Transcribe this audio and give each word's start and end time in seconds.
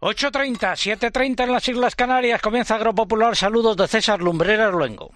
8.30, 0.00 0.56
7.30 0.56 1.44
en 1.44 1.52
las 1.52 1.68
Islas 1.68 1.94
Canarias. 1.94 2.40
Comienza 2.40 2.76
Agropopular. 2.76 3.36
Saludos 3.36 3.76
de 3.76 3.86
César 3.86 4.22
Lumbreras 4.22 4.72
Luengo. 4.72 5.10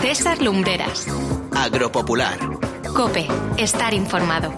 César 0.00 0.42
Lumbreras. 0.42 1.06
Agropopular. 1.54 2.38
Cope. 2.92 3.28
Estar 3.56 3.94
informado. 3.94 4.52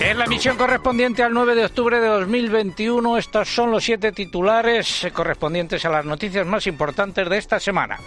En 0.00 0.18
la 0.18 0.24
emisión 0.24 0.56
correspondiente 0.56 1.24
al 1.24 1.32
9 1.32 1.56
de 1.56 1.64
octubre 1.64 2.00
de 2.00 2.06
2021, 2.06 3.18
estos 3.18 3.52
son 3.52 3.72
los 3.72 3.82
siete 3.82 4.12
titulares 4.12 5.08
correspondientes 5.12 5.84
a 5.84 5.90
las 5.90 6.04
noticias 6.04 6.46
más 6.46 6.68
importantes 6.68 7.28
de 7.28 7.38
esta 7.38 7.58
semana. 7.58 7.98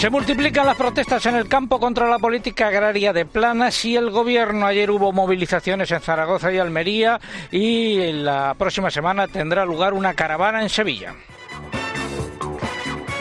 Se 0.00 0.08
multiplican 0.08 0.64
las 0.64 0.78
protestas 0.78 1.26
en 1.26 1.36
el 1.36 1.46
campo 1.46 1.78
contra 1.78 2.08
la 2.08 2.18
política 2.18 2.68
agraria 2.68 3.12
de 3.12 3.26
Planas 3.26 3.84
y 3.84 3.96
el 3.96 4.10
gobierno. 4.10 4.64
Ayer 4.64 4.90
hubo 4.90 5.12
movilizaciones 5.12 5.90
en 5.90 6.00
Zaragoza 6.00 6.50
y 6.50 6.56
Almería 6.56 7.20
y 7.50 8.10
la 8.12 8.54
próxima 8.56 8.90
semana 8.90 9.28
tendrá 9.28 9.66
lugar 9.66 9.92
una 9.92 10.14
caravana 10.14 10.62
en 10.62 10.70
Sevilla. 10.70 11.14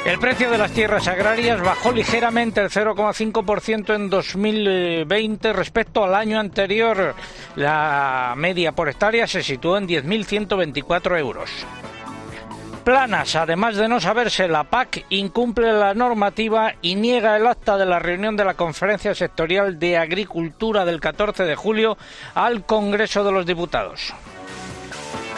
El 0.06 0.20
precio 0.20 0.50
de 0.50 0.58
las 0.58 0.72
tierras 0.72 1.06
agrarias 1.10 1.60
bajó 1.60 1.92
ligeramente 1.92 2.62
el 2.62 2.70
0,5% 2.70 3.96
en 3.96 4.10
2020 4.10 5.52
respecto 5.52 6.06
al 6.06 6.16
año 6.16 6.40
anterior. 6.40 7.14
La 7.58 8.36
media 8.38 8.72
por 8.72 8.88
hectárea 8.88 9.28
se 9.28 9.44
situó 9.44 9.78
en 9.78 9.86
10.124 9.86 11.20
euros. 11.20 11.50
Planas, 12.90 13.36
además 13.36 13.76
de 13.76 13.88
no 13.88 14.00
saberse 14.00 14.48
la 14.48 14.64
PAC, 14.64 15.06
incumple 15.10 15.72
la 15.74 15.94
normativa 15.94 16.74
y 16.82 16.96
niega 16.96 17.38
el 17.38 17.46
acta 17.46 17.78
de 17.78 17.86
la 17.86 18.00
reunión 18.00 18.36
de 18.36 18.44
la 18.44 18.56
Conferencia 18.56 19.14
Sectorial 19.14 19.78
de 19.78 19.96
Agricultura 19.96 20.86
del 20.86 21.00
14 21.00 21.44
de 21.44 21.56
julio 21.56 22.00
al 22.34 22.66
Congreso 22.66 23.24
de 23.24 23.32
los 23.32 23.46
Diputados. 23.46 24.12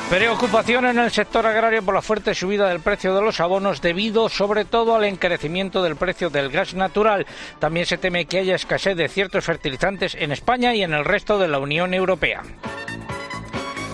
Preocupación 0.10 0.86
en 0.86 1.00
el 1.00 1.12
sector 1.12 1.46
agrario 1.46 1.84
por 1.84 1.94
la 1.94 2.02
fuerte 2.02 2.34
subida 2.34 2.70
del 2.70 2.80
precio 2.80 3.14
de 3.14 3.22
los 3.22 3.42
abonos 3.42 3.82
debido 3.82 4.30
sobre 4.30 4.64
todo 4.64 4.96
al 4.96 5.04
encarecimiento 5.04 5.84
del 5.84 5.98
precio 5.98 6.30
del 6.30 6.52
gas 6.52 6.74
natural. 6.74 7.28
También 7.60 7.86
se 7.86 7.98
teme 7.98 8.28
que 8.28 8.40
haya 8.40 8.56
escasez 8.56 8.96
de 8.96 9.10
ciertos 9.10 9.44
fertilizantes 9.44 10.16
en 10.16 10.32
España 10.32 10.74
y 10.74 10.84
en 10.84 10.94
el 10.94 11.04
resto 11.04 11.38
de 11.38 11.50
la 11.50 11.60
Unión 11.60 11.94
Europea. 11.94 12.44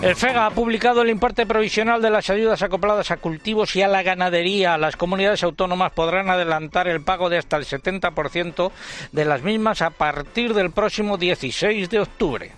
El 0.00 0.14
FEGA 0.14 0.46
ha 0.46 0.50
publicado 0.50 1.02
el 1.02 1.10
importe 1.10 1.44
provisional 1.44 2.00
de 2.00 2.10
las 2.10 2.30
ayudas 2.30 2.62
acopladas 2.62 3.10
a 3.10 3.16
cultivos 3.16 3.74
y 3.74 3.82
a 3.82 3.88
la 3.88 4.04
ganadería. 4.04 4.78
Las 4.78 4.96
comunidades 4.96 5.42
autónomas 5.42 5.90
podrán 5.90 6.30
adelantar 6.30 6.86
el 6.86 7.02
pago 7.02 7.28
de 7.28 7.38
hasta 7.38 7.56
el 7.56 7.64
70% 7.64 8.70
de 9.10 9.24
las 9.24 9.42
mismas 9.42 9.82
a 9.82 9.90
partir 9.90 10.54
del 10.54 10.70
próximo 10.70 11.16
16 11.16 11.90
de 11.90 11.98
octubre. 11.98 12.52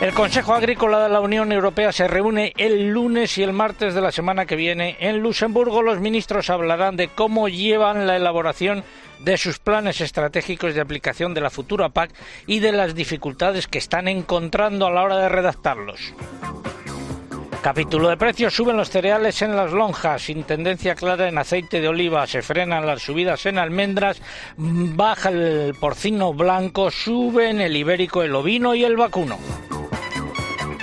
El 0.00 0.14
Consejo 0.14 0.54
Agrícola 0.54 1.02
de 1.02 1.10
la 1.10 1.20
Unión 1.20 1.52
Europea 1.52 1.92
se 1.92 2.08
reúne 2.08 2.54
el 2.56 2.88
lunes 2.88 3.36
y 3.36 3.42
el 3.42 3.52
martes 3.52 3.92
de 3.92 4.00
la 4.00 4.10
semana 4.10 4.46
que 4.46 4.56
viene 4.56 4.96
en 4.98 5.18
Luxemburgo. 5.18 5.82
Los 5.82 6.00
ministros 6.00 6.48
hablarán 6.48 6.96
de 6.96 7.08
cómo 7.08 7.50
llevan 7.50 8.06
la 8.06 8.16
elaboración 8.16 8.82
de 9.18 9.36
sus 9.36 9.58
planes 9.58 10.00
estratégicos 10.00 10.74
de 10.74 10.80
aplicación 10.80 11.34
de 11.34 11.42
la 11.42 11.50
futura 11.50 11.90
PAC 11.90 12.14
y 12.46 12.60
de 12.60 12.72
las 12.72 12.94
dificultades 12.94 13.66
que 13.66 13.76
están 13.76 14.08
encontrando 14.08 14.86
a 14.86 14.90
la 14.90 15.02
hora 15.02 15.18
de 15.18 15.28
redactarlos. 15.28 16.14
Capítulo 17.62 18.08
de 18.08 18.16
precios. 18.16 18.54
Suben 18.54 18.78
los 18.78 18.88
cereales 18.88 19.42
en 19.42 19.54
las 19.54 19.70
lonjas, 19.70 20.22
sin 20.22 20.44
tendencia 20.44 20.94
clara 20.94 21.28
en 21.28 21.36
aceite 21.36 21.82
de 21.82 21.88
oliva. 21.88 22.26
Se 22.26 22.40
frenan 22.40 22.86
las 22.86 23.02
subidas 23.02 23.44
en 23.44 23.58
almendras. 23.58 24.22
Baja 24.56 25.28
el 25.28 25.74
porcino 25.78 26.32
blanco. 26.32 26.90
Suben 26.90 27.60
el 27.60 27.76
ibérico, 27.76 28.22
el 28.22 28.34
ovino 28.34 28.74
y 28.74 28.84
el 28.84 28.96
vacuno. 28.96 29.38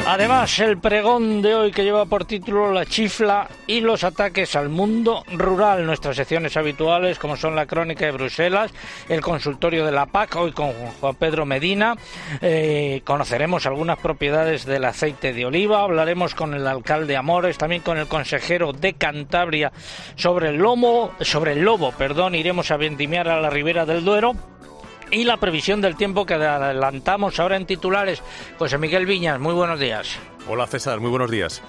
Además, 0.10 0.58
el 0.60 0.78
pregón 0.78 1.42
de 1.42 1.54
hoy 1.54 1.72
que 1.72 1.84
lleva 1.84 2.06
por 2.06 2.24
título 2.24 2.72
La 2.72 2.86
chifla 2.86 3.50
y 3.68 3.82
los 3.82 4.06
ataques 4.06 4.56
al 4.56 4.70
mundo 4.70 5.26
rural. 5.34 5.86
Nuestras 5.86 6.16
secciones 6.16 6.56
habituales, 6.56 7.20
como 7.20 7.36
son 7.36 7.58
la 7.58 7.66
crónica 7.66 8.06
de 8.06 8.14
Bruselas, 8.14 8.72
el 9.10 9.20
consultorio 9.20 9.86
de 9.86 9.92
la 9.92 10.06
PAC, 10.06 10.38
hoy 10.38 10.54
con 10.54 10.72
Juan 10.72 11.16
Pedro 11.16 11.46
Medina. 11.46 11.98
Eh, 12.42 13.02
conoceremos 13.04 13.66
algunas 13.66 14.00
propiedades 14.00 14.66
del 14.66 14.86
aceite 14.86 15.34
de 15.34 15.46
oliva. 15.46 15.82
Hablaremos 15.82 16.36
con 16.36 16.54
el 16.54 16.66
alcalde 16.68 17.18
Amores, 17.18 17.58
también 17.58 17.82
con 17.82 17.98
el 17.98 18.08
consejero 18.08 18.72
de 18.72 18.94
Cantabria 18.94 19.74
sobre 20.16 20.50
el 20.50 20.56
lomo, 20.56 21.12
sobre 21.20 21.52
el 21.52 21.64
lobo, 21.64 21.92
perdón. 21.92 22.34
Iremos 22.34 22.72
a 22.72 22.78
vendimiar 22.78 23.28
a 23.28 23.42
la 23.42 23.50
ribera 23.50 23.86
del 23.86 24.06
Duero 24.06 24.36
y 25.12 25.24
la 25.24 25.38
previsión 25.38 25.82
del 25.82 25.96
tiempo 25.96 26.26
que 26.26 26.36
adelantamos 26.36 27.40
ahora 27.40 27.58
en 27.58 27.66
titulares. 27.66 28.22
José 28.58 28.78
Miguel 28.78 29.06
Viñas, 29.06 29.40
muy 29.40 29.54
buenos 29.54 29.80
días. 29.80 30.18
Hola 30.48 30.68
César, 30.68 31.00
muy 31.00 31.10
buenos 31.10 31.32
días. 31.32 31.62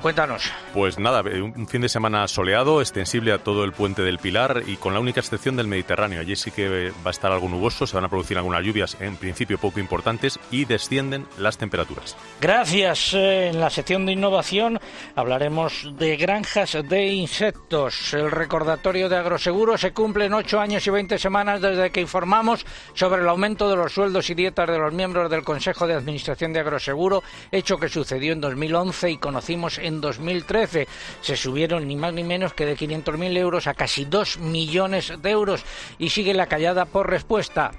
Cuéntanos. 0.00 0.52
Pues 0.72 0.98
nada, 0.98 1.22
eh, 1.28 1.42
un 1.42 1.66
fin 1.66 1.80
de 1.80 1.88
semana 1.88 2.28
soleado, 2.28 2.80
extensible 2.80 3.32
a 3.32 3.38
todo 3.38 3.64
el 3.64 3.72
puente 3.72 4.02
del 4.02 4.18
Pilar 4.18 4.62
y 4.66 4.76
con 4.76 4.94
la 4.94 5.00
única 5.00 5.18
excepción 5.18 5.56
del 5.56 5.66
Mediterráneo. 5.66 6.20
Allí 6.20 6.36
sí 6.36 6.52
que 6.52 6.90
va 7.04 7.08
a 7.08 7.10
estar 7.10 7.32
algo 7.32 7.48
nuboso, 7.48 7.84
se 7.84 7.96
van 7.96 8.04
a 8.04 8.08
producir 8.08 8.36
algunas 8.36 8.64
lluvias, 8.64 8.96
en 9.00 9.16
principio 9.16 9.58
poco 9.58 9.80
importantes, 9.80 10.38
y 10.52 10.66
descienden 10.66 11.26
las 11.36 11.58
temperaturas. 11.58 12.16
Gracias. 12.40 13.12
Eh, 13.14 13.48
en 13.48 13.60
la 13.60 13.70
sección 13.70 14.06
de 14.06 14.12
innovación 14.12 14.78
hablaremos 15.16 15.90
de 15.98 16.16
granjas 16.16 16.76
de 16.88 17.06
insectos. 17.06 18.14
El 18.14 18.30
recordatorio 18.30 19.08
de 19.08 19.16
Agroseguro 19.16 19.76
se 19.78 19.92
cumple 19.92 20.26
en 20.26 20.34
8 20.34 20.60
años 20.60 20.86
y 20.86 20.90
20 20.90 21.18
semanas 21.18 21.60
desde 21.60 21.90
que 21.90 22.00
informamos 22.00 22.64
sobre 22.94 23.22
el 23.22 23.28
aumento 23.28 23.68
de 23.68 23.76
los 23.76 23.92
sueldos 23.92 24.30
y 24.30 24.34
dietas 24.34 24.68
de 24.68 24.78
los 24.78 24.92
miembros 24.92 25.28
del 25.28 25.42
Consejo 25.42 25.88
de 25.88 25.94
Administración 25.94 26.52
de 26.52 26.60
Agroseguro, 26.60 27.24
hecho 27.50 27.78
que 27.78 27.88
sucedió 27.88 28.32
en 28.32 28.40
2011 28.40 29.10
y 29.10 29.18
conocimos 29.18 29.78
en 29.78 29.87
2013. 29.90 30.86
Se 31.20 31.36
subieron 31.36 31.88
ni 31.88 31.96
más 31.96 32.12
ni 32.12 32.22
menos 32.22 32.54
que 32.54 32.66
de 32.66 32.76
500.000 32.76 33.36
euros 33.36 33.66
a 33.66 33.74
casi 33.74 34.04
2 34.04 34.38
millones 34.38 35.12
de 35.20 35.30
euros 35.30 35.64
y 35.98 36.10
sigue 36.10 36.34
la 36.34 36.46
callada 36.46 36.84
por 36.84 37.10
respuesta. 37.10 37.72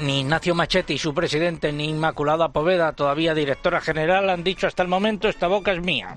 Ni 0.00 0.20
Ignacio 0.20 0.54
Machetti, 0.54 0.96
su 0.96 1.12
presidente, 1.12 1.72
ni 1.72 1.88
Inmaculada 1.88 2.50
Poveda, 2.50 2.92
todavía 2.92 3.34
directora 3.34 3.80
general, 3.80 4.30
han 4.30 4.44
dicho 4.44 4.68
hasta 4.68 4.82
el 4.82 4.88
momento 4.88 5.28
esta 5.28 5.48
boca 5.48 5.72
es 5.72 5.82
mía. 5.82 6.16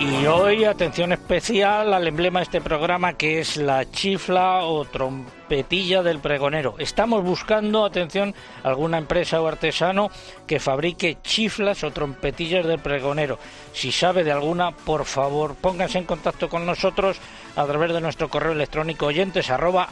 Y 0.00 0.26
hoy 0.26 0.64
atención 0.64 1.12
especial 1.12 1.92
al 1.92 2.06
emblema 2.06 2.38
de 2.38 2.44
este 2.44 2.60
programa 2.60 3.14
que 3.14 3.40
es 3.40 3.56
la 3.56 3.90
chifla 3.90 4.64
o 4.64 4.84
trompetilla 4.84 6.04
del 6.04 6.20
pregonero. 6.20 6.76
Estamos 6.78 7.24
buscando, 7.24 7.84
atención, 7.84 8.32
alguna 8.62 8.98
empresa 8.98 9.42
o 9.42 9.48
artesano 9.48 10.08
que 10.46 10.60
fabrique 10.60 11.18
chiflas 11.22 11.82
o 11.82 11.90
trompetillas 11.90 12.64
del 12.64 12.78
pregonero. 12.78 13.40
Si 13.72 13.90
sabe 13.90 14.22
de 14.22 14.30
alguna, 14.30 14.70
por 14.70 15.04
favor, 15.04 15.56
pónganse 15.56 15.98
en 15.98 16.04
contacto 16.04 16.48
con 16.48 16.64
nosotros 16.64 17.18
a 17.56 17.66
través 17.66 17.92
de 17.92 18.00
nuestro 18.00 18.28
correo 18.28 18.52
electrónico 18.52 19.06
oyentes 19.06 19.50
arroba. 19.50 19.88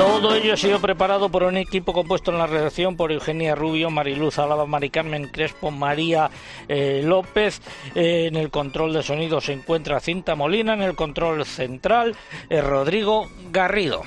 Todo 0.00 0.34
ello 0.34 0.54
ha 0.54 0.56
sido 0.56 0.80
preparado 0.80 1.28
por 1.28 1.42
un 1.42 1.58
equipo 1.58 1.92
compuesto 1.92 2.30
en 2.30 2.38
la 2.38 2.46
redacción 2.46 2.96
por 2.96 3.12
Eugenia 3.12 3.54
Rubio, 3.54 3.90
Mariluz 3.90 4.38
Alaba, 4.38 4.64
Mari 4.64 4.88
Carmen 4.88 5.28
Crespo, 5.28 5.70
María 5.70 6.30
eh, 6.68 7.02
López. 7.04 7.60
Eh, 7.94 8.28
en 8.28 8.36
el 8.36 8.48
control 8.50 8.94
de 8.94 9.02
sonido 9.02 9.42
se 9.42 9.52
encuentra 9.52 10.00
Cinta 10.00 10.34
Molina, 10.34 10.72
en 10.72 10.80
el 10.80 10.94
control 10.96 11.44
central 11.44 12.16
eh, 12.48 12.62
Rodrigo 12.62 13.28
Garrido. 13.52 14.00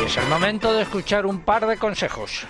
Y 0.00 0.06
es 0.06 0.16
el 0.16 0.26
momento 0.28 0.72
de 0.72 0.84
escuchar 0.84 1.26
un 1.26 1.40
par 1.40 1.66
de 1.66 1.76
consejos. 1.76 2.46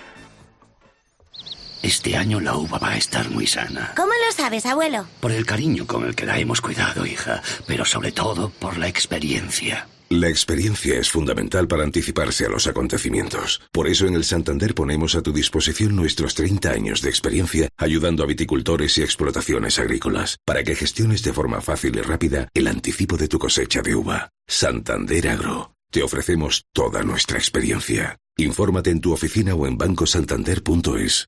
Este 1.83 2.15
año 2.15 2.39
la 2.39 2.55
uva 2.55 2.79
va 2.79 2.91
a 2.91 2.97
estar 2.97 3.29
muy 3.29 3.47
sana. 3.47 3.91
¿Cómo 3.97 4.13
lo 4.13 4.31
sabes, 4.33 4.65
abuelo? 4.65 5.07
Por 5.19 5.33
el 5.33 5.45
cariño 5.45 5.85
con 5.85 6.05
el 6.05 6.15
que 6.15 6.25
la 6.25 6.39
hemos 6.39 6.61
cuidado, 6.61 7.05
hija, 7.05 7.41
pero 7.67 7.83
sobre 7.83 8.13
todo 8.13 8.47
por 8.47 8.77
la 8.77 8.87
experiencia. 8.87 9.87
La 10.11 10.27
experiencia 10.27 10.99
es 10.99 11.11
fundamental 11.11 11.67
para 11.67 11.83
anticiparse 11.83 12.43
a 12.43 12.49
los 12.49 12.65
acontecimientos. 12.65 13.61
Por 13.71 13.87
eso 13.87 14.07
en 14.07 14.15
el 14.15 14.23
Santander 14.23 14.73
ponemos 14.73 15.13
a 15.13 15.21
tu 15.21 15.31
disposición 15.31 15.95
nuestros 15.95 16.33
30 16.33 16.71
años 16.71 17.03
de 17.03 17.09
experiencia 17.09 17.69
ayudando 17.77 18.23
a 18.23 18.25
viticultores 18.25 18.97
y 18.97 19.03
explotaciones 19.03 19.77
agrícolas 19.77 20.39
para 20.45 20.63
que 20.63 20.75
gestiones 20.75 21.21
de 21.21 21.31
forma 21.31 21.61
fácil 21.61 21.95
y 21.95 22.01
rápida 22.01 22.49
el 22.55 22.67
anticipo 22.67 23.17
de 23.17 23.27
tu 23.27 23.37
cosecha 23.37 23.83
de 23.83 23.93
uva. 23.93 24.29
Santander 24.47 25.27
Agro. 25.27 25.73
Te 25.91 26.01
ofrecemos 26.01 26.63
toda 26.73 27.03
nuestra 27.03 27.37
experiencia. 27.37 28.17
Infórmate 28.35 28.89
en 28.89 29.01
tu 29.01 29.13
oficina 29.13 29.53
o 29.53 29.67
en 29.67 29.77
bancosantander.es. 29.77 31.27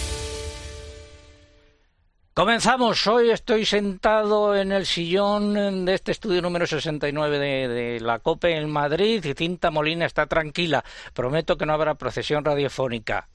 Comenzamos. 2.33 3.05
Hoy 3.07 3.29
estoy 3.29 3.65
sentado 3.65 4.55
en 4.55 4.71
el 4.71 4.85
sillón 4.85 5.85
de 5.85 5.93
este 5.93 6.13
estudio 6.13 6.41
número 6.41 6.65
69 6.65 7.39
de, 7.39 7.99
la 7.99 8.19
COPE 8.19 8.55
en 8.55 8.69
Madrid 8.69 9.23
y 9.25 9.33
Cinta 9.33 9.69
Molina 9.69 10.05
está 10.05 10.27
tranquila. 10.27 10.83
Prometo 11.13 11.57
que 11.57 11.65
no 11.65 11.73
habrá 11.73 11.95
procesión 11.95 12.45
radiofónica. 12.45 13.27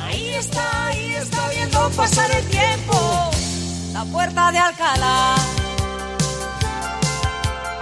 Ahí 0.00 0.28
está, 0.34 0.86
ahí 0.86 1.14
está 1.16 1.48
viendo 1.48 1.90
pasar 1.96 2.30
el 2.30 2.48
tiempo. 2.48 3.30
La 3.92 4.04
puerta 4.04 4.52
de 4.52 4.58
Alcalá. 4.58 5.34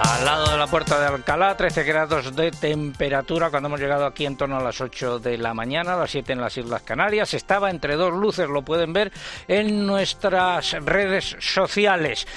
Al 0.05 0.25
lado 0.25 0.51
de 0.51 0.57
la 0.57 0.67
puerta 0.67 0.99
de 0.99 1.07
Alcalá, 1.07 1.55
13 1.55 1.83
grados 1.83 2.35
de 2.35 2.51
temperatura 2.51 3.49
cuando 3.49 3.67
hemos 3.67 3.79
llegado 3.79 4.05
aquí 4.05 4.25
en 4.25 4.35
torno 4.35 4.57
a 4.57 4.61
las 4.61 4.81
8 4.81 5.19
de 5.19 5.37
la 5.37 5.53
mañana, 5.53 5.93
a 5.93 5.97
las 5.97 6.11
7 6.11 6.33
en 6.33 6.41
las 6.41 6.57
Islas 6.57 6.81
Canarias. 6.81 7.33
Estaba 7.33 7.69
entre 7.69 7.95
dos 7.95 8.11
luces, 8.13 8.49
lo 8.49 8.63
pueden 8.63 8.91
ver 8.91 9.13
en 9.47 9.87
nuestras 9.87 10.73
redes 10.83 11.37
sociales. 11.39 12.27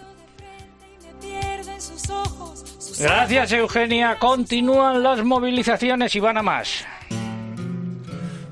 Gracias, 2.98 3.52
Eugenia. 3.52 4.18
Continúan 4.18 5.02
las 5.02 5.22
movilizaciones 5.22 6.14
y 6.14 6.20
van 6.20 6.38
a 6.38 6.42
más. 6.42 6.84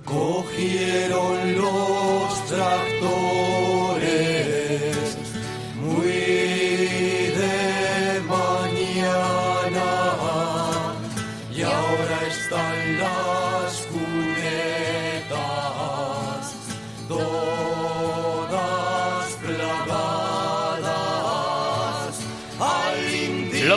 Cogieron 0.04 1.56
los 1.56 2.44
tractores 2.46 3.73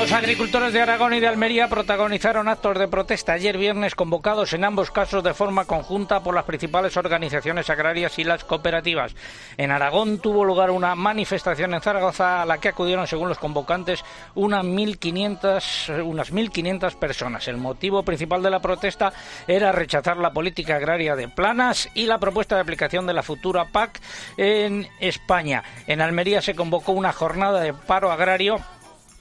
Los 0.07 0.15
agricultores 0.15 0.71
de 0.71 0.81
Aragón 0.81 1.13
y 1.15 1.19
de 1.19 1.27
Almería 1.27 1.67
protagonizaron 1.67 2.47
actos 2.47 2.79
de 2.79 2.87
protesta 2.87 3.33
ayer 3.33 3.57
viernes 3.57 3.93
convocados 3.93 4.53
en 4.53 4.63
ambos 4.63 4.89
casos 4.89 5.21
de 5.21 5.33
forma 5.33 5.65
conjunta 5.65 6.23
por 6.23 6.33
las 6.33 6.45
principales 6.45 6.95
organizaciones 6.95 7.69
agrarias 7.69 8.17
y 8.17 8.23
las 8.23 8.45
cooperativas. 8.45 9.13
En 9.57 9.69
Aragón 9.69 10.19
tuvo 10.19 10.45
lugar 10.45 10.71
una 10.71 10.95
manifestación 10.95 11.73
en 11.73 11.81
Zaragoza 11.81 12.41
a 12.41 12.45
la 12.45 12.57
que 12.57 12.69
acudieron, 12.69 13.05
según 13.05 13.27
los 13.27 13.37
convocantes, 13.37 14.05
unas 14.35 14.63
1.500, 14.63 16.01
unas 16.05 16.31
1.500 16.31 16.95
personas. 16.95 17.45
El 17.49 17.57
motivo 17.57 18.03
principal 18.03 18.41
de 18.41 18.49
la 18.49 18.61
protesta 18.61 19.11
era 19.45 19.73
rechazar 19.73 20.15
la 20.15 20.31
política 20.31 20.77
agraria 20.77 21.17
de 21.17 21.27
planas 21.27 21.89
y 21.93 22.05
la 22.05 22.17
propuesta 22.17 22.55
de 22.55 22.61
aplicación 22.61 23.07
de 23.07 23.13
la 23.13 23.23
futura 23.23 23.65
PAC 23.65 23.99
en 24.37 24.87
España. 25.01 25.65
En 25.85 25.99
Almería 25.99 26.41
se 26.41 26.55
convocó 26.55 26.93
una 26.93 27.11
jornada 27.11 27.59
de 27.59 27.73
paro 27.73 28.09
agrario 28.09 28.61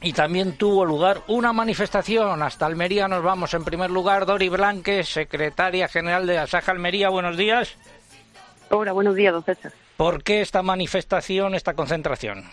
y 0.06 0.12
también 0.12 0.56
tuvo 0.56 0.84
lugar 0.84 1.22
una 1.26 1.52
manifestación. 1.52 2.40
Hasta 2.40 2.64
Almería 2.64 3.08
nos 3.08 3.24
vamos. 3.24 3.52
En 3.54 3.64
primer 3.64 3.90
lugar, 3.90 4.24
Dori 4.24 4.48
Blanque, 4.48 5.02
secretaria 5.02 5.88
general 5.88 6.28
de 6.28 6.38
Asaja 6.38 6.70
Almería. 6.70 7.08
Buenos 7.08 7.36
días. 7.36 7.76
Hola, 8.70 8.92
buenos 8.92 9.16
días, 9.16 9.32
don 9.32 9.42
César. 9.42 9.72
¿Por 9.96 10.22
qué 10.22 10.42
esta 10.42 10.62
manifestación, 10.62 11.56
esta 11.56 11.74
concentración? 11.74 12.44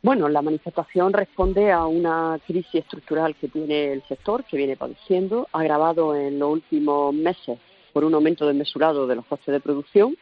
Bueno, 0.00 0.30
la 0.30 0.40
manifestación 0.40 1.12
responde 1.12 1.72
a 1.72 1.84
una 1.84 2.40
crisis 2.46 2.76
estructural 2.76 3.36
que 3.36 3.48
tiene 3.48 3.92
el 3.92 4.02
sector, 4.04 4.44
que 4.44 4.56
viene 4.56 4.78
padeciendo, 4.78 5.46
agravado 5.52 6.16
en 6.16 6.38
los 6.38 6.50
últimos 6.50 7.12
meses 7.12 7.58
por 7.92 8.02
un 8.02 8.14
aumento 8.14 8.46
desmesurado 8.46 9.06
de 9.06 9.16
los 9.16 9.26
costes 9.26 9.52
de 9.52 9.60
producción. 9.60 10.16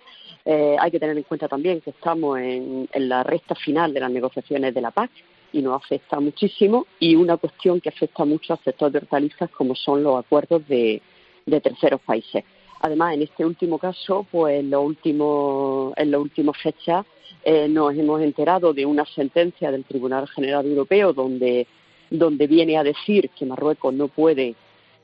Eh, 0.45 0.75
hay 0.81 0.91
que 0.91 0.99
tener 0.99 1.17
en 1.17 1.23
cuenta 1.23 1.47
también 1.47 1.81
que 1.81 1.91
estamos 1.91 2.41
en, 2.41 2.89
en 2.93 3.09
la 3.09 3.23
recta 3.23 3.55
final 3.55 3.95
de 3.95 4.01
las 4.01 4.11
negociaciones 4.11 4.75
de 4.75 4.81
la 4.81 4.91
PAC 4.91 5.13
y 5.57 5.63
nos 5.63 5.75
afecta 5.83 6.21
muchísimo 6.21 6.87
y 7.01 7.17
una 7.17 7.37
cuestión 7.39 7.81
que 7.81 7.89
afecta 7.89 8.25
mucho 8.25 8.53
al 8.53 8.61
sector 8.63 8.91
de 8.93 8.99
hortalizas 8.99 9.49
como 9.51 9.75
son 9.75 10.03
los 10.03 10.19
acuerdos 10.23 10.67
de, 10.69 11.01
de 11.47 11.61
terceros 11.61 12.01
países. 12.03 12.45
Además, 12.81 13.15
en 13.15 13.23
este 13.23 13.43
último 13.45 13.79
caso, 13.79 14.27
pues 14.31 14.61
en 14.61 14.69
los 14.71 14.85
últimos, 14.85 15.95
en 15.97 16.11
las 16.11 16.21
últimas 16.21 16.57
fechas 16.63 17.07
eh, 17.43 17.69
nos 17.69 17.95
hemos 17.95 18.21
enterado 18.21 18.75
de 18.75 18.85
una 18.85 19.05
sentencia 19.07 19.71
del 19.71 19.85
Tribunal 19.85 20.29
General 20.29 20.65
Europeo 20.67 21.13
donde, 21.15 21.67
donde 22.11 22.47
viene 22.47 22.77
a 22.77 22.83
decir 22.85 23.31
que 23.31 23.47
Marruecos 23.47 23.95
no 23.95 24.09
puede 24.09 24.55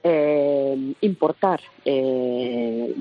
eh, 0.04 0.94
importar 1.00 1.60
eh, 1.84 2.92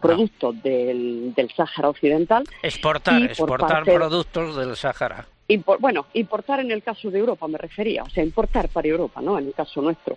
productos 0.00 0.60
del, 0.62 1.32
del 1.34 1.48
Sáhara 1.54 1.90
Occidental. 1.90 2.42
Exportar, 2.62 3.22
exportar 3.22 3.68
parte- 3.84 3.94
productos 3.94 4.56
del 4.56 4.74
Sáhara. 4.76 5.26
Impor- 5.48 5.78
bueno, 5.78 6.06
importar 6.14 6.58
en 6.58 6.72
el 6.72 6.82
caso 6.82 7.08
de 7.10 7.20
Europa 7.20 7.46
me 7.46 7.56
refería, 7.56 8.02
o 8.02 8.10
sea, 8.10 8.24
importar 8.24 8.68
para 8.68 8.88
Europa, 8.88 9.20
¿no? 9.22 9.38
En 9.38 9.46
el 9.46 9.54
caso 9.54 9.80
nuestro. 9.80 10.16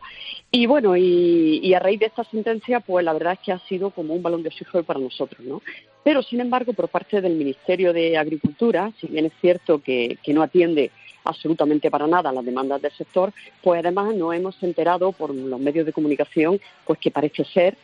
Y 0.52 0.66
bueno, 0.66 0.98
y, 0.98 1.72
a 1.74 1.80
raíz 1.80 2.00
de 2.00 2.08
esta 2.08 2.24
sentencia, 2.24 2.80
pues 2.80 3.06
la 3.06 3.14
verdad 3.14 3.34
es 3.34 3.40
que 3.40 3.52
ha 3.52 3.60
sido 3.60 3.92
como 3.92 4.16
un 4.16 4.24
balón 4.24 4.42
de 4.42 4.50
oxígeno 4.50 4.84
para 4.84 5.00
nosotros, 5.00 5.46
¿no? 5.46 5.62
Pero, 6.04 6.24
sin 6.24 6.42
embargo, 6.42 6.74
por 6.74 6.90
parte 6.90 7.22
del 7.22 7.36
Ministerio 7.36 7.94
de 7.94 8.18
Agricultura, 8.18 8.92
si 9.00 9.06
bien 9.08 9.26
es 9.26 9.34
cierto 9.40 9.80
que, 9.80 10.18
que 10.24 10.34
no 10.34 10.42
atiende 10.42 10.90
absolutamente 11.26 11.92
para 11.92 12.08
nada 12.08 12.32
las 12.32 12.46
demandas 12.46 12.82
del 12.82 12.92
sector, 12.94 13.32
pues 13.62 13.80
además 13.80 14.16
nos 14.16 14.34
hemos 14.34 14.64
enterado 14.64 15.12
por 15.12 15.36
los 15.36 15.60
medios 15.60 15.86
de 15.86 15.94
comunicación, 15.94 16.60
pues 16.86 16.98
que 16.98 17.12
parece 17.12 17.44
ser 17.46 17.76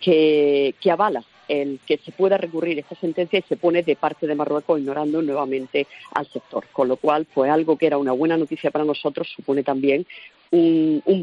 que, 0.00 0.74
que 0.80 0.90
avala 0.90 1.24
el 1.50 1.80
que 1.86 1.98
se 1.98 2.12
pueda 2.12 2.36
recurrir 2.38 2.78
esta 2.78 2.94
sentencia 2.94 3.38
y 3.40 3.42
se 3.48 3.56
pone 3.56 3.82
de 3.82 3.96
parte 3.96 4.26
de 4.26 4.34
Marruecos 4.34 4.78
ignorando 4.78 5.20
nuevamente 5.20 5.86
al 6.14 6.26
sector. 6.28 6.64
Con 6.72 6.88
lo 6.88 6.96
cual, 6.96 7.26
pues 7.34 7.50
algo 7.50 7.76
que 7.76 7.86
era 7.86 7.98
una 7.98 8.12
buena 8.12 8.36
noticia 8.36 8.70
para 8.70 8.84
nosotros 8.84 9.28
supone 9.36 9.62
también 9.62 10.06
un, 10.52 11.02
un 11.04 11.22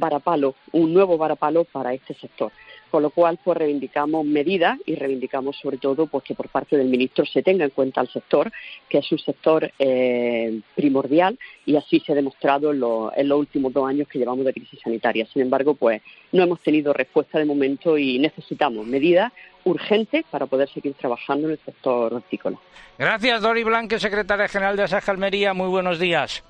un 0.72 0.93
nuevo 0.93 1.17
varapalo 1.17 1.63
para 1.65 1.93
este 1.93 2.13
sector. 2.13 2.51
Con 2.89 3.03
lo 3.03 3.10
cual, 3.10 3.38
pues 3.43 3.57
reivindicamos 3.57 4.25
medidas 4.25 4.79
y 4.86 4.96
reivindicamos 4.96 5.57
sobre 5.57 5.77
todo 5.77 6.07
pues 6.07 6.24
que 6.24 6.36
por 6.36 6.48
parte 6.48 6.77
del 6.77 6.88
ministro 6.88 7.25
se 7.25 7.43
tenga 7.43 7.65
en 7.65 7.72
cuenta 7.72 8.00
al 8.00 8.07
sector, 8.07 8.50
que 8.88 9.00
es 9.00 9.12
un 9.12 9.19
sector 9.19 9.69
eh, 9.77 10.62
primordial 10.74 11.38
y 11.65 11.75
así 11.75 12.00
se 12.00 12.13
ha 12.13 12.15
demostrado 12.15 12.72
en, 12.72 12.79
lo- 12.79 13.12
en 13.13 13.27
los 13.27 13.39
últimos 13.39 13.74
dos 13.74 13.86
años 13.89 14.07
que 14.07 14.19
llevamos 14.19 14.46
de 14.46 14.53
crisis 14.53 14.79
sanitaria. 14.81 15.25
Sin 15.34 15.41
embargo, 15.41 15.74
pues 15.74 16.01
no 16.31 16.43
hemos 16.43 16.62
tenido 16.62 16.93
respuesta 16.93 17.38
de 17.39 17.46
momento 17.46 17.98
y 17.98 18.19
necesitamos 18.19 18.88
medidas 18.88 19.34
urgentes 19.68 20.26
para 20.32 20.46
poder 20.46 20.70
seguir 20.70 20.94
trabajando 20.96 21.48
en 21.48 21.54
el 21.54 21.60
sector 21.60 22.14
hortícola. 22.14 22.58
Gracias, 22.98 23.42
Dori 23.42 23.64
Blanque, 23.64 24.00
secretaria 24.00 24.48
general 24.48 24.76
de 24.76 24.84
Asaja 24.84 25.12
Almería. 25.12 25.54
Muy 25.54 25.68
buenos 25.68 26.00
días. 26.00 26.44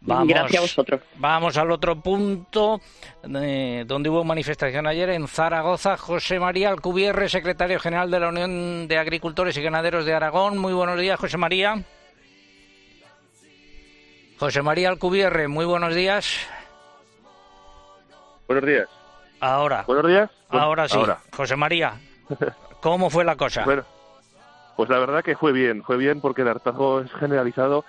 Vamos, 0.00 0.28
Gracias 0.28 0.58
a 0.58 0.60
vosotros. 0.60 1.00
Vamos 1.16 1.56
al 1.56 1.70
otro 1.70 2.00
punto, 2.00 2.80
eh, 3.22 3.84
donde 3.86 4.10
hubo 4.10 4.24
manifestación 4.24 4.86
ayer 4.86 5.10
en 5.10 5.28
Zaragoza. 5.28 5.96
José 5.96 6.38
María 6.40 6.68
Alcubierre, 6.70 7.28
secretario 7.28 7.78
general 7.78 8.10
de 8.10 8.20
la 8.20 8.28
Unión 8.28 8.88
de 8.88 8.98
Agricultores 8.98 9.56
y 9.56 9.62
Ganaderos 9.62 10.04
de 10.04 10.14
Aragón. 10.14 10.58
Muy 10.58 10.72
buenos 10.72 10.98
días, 10.98 11.18
José 11.18 11.38
María. 11.38 11.82
José 14.38 14.62
María 14.62 14.88
Alcubierre, 14.88 15.48
muy 15.48 15.64
buenos 15.64 15.94
días. 15.94 16.46
Buenos 18.46 18.66
días. 18.66 18.88
Ahora. 19.40 19.84
Buenos 19.86 20.06
días. 20.06 20.30
Ahora 20.48 20.88
sí. 20.88 20.96
Ahora. 20.98 21.18
José 21.32 21.56
María, 21.56 21.94
¿cómo 22.80 23.10
fue 23.10 23.24
la 23.24 23.36
cosa? 23.36 23.64
Bueno, 23.64 23.84
pues 24.76 24.88
la 24.88 24.98
verdad 24.98 25.22
que 25.22 25.36
fue 25.36 25.52
bien, 25.52 25.82
fue 25.82 25.96
bien 25.96 26.20
porque 26.20 26.42
el 26.42 26.48
hartazgo 26.48 27.00
es 27.00 27.12
generalizado 27.12 27.84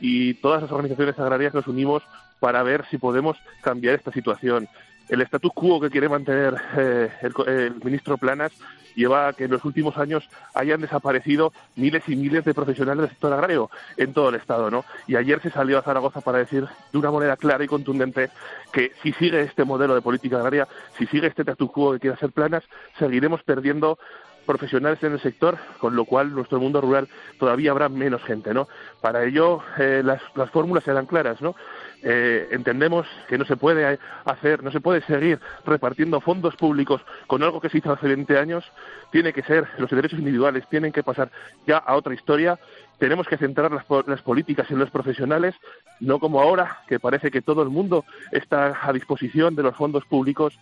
y 0.00 0.34
todas 0.34 0.62
las 0.62 0.72
organizaciones 0.72 1.18
agrarias 1.18 1.54
nos 1.54 1.66
unimos 1.66 2.02
para 2.40 2.62
ver 2.62 2.86
si 2.90 2.98
podemos 2.98 3.36
cambiar 3.60 3.94
esta 3.94 4.12
situación. 4.12 4.68
El 5.10 5.20
status 5.22 5.52
quo 5.52 5.80
que 5.80 5.90
quiere 5.90 6.08
mantener 6.08 6.54
eh, 6.76 7.10
el, 7.22 7.48
el 7.48 7.74
ministro 7.84 8.16
Planas 8.16 8.52
lleva 8.94 9.28
a 9.28 9.32
que 9.32 9.44
en 9.44 9.50
los 9.50 9.64
últimos 9.64 9.96
años 9.98 10.28
hayan 10.54 10.80
desaparecido 10.80 11.52
miles 11.76 12.02
y 12.08 12.16
miles 12.16 12.44
de 12.44 12.54
profesionales 12.54 13.02
del 13.02 13.10
sector 13.10 13.32
agrario 13.32 13.70
en 13.96 14.12
todo 14.12 14.28
el 14.28 14.36
Estado, 14.36 14.70
¿no? 14.70 14.84
Y 15.06 15.16
ayer 15.16 15.40
se 15.42 15.50
salió 15.50 15.78
a 15.78 15.82
Zaragoza 15.82 16.20
para 16.20 16.38
decir 16.38 16.66
de 16.92 16.98
una 16.98 17.10
manera 17.10 17.36
clara 17.36 17.64
y 17.64 17.68
contundente 17.68 18.30
que 18.72 18.92
si 19.02 19.12
sigue 19.12 19.42
este 19.42 19.64
modelo 19.64 19.94
de 19.94 20.02
política 20.02 20.38
agraria, 20.38 20.68
si 20.98 21.06
sigue 21.06 21.26
este 21.26 21.42
status 21.42 21.70
quo 21.70 21.92
que 21.92 22.00
quiere 22.00 22.14
hacer 22.14 22.30
Planas, 22.30 22.64
seguiremos 22.98 23.42
perdiendo 23.42 23.98
profesionales 24.46 25.02
en 25.02 25.12
el 25.12 25.20
sector, 25.20 25.58
con 25.78 25.94
lo 25.94 26.04
cual 26.04 26.34
nuestro 26.34 26.58
mundo 26.58 26.80
rural 26.80 27.08
todavía 27.38 27.70
habrá 27.70 27.88
menos 27.88 28.22
gente, 28.24 28.52
¿no? 28.52 28.68
Para 29.00 29.24
ello 29.24 29.62
eh, 29.78 30.02
las, 30.04 30.20
las 30.34 30.50
fórmulas 30.50 30.84
serán 30.84 31.06
claras, 31.06 31.40
¿no? 31.40 31.54
Eh, 32.02 32.48
entendemos 32.52 33.06
que 33.28 33.36
no 33.36 33.44
se 33.44 33.56
puede 33.56 33.98
hacer, 34.24 34.62
no 34.62 34.70
se 34.70 34.80
puede 34.80 35.02
seguir 35.02 35.38
repartiendo 35.66 36.20
fondos 36.20 36.56
públicos 36.56 37.02
con 37.26 37.42
algo 37.42 37.60
que 37.60 37.68
se 37.68 37.78
hizo 37.78 37.92
hace 37.92 38.08
20 38.08 38.38
años. 38.38 38.64
Tiene 39.10 39.32
que 39.32 39.42
ser, 39.42 39.66
los 39.78 39.90
derechos 39.90 40.18
individuales 40.18 40.66
tienen 40.68 40.92
que 40.92 41.02
pasar 41.02 41.30
ya 41.66 41.78
a 41.78 41.96
otra 41.96 42.14
historia. 42.14 42.58
Tenemos 42.98 43.26
que 43.26 43.36
centrar 43.36 43.70
las, 43.70 43.84
las 44.06 44.22
políticas 44.22 44.70
en 44.70 44.78
los 44.78 44.90
profesionales, 44.90 45.54
no 46.00 46.18
como 46.18 46.40
ahora, 46.40 46.78
que 46.88 46.98
parece 46.98 47.30
que 47.30 47.42
todo 47.42 47.62
el 47.62 47.68
mundo 47.68 48.04
está 48.32 48.78
a 48.82 48.92
disposición 48.92 49.54
de 49.54 49.62
los 49.62 49.76
fondos 49.76 50.04
públicos 50.04 50.58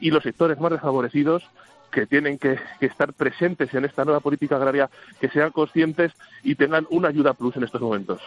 y 0.00 0.10
los 0.10 0.22
sectores 0.22 0.58
más 0.60 0.70
desfavorecidos 0.70 1.44
que 1.90 2.06
tienen 2.06 2.38
que, 2.38 2.58
que 2.80 2.86
estar 2.86 3.12
presentes 3.14 3.72
en 3.72 3.84
esta 3.84 4.04
nueva 4.04 4.20
política 4.20 4.56
agraria, 4.56 4.90
que 5.20 5.28
sean 5.30 5.50
conscientes 5.50 6.12
y 6.42 6.54
tengan 6.54 6.86
una 6.90 7.08
ayuda 7.08 7.32
plus 7.32 7.56
en 7.56 7.64
estos 7.64 7.80
momentos. 7.80 8.20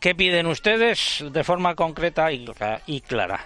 ¿Qué 0.00 0.14
piden 0.14 0.46
ustedes 0.46 1.22
de 1.30 1.44
forma 1.44 1.74
concreta 1.74 2.32
y, 2.32 2.46
cla- 2.46 2.80
y 2.86 3.00
clara? 3.02 3.40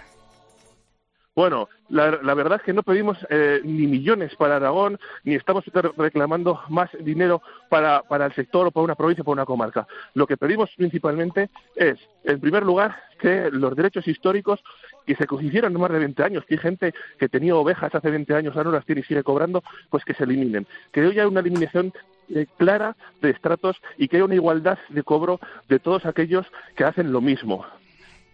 Bueno, 1.34 1.68
la, 1.88 2.11
verdad 2.34 2.61
es 2.61 2.62
que 2.64 2.73
no 2.73 2.84
pedimos 2.84 3.18
eh, 3.28 3.61
ni 3.64 3.88
millones 3.88 4.37
para 4.37 4.54
Aragón, 4.54 5.00
ni 5.25 5.34
estamos 5.34 5.64
re- 5.66 5.90
reclamando 5.99 6.61
más 6.68 6.90
dinero 7.00 7.42
para, 7.68 8.02
para 8.02 8.26
el 8.26 8.32
sector 8.34 8.68
o 8.68 8.70
para 8.70 8.84
una 8.84 8.94
provincia 8.94 9.23
o 9.23 9.25
para 9.25 9.32
una 9.32 9.44
comarca. 9.44 9.84
Lo 10.14 10.28
que 10.28 10.37
pedimos 10.37 10.70
principalmente 10.76 11.50
es, 11.75 11.99
en 12.23 12.38
primer 12.38 12.62
lugar, 12.62 12.96
que 13.18 13.50
los 13.50 13.75
derechos 13.75 14.06
históricos 14.06 14.61
que 15.04 15.16
se 15.16 15.26
hicieron 15.42 15.73
más 15.75 15.90
de 15.90 15.99
20 15.99 16.23
años, 16.23 16.44
que 16.44 16.54
hay 16.54 16.61
gente 16.61 16.94
que 17.18 17.28
tenía 17.28 17.56
ovejas 17.56 17.92
hace 17.92 18.11
20 18.11 18.32
años, 18.32 18.56
ahora 18.56 18.70
las 18.70 18.87
tiene 18.87 19.00
y 19.00 19.04
sigue 19.04 19.25
cobrando, 19.25 19.64
pues 19.90 20.04
que 20.04 20.14
se 20.14 20.23
eliminen. 20.23 20.68
Que 20.92 21.00
haya 21.00 21.26
una 21.26 21.40
eliminación 21.40 21.92
eh, 22.31 22.47
clara 22.57 22.97
de 23.21 23.31
estratos 23.31 23.81
y 23.99 24.09
que 24.09 24.16
haya 24.16 24.25
una 24.25 24.35
igualdad 24.35 24.78
de 24.88 25.02
cobro 25.02 25.40
de 25.69 25.78
todos 25.78 26.07
aquellos 26.07 26.47
que 26.76 26.85
hacen 26.85 27.12
lo 27.12 27.21
mismo. 27.21 27.64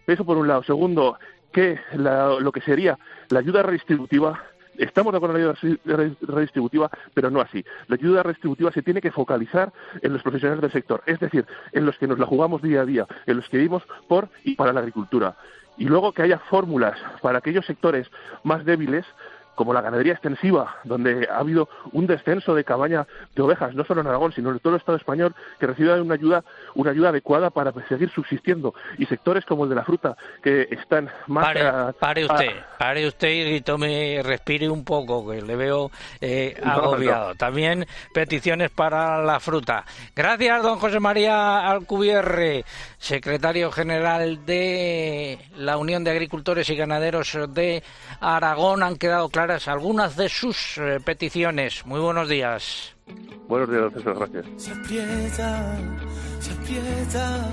Eso 0.07 0.25
por 0.25 0.37
un 0.37 0.47
lado. 0.47 0.63
Segundo, 0.63 1.17
que 1.51 1.79
la- 1.93 2.39
lo 2.39 2.51
que 2.51 2.61
sería 2.61 2.97
la 3.29 3.39
ayuda 3.39 3.61
redistributiva, 3.63 4.41
estamos 4.77 5.11
de 5.13 5.17
acuerdo 5.17 5.35
con 5.35 5.41
la 5.43 5.49
ayuda 5.49 5.97
re- 5.97 6.15
redistributiva, 6.21 6.89
pero 7.13 7.29
no 7.29 7.41
así. 7.41 7.63
La 7.87 7.95
ayuda 7.95 8.23
redistributiva 8.23 8.71
se 8.71 8.81
tiene 8.81 9.01
que 9.01 9.11
focalizar 9.11 9.71
en 10.01 10.13
los 10.13 10.23
profesionales 10.23 10.61
del 10.61 10.71
sector, 10.71 11.03
es 11.05 11.19
decir, 11.19 11.45
en 11.73 11.85
los 11.85 11.97
que 11.97 12.07
nos 12.07 12.17
la 12.19 12.25
jugamos 12.25 12.61
día 12.61 12.81
a 12.81 12.85
día, 12.85 13.05
en 13.25 13.37
los 13.37 13.47
que 13.49 13.57
vivimos 13.57 13.83
por 14.07 14.29
y 14.43 14.55
para 14.55 14.73
la 14.73 14.79
agricultura. 14.79 15.35
Y 15.77 15.85
luego 15.85 16.11
que 16.13 16.21
haya 16.21 16.39
fórmulas 16.39 16.97
para 17.21 17.39
aquellos 17.39 17.65
sectores 17.65 18.07
más 18.43 18.65
débiles 18.65 19.05
como 19.55 19.73
la 19.73 19.81
ganadería 19.81 20.13
extensiva, 20.13 20.77
donde 20.83 21.27
ha 21.31 21.37
habido 21.37 21.69
un 21.91 22.07
descenso 22.07 22.55
de 22.55 22.63
cabaña 22.63 23.05
de 23.35 23.41
ovejas, 23.41 23.73
no 23.75 23.83
solo 23.85 24.01
en 24.01 24.07
Aragón, 24.07 24.31
sino 24.33 24.51
en 24.51 24.59
todo 24.59 24.73
el 24.73 24.79
Estado 24.79 24.97
español, 24.97 25.35
que 25.59 25.67
reciban 25.67 26.01
una 26.01 26.15
ayuda, 26.15 26.43
una 26.75 26.91
ayuda 26.91 27.09
adecuada 27.09 27.49
para 27.49 27.71
seguir 27.87 28.09
subsistiendo. 28.11 28.73
Y 28.97 29.05
sectores 29.05 29.45
como 29.45 29.63
el 29.63 29.69
de 29.69 29.75
la 29.75 29.83
fruta, 29.83 30.15
que 30.43 30.67
están 30.71 31.09
más... 31.27 31.45
Pare, 31.45 31.61
a- 31.67 31.93
pare 31.99 32.23
a- 32.23 32.25
usted, 32.33 32.51
pare 32.77 33.07
usted 33.07 33.29
y 33.47 33.61
tome, 33.61 34.21
respire 34.23 34.69
un 34.69 34.83
poco, 34.83 35.29
que 35.29 35.41
le 35.41 35.55
veo 35.55 35.91
eh, 36.19 36.59
agobiado. 36.63 37.29
no. 37.29 37.35
También 37.35 37.85
peticiones 38.13 38.69
para 38.71 39.21
la 39.21 39.39
fruta. 39.39 39.83
Gracias, 40.15 40.63
don 40.63 40.79
José 40.79 40.99
María 40.99 41.69
Alcubierre, 41.69 42.63
secretario 42.97 43.71
general 43.71 44.45
de 44.45 45.39
la 45.55 45.77
Unión 45.77 46.03
de 46.03 46.11
Agricultores 46.11 46.69
y 46.69 46.75
Ganaderos 46.75 47.37
de 47.49 47.83
Aragón. 48.19 48.83
Han 48.83 48.95
quedado 48.97 49.29
claras 49.41 49.67
algunas 49.67 50.15
de 50.15 50.29
sus 50.29 50.77
eh, 50.77 50.99
peticiones. 51.03 51.83
Muy 51.87 51.99
buenos 51.99 52.29
días. 52.29 52.95
Buenos 53.47 53.71
días, 53.71 53.91
César, 53.91 54.13
gracias. 54.13 54.45
Se 54.57 54.71
aprieta, 54.71 55.77
se 56.39 56.51
aprieta, 56.51 57.49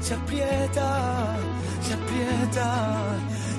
se 0.00 0.14
aprieta, 0.14 1.36
se 1.80 1.94
aprieta, 1.94 3.04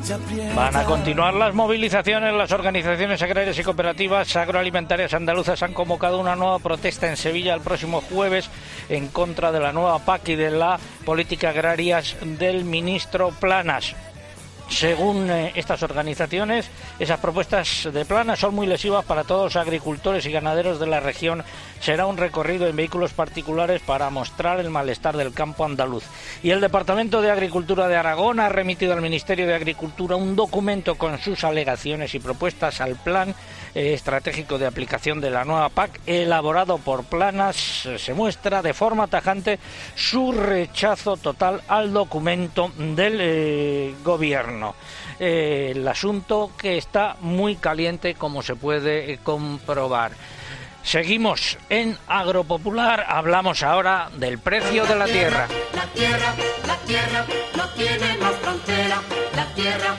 se 0.04 0.14
aprieta. 0.14 0.56
Van 0.56 0.76
a 0.76 0.84
continuar 0.84 1.34
las 1.34 1.56
movilizaciones. 1.56 2.36
Las 2.36 2.52
organizaciones 2.52 3.20
agrarias 3.24 3.58
y 3.58 3.64
cooperativas 3.64 4.36
agroalimentarias 4.36 5.16
andaluzas 5.16 5.64
han 5.64 5.74
convocado 5.74 6.20
una 6.20 6.36
nueva 6.36 6.60
protesta 6.60 7.10
en 7.10 7.18
Sevilla 7.18 7.56
el 7.56 7.62
próximo 7.62 8.02
jueves 8.02 8.48
en 8.90 9.08
contra 9.08 9.52
de 9.52 9.60
la 9.60 9.74
nueva 9.74 9.98
PAC 10.06 10.30
y 10.30 10.36
de 10.36 10.52
la 10.52 10.80
política 11.04 11.50
agraria 11.50 12.00
del 12.22 12.64
ministro 12.64 13.32
Planas. 13.40 13.96
Según 14.70 15.30
eh, 15.30 15.54
estas 15.56 15.84
organizaciones, 15.84 16.70
esas 17.00 17.20
propuestas 17.20 17.88
de 17.94 18.04
Planas 18.04 18.40
son 18.40 18.56
muy 18.56 18.68
lesivas 18.68 19.06
para 19.06 19.24
todos 19.24 19.46
los 19.46 19.56
agricultores 19.56 20.26
y 20.26 20.32
ganaderos 20.32 20.80
de 20.80 20.88
la 20.88 21.00
región. 21.00 21.44
Será 21.80 22.08
un 22.08 22.18
recorrido 22.18 22.68
en 22.68 22.76
vehículos 22.76 23.14
particulares 23.14 23.82
para 23.82 24.10
mostrar 24.10 24.60
el 24.60 24.72
malestar 24.72 25.16
del 25.16 25.34
campo 25.34 25.66
andaluz. 25.66 26.04
Y 26.42 26.50
el 26.50 26.62
Departamento 26.62 27.22
de 27.22 27.32
Agricultura 27.32 27.88
de 27.88 27.96
Aragón 27.96 28.40
ha 28.40 28.50
remitido 28.50 28.94
al 28.94 29.02
Ministerio 29.02 29.48
de 29.48 29.56
Agricultura 29.56 30.16
un 30.16 30.36
documento 30.36 30.96
con 30.96 31.20
sus 31.20 31.44
alegaciones 31.44 32.16
y 32.16 32.20
propuestas 32.20 32.82
al 32.82 32.96
plan 32.96 33.36
estratégico 33.76 34.58
de 34.58 34.66
aplicación 34.66 35.22
de 35.22 35.30
la 35.30 35.44
nueva 35.46 35.70
PAC 35.70 36.00
elaborado 36.06 36.78
por 36.78 37.04
Planas. 37.04 37.86
Eh, 37.86 38.00
Se 38.00 38.14
muestra 38.14 38.62
de 38.62 38.74
forma 38.74 39.08
tajante 39.08 39.60
su 39.96 40.32
rechazo 40.32 41.18
total 41.18 41.62
al 41.68 41.94
documento 41.94 42.72
del 42.78 43.18
eh, 43.20 43.94
gobierno. 44.04 44.76
Eh, 45.20 45.74
el 45.76 45.88
asunto 45.88 46.52
que 46.58 46.78
está 46.78 47.16
muy 47.22 47.56
caliente, 47.56 48.16
como 48.16 48.42
se 48.42 48.56
puede 48.56 49.14
eh, 49.14 49.20
comprobar. 49.24 50.12
Seguimos 50.84 51.58
en 51.70 51.98
Agropopular, 52.08 53.06
hablamos 53.08 53.64
ahora 53.64 54.10
del 54.18 54.38
precio 54.38 54.86
de 54.86 54.96
la 54.96 55.06
tierra. 55.06 55.48
La 55.74 55.88
tierra, 55.88 56.36
la 56.68 56.78
tierra 56.86 57.26
no 57.58 57.70
tiene 57.70 58.18
más 58.20 58.36
frontera. 58.36 59.02
La 59.36 59.46
tierra, 59.56 59.96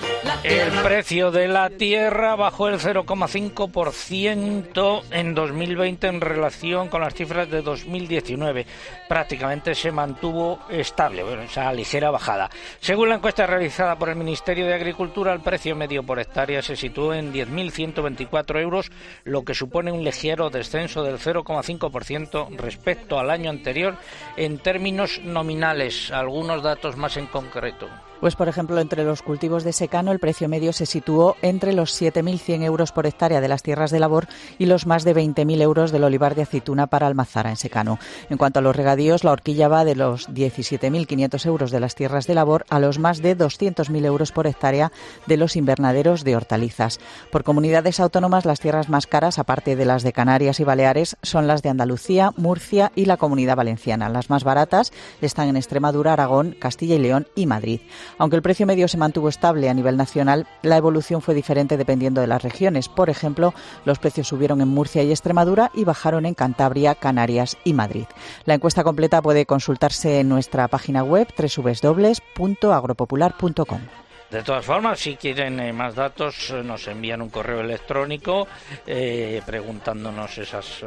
El 0.48 0.70
precio 0.84 1.32
de 1.32 1.48
la 1.48 1.70
tierra 1.70 2.36
bajó 2.36 2.68
el 2.68 2.78
0,5% 2.78 5.02
en 5.10 5.34
2020 5.34 6.06
en 6.06 6.20
relación 6.20 6.88
con 6.88 7.00
las 7.00 7.14
cifras 7.14 7.50
de 7.50 7.62
2019. 7.62 8.64
Prácticamente 9.08 9.74
se 9.74 9.90
mantuvo 9.90 10.60
estable, 10.70 11.24
esa 11.42 11.72
ligera 11.72 12.12
bajada. 12.12 12.48
Según 12.78 13.08
la 13.08 13.16
encuesta 13.16 13.44
realizada 13.44 13.98
por 13.98 14.08
el 14.08 14.14
Ministerio 14.14 14.66
de 14.66 14.74
Agricultura, 14.74 15.32
el 15.32 15.40
precio 15.40 15.74
medio 15.74 16.04
por 16.04 16.20
hectárea 16.20 16.62
se 16.62 16.76
situó 16.76 17.12
en 17.12 17.32
10.124 17.32 18.60
euros, 18.60 18.92
lo 19.24 19.44
que 19.44 19.52
supone 19.52 19.90
un 19.90 20.04
ligero 20.04 20.48
descenso 20.48 21.02
del 21.02 21.18
0,5% 21.18 22.56
respecto 22.56 23.18
al 23.18 23.30
año 23.30 23.50
anterior 23.50 23.96
en 24.36 24.58
términos 24.58 25.20
nominales. 25.24 26.12
Algunos 26.12 26.62
datos 26.62 26.96
más 26.96 27.16
en 27.16 27.26
concreto. 27.26 27.88
Pues, 28.20 28.36
por 28.36 28.48
ejemplo, 28.48 28.80
entre 28.80 29.04
los 29.04 29.22
cultivos 29.22 29.64
de 29.64 29.72
secano, 29.72 30.12
el 30.12 30.18
precio 30.18 30.48
medio 30.48 30.72
se 30.72 30.86
situó 30.86 31.36
entre 31.42 31.72
los 31.72 32.00
7.100 32.00 32.62
euros 32.62 32.92
por 32.92 33.06
hectárea 33.06 33.40
de 33.40 33.48
las 33.48 33.62
tierras 33.62 33.90
de 33.90 34.00
labor 34.00 34.26
y 34.58 34.66
los 34.66 34.86
más 34.86 35.04
de 35.04 35.14
20.000 35.14 35.60
euros 35.60 35.92
del 35.92 36.04
olivar 36.04 36.34
de 36.34 36.42
aceituna 36.42 36.86
para 36.86 37.06
Almazara, 37.06 37.50
en 37.50 37.56
secano. 37.56 37.98
En 38.30 38.38
cuanto 38.38 38.58
a 38.58 38.62
los 38.62 38.74
regadíos, 38.74 39.24
la 39.24 39.32
horquilla 39.32 39.68
va 39.68 39.84
de 39.84 39.96
los 39.96 40.28
17.500 40.30 41.46
euros 41.46 41.70
de 41.70 41.80
las 41.80 41.94
tierras 41.94 42.26
de 42.26 42.34
labor 42.34 42.64
a 42.70 42.78
los 42.78 42.98
más 42.98 43.20
de 43.20 43.36
200.000 43.36 44.04
euros 44.04 44.32
por 44.32 44.46
hectárea 44.46 44.92
de 45.26 45.36
los 45.36 45.56
invernaderos 45.56 46.24
de 46.24 46.36
hortalizas. 46.36 47.00
Por 47.30 47.44
comunidades 47.44 48.00
autónomas, 48.00 48.44
las 48.44 48.60
tierras 48.60 48.88
más 48.88 49.06
caras, 49.06 49.38
aparte 49.38 49.76
de 49.76 49.84
las 49.84 50.02
de 50.02 50.12
Canarias 50.12 50.60
y 50.60 50.64
Baleares, 50.64 51.16
son 51.22 51.46
las 51.46 51.62
de 51.62 51.68
Andalucía, 51.68 52.32
Murcia 52.36 52.92
y 52.94 53.04
la 53.04 53.16
Comunidad 53.16 53.56
Valenciana. 53.56 54.08
Las 54.08 54.30
más 54.30 54.44
baratas 54.44 54.92
están 55.20 55.48
en 55.48 55.56
Extremadura, 55.56 56.12
Aragón, 56.12 56.56
Castilla 56.58 56.94
y 56.94 57.00
León 57.00 57.26
y 57.34 57.46
Madrid. 57.46 57.80
Aunque 58.18 58.36
el 58.36 58.42
precio 58.42 58.66
medio 58.66 58.88
se 58.88 58.96
mantuvo 58.96 59.28
estable 59.28 59.68
a 59.68 59.74
nivel 59.74 59.96
nacional, 59.96 60.46
la 60.62 60.76
evolución 60.76 61.22
fue 61.22 61.34
diferente 61.34 61.76
dependiendo 61.76 62.20
de 62.20 62.26
las 62.26 62.42
regiones. 62.42 62.88
Por 62.88 63.10
ejemplo, 63.10 63.54
los 63.84 63.98
precios 63.98 64.28
subieron 64.28 64.60
en 64.60 64.68
Murcia 64.68 65.02
y 65.02 65.10
Extremadura 65.10 65.70
y 65.74 65.84
bajaron 65.84 66.26
en 66.26 66.34
Cantabria, 66.34 66.94
Canarias 66.94 67.56
y 67.64 67.74
Madrid. 67.74 68.06
La 68.44 68.54
encuesta 68.54 68.84
completa 68.84 69.22
puede 69.22 69.46
consultarse 69.46 70.20
en 70.20 70.28
nuestra 70.28 70.68
página 70.68 71.02
web 71.02 71.26
www.agropopular.com. 71.36 74.05
De 74.30 74.42
todas 74.42 74.64
formas, 74.64 74.98
si 74.98 75.14
quieren 75.14 75.60
eh, 75.60 75.72
más 75.72 75.94
datos, 75.94 76.50
eh, 76.50 76.62
nos 76.62 76.88
envían 76.88 77.22
un 77.22 77.30
correo 77.30 77.60
electrónico 77.60 78.48
eh, 78.84 79.40
preguntándonos 79.46 80.38
esas, 80.38 80.84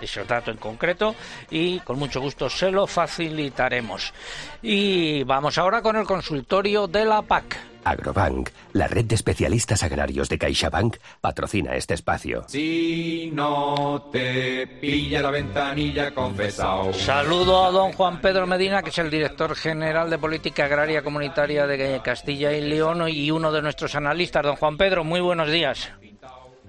ese 0.00 0.24
dato 0.24 0.50
en 0.50 0.58
concreto 0.58 1.14
y 1.50 1.80
con 1.80 1.98
mucho 1.98 2.20
gusto 2.20 2.50
se 2.50 2.70
lo 2.70 2.86
facilitaremos. 2.86 4.12
Y 4.60 5.24
vamos 5.24 5.56
ahora 5.56 5.80
con 5.80 5.96
el 5.96 6.04
consultorio 6.04 6.86
de 6.86 7.04
la 7.06 7.22
PAC. 7.22 7.69
Agrobank, 7.84 8.50
la 8.72 8.86
red 8.86 9.04
de 9.04 9.14
especialistas 9.14 9.82
agrarios 9.82 10.28
de 10.28 10.38
CaixaBank, 10.38 10.96
patrocina 11.20 11.74
este 11.74 11.94
espacio. 11.94 12.44
Si 12.48 13.30
no 13.32 14.08
te 14.12 14.66
pilla 14.66 15.22
la 15.22 15.30
ventanilla 15.30 16.14
confesado. 16.14 16.92
Saludo 16.92 17.64
a 17.64 17.70
don 17.70 17.92
Juan 17.92 18.20
Pedro 18.20 18.46
Medina, 18.46 18.82
que 18.82 18.90
es 18.90 18.98
el 18.98 19.10
director 19.10 19.54
general 19.54 20.10
de 20.10 20.18
Política 20.18 20.64
Agraria 20.64 21.02
Comunitaria 21.02 21.66
de 21.66 22.00
Castilla 22.02 22.52
y 22.52 22.60
León 22.60 23.08
y 23.08 23.30
uno 23.30 23.52
de 23.52 23.62
nuestros 23.62 23.94
analistas. 23.94 24.42
Don 24.42 24.56
Juan 24.56 24.76
Pedro, 24.76 25.04
muy 25.04 25.20
buenos 25.20 25.50
días. 25.50 25.90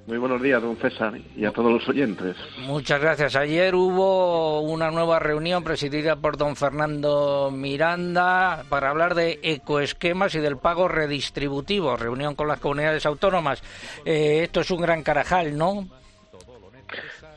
Muy 0.08 0.17
buenos 0.17 0.41
días, 0.41 0.62
don 0.62 0.75
César, 0.77 1.13
y 1.36 1.46
a 1.46 1.51
todos 1.51 1.72
los 1.72 1.88
oyentes. 1.88 2.36
Muchas 2.65 3.00
gracias. 3.00 3.36
Ayer 3.36 3.75
hubo 3.75 4.62
una 4.62 4.89
nueva 4.89 5.20
reunión 5.20 5.63
presidida 5.63 6.15
por 6.15 6.38
don 6.38 6.55
Fernando 6.55 7.51
Miranda 7.53 8.63
para 8.67 8.89
hablar 8.89 9.13
de 9.13 9.39
ecoesquemas 9.43 10.34
y 10.34 10.39
del 10.39 10.58
pago 10.58 10.88
redistributivo, 10.88 11.96
reunión 11.98 12.34
con 12.34 12.48
las 12.48 12.60
comunidades 12.60 13.05
autónomas. 13.05 13.62
Eh, 14.03 14.41
esto 14.43 14.62
es 14.62 14.72
un 14.72 14.81
gran 14.81 15.03
carajal, 15.03 15.55
¿no? 15.55 15.88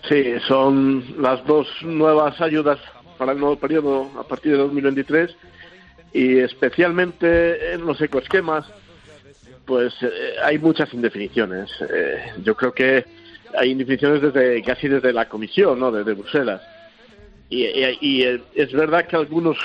Sí, 0.09 0.35
son 0.49 1.05
las 1.21 1.45
dos 1.47 1.69
nuevas 1.83 2.41
ayudas 2.41 2.79
para 3.19 3.33
el 3.33 3.41
nuevo 3.41 3.57
periodo 3.57 4.11
a 4.19 4.25
partir 4.25 4.53
de 4.53 4.59
2023 4.59 5.37
y 6.15 6.39
especialmente 6.39 7.75
en 7.75 7.85
los 7.87 8.01
ecoesquemas 8.01 8.65
pues 9.65 9.95
eh, 10.03 10.35
hay 10.43 10.59
muchas 10.59 10.93
indefiniciones. 10.93 11.71
Eh, 11.81 12.33
yo 12.43 12.55
creo 12.55 12.73
que 12.73 13.05
hay 13.57 13.71
indefiniciones 13.71 14.23
desde 14.23 14.63
casi 14.63 14.89
desde 14.89 15.13
la 15.13 15.29
Comisión, 15.29 15.79
¿no? 15.79 15.91
Desde 15.91 16.15
Bruselas. 16.15 16.63
Y, 17.51 17.65
eh, 18.23 18.43
es 18.55 18.73
verdad 18.73 19.07
que 19.07 19.17
algunos, 19.17 19.57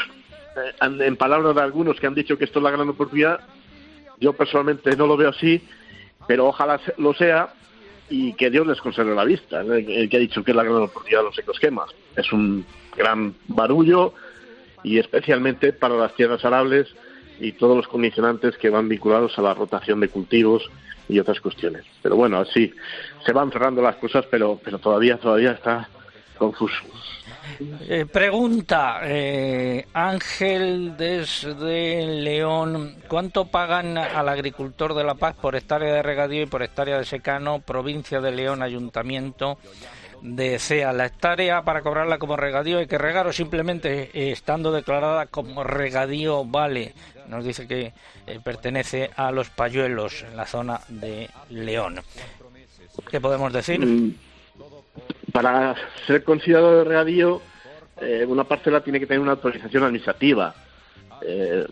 en 0.81 1.15
palabras 1.15 1.55
de 1.55 1.61
algunos 1.61 1.99
que 1.99 2.07
han 2.07 2.13
dicho 2.13 2.37
que 2.37 2.45
esto 2.45 2.59
es 2.59 2.63
la 2.63 2.71
gran 2.71 2.87
oportunidad, 2.87 3.39
yo 4.19 4.33
personalmente 4.33 4.95
no 4.95 5.07
lo 5.07 5.17
veo 5.17 5.29
así, 5.29 5.61
pero 6.27 6.47
ojalá 6.47 6.79
lo 6.97 7.13
sea 7.13 7.53
y 8.09 8.33
que 8.33 8.49
Dios 8.49 8.67
les 8.67 8.81
conserve 8.81 9.15
la 9.15 9.23
vista. 9.23 9.61
El 9.61 10.09
que 10.09 10.17
ha 10.17 10.19
dicho 10.19 10.43
que 10.43 10.51
es 10.51 10.57
la 10.57 10.63
gran 10.63 10.75
oportunidad 10.75 11.19
de 11.19 11.25
los 11.25 11.39
ecosquemas. 11.39 11.89
Es 12.15 12.31
un 12.31 12.65
gran 12.95 13.33
barullo 13.47 14.13
y 14.83 14.99
especialmente 14.99 15.73
para 15.73 15.95
las 15.95 16.13
tierras 16.15 16.43
arables 16.45 16.93
y 17.39 17.53
todos 17.53 17.75
los 17.75 17.88
condicionantes 17.88 18.58
que 18.58 18.69
van 18.69 18.89
vinculados 18.89 19.38
a 19.38 19.41
la 19.41 19.53
rotación 19.53 20.00
de 20.00 20.10
cultivos 20.10 20.69
y 21.08 21.19
otras 21.19 21.39
cuestiones. 21.39 21.86
Pero 22.01 22.15
bueno, 22.15 22.39
así 22.39 22.72
se 23.25 23.34
van 23.34 23.51
cerrando 23.51 23.81
las 23.81 23.96
cosas, 23.96 24.25
pero, 24.29 24.60
pero 24.63 24.79
todavía, 24.79 25.17
todavía 25.17 25.51
está 25.51 25.89
confuso. 26.38 26.77
Eh, 27.88 28.05
pregunta, 28.12 29.01
eh, 29.03 29.86
Ángel 29.93 30.96
desde 30.98 32.05
León, 32.22 32.98
¿cuánto 33.08 33.46
pagan 33.46 33.98
al 33.98 34.29
agricultor 34.29 34.93
de 34.93 35.03
La 35.03 35.15
Paz 35.15 35.36
por 35.36 35.55
hectárea 35.55 35.96
de 35.96 36.03
regadío 36.03 36.43
y 36.43 36.46
por 36.46 36.63
hectárea 36.63 36.98
de 36.98 37.05
secano, 37.05 37.60
provincia 37.60 38.22
de 38.22 38.31
León, 38.31 38.62
ayuntamiento? 38.62 39.58
De 40.21 40.59
CEA. 40.59 40.93
La 40.93 41.05
hectárea 41.05 41.63
para 41.63 41.81
cobrarla 41.81 42.17
como 42.17 42.35
regadío 42.35 42.79
hay 42.79 42.88
que 42.88 42.97
regar 42.97 43.27
o 43.27 43.33
simplemente 43.33 44.09
eh, 44.13 44.31
estando 44.31 44.71
declarada 44.71 45.27
como 45.27 45.63
regadío 45.63 46.45
vale. 46.45 46.93
Nos 47.27 47.45
dice 47.45 47.67
que 47.67 47.93
eh, 48.25 48.39
pertenece 48.43 49.12
a 49.15 49.32
los 49.32 49.49
payuelos 49.49 50.23
en 50.23 50.36
la 50.36 50.45
zona 50.45 50.79
de 50.88 51.29
León. 51.49 51.99
¿Qué 53.10 53.21
podemos 53.21 53.53
decir? 53.53 53.79
Mm, 53.79 54.15
para 55.32 55.75
ser 56.08 56.23
considerado 56.23 56.79
de 56.79 56.84
regadío, 56.84 57.41
eh, 58.01 58.25
una 58.27 58.43
parcela 58.43 58.82
tiene 58.82 58.99
que 58.99 59.05
tener 59.05 59.21
una 59.21 59.32
autorización 59.32 59.84
administrativa, 59.84 60.53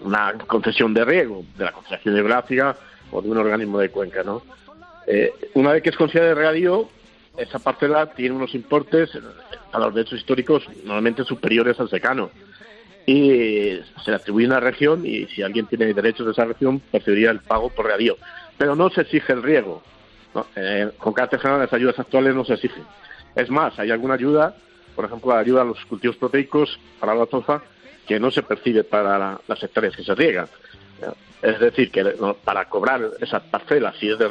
una 0.01 0.33
concesión 0.45 0.93
de 0.93 1.05
riego 1.05 1.45
de 1.57 1.63
la 1.63 1.71
Confederación 1.71 2.15
Geográfica 2.15 2.75
o 3.11 3.21
de 3.21 3.29
un 3.29 3.37
organismo 3.37 3.79
de 3.79 3.89
cuenca, 3.89 4.21
¿no? 4.21 4.43
una 5.53 5.71
vez 5.71 5.81
que 5.81 5.89
es 5.89 5.95
considerada 5.95 6.33
de 6.33 6.35
regadío, 6.35 6.89
esa 7.37 7.59
parcela 7.59 8.07
tiene 8.07 8.35
unos 8.35 8.55
importes 8.55 9.11
a 9.71 9.79
los 9.79 9.93
derechos 9.93 10.19
históricos 10.19 10.67
normalmente 10.83 11.23
superiores 11.23 11.79
al 11.79 11.89
secano. 11.89 12.31
Y 13.05 13.79
se 14.03 14.11
le 14.11 14.15
atribuye 14.15 14.47
una 14.47 14.59
región 14.59 15.05
y 15.05 15.27
si 15.27 15.41
alguien 15.41 15.65
tiene 15.67 15.93
derechos 15.93 16.25
de 16.25 16.33
esa 16.33 16.45
región, 16.45 16.79
percibiría 16.91 17.31
el 17.31 17.39
pago 17.39 17.69
por 17.69 17.85
regadío. 17.85 18.17
Pero 18.57 18.75
no 18.75 18.89
se 18.89 19.01
exige 19.01 19.33
el 19.33 19.43
riego. 19.43 19.81
Eh, 20.55 20.91
con 20.97 21.13
carácter 21.13 21.39
general, 21.39 21.61
las 21.61 21.73
ayudas 21.73 21.97
actuales 21.97 22.35
no 22.35 22.43
se 22.43 22.55
exigen. 22.55 22.83
Es 23.35 23.49
más, 23.49 23.77
hay 23.79 23.91
alguna 23.91 24.15
ayuda, 24.15 24.55
por 24.95 25.05
ejemplo, 25.05 25.33
la 25.33 25.39
ayuda 25.39 25.61
a 25.61 25.65
los 25.65 25.85
cultivos 25.85 26.17
proteicos 26.17 26.79
para 26.99 27.15
la 27.15 27.27
tofa, 27.27 27.61
que 28.07 28.19
no 28.19 28.31
se 28.31 28.43
percibe 28.43 28.83
para 28.83 29.39
las 29.47 29.63
hectáreas 29.63 29.95
que 29.95 30.03
se 30.03 30.15
riegan. 30.15 30.47
Es 31.41 31.59
decir, 31.59 31.91
que 31.91 32.03
para 32.43 32.65
cobrar 32.65 33.11
esa 33.21 33.39
parcela, 33.39 33.93
si 33.99 34.09
es 34.09 34.17
de, 34.17 34.27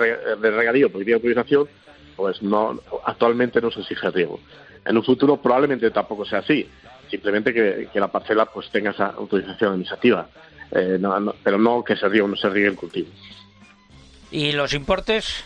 regadío 0.50 0.90
por 0.90 1.08
autorización, 1.08 1.68
pues 2.16 2.42
no 2.42 2.80
actualmente 3.04 3.60
no 3.60 3.70
se 3.70 3.80
exige 3.80 4.10
riego. 4.10 4.40
En 4.84 4.96
un 4.96 5.04
futuro 5.04 5.36
probablemente 5.36 5.90
tampoco 5.90 6.24
sea 6.24 6.40
así, 6.40 6.68
simplemente 7.10 7.52
que, 7.52 7.88
la 7.94 8.08
parcela 8.08 8.46
pues 8.46 8.70
tenga 8.70 8.90
esa 8.90 9.06
autorización 9.06 9.70
administrativa, 9.70 10.28
eh, 10.70 10.98
pero 11.42 11.58
no 11.58 11.84
que 11.84 11.96
se 11.96 12.08
riegue 12.08 12.26
no 12.26 12.36
se 12.36 12.48
riegue 12.48 12.68
el 12.68 12.76
cultivo. 12.76 13.08
¿Y 14.30 14.52
los 14.52 14.74
importes? 14.74 15.44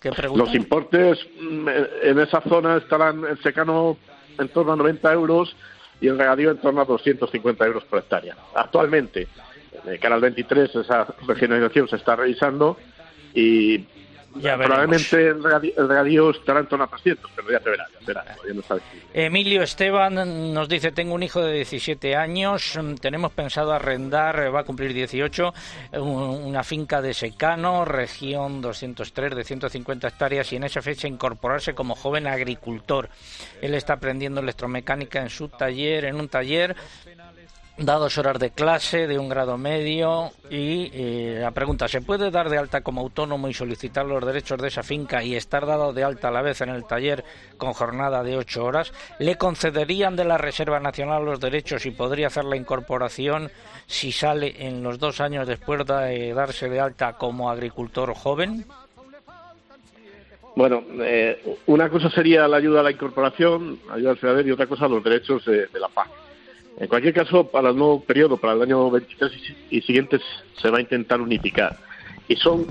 ¿Qué 0.00 0.10
los 0.10 0.54
importes 0.54 1.18
mm, 1.40 1.68
en 2.02 2.20
esa 2.20 2.40
zona 2.42 2.76
estarán 2.76 3.24
en 3.24 3.42
secano 3.42 3.96
en 4.38 4.48
torno 4.48 4.72
a 4.72 4.76
90 4.76 5.12
euros 5.12 5.56
y 6.00 6.08
en 6.08 6.18
regadío 6.18 6.50
en 6.50 6.58
torno 6.58 6.82
a 6.82 6.84
250 6.84 7.64
euros 7.64 7.84
por 7.84 8.00
hectárea. 8.00 8.36
Actualmente, 8.54 9.28
de 9.84 9.98
cara 9.98 10.16
al 10.16 10.20
23, 10.20 10.74
esa 10.74 11.06
regionalización 11.26 11.88
se 11.88 11.96
está 11.96 12.16
revisando 12.16 12.76
y 13.34 13.84
Probablemente 14.40 15.28
el 15.28 15.42
regadío, 15.42 16.30
estará 16.30 16.60
en 16.60 16.66
torno 16.66 16.84
a 16.84 16.88
300, 16.88 17.30
pero 17.34 17.50
ya 17.50 17.60
te 17.60 17.70
verás, 17.70 17.88
Emilio 19.12 19.62
Esteban 19.62 20.54
nos 20.54 20.68
dice, 20.68 20.92
tengo 20.92 21.14
un 21.14 21.22
hijo 21.22 21.40
de 21.40 21.54
17 21.54 22.14
años, 22.14 22.78
tenemos 23.00 23.32
pensado 23.32 23.72
arrendar, 23.72 24.54
va 24.54 24.60
a 24.60 24.64
cumplir 24.64 24.92
18, 24.92 25.52
una 25.94 26.62
finca 26.62 27.02
de 27.02 27.14
secano, 27.14 27.84
región 27.84 28.60
203 28.60 29.34
de 29.34 29.44
150 29.44 30.08
hectáreas 30.08 30.52
y 30.52 30.56
en 30.56 30.64
esa 30.64 30.82
fecha 30.82 31.08
incorporarse 31.08 31.74
como 31.74 31.94
joven 31.94 32.26
agricultor. 32.26 33.08
Él 33.60 33.74
está 33.74 33.94
aprendiendo 33.94 34.40
electromecánica 34.40 35.20
en 35.20 35.30
su 35.30 35.48
taller, 35.48 36.04
en 36.04 36.16
un 36.16 36.28
taller 36.28 36.76
da 37.78 37.96
dos 37.96 38.16
horas 38.16 38.38
de 38.38 38.50
clase 38.50 39.06
de 39.06 39.18
un 39.18 39.28
grado 39.28 39.58
medio 39.58 40.30
y 40.48 40.90
eh, 40.94 41.38
la 41.40 41.50
pregunta, 41.50 41.88
¿se 41.88 42.00
puede 42.00 42.30
dar 42.30 42.48
de 42.48 42.56
alta 42.56 42.80
como 42.80 43.02
autónomo 43.02 43.48
y 43.48 43.54
solicitar 43.54 44.06
los 44.06 44.24
derechos 44.24 44.58
de 44.60 44.68
esa 44.68 44.82
finca 44.82 45.22
y 45.22 45.34
estar 45.34 45.66
dado 45.66 45.92
de 45.92 46.02
alta 46.02 46.28
a 46.28 46.30
la 46.30 46.40
vez 46.40 46.62
en 46.62 46.70
el 46.70 46.86
taller 46.86 47.24
con 47.58 47.74
jornada 47.74 48.22
de 48.22 48.38
ocho 48.38 48.64
horas? 48.64 48.92
¿Le 49.18 49.36
concederían 49.36 50.16
de 50.16 50.24
la 50.24 50.38
Reserva 50.38 50.80
Nacional 50.80 51.24
los 51.24 51.38
derechos 51.38 51.84
y 51.84 51.90
podría 51.90 52.28
hacer 52.28 52.44
la 52.44 52.56
incorporación 52.56 53.50
si 53.86 54.10
sale 54.10 54.66
en 54.66 54.82
los 54.82 54.98
dos 54.98 55.20
años 55.20 55.46
después 55.46 55.84
de 55.84 56.32
darse 56.32 56.70
de 56.70 56.80
alta 56.80 57.12
como 57.12 57.50
agricultor 57.50 58.14
joven? 58.14 58.64
Bueno, 60.54 60.82
eh, 61.00 61.58
una 61.66 61.90
cosa 61.90 62.08
sería 62.08 62.48
la 62.48 62.56
ayuda 62.56 62.80
a 62.80 62.84
la 62.84 62.90
incorporación, 62.90 63.78
ayuda 63.90 64.12
al 64.12 64.18
ciudadano 64.18 64.48
y 64.48 64.52
otra 64.52 64.66
cosa 64.66 64.88
los 64.88 65.04
derechos 65.04 65.44
de 65.44 65.68
la 65.78 65.88
paz. 65.88 66.08
En 66.78 66.88
cualquier 66.88 67.14
caso, 67.14 67.44
para 67.50 67.70
el 67.70 67.76
nuevo 67.76 68.04
periodo, 68.04 68.36
para 68.36 68.52
el 68.52 68.62
año 68.62 68.90
23 68.90 69.32
y 69.70 69.80
siguientes, 69.80 70.20
se 70.60 70.68
va 70.68 70.78
a 70.78 70.80
intentar 70.82 71.20
unificar. 71.20 71.76
Y 72.28 72.36
son 72.36 72.66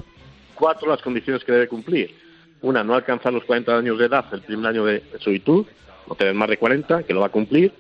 cuatro 0.54 0.90
las 0.90 1.02
condiciones 1.02 1.44
que 1.44 1.52
debe 1.52 1.68
cumplir. 1.68 2.16
Una, 2.62 2.84
no 2.84 2.94
alcanzar 2.94 3.34
los 3.34 3.44
40 3.46 3.76
años 3.76 3.98
de 3.98 4.06
edad 4.06 4.26
el 4.32 4.42
primer 4.42 4.68
año 4.68 4.86
de, 4.86 5.04
solitud, 5.20 5.66
no 6.08 6.16
tener 6.16 6.36
más 6.36 6.50
de 6.50 6.58
40, 6.58 7.04
que 7.04 7.14
lo 7.14 7.22
va 7.22 7.28
a 7.28 7.32
cumplir. 7.32 7.72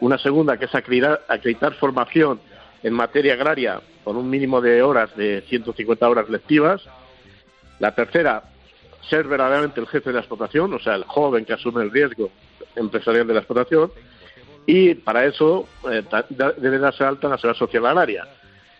Una 0.00 0.16
segunda, 0.16 0.56
que 0.56 0.64
es 0.64 0.74
acreditar, 0.74 1.24
acreditar 1.28 1.74
formación 1.74 2.40
en 2.82 2.94
materia 2.94 3.34
agraria 3.34 3.80
con 4.02 4.16
un 4.16 4.30
mínimo 4.30 4.62
de 4.62 4.82
horas 4.82 5.14
de 5.14 5.42
150 5.46 6.08
horas 6.08 6.30
lectivas. 6.30 6.82
La 7.80 7.94
tercera, 7.94 8.44
ser 9.08 9.26
verdaderamente 9.28 9.80
el 9.80 9.86
jefe 9.86 10.08
de 10.08 10.14
la 10.14 10.20
explotación, 10.20 10.72
o 10.72 10.78
sea, 10.78 10.94
el 10.94 11.04
joven 11.04 11.44
que 11.44 11.52
asume 11.52 11.82
el 11.82 11.90
riesgo 11.90 12.30
empresarial 12.76 13.26
de 13.26 13.34
la 13.34 13.40
explotación. 13.40 13.90
Y 14.72 14.94
para 14.94 15.24
eso 15.24 15.66
eh, 15.90 16.04
debe 16.58 16.78
darse 16.78 17.02
alta 17.02 17.26
en 17.26 17.32
la 17.32 17.38
seguridad 17.38 17.58
social 17.58 17.86
agraria. 17.86 18.24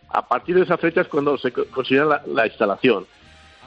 A 0.09 0.25
partir 0.25 0.55
de 0.55 0.63
esa 0.63 0.77
fecha 0.77 1.01
es 1.01 1.09
cuando 1.09 1.37
se 1.37 1.51
considera 1.51 2.23
la, 2.29 2.47
instalación. 2.47 3.09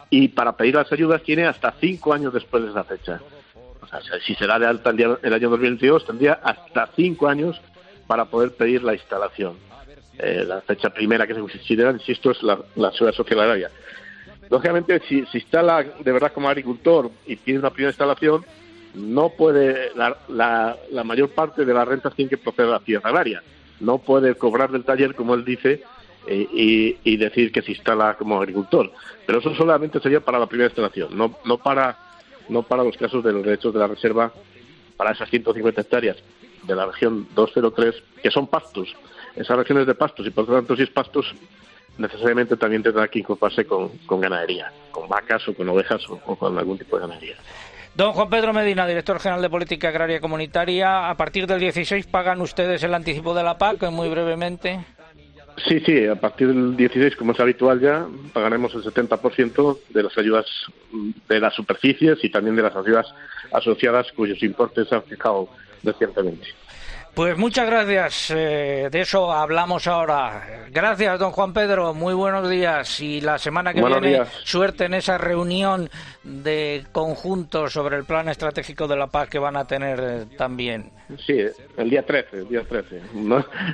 Y 0.10 0.30
para 0.30 0.56
pedir 0.56 0.76
las 0.76 0.90
ayudas 0.94 1.22
tiene 1.22 1.46
hasta 1.46 1.74
cinco 1.82 2.14
años 2.14 2.34
después 2.34 2.64
de 2.64 2.70
esa 2.70 2.86
fecha. 2.86 3.20
O 3.82 3.86
sea, 3.88 4.00
si 4.26 4.36
será 4.36 4.58
de 4.58 4.66
alta 4.66 4.92
el, 4.92 5.34
año 5.34 5.50
2022, 5.50 6.06
tendría 6.06 6.40
hasta 6.42 6.88
cinco 6.96 7.28
años 7.28 7.60
para 8.08 8.24
poder 8.24 8.52
pedir 8.52 8.84
la 8.84 8.94
instalación. 8.94 9.58
Eh, 10.18 10.46
la 10.48 10.62
fecha 10.62 10.92
primera 10.92 11.28
que 11.28 11.34
se 11.34 11.42
considera, 11.42 11.92
insisto, 11.92 12.32
es 12.32 12.42
la, 12.42 12.58
la 12.78 12.94
seguridad 12.94 13.18
social 13.18 13.42
agraria. 13.42 13.70
Lógicamente, 14.50 15.02
si 15.10 15.26
se 15.26 15.40
instala 15.40 15.84
de 15.84 16.12
verdad 16.14 16.32
como 16.32 16.48
agricultor 16.48 17.12
y 17.26 17.36
pide 17.36 17.60
una 17.60 17.72
primera 17.72 17.92
instalación, 17.92 18.46
no 18.94 19.30
puede, 19.30 19.92
la, 19.96 20.18
la, 20.30 21.04
mayor 21.04 21.30
parte 21.30 21.66
de 21.66 21.74
las 21.74 21.88
rentas 21.88 22.14
tiene 22.16 22.30
que 22.30 22.38
proceder 22.38 22.70
a 22.70 22.74
la 22.74 22.80
tierra 22.80 23.10
agraria. 23.10 23.44
No 23.80 23.98
puede 23.98 24.36
cobrar 24.36 24.72
del 24.72 24.84
taller, 24.84 25.16
como 25.16 25.34
él 25.34 25.44
dice, 25.44 25.84
eh, 26.28 26.48
y, 26.54 26.98
y, 27.04 27.18
decir 27.18 27.52
que 27.52 27.62
se 27.62 27.72
instala 27.72 28.16
como 28.16 28.38
agricultor. 28.38 28.92
Pero 29.26 29.40
eso 29.40 29.54
solamente 29.56 30.00
sería 30.00 30.22
para 30.22 30.40
la 30.40 30.48
primera 30.48 30.70
instalación, 30.70 31.18
no, 31.18 31.38
no, 31.46 31.58
para, 31.58 31.98
no 32.50 32.64
para 32.64 32.84
los 32.84 32.96
casos 32.98 33.24
de 33.24 33.34
los 33.34 33.44
derechos 33.44 33.74
de 33.74 33.80
la 33.80 33.88
reserva, 33.88 34.32
para 34.96 35.12
esas 35.12 35.30
150 35.30 35.82
hectáreas 35.82 36.18
de 36.64 36.76
la 36.76 36.86
región 36.86 37.28
203, 37.36 37.96
que 38.22 38.32
son 38.32 38.48
pastos. 38.48 38.96
Esas 39.36 39.58
regiones 39.58 39.88
de 39.88 39.96
pastos, 39.96 40.28
y 40.28 40.30
por 40.30 40.48
lo 40.48 40.56
tanto, 40.56 40.76
si 40.76 40.84
es 40.84 40.90
pastos, 40.92 41.34
necesariamente 41.98 42.56
también 42.56 42.84
tendrá 42.84 43.08
que 43.08 43.20
incorporarse 43.20 43.66
con 43.66 44.22
ganadería, 44.22 44.72
con 44.92 45.10
vacas 45.10 45.48
o 45.48 45.56
con 45.56 45.68
ovejas 45.68 46.04
o 46.08 46.36
con 46.36 46.58
algún 46.58 46.78
tipo 46.78 46.96
de 46.96 47.02
ganadería. 47.02 47.36
Don 47.96 48.12
Juan 48.14 48.30
Pedro 48.30 48.54
Medina, 48.54 48.88
director 48.88 49.20
general 49.20 49.42
de 49.44 49.52
Política 49.52 49.90
Agraria 49.90 50.20
Comunitaria, 50.20 51.10
a 51.12 51.16
partir 51.16 51.46
del 51.46 51.60
16 51.60 52.08
pagan 52.08 52.42
ustedes 52.42 52.82
el 52.82 52.94
anticipo 52.94 53.36
de 53.36 53.44
la 53.44 53.60
PAC, 53.60 53.92
muy 53.92 54.10
brevemente. 54.10 54.84
Sí, 55.68 55.80
sí, 55.82 56.08
a 56.08 56.16
partir 56.16 56.48
del 56.48 56.76
16, 56.76 57.16
como 57.16 57.34
es 57.34 57.40
habitual 57.40 57.80
ya, 57.80 58.08
pagaremos 58.34 58.74
el 58.74 58.84
70% 58.84 59.78
de 59.90 60.04
las 60.04 60.18
ayudas 60.18 60.48
de 61.30 61.40
las 61.40 61.54
superficies 61.54 62.18
y 62.24 62.30
también 62.30 62.56
de 62.56 62.64
las 62.64 62.76
ayudas 62.76 63.14
asociadas 63.52 64.12
cuyos 64.16 64.42
importes 64.42 64.88
se 64.88 64.96
han 64.96 65.04
fijado 65.04 65.50
recientemente. 65.84 66.48
Pues 67.14 67.38
muchas 67.38 67.68
gracias. 67.68 68.32
Eh, 68.32 68.90
de 68.92 69.02
eso 69.02 69.32
hablamos 69.32 69.86
ahora. 69.86 70.66
Gracias, 70.72 71.20
don 71.20 71.32
Juan 71.32 71.54
Pedro. 71.54 71.94
Muy 71.94 72.16
buenos 72.16 72.50
días. 72.50 73.00
Y 73.02 73.22
la 73.22 73.38
semana 73.38 73.72
que 73.72 73.84
viene, 73.84 74.24
suerte 74.44 74.86
en 74.86 74.96
esa 74.96 75.20
reunión 75.20 75.92
de 76.24 76.86
conjunto 76.92 77.70
sobre 77.70 77.98
el 77.98 78.06
plan 78.06 78.30
estratégico 78.30 78.88
de 78.88 78.96
la 78.96 79.08
paz 79.08 79.30
que 79.30 79.38
van 79.38 79.56
a 79.56 79.68
tener 79.68 80.00
eh, 80.02 80.26
también. 80.38 80.90
Sí, 81.24 81.38
el 81.78 81.90
día 81.92 82.04
13. 82.04 82.38
El, 82.38 82.48
día 82.50 82.64
13. 82.64 83.02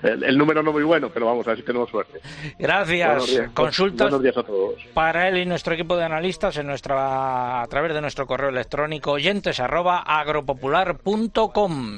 El, 0.04 0.38
número 0.38 0.62
no 0.62 0.73
muy 0.73 0.84
bueno, 0.84 1.10
pero 1.10 1.28
vamos 1.28 1.47
a 1.47 1.52
ver 1.52 1.60
si 1.60 1.63
tenemos 1.65 1.89
suerte. 1.89 2.19
Gracias. 2.58 3.49
Consultas 3.54 4.10
buenos 4.10 4.23
días 4.23 4.36
a 4.36 4.43
todos. 4.43 4.75
para 4.93 5.30
él 5.30 5.38
y 5.38 5.45
nuestro 5.45 5.73
equipo 5.75 5.95
de 5.95 6.04
analistas 6.04 6.58
en 6.58 6.67
nuestra, 6.67 7.62
a 7.62 7.67
través 7.67 7.93
de 7.93 8.02
nuestro 8.02 8.28
correo 8.28 8.49
electrónico 8.49 9.12
oyentes 9.12 9.62
arroba 9.62 9.99
agropopular.com. 9.99 11.95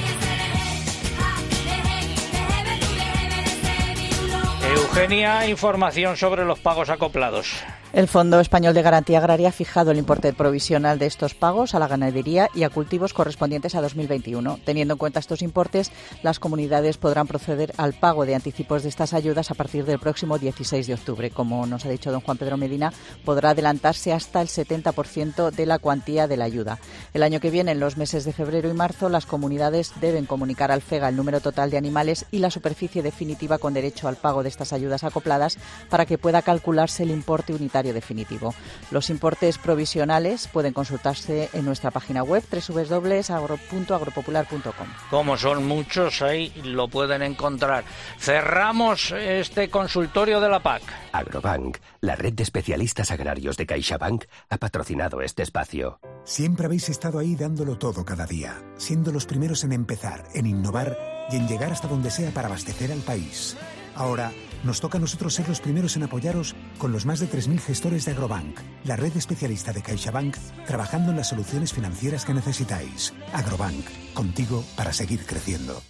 Eugenia, 4.74 5.48
información 5.48 6.16
sobre 6.16 6.46
los 6.46 6.60
pagos 6.60 6.90
acoplados. 6.90 7.62
El 7.94 8.08
Fondo 8.08 8.40
Español 8.40 8.74
de 8.74 8.84
Garantía 8.84 9.18
Agraria 9.18 9.50
ha 9.50 9.52
fijado 9.52 9.92
el 9.92 9.98
importe 9.98 10.32
provisional 10.32 10.98
de 10.98 11.08
estos 11.08 11.34
pagos 11.34 11.76
a 11.76 11.80
la 11.80 11.90
ganadería 11.90 12.48
y 12.56 12.64
a 12.64 12.70
cultivos 12.70 13.14
correspondientes 13.14 13.76
a 13.76 13.82
2021. 13.82 14.60
Teniendo 14.64 14.94
en 14.94 14.98
cuenta 14.98 15.20
estos 15.20 15.42
importes, 15.42 15.92
las 16.24 16.40
comunidades 16.40 16.96
podrán 16.96 17.28
proceder 17.28 17.74
al 17.76 17.92
pago 17.92 18.26
de 18.26 18.34
anticipos 18.34 18.84
de 18.84 18.90
estas 18.90 19.14
ayudas 19.14 19.52
a 19.52 19.56
partir 19.56 19.84
del 19.84 20.00
próximo 20.00 20.38
16 20.38 20.88
de 20.88 20.94
octubre. 20.94 21.32
Como 21.32 21.66
nos 21.66 21.86
ha 21.86 21.90
dicho 21.90 22.14
don 22.14 22.22
Juan 22.22 22.38
Pedro 22.38 22.56
Medina, 22.56 22.94
podrá 23.26 23.50
adelantarse 23.50 24.14
hasta 24.14 24.42
el 24.42 24.48
70% 24.48 25.52
de 25.52 25.66
la 25.66 25.78
cuantía 25.78 26.30
de 26.30 26.38
la 26.38 26.46
ayuda. 26.46 26.80
El 27.14 27.24
año 27.24 27.42
que 27.42 27.52
viene, 27.52 27.74
en 27.74 27.82
los 27.82 27.98
meses 27.98 28.24
de 28.24 28.32
febrero 28.32 28.70
y 28.70 28.74
marzo, 28.74 29.10
las 29.10 29.26
comunidades 29.26 29.92
deben 30.00 30.26
comunicar 30.26 30.72
al 30.72 30.82
FEGA 30.82 31.10
el 31.10 31.18
número 31.18 31.42
total 31.42 31.70
de 31.70 31.78
animales 31.78 32.26
y 32.32 32.38
la 32.38 32.52
superficie 32.52 33.04
definitiva 33.04 33.58
con 33.58 33.74
derecho 33.74 34.08
al 34.08 34.16
pago 34.16 34.44
de 34.44 34.50
estas 34.62 34.74
ayudas 34.74 35.04
acopladas 35.04 35.58
para 35.90 36.06
que 36.06 36.20
pueda 36.20 36.44
calcularse 36.44 37.04
el 37.04 37.12
importe 37.12 37.54
unitario 37.54 37.94
definitivo. 37.94 38.56
Los 38.92 39.10
importes 39.10 39.58
provisionales 39.58 40.48
pueden 40.48 40.72
consultarse 40.74 41.50
en 41.54 41.66
nuestra 41.66 41.92
página 41.92 42.24
web 42.24 42.44
www.agropopular.com. 42.52 44.88
Como 45.10 45.38
son 45.38 45.68
muchos, 45.68 46.22
ahí 46.22 46.54
lo 46.64 46.88
pueden 46.88 47.24
encontrar. 47.24 47.84
Cerramos 48.20 49.12
este 49.12 49.70
consultorio 49.70 50.40
de 50.40 50.50
la 50.50 50.60
PAC. 50.60 50.84
Agrobank, 51.12 51.80
la 52.02 52.16
red 52.16 52.34
de 52.34 52.44
especialistas 52.44 53.10
agrarios 53.12 53.58
de 53.58 53.66
CaixaBank, 53.66 54.26
ha 54.50 54.58
patrocinado 54.58 55.22
este 55.22 55.42
espacio. 55.44 56.00
Siempre 56.24 56.68
habéis 56.68 56.88
estado 56.90 57.18
ahí 57.18 57.36
dándolo 57.36 57.80
todo 57.80 58.06
cada 58.06 58.28
día, 58.28 58.62
siendo 58.78 59.12
los 59.12 59.26
primeros 59.26 59.64
en 59.64 59.72
empezar, 59.74 60.26
en 60.36 60.46
innovar 60.46 60.96
y 61.32 61.38
en 61.38 61.48
llegar 61.48 61.72
hasta 61.72 61.88
donde 61.88 62.12
sea 62.12 62.30
para 62.32 62.48
abastecer 62.48 62.92
al 62.92 63.00
país. 63.00 63.58
Ahora, 63.96 64.32
nos 64.64 64.80
toca 64.80 64.98
a 64.98 65.02
nosotros 65.02 65.34
ser 65.34 65.48
los 65.48 65.60
primeros 65.60 65.96
en 65.96 66.04
apoyaros 66.04 66.56
con 66.78 66.92
los 66.92 67.06
más 67.06 67.20
de 67.20 67.28
3.000 67.28 67.60
gestores 67.60 68.06
de 68.06 68.12
Agrobank, 68.12 68.60
la 68.84 68.96
red 68.96 69.16
especialista 69.16 69.74
de 69.74 69.82
CaixaBank, 69.82 70.36
trabajando 70.66 71.12
en 71.12 71.18
las 71.18 71.30
soluciones 71.30 71.74
financieras 71.74 72.26
que 72.26 72.34
necesitáis. 72.34 73.14
Agrobank, 73.34 73.86
contigo 74.14 74.64
para 74.76 74.94
seguir 74.94 75.26
creciendo. 75.26 75.82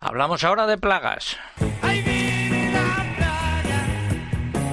Hablamos 0.00 0.44
ahora 0.44 0.66
de 0.66 0.76
plagas. 0.76 1.36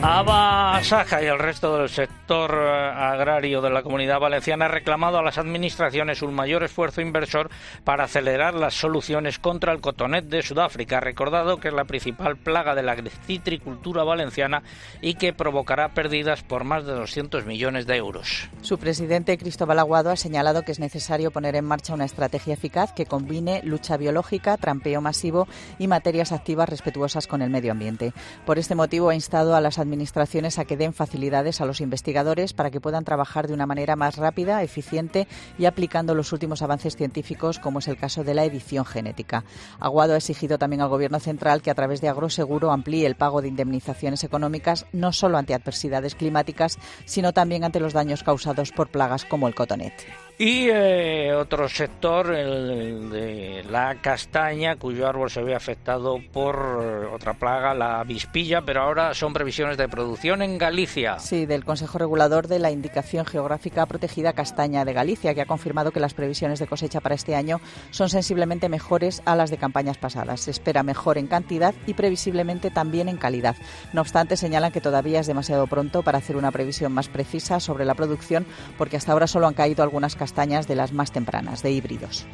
Aba 0.04 0.84
Saja 0.84 1.22
y 1.22 1.28
el 1.28 1.38
resto 1.38 1.78
del 1.78 1.88
sector 1.88 2.56
eh, 2.56 2.92
agrario 2.92 3.62
de 3.62 3.70
la 3.70 3.84
comunidad 3.84 4.20
valenciana 4.20 4.66
ha 4.66 4.68
reclamado 4.68 5.20
a 5.20 5.22
las 5.22 5.38
administraciones 5.38 6.24
un 6.24 6.34
mayor 6.34 6.64
esfuerzo 6.64 7.02
inversor 7.02 7.52
para 7.84 8.06
acelerar 8.06 8.56
las 8.56 8.74
soluciones 8.74 9.38
contra 9.38 9.72
el 9.72 9.80
cotonet 9.80 10.26
de 10.26 10.42
Sudáfrica. 10.42 11.02
Recordado 11.02 11.58
que 11.58 11.68
es 11.68 11.74
la 11.76 11.86
principal 11.86 12.36
plaga 12.36 12.74
de 12.74 12.82
la 12.82 12.96
citricultura 13.28 14.04
valenciana 14.04 14.64
y 15.02 15.14
que 15.14 15.34
provocará 15.34 15.90
pérdidas 15.90 16.42
por 16.42 16.64
más 16.64 16.84
de 16.84 16.94
200 16.94 17.46
millones 17.46 17.86
de 17.86 17.98
euros. 17.98 18.50
Su 18.62 18.80
presidente, 18.80 19.38
Cristóbal 19.38 19.78
Aguado, 19.78 20.10
ha 20.10 20.16
señalado 20.16 20.64
que 20.64 20.72
es 20.72 20.80
necesario 20.80 21.30
poner 21.30 21.56
en 21.56 21.66
marcha 21.66 21.94
una 21.94 22.06
estrategia 22.06 22.56
eficaz 22.56 22.92
que 22.92 23.06
combine 23.06 23.62
lucha 23.64 23.98
biológica, 23.98 24.58
trampeo 24.58 25.00
masivo 25.00 25.48
y 25.78 25.88
materias 25.88 26.32
activas 26.32 26.70
respetuosas 26.70 27.28
con 27.28 27.44
el 27.44 27.52
medio 27.52 27.72
ambiente. 27.72 28.14
Por 28.48 28.58
este 28.58 28.74
motivo 28.74 29.10
ha 29.10 29.16
instado 29.16 29.56
a 29.56 29.62
las 29.62 29.78
administraciones 29.78 29.91
administraciones 29.92 30.58
a 30.58 30.64
que 30.64 30.78
den 30.78 30.94
facilidades 30.94 31.60
a 31.60 31.66
los 31.66 31.82
investigadores 31.82 32.54
para 32.54 32.72
que 32.72 32.80
puedan 32.80 33.04
trabajar 33.04 33.48
de 33.48 33.54
una 33.54 33.66
manera 33.66 33.98
más 33.98 34.16
rápida, 34.16 34.64
eficiente 34.64 35.28
y 35.58 35.66
aplicando 35.66 36.16
los 36.16 36.32
últimos 36.32 36.62
avances 36.62 36.96
científicos, 36.96 37.60
como 37.60 37.80
es 37.80 37.90
el 37.90 37.98
caso 37.98 38.24
de 38.24 38.34
la 38.34 38.46
edición 38.46 38.86
genética. 38.86 39.44
Aguado 39.82 40.14
ha 40.14 40.18
exigido 40.18 40.58
también 40.58 40.82
al 40.82 40.88
Gobierno 40.88 41.20
central 41.20 41.62
que 41.62 41.72
a 41.72 41.76
través 41.76 42.00
de 42.00 42.08
Agroseguro 42.08 42.72
amplíe 42.72 43.06
el 43.06 43.16
pago 43.16 43.42
de 43.42 43.50
indemnizaciones 43.50 44.24
económicas 44.24 44.86
no 44.94 45.12
solo 45.12 45.38
ante 45.38 45.54
adversidades 45.54 46.16
climáticas, 46.16 46.78
sino 47.04 47.34
también 47.34 47.66
ante 47.66 47.82
los 47.82 47.92
daños 47.92 48.24
causados 48.24 48.72
por 48.72 48.90
plagas 48.90 49.26
como 49.26 49.50
el 49.50 49.56
cotonet. 49.56 49.94
Y 50.44 50.70
eh, 50.72 51.36
otro 51.36 51.70
sector, 51.70 52.34
el 52.34 53.12
de 53.12 53.64
la 53.70 54.02
castaña, 54.02 54.76
cuyo 54.76 55.08
árbol 55.08 55.30
se 55.30 55.44
ve 55.44 55.54
afectado 55.54 56.18
por 56.34 56.58
otra 57.14 57.36
plaga, 57.36 57.76
la 57.76 58.00
avispilla, 58.00 58.64
pero 58.64 58.82
ahora 58.82 59.14
son 59.14 59.34
previsiones 59.34 59.78
de 59.78 59.88
producción 59.88 60.42
en 60.42 60.58
Galicia. 60.58 61.20
Sí, 61.20 61.46
del 61.46 61.64
Consejo 61.64 62.00
Regulador 62.00 62.48
de 62.48 62.58
la 62.58 62.72
Indicación 62.72 63.24
Geográfica 63.24 63.86
Protegida 63.86 64.34
Castaña 64.34 64.84
de 64.84 64.94
Galicia, 64.94 65.36
que 65.36 65.42
ha 65.42 65.46
confirmado 65.46 65.92
que 65.92 66.00
las 66.00 66.16
previsiones 66.16 66.58
de 66.58 66.66
cosecha 66.66 67.02
para 67.02 67.14
este 67.14 67.36
año 67.36 67.62
son 67.92 68.10
sensiblemente 68.10 68.68
mejores 68.68 69.22
a 69.26 69.36
las 69.36 69.52
de 69.52 69.58
campañas 69.58 70.00
pasadas. 70.00 70.42
Se 70.42 70.50
espera 70.50 70.82
mejor 70.82 71.20
en 71.20 71.28
cantidad 71.28 71.76
y 71.86 71.94
previsiblemente 71.94 72.72
también 72.72 73.10
en 73.10 73.18
calidad. 73.18 73.58
No 73.94 74.02
obstante, 74.02 74.38
señalan 74.38 74.72
que 74.72 74.82
todavía 74.82 75.20
es 75.20 75.28
demasiado 75.28 75.68
pronto 75.68 76.02
para 76.02 76.18
hacer 76.18 76.36
una 76.36 76.50
previsión 76.50 76.94
más 76.94 77.10
precisa 77.10 77.60
sobre 77.60 77.86
la 77.86 77.94
producción, 77.94 78.48
porque 78.80 78.98
hasta 78.98 79.12
ahora 79.12 79.28
solo 79.28 79.46
han 79.46 79.54
caído 79.54 79.84
algunas 79.84 80.16
castañas 80.16 80.31
castañas 80.32 80.66
de 80.66 80.76
las 80.76 80.94
más 80.94 81.12
tempranas, 81.12 81.62
de 81.62 81.72
híbridos. 81.72 82.26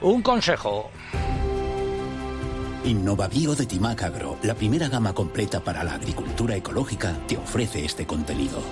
Un 0.00 0.22
consejo. 0.22 0.88
Innovabio 2.84 3.56
de 3.56 3.66
Timac 3.66 4.04
Agro, 4.04 4.38
la 4.44 4.54
primera 4.54 4.88
gama 4.88 5.12
completa 5.12 5.58
para 5.58 5.82
la 5.82 5.94
agricultura 5.94 6.54
ecológica, 6.54 7.18
te 7.26 7.36
ofrece 7.36 7.84
este 7.84 8.06
contenido. 8.06 8.62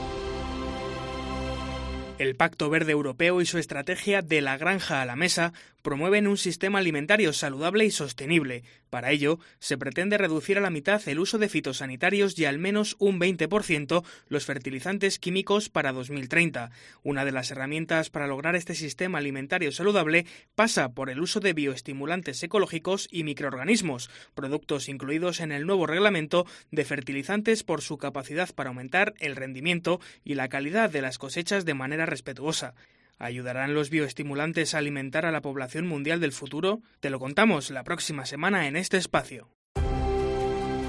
El 2.18 2.36
Pacto 2.36 2.70
Verde 2.70 2.92
Europeo 2.92 3.40
y 3.40 3.46
su 3.46 3.58
estrategia 3.58 4.22
de 4.22 4.42
la 4.42 4.56
granja 4.56 5.02
a 5.02 5.06
la 5.06 5.16
mesa 5.16 5.52
promueven 5.88 6.26
un 6.26 6.36
sistema 6.36 6.80
alimentario 6.80 7.32
saludable 7.32 7.86
y 7.86 7.90
sostenible. 7.90 8.62
Para 8.90 9.10
ello, 9.10 9.38
se 9.58 9.78
pretende 9.78 10.18
reducir 10.18 10.58
a 10.58 10.60
la 10.60 10.68
mitad 10.68 11.00
el 11.08 11.18
uso 11.18 11.38
de 11.38 11.48
fitosanitarios 11.48 12.38
y 12.38 12.44
al 12.44 12.58
menos 12.58 12.94
un 12.98 13.18
20% 13.18 14.04
los 14.28 14.44
fertilizantes 14.44 15.18
químicos 15.18 15.70
para 15.70 15.92
2030. 15.92 16.72
Una 17.04 17.24
de 17.24 17.32
las 17.32 17.50
herramientas 17.50 18.10
para 18.10 18.26
lograr 18.26 18.54
este 18.54 18.74
sistema 18.74 19.16
alimentario 19.16 19.72
saludable 19.72 20.26
pasa 20.54 20.90
por 20.90 21.08
el 21.08 21.22
uso 21.22 21.40
de 21.40 21.54
bioestimulantes 21.54 22.42
ecológicos 22.42 23.08
y 23.10 23.24
microorganismos, 23.24 24.10
productos 24.34 24.90
incluidos 24.90 25.40
en 25.40 25.52
el 25.52 25.64
nuevo 25.64 25.86
reglamento 25.86 26.44
de 26.70 26.84
fertilizantes 26.84 27.62
por 27.62 27.80
su 27.80 27.96
capacidad 27.96 28.54
para 28.54 28.68
aumentar 28.68 29.14
el 29.20 29.36
rendimiento 29.36 30.02
y 30.22 30.34
la 30.34 30.50
calidad 30.50 30.90
de 30.90 31.00
las 31.00 31.16
cosechas 31.16 31.64
de 31.64 31.72
manera 31.72 32.04
respetuosa. 32.04 32.74
¿Ayudarán 33.18 33.74
los 33.74 33.90
bioestimulantes 33.90 34.74
a 34.74 34.78
alimentar 34.78 35.26
a 35.26 35.32
la 35.32 35.40
población 35.40 35.86
mundial 35.86 36.20
del 36.20 36.32
futuro? 36.32 36.80
Te 37.00 37.10
lo 37.10 37.18
contamos 37.18 37.70
la 37.70 37.82
próxima 37.82 38.26
semana 38.26 38.68
en 38.68 38.76
este 38.76 38.96
espacio. 38.96 39.48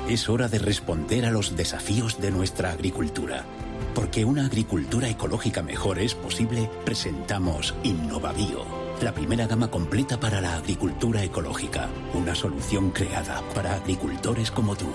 Es 0.08 0.30
hora 0.30 0.48
de 0.48 0.60
responder 0.60 1.26
a 1.26 1.32
los 1.32 1.56
desafíos 1.56 2.20
de 2.20 2.32
nuestra 2.32 2.72
agricultura. 2.72 3.46
Porque 3.94 4.26
una 4.26 4.46
agricultura 4.46 5.10
ecológica 5.10 5.62
mejor 5.62 6.00
es 6.00 6.16
posible, 6.16 6.70
presentamos 6.86 7.76
Innovabio, 7.84 8.66
la 9.02 9.14
primera 9.14 9.48
gama 9.48 9.70
completa 9.70 10.20
para 10.20 10.42
la 10.42 10.56
agricultura 10.56 11.24
ecológica. 11.24 11.90
Una 12.14 12.36
solución 12.36 12.92
creada 12.92 13.42
para 13.54 13.76
agricultores 13.76 14.52
como 14.52 14.76
tú. 14.76 14.92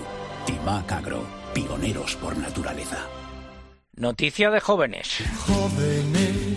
Timac 0.47 0.91
Agro, 0.93 1.25
pioneros 1.53 2.17
por 2.17 2.37
naturaleza. 2.37 3.07
Noticia 3.97 4.51
de 4.51 4.61
jóvenes. 4.61 5.23
Jóvenes 5.47 6.54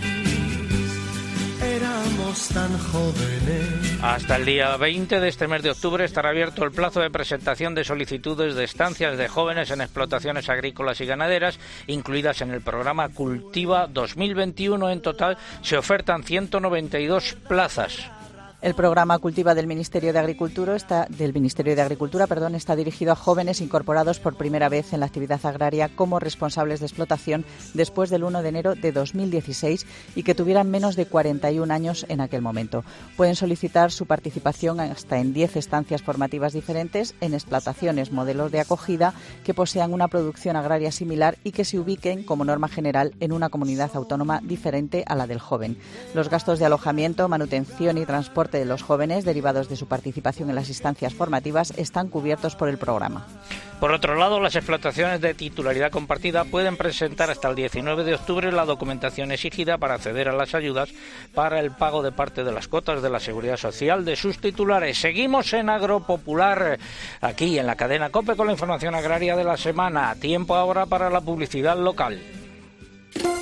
Hasta 4.02 4.36
el 4.36 4.46
día 4.46 4.78
20 4.78 5.20
de 5.20 5.28
este 5.28 5.48
mes 5.48 5.64
de 5.64 5.72
octubre 5.72 6.06
estará 6.06 6.30
abierto 6.30 6.64
el 6.64 6.72
plazo 6.72 7.00
de 7.02 7.10
presentación 7.10 7.76
de 7.76 7.84
solicitudes 7.84 8.56
de 8.56 8.64
estancias 8.64 9.18
de 9.18 9.28
jóvenes 9.28 9.72
en 9.72 9.82
explotaciones 9.82 10.50
agrícolas 10.50 11.02
y 11.02 11.06
ganaderas, 11.06 11.60
incluidas 11.88 12.42
en 12.42 12.52
el 12.52 12.62
programa 12.62 13.10
Cultiva 13.10 13.88
2021. 13.88 14.90
En 14.90 15.02
total 15.02 15.38
se 15.62 15.78
ofertan 15.78 16.24
192 16.24 17.38
plazas. 17.48 18.17
El 18.60 18.74
programa 18.74 19.20
Cultiva 19.20 19.54
del 19.54 19.68
Ministerio 19.68 20.14
de 20.14 20.18
Agricultura 20.18 20.76
está 20.76 21.06
del 21.12 21.32
Ministerio 21.32 21.76
de 21.76 21.82
Agricultura, 21.84 22.26
perdón, 22.26 22.56
está 22.56 22.76
dirigido 22.76 23.12
a 23.12 23.16
jóvenes 23.16 23.62
incorporados 23.62 24.20
por 24.20 24.36
primera 24.36 24.68
vez 24.68 24.94
en 24.94 25.00
la 25.00 25.06
actividad 25.06 25.46
agraria 25.46 25.90
como 25.96 26.20
responsables 26.20 26.80
de 26.80 26.88
explotación 26.88 27.46
después 27.76 28.10
del 28.10 28.24
1 28.24 28.42
de 28.42 28.50
enero 28.50 28.74
de 28.74 28.92
2016 28.92 29.86
y 30.16 30.24
que 30.24 30.34
tuvieran 30.34 30.72
menos 30.72 30.96
de 30.96 31.06
41 31.06 31.72
años 31.72 32.08
en 32.10 32.20
aquel 32.20 32.42
momento. 32.42 32.84
Pueden 33.16 33.36
solicitar 33.36 33.92
su 33.92 34.08
participación 34.08 34.80
hasta 34.80 35.20
en 35.20 35.34
10 35.34 35.56
estancias 35.58 36.02
formativas 36.02 36.54
diferentes 36.54 37.14
en 37.22 37.36
explotaciones 37.36 38.12
modelos 38.12 38.52
de 38.52 38.62
acogida 38.62 39.14
que 39.44 39.54
posean 39.54 39.94
una 39.94 40.08
producción 40.08 40.56
agraria 40.56 40.92
similar 40.92 41.38
y 41.44 41.52
que 41.52 41.64
se 41.64 41.78
ubiquen 41.78 42.24
como 42.24 42.44
norma 42.44 42.70
general 42.70 43.14
en 43.20 43.34
una 43.34 43.50
comunidad 43.50 43.92
autónoma 43.94 44.42
diferente 44.44 45.04
a 45.06 45.14
la 45.14 45.28
del 45.28 45.40
joven. 45.40 45.78
Los 46.16 46.32
gastos 46.32 46.58
de 46.58 46.66
alojamiento, 46.66 47.28
manutención 47.28 48.00
y 48.00 48.06
transporte 48.08 48.47
de 48.52 48.66
los 48.66 48.84
jóvenes 48.84 49.26
derivados 49.26 49.70
de 49.70 49.76
su 49.76 49.88
participación 49.88 50.50
en 50.50 50.56
las 50.56 50.70
instancias 50.70 51.14
formativas 51.14 51.74
están 51.78 52.10
cubiertos 52.10 52.56
por 52.56 52.70
el 52.70 52.78
programa. 52.78 53.28
Por 53.80 53.92
otro 53.92 54.16
lado, 54.16 54.40
las 54.40 54.56
explotaciones 54.56 55.22
de 55.22 55.34
titularidad 55.34 55.92
compartida 55.92 56.46
pueden 56.46 56.78
presentar 56.78 57.30
hasta 57.30 57.50
el 57.50 57.56
19 57.56 58.04
de 58.04 58.16
octubre 58.16 58.52
la 58.52 58.66
documentación 58.66 59.32
exigida 59.32 59.78
para 59.78 59.96
acceder 59.96 60.30
a 60.30 60.36
las 60.36 60.56
ayudas 60.56 60.90
para 61.34 61.60
el 61.60 61.72
pago 61.72 62.02
de 62.02 62.12
parte 62.12 62.44
de 62.44 62.52
las 62.52 62.68
cuotas 62.68 63.02
de 63.02 63.10
la 63.10 63.20
seguridad 63.20 63.58
social 63.58 64.06
de 64.06 64.16
sus 64.16 64.40
titulares. 64.40 64.98
Seguimos 64.98 65.54
en 65.54 65.70
Agropopular, 65.70 66.80
aquí 67.22 67.60
en 67.60 67.68
la 67.68 67.76
cadena 67.76 68.10
COPE 68.10 68.36
con 68.36 68.48
la 68.48 68.54
información 68.54 68.96
agraria 68.96 69.36
de 69.36 69.44
la 69.44 69.58
semana. 69.58 70.16
Tiempo 70.16 70.56
ahora 70.56 70.86
para 70.86 71.10
la 71.10 71.22
publicidad 71.22 71.78
local. 71.78 72.20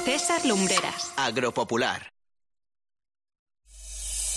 César 0.04 0.46
Lumbreras. 0.46 1.14
Agropopular. 1.18 2.15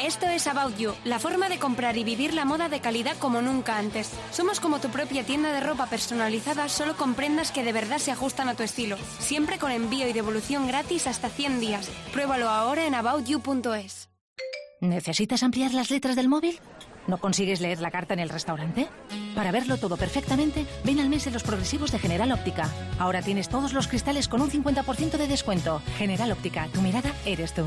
esto 0.00 0.26
es 0.26 0.46
About 0.46 0.76
You, 0.78 0.92
la 1.04 1.18
forma 1.18 1.48
de 1.48 1.58
comprar 1.58 1.96
y 1.96 2.04
vivir 2.04 2.34
la 2.34 2.44
moda 2.44 2.68
de 2.68 2.80
calidad 2.80 3.16
como 3.18 3.42
nunca 3.42 3.76
antes. 3.76 4.10
Somos 4.30 4.60
como 4.60 4.80
tu 4.80 4.88
propia 4.88 5.24
tienda 5.24 5.52
de 5.52 5.60
ropa 5.60 5.86
personalizada 5.86 6.68
solo 6.68 6.96
con 6.96 7.14
prendas 7.14 7.52
que 7.52 7.62
de 7.62 7.72
verdad 7.72 7.98
se 7.98 8.10
ajustan 8.10 8.48
a 8.48 8.54
tu 8.54 8.62
estilo, 8.62 8.96
siempre 9.18 9.58
con 9.58 9.70
envío 9.70 10.08
y 10.08 10.12
devolución 10.12 10.66
gratis 10.66 11.06
hasta 11.06 11.28
100 11.28 11.60
días. 11.60 11.90
Pruébalo 12.12 12.48
ahora 12.48 12.86
en 12.86 12.94
aboutyou.es. 12.94 14.08
¿Necesitas 14.80 15.42
ampliar 15.42 15.74
las 15.74 15.90
letras 15.90 16.16
del 16.16 16.28
móvil? 16.28 16.58
¿No 17.06 17.18
consigues 17.18 17.60
leer 17.60 17.80
la 17.80 17.90
carta 17.90 18.14
en 18.14 18.20
el 18.20 18.28
restaurante? 18.28 18.88
Para 19.34 19.52
verlo 19.52 19.76
todo 19.76 19.96
perfectamente, 19.96 20.66
ven 20.84 21.00
al 21.00 21.08
mes 21.08 21.24
de 21.24 21.30
los 21.30 21.42
progresivos 21.42 21.92
de 21.92 21.98
General 21.98 22.30
Óptica. 22.32 22.70
Ahora 22.98 23.22
tienes 23.22 23.48
todos 23.48 23.72
los 23.72 23.88
cristales 23.88 24.28
con 24.28 24.40
un 24.40 24.50
50% 24.50 25.16
de 25.16 25.26
descuento. 25.26 25.82
General 25.98 26.32
Óptica, 26.32 26.68
tu 26.72 26.80
mirada 26.82 27.12
eres 27.24 27.54
tú. 27.54 27.66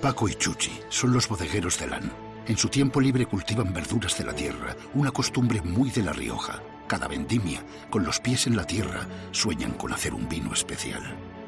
Paco 0.00 0.28
y 0.28 0.34
Chuchi 0.34 0.72
son 0.88 1.12
los 1.12 1.28
bodegueros 1.28 1.78
de 1.78 1.86
LAN. 1.86 2.12
En 2.46 2.56
su 2.56 2.68
tiempo 2.68 3.00
libre 3.00 3.26
cultivan 3.26 3.72
verduras 3.72 4.16
de 4.18 4.24
la 4.24 4.32
tierra, 4.32 4.76
una 4.94 5.10
costumbre 5.10 5.60
muy 5.62 5.90
de 5.90 6.02
La 6.02 6.12
Rioja. 6.12 6.62
Cada 6.86 7.08
vendimia, 7.08 7.62
con 7.90 8.04
los 8.04 8.20
pies 8.20 8.46
en 8.46 8.56
la 8.56 8.64
tierra, 8.64 9.06
sueñan 9.32 9.72
con 9.72 9.92
hacer 9.92 10.14
un 10.14 10.28
vino 10.28 10.52
especial. 10.52 11.02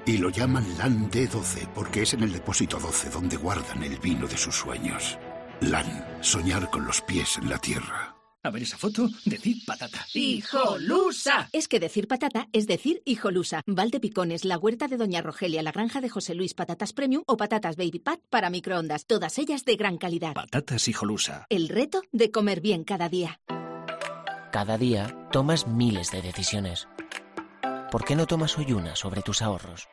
Y 0.04 0.18
lo 0.18 0.30
llaman 0.30 0.66
LAN 0.78 1.10
D12 1.10 1.68
porque 1.74 2.02
es 2.02 2.14
en 2.14 2.22
el 2.22 2.32
depósito 2.32 2.78
12 2.78 3.10
donde 3.10 3.36
guardan 3.36 3.82
el 3.84 3.98
vino 3.98 4.26
de 4.26 4.36
sus 4.36 4.56
sueños. 4.56 5.18
LAN, 5.60 6.04
soñar 6.20 6.70
con 6.70 6.84
los 6.84 7.00
pies 7.00 7.38
en 7.38 7.48
la 7.48 7.58
tierra. 7.58 8.07
A 8.42 8.50
ver 8.50 8.62
esa 8.62 8.78
foto, 8.78 9.08
decid 9.24 9.64
patata. 9.66 10.06
¡Hijolusa! 10.14 11.48
Es 11.52 11.66
que 11.66 11.80
decir 11.80 12.06
patata 12.06 12.48
es 12.52 12.66
decir 12.66 13.02
hijolusa. 13.04 13.62
Valde 13.66 13.98
Picones, 13.98 14.44
la 14.44 14.58
huerta 14.58 14.86
de 14.86 14.96
Doña 14.96 15.22
Rogelia, 15.22 15.62
la 15.62 15.72
granja 15.72 16.00
de 16.00 16.08
José 16.08 16.34
Luis, 16.34 16.54
patatas 16.54 16.92
premium 16.92 17.24
o 17.26 17.36
patatas 17.36 17.76
baby 17.76 17.98
pat 17.98 18.20
para 18.30 18.48
microondas. 18.48 19.06
Todas 19.06 19.38
ellas 19.38 19.64
de 19.64 19.76
gran 19.76 19.98
calidad. 19.98 20.34
Patatas 20.34 20.86
hijolusa. 20.86 21.46
El 21.48 21.68
reto 21.68 22.02
de 22.12 22.30
comer 22.30 22.60
bien 22.60 22.84
cada 22.84 23.08
día. 23.08 23.40
Cada 24.52 24.78
día 24.78 25.28
tomas 25.32 25.66
miles 25.66 26.10
de 26.10 26.22
decisiones. 26.22 26.88
¿Por 27.90 28.04
qué 28.04 28.14
no 28.16 28.26
tomas 28.26 28.56
hoy 28.56 28.72
una 28.72 28.94
sobre 28.96 29.22
tus 29.22 29.42
ahorros? 29.42 29.88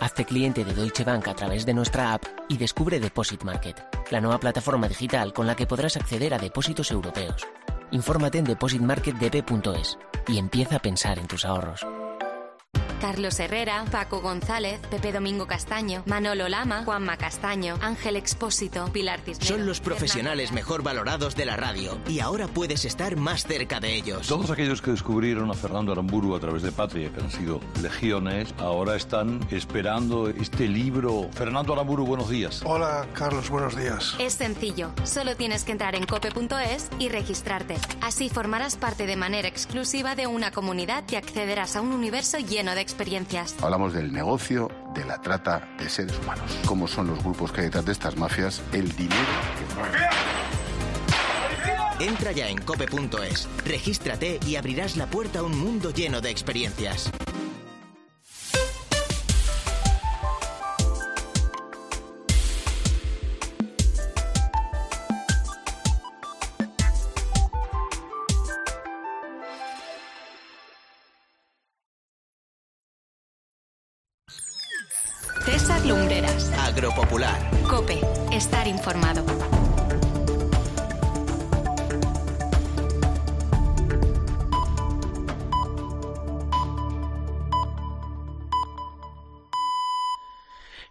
Hazte 0.00 0.24
cliente 0.24 0.64
de 0.64 0.74
Deutsche 0.74 1.02
Bank 1.02 1.26
a 1.26 1.34
través 1.34 1.66
de 1.66 1.74
nuestra 1.74 2.12
app 2.12 2.24
y 2.48 2.56
descubre 2.56 3.00
Deposit 3.00 3.42
Market, 3.42 3.84
la 4.10 4.20
nueva 4.20 4.38
plataforma 4.38 4.88
digital 4.88 5.32
con 5.32 5.46
la 5.46 5.56
que 5.56 5.66
podrás 5.66 5.96
acceder 5.96 6.34
a 6.34 6.38
depósitos 6.38 6.92
europeos. 6.92 7.46
Infórmate 7.90 8.38
en 8.38 8.44
depositmarketdb.es 8.44 9.98
y 10.28 10.38
empieza 10.38 10.76
a 10.76 10.82
pensar 10.82 11.18
en 11.18 11.26
tus 11.26 11.44
ahorros. 11.44 11.84
Carlos 13.00 13.38
Herrera, 13.38 13.84
Paco 13.90 14.20
González, 14.20 14.80
Pepe 14.90 15.12
Domingo 15.12 15.46
Castaño, 15.46 16.02
Manolo 16.06 16.48
Lama, 16.48 16.82
Juanma 16.84 17.16
Castaño, 17.16 17.78
Ángel 17.80 18.16
Expósito, 18.16 18.86
Pilar 18.92 19.20
Cisneros. 19.20 19.48
Son 19.48 19.66
los 19.66 19.80
profesionales 19.80 20.52
mejor 20.52 20.82
valorados 20.82 21.36
de 21.36 21.46
la 21.46 21.56
radio 21.56 21.98
y 22.08 22.20
ahora 22.20 22.48
puedes 22.48 22.84
estar 22.84 23.16
más 23.16 23.46
cerca 23.46 23.80
de 23.80 23.94
ellos. 23.94 24.26
Todos 24.26 24.50
aquellos 24.50 24.82
que 24.82 24.90
descubrieron 24.90 25.50
a 25.50 25.54
Fernando 25.54 25.92
Aramburu 25.92 26.34
a 26.34 26.40
través 26.40 26.62
de 26.62 26.72
Patria, 26.72 27.10
que 27.10 27.20
han 27.20 27.30
sido 27.30 27.60
legiones, 27.82 28.52
ahora 28.58 28.96
están 28.96 29.40
esperando 29.50 30.28
este 30.28 30.66
libro. 30.66 31.30
Fernando 31.32 31.72
Aramburu, 31.72 32.04
buenos 32.04 32.28
días. 32.28 32.62
Hola, 32.64 33.06
Carlos, 33.14 33.48
buenos 33.48 33.76
días. 33.76 34.16
Es 34.18 34.34
sencillo, 34.34 34.90
solo 35.04 35.36
tienes 35.36 35.64
que 35.64 35.72
entrar 35.72 35.94
en 35.94 36.04
cope.es 36.04 36.90
y 36.98 37.08
registrarte. 37.08 37.76
Así 38.00 38.28
formarás 38.28 38.76
parte 38.76 39.06
de 39.06 39.16
manera 39.16 39.48
exclusiva 39.48 40.16
de 40.16 40.26
una 40.26 40.50
comunidad 40.50 41.04
y 41.10 41.16
accederás 41.16 41.76
a 41.76 41.80
un 41.80 41.92
universo 41.92 42.38
lleno 42.38 42.57
de 42.58 42.80
experiencias. 42.80 43.54
Hablamos 43.62 43.92
del 43.92 44.12
negocio 44.12 44.68
de 44.92 45.04
la 45.04 45.20
trata 45.20 45.68
de 45.78 45.88
seres 45.88 46.18
humanos. 46.18 46.58
¿Cómo 46.66 46.88
son 46.88 47.06
los 47.06 47.22
grupos 47.22 47.52
que 47.52 47.60
hay 47.60 47.66
detrás 47.66 47.84
de 47.84 47.92
estas 47.92 48.16
mafias? 48.16 48.60
El 48.72 48.94
dinero 48.96 49.14
que 51.98 52.04
Entra 52.04 52.32
ya 52.32 52.48
en 52.48 52.60
cope.es, 52.60 53.48
regístrate 53.64 54.40
y 54.44 54.56
abrirás 54.56 54.96
la 54.96 55.06
puerta 55.06 55.38
a 55.38 55.42
un 55.44 55.56
mundo 55.56 55.90
lleno 55.90 56.20
de 56.20 56.30
experiencias. 56.30 57.12
Cope. 77.68 78.00
Estar 78.30 78.68
informado. 78.68 79.24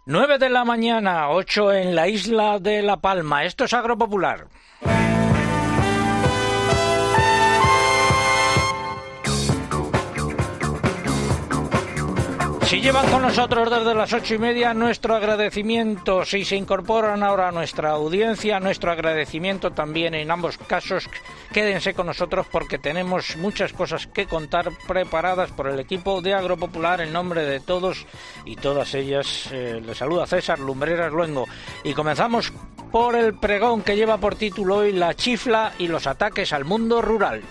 Nueve 0.04 0.38
de 0.38 0.50
la 0.50 0.64
mañana, 0.64 1.30
ocho 1.30 1.72
en 1.72 1.94
la 1.94 2.08
isla 2.08 2.58
de 2.58 2.82
La 2.82 2.98
Palma. 2.98 3.44
Esto 3.44 3.64
es 3.64 3.72
Agropopular. 3.72 4.48
Si 12.68 12.82
llevan 12.82 13.10
con 13.10 13.22
nosotros 13.22 13.70
desde 13.70 13.94
las 13.94 14.12
ocho 14.12 14.34
y 14.34 14.38
media, 14.38 14.74
nuestro 14.74 15.14
agradecimiento. 15.14 16.26
Si 16.26 16.44
se 16.44 16.54
incorporan 16.54 17.22
ahora 17.22 17.48
a 17.48 17.50
nuestra 17.50 17.92
audiencia, 17.92 18.60
nuestro 18.60 18.92
agradecimiento 18.92 19.70
también 19.70 20.14
en 20.14 20.30
ambos 20.30 20.58
casos. 20.58 21.08
Quédense 21.50 21.94
con 21.94 22.08
nosotros 22.08 22.46
porque 22.52 22.76
tenemos 22.76 23.38
muchas 23.38 23.72
cosas 23.72 24.06
que 24.06 24.26
contar 24.26 24.68
preparadas 24.86 25.50
por 25.50 25.68
el 25.68 25.80
equipo 25.80 26.20
de 26.20 26.34
Agropopular 26.34 27.00
en 27.00 27.10
nombre 27.10 27.46
de 27.46 27.60
todos 27.60 28.04
y 28.44 28.56
todas 28.56 28.92
ellas. 28.92 29.48
Eh, 29.50 29.80
les 29.82 29.96
saluda 29.96 30.26
César 30.26 30.58
Lumbreras 30.58 31.10
Luengo. 31.10 31.46
Y 31.84 31.94
comenzamos 31.94 32.52
por 32.92 33.16
el 33.16 33.32
pregón 33.32 33.80
que 33.80 33.96
lleva 33.96 34.18
por 34.18 34.34
título 34.34 34.76
hoy 34.76 34.92
La 34.92 35.14
chifla 35.14 35.72
y 35.78 35.88
los 35.88 36.06
ataques 36.06 36.52
al 36.52 36.66
mundo 36.66 37.00
rural. 37.00 37.42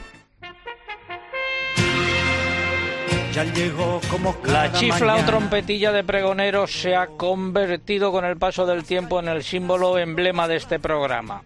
La 3.38 4.72
chifla 4.72 5.16
o 5.16 5.24
trompetilla 5.24 5.92
de 5.92 6.04
pregoneros 6.04 6.72
se 6.72 6.96
ha 6.96 7.06
convertido 7.06 8.12
con 8.12 8.26
el 8.26 8.36
paso 8.38 8.66
del 8.66 8.84
tiempo 8.84 9.20
en 9.20 9.28
el 9.28 9.44
símbolo 9.44 10.00
emblema 10.00 10.48
de 10.48 10.56
este 10.56 10.80
programa. 10.80 11.44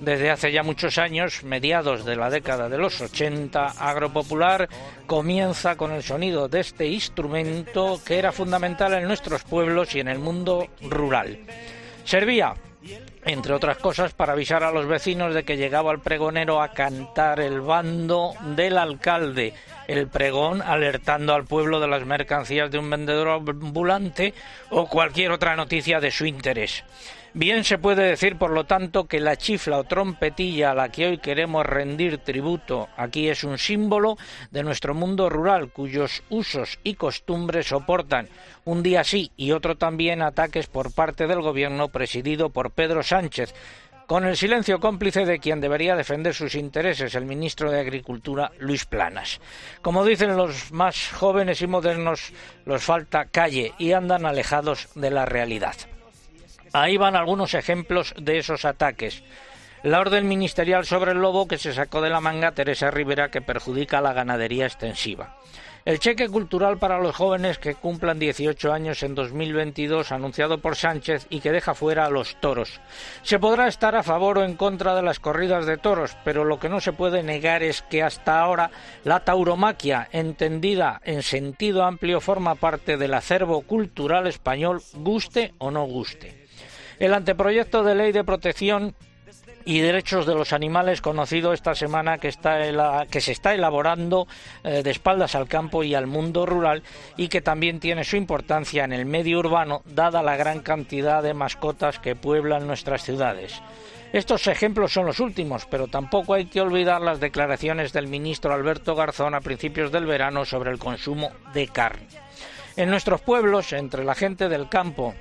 Desde 0.00 0.32
hace 0.32 0.50
ya 0.50 0.64
muchos 0.64 0.98
años, 0.98 1.44
mediados 1.44 2.04
de 2.04 2.16
la 2.16 2.28
década 2.28 2.68
de 2.68 2.78
los 2.78 3.00
80, 3.00 3.66
Agropopular 3.78 4.68
comienza 5.06 5.76
con 5.76 5.92
el 5.92 6.02
sonido 6.02 6.48
de 6.48 6.58
este 6.58 6.88
instrumento 6.88 8.00
que 8.04 8.18
era 8.18 8.32
fundamental 8.32 8.94
en 8.94 9.04
nuestros 9.04 9.44
pueblos 9.44 9.94
y 9.94 10.00
en 10.00 10.08
el 10.08 10.18
mundo 10.18 10.66
rural. 10.90 11.38
Servía 12.04 12.54
entre 13.24 13.52
otras 13.52 13.78
cosas, 13.78 14.14
para 14.14 14.32
avisar 14.32 14.62
a 14.62 14.72
los 14.72 14.86
vecinos 14.86 15.34
de 15.34 15.44
que 15.44 15.56
llegaba 15.56 15.92
el 15.92 16.00
pregonero 16.00 16.62
a 16.62 16.72
cantar 16.72 17.40
el 17.40 17.60
bando 17.60 18.34
del 18.56 18.78
alcalde, 18.78 19.54
el 19.86 20.08
pregón 20.08 20.62
alertando 20.62 21.34
al 21.34 21.44
pueblo 21.44 21.80
de 21.80 21.88
las 21.88 22.06
mercancías 22.06 22.70
de 22.70 22.78
un 22.78 22.88
vendedor 22.88 23.28
ambulante 23.28 24.34
o 24.70 24.86
cualquier 24.86 25.32
otra 25.32 25.56
noticia 25.56 26.00
de 26.00 26.10
su 26.10 26.26
interés. 26.26 26.84
Bien 27.38 27.62
se 27.62 27.78
puede 27.78 28.02
decir, 28.02 28.36
por 28.36 28.50
lo 28.50 28.64
tanto, 28.64 29.06
que 29.06 29.20
la 29.20 29.36
chifla 29.36 29.78
o 29.78 29.84
trompetilla 29.84 30.72
a 30.72 30.74
la 30.74 30.88
que 30.88 31.06
hoy 31.06 31.18
queremos 31.18 31.64
rendir 31.64 32.18
tributo 32.18 32.88
aquí 32.96 33.28
es 33.28 33.44
un 33.44 33.58
símbolo 33.58 34.16
de 34.50 34.64
nuestro 34.64 34.92
mundo 34.92 35.30
rural, 35.30 35.70
cuyos 35.70 36.24
usos 36.30 36.80
y 36.82 36.94
costumbres 36.94 37.68
soportan 37.68 38.28
un 38.64 38.82
día 38.82 39.04
sí 39.04 39.30
y 39.36 39.52
otro 39.52 39.76
también 39.76 40.20
ataques 40.20 40.66
por 40.66 40.92
parte 40.92 41.28
del 41.28 41.40
gobierno 41.40 41.90
presidido 41.90 42.50
por 42.50 42.72
Pedro 42.72 43.04
Sánchez, 43.04 43.54
con 44.08 44.24
el 44.24 44.36
silencio 44.36 44.80
cómplice 44.80 45.24
de 45.24 45.38
quien 45.38 45.60
debería 45.60 45.94
defender 45.94 46.34
sus 46.34 46.56
intereses, 46.56 47.14
el 47.14 47.24
ministro 47.24 47.70
de 47.70 47.78
Agricultura, 47.78 48.50
Luis 48.58 48.84
Planas. 48.84 49.40
Como 49.80 50.04
dicen 50.04 50.36
los 50.36 50.72
más 50.72 51.12
jóvenes 51.12 51.62
y 51.62 51.68
modernos, 51.68 52.32
los 52.64 52.82
falta 52.82 53.26
calle 53.26 53.74
y 53.78 53.92
andan 53.92 54.26
alejados 54.26 54.88
de 54.96 55.12
la 55.12 55.24
realidad. 55.24 55.76
Ahí 56.72 56.96
van 56.96 57.16
algunos 57.16 57.54
ejemplos 57.54 58.14
de 58.20 58.38
esos 58.38 58.64
ataques. 58.64 59.22
La 59.82 60.00
orden 60.00 60.26
ministerial 60.26 60.84
sobre 60.84 61.12
el 61.12 61.18
lobo 61.18 61.46
que 61.46 61.58
se 61.58 61.72
sacó 61.72 62.00
de 62.00 62.10
la 62.10 62.20
manga 62.20 62.52
Teresa 62.52 62.90
Rivera 62.90 63.30
que 63.30 63.40
perjudica 63.40 63.98
a 63.98 64.02
la 64.02 64.12
ganadería 64.12 64.66
extensiva. 64.66 65.36
El 65.84 66.00
cheque 66.00 66.28
cultural 66.28 66.76
para 66.78 66.98
los 66.98 67.16
jóvenes 67.16 67.58
que 67.58 67.74
cumplan 67.74 68.18
18 68.18 68.72
años 68.72 69.02
en 69.02 69.14
2022 69.14 70.12
anunciado 70.12 70.58
por 70.58 70.76
Sánchez 70.76 71.26
y 71.30 71.40
que 71.40 71.52
deja 71.52 71.74
fuera 71.74 72.04
a 72.04 72.10
los 72.10 72.36
toros. 72.40 72.80
Se 73.22 73.38
podrá 73.38 73.68
estar 73.68 73.96
a 73.96 74.02
favor 74.02 74.36
o 74.36 74.44
en 74.44 74.54
contra 74.54 74.94
de 74.94 75.02
las 75.02 75.18
corridas 75.18 75.64
de 75.64 75.78
toros, 75.78 76.16
pero 76.24 76.44
lo 76.44 76.58
que 76.58 76.68
no 76.68 76.80
se 76.80 76.92
puede 76.92 77.22
negar 77.22 77.62
es 77.62 77.80
que 77.80 78.02
hasta 78.02 78.38
ahora 78.38 78.70
la 79.04 79.20
tauromaquia, 79.20 80.08
entendida 80.12 81.00
en 81.04 81.22
sentido 81.22 81.84
amplio, 81.84 82.20
forma 82.20 82.56
parte 82.56 82.98
del 82.98 83.14
acervo 83.14 83.62
cultural 83.62 84.26
español, 84.26 84.82
guste 84.92 85.54
o 85.56 85.70
no 85.70 85.84
guste. 85.84 86.47
El 86.98 87.14
anteproyecto 87.14 87.84
de 87.84 87.94
ley 87.94 88.12
de 88.12 88.24
protección 88.24 88.94
y 89.64 89.80
derechos 89.80 90.26
de 90.26 90.34
los 90.34 90.52
animales 90.52 91.00
conocido 91.00 91.52
esta 91.52 91.74
semana 91.74 92.18
que, 92.18 92.28
está 92.28 93.06
que 93.10 93.20
se 93.20 93.32
está 93.32 93.54
elaborando 93.54 94.26
eh, 94.64 94.82
de 94.82 94.90
espaldas 94.90 95.34
al 95.34 95.46
campo 95.46 95.84
y 95.84 95.94
al 95.94 96.06
mundo 96.06 96.46
rural 96.46 96.82
y 97.16 97.28
que 97.28 97.42
también 97.42 97.78
tiene 97.78 98.02
su 98.02 98.16
importancia 98.16 98.84
en 98.84 98.92
el 98.92 99.04
medio 99.04 99.38
urbano 99.38 99.82
dada 99.84 100.22
la 100.22 100.36
gran 100.36 100.60
cantidad 100.60 101.22
de 101.22 101.34
mascotas 101.34 101.98
que 101.98 102.16
pueblan 102.16 102.66
nuestras 102.66 103.02
ciudades. 103.02 103.60
Estos 104.12 104.46
ejemplos 104.46 104.92
son 104.92 105.04
los 105.04 105.20
últimos, 105.20 105.66
pero 105.66 105.86
tampoco 105.86 106.32
hay 106.32 106.46
que 106.46 106.62
olvidar 106.62 107.02
las 107.02 107.20
declaraciones 107.20 107.92
del 107.92 108.06
ministro 108.06 108.54
Alberto 108.54 108.94
Garzón 108.94 109.34
a 109.34 109.42
principios 109.42 109.92
del 109.92 110.06
verano 110.06 110.46
sobre 110.46 110.70
el 110.70 110.78
consumo 110.78 111.30
de 111.52 111.68
carne. 111.68 112.06
En 112.74 112.88
nuestros 112.88 113.20
pueblos, 113.20 113.74
entre 113.74 114.04
la 114.04 114.14
gente 114.14 114.48
del 114.48 114.70
campo 114.70 115.14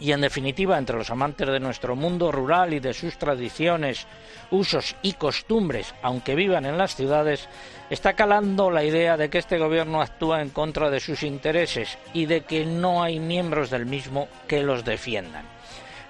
y 0.00 0.12
en 0.12 0.20
definitiva 0.20 0.78
entre 0.78 0.96
los 0.96 1.10
amantes 1.10 1.46
de 1.46 1.60
nuestro 1.60 1.96
mundo 1.96 2.30
rural 2.32 2.72
y 2.74 2.80
de 2.80 2.94
sus 2.94 3.18
tradiciones, 3.18 4.06
usos 4.50 4.96
y 5.02 5.14
costumbres, 5.14 5.94
aunque 6.02 6.34
vivan 6.34 6.66
en 6.66 6.78
las 6.78 6.94
ciudades, 6.94 7.48
está 7.90 8.14
calando 8.14 8.70
la 8.70 8.84
idea 8.84 9.16
de 9.16 9.30
que 9.30 9.38
este 9.38 9.58
gobierno 9.58 10.00
actúa 10.00 10.42
en 10.42 10.50
contra 10.50 10.90
de 10.90 11.00
sus 11.00 11.22
intereses 11.22 11.98
y 12.12 12.26
de 12.26 12.42
que 12.42 12.64
no 12.64 13.02
hay 13.02 13.18
miembros 13.18 13.70
del 13.70 13.86
mismo 13.86 14.28
que 14.46 14.62
los 14.62 14.84
defiendan. 14.84 15.57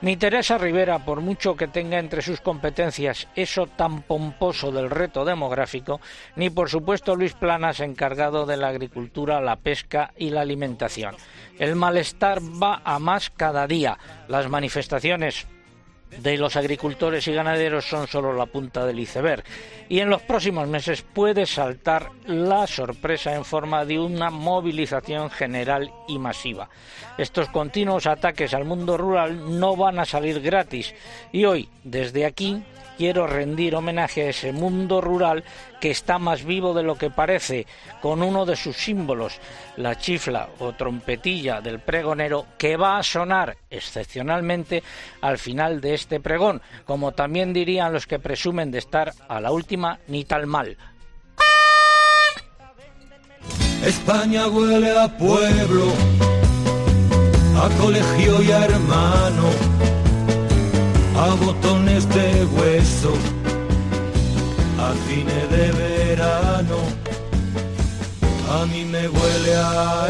Ni 0.00 0.16
Teresa 0.16 0.58
Rivera, 0.58 1.00
por 1.00 1.20
mucho 1.20 1.56
que 1.56 1.66
tenga 1.66 1.98
entre 1.98 2.22
sus 2.22 2.40
competencias 2.40 3.26
eso 3.34 3.66
tan 3.66 4.02
pomposo 4.02 4.70
del 4.70 4.90
reto 4.90 5.24
demográfico, 5.24 6.00
ni 6.36 6.50
por 6.50 6.70
supuesto 6.70 7.16
Luis 7.16 7.34
Planas, 7.34 7.80
encargado 7.80 8.46
de 8.46 8.56
la 8.56 8.68
agricultura, 8.68 9.40
la 9.40 9.56
pesca 9.56 10.12
y 10.16 10.30
la 10.30 10.42
alimentación. 10.42 11.16
El 11.58 11.74
malestar 11.74 12.38
va 12.40 12.80
a 12.84 13.00
más 13.00 13.30
cada 13.30 13.66
día. 13.66 13.98
Las 14.28 14.48
manifestaciones 14.48 15.48
de 16.10 16.36
los 16.36 16.56
agricultores 16.56 17.26
y 17.28 17.32
ganaderos 17.32 17.84
son 17.84 18.06
solo 18.06 18.32
la 18.32 18.46
punta 18.46 18.84
del 18.86 18.98
iceberg 18.98 19.44
y 19.88 20.00
en 20.00 20.10
los 20.10 20.22
próximos 20.22 20.66
meses 20.68 21.02
puede 21.02 21.46
saltar 21.46 22.10
la 22.26 22.66
sorpresa 22.66 23.34
en 23.34 23.44
forma 23.44 23.84
de 23.84 23.98
una 23.98 24.30
movilización 24.30 25.30
general 25.30 25.92
y 26.08 26.18
masiva. 26.18 26.68
Estos 27.16 27.48
continuos 27.48 28.06
ataques 28.06 28.54
al 28.54 28.64
mundo 28.64 28.96
rural 28.96 29.58
no 29.58 29.76
van 29.76 29.98
a 29.98 30.04
salir 30.04 30.40
gratis 30.40 30.94
y 31.32 31.44
hoy 31.44 31.68
desde 31.84 32.26
aquí 32.26 32.62
quiero 32.98 33.28
rendir 33.28 33.76
homenaje 33.76 34.22
a 34.24 34.30
ese 34.30 34.52
mundo 34.52 35.00
rural 35.00 35.44
que 35.80 35.92
está 35.92 36.18
más 36.18 36.44
vivo 36.44 36.74
de 36.74 36.82
lo 36.82 36.96
que 36.96 37.10
parece, 37.10 37.64
con 38.02 38.22
uno 38.22 38.44
de 38.44 38.56
sus 38.56 38.76
símbolos, 38.76 39.38
la 39.76 39.96
chifla 39.96 40.48
o 40.58 40.72
trompetilla 40.72 41.60
del 41.60 41.78
pregonero, 41.78 42.46
que 42.58 42.76
va 42.76 42.98
a 42.98 43.02
sonar 43.04 43.56
excepcionalmente 43.70 44.82
al 45.20 45.38
final 45.38 45.80
de 45.80 45.94
este 45.94 46.18
pregón, 46.18 46.60
como 46.84 47.12
también 47.12 47.52
dirían 47.52 47.92
los 47.92 48.08
que 48.08 48.18
presumen 48.18 48.72
de 48.72 48.78
estar 48.78 49.12
a 49.28 49.40
la 49.40 49.52
última 49.52 50.00
ni 50.08 50.24
tal 50.24 50.48
mal. 50.48 50.76
España 53.84 54.48
huele 54.48 54.98
a 54.98 55.06
pueblo, 55.16 55.86
a 57.62 57.68
colegio 57.80 58.42
y 58.42 58.50
a 58.50 58.64
hermano 58.64 59.97
a 61.18 61.34
botones 61.34 62.08
de 62.08 62.44
hueso, 62.44 63.12
a 64.78 64.94
cine 65.06 65.38
de 65.54 65.72
verano, 65.72 66.78
a 68.50 68.66
mí 68.66 68.84
me 68.84 69.08
huele 69.08 69.54
a 69.56 70.06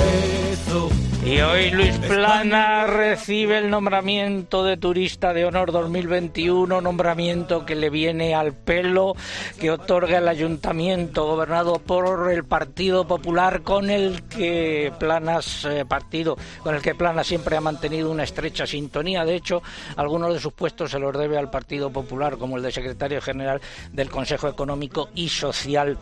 eso. 0.52 1.07
Y 1.28 1.42
hoy 1.42 1.70
Luis 1.72 1.98
Plana 1.98 2.86
recibe 2.86 3.58
el 3.58 3.68
nombramiento 3.68 4.64
de 4.64 4.78
Turista 4.78 5.34
de 5.34 5.44
Honor 5.44 5.72
2021, 5.72 6.80
nombramiento 6.80 7.66
que 7.66 7.74
le 7.74 7.90
viene 7.90 8.34
al 8.34 8.54
pelo, 8.54 9.14
que 9.60 9.70
otorga 9.70 10.16
el 10.16 10.28
ayuntamiento 10.28 11.26
gobernado 11.26 11.80
por 11.80 12.32
el 12.32 12.44
Partido 12.44 13.06
Popular 13.06 13.60
con 13.60 13.90
el 13.90 14.22
que 14.22 14.90
Planas 14.98 15.66
eh, 15.66 15.84
partido 15.86 16.38
con 16.62 16.74
el 16.74 16.80
que 16.80 16.94
Plana 16.94 17.22
siempre 17.22 17.58
ha 17.58 17.60
mantenido 17.60 18.10
una 18.10 18.24
estrecha 18.24 18.66
sintonía. 18.66 19.26
De 19.26 19.34
hecho, 19.34 19.62
algunos 19.96 20.32
de 20.32 20.40
sus 20.40 20.54
puestos 20.54 20.92
se 20.92 20.98
los 20.98 21.14
debe 21.14 21.36
al 21.36 21.50
Partido 21.50 21.90
Popular, 21.90 22.38
como 22.38 22.56
el 22.56 22.62
de 22.62 22.72
secretario 22.72 23.20
general 23.20 23.60
del 23.92 24.08
Consejo 24.08 24.48
Económico 24.48 25.10
y 25.14 25.28
Social 25.28 25.98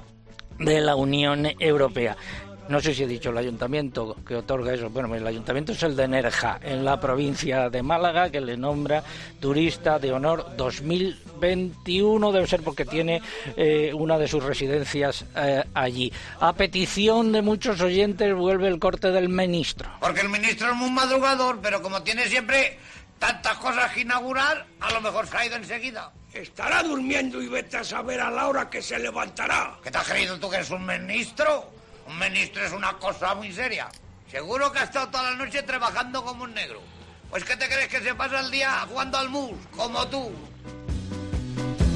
de 0.60 0.80
la 0.80 0.94
Unión 0.94 1.48
Europea. 1.58 2.16
No 2.68 2.80
sé 2.80 2.94
si 2.94 3.04
he 3.04 3.06
dicho 3.06 3.30
el 3.30 3.38
ayuntamiento 3.38 4.16
que 4.26 4.34
otorga 4.34 4.74
eso. 4.74 4.90
Bueno, 4.90 5.14
el 5.14 5.24
ayuntamiento 5.24 5.72
es 5.72 5.82
el 5.84 5.94
de 5.94 6.08
Nerja, 6.08 6.58
en 6.62 6.84
la 6.84 6.98
provincia 6.98 7.70
de 7.70 7.82
Málaga, 7.82 8.30
que 8.30 8.40
le 8.40 8.56
nombra 8.56 9.04
turista 9.38 10.00
de 10.00 10.12
honor 10.12 10.56
2021. 10.56 12.32
Debe 12.32 12.46
ser 12.48 12.62
porque 12.62 12.84
tiene 12.84 13.22
eh, 13.56 13.92
una 13.94 14.18
de 14.18 14.26
sus 14.26 14.42
residencias 14.42 15.24
eh, 15.36 15.62
allí. 15.74 16.12
A 16.40 16.54
petición 16.54 17.30
de 17.30 17.40
muchos 17.40 17.80
oyentes, 17.80 18.34
vuelve 18.34 18.66
el 18.66 18.80
corte 18.80 19.12
del 19.12 19.28
ministro. 19.28 19.88
Porque 20.00 20.22
el 20.22 20.28
ministro 20.28 20.70
es 20.70 20.76
muy 20.76 20.90
madrugador, 20.90 21.60
pero 21.62 21.80
como 21.80 22.02
tiene 22.02 22.26
siempre 22.26 22.78
tantas 23.20 23.58
cosas 23.58 23.92
que 23.92 24.00
inaugurar, 24.00 24.66
a 24.80 24.92
lo 24.92 25.00
mejor 25.00 25.28
se 25.28 25.36
ha 25.36 25.46
ido 25.46 25.56
enseguida. 25.56 26.12
Estará 26.34 26.82
durmiendo 26.82 27.40
y 27.40 27.48
vete 27.48 27.78
a 27.78 27.84
saber 27.84 28.20
a 28.20 28.30
la 28.30 28.48
hora 28.48 28.68
que 28.68 28.82
se 28.82 28.98
levantará. 28.98 29.78
¿Qué 29.82 29.90
te 29.90 29.98
has 29.98 30.08
creído 30.08 30.38
tú 30.38 30.50
que 30.50 30.56
eres 30.56 30.70
un 30.70 30.84
ministro? 30.84 31.75
Un 32.06 32.18
ministro 32.18 32.64
es 32.64 32.72
una 32.72 32.92
cosa 32.94 33.34
muy 33.34 33.52
seria. 33.52 33.88
Seguro 34.30 34.70
que 34.72 34.78
ha 34.78 34.84
estado 34.84 35.08
toda 35.08 35.30
la 35.30 35.36
noche 35.36 35.62
trabajando 35.62 36.24
como 36.24 36.44
un 36.44 36.54
negro. 36.54 36.80
Pues 37.30 37.44
¿qué 37.44 37.56
te 37.56 37.66
crees 37.66 37.88
que 37.88 38.00
se 38.00 38.14
pasa 38.14 38.40
el 38.40 38.50
día 38.50 38.86
jugando 38.88 39.18
al 39.18 39.28
mus, 39.28 39.52
como 39.76 40.06
tú? 40.08 40.30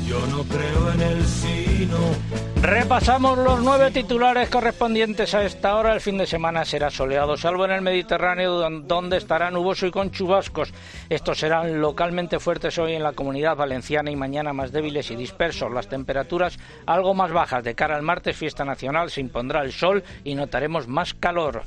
Yo 0.06 0.26
no 0.26 0.42
creo 0.44 0.92
en 0.92 1.00
el 1.02 1.26
sino. 1.26 2.49
Repasamos 2.62 3.38
los 3.38 3.62
nueve 3.62 3.90
titulares 3.90 4.50
correspondientes 4.50 5.34
a 5.34 5.44
esta 5.44 5.76
hora. 5.76 5.94
El 5.94 6.00
fin 6.02 6.18
de 6.18 6.26
semana 6.26 6.66
será 6.66 6.90
soleado, 6.90 7.38
salvo 7.38 7.64
en 7.64 7.70
el 7.70 7.80
Mediterráneo, 7.80 8.52
donde 8.82 9.16
estará 9.16 9.50
nuboso 9.50 9.86
y 9.86 9.90
con 9.90 10.10
chubascos. 10.10 10.70
Estos 11.08 11.38
serán 11.38 11.80
localmente 11.80 12.38
fuertes 12.38 12.78
hoy 12.78 12.92
en 12.92 13.02
la 13.02 13.14
comunidad 13.14 13.56
valenciana 13.56 14.10
y 14.10 14.16
mañana 14.16 14.52
más 14.52 14.72
débiles 14.72 15.10
y 15.10 15.16
dispersos. 15.16 15.72
Las 15.72 15.88
temperaturas 15.88 16.58
algo 16.84 17.14
más 17.14 17.32
bajas. 17.32 17.64
De 17.64 17.74
cara 17.74 17.96
al 17.96 18.02
martes, 18.02 18.36
fiesta 18.36 18.66
nacional, 18.66 19.10
se 19.10 19.22
impondrá 19.22 19.62
el 19.62 19.72
sol 19.72 20.04
y 20.22 20.34
notaremos 20.34 20.86
más 20.86 21.14
calor. 21.14 21.62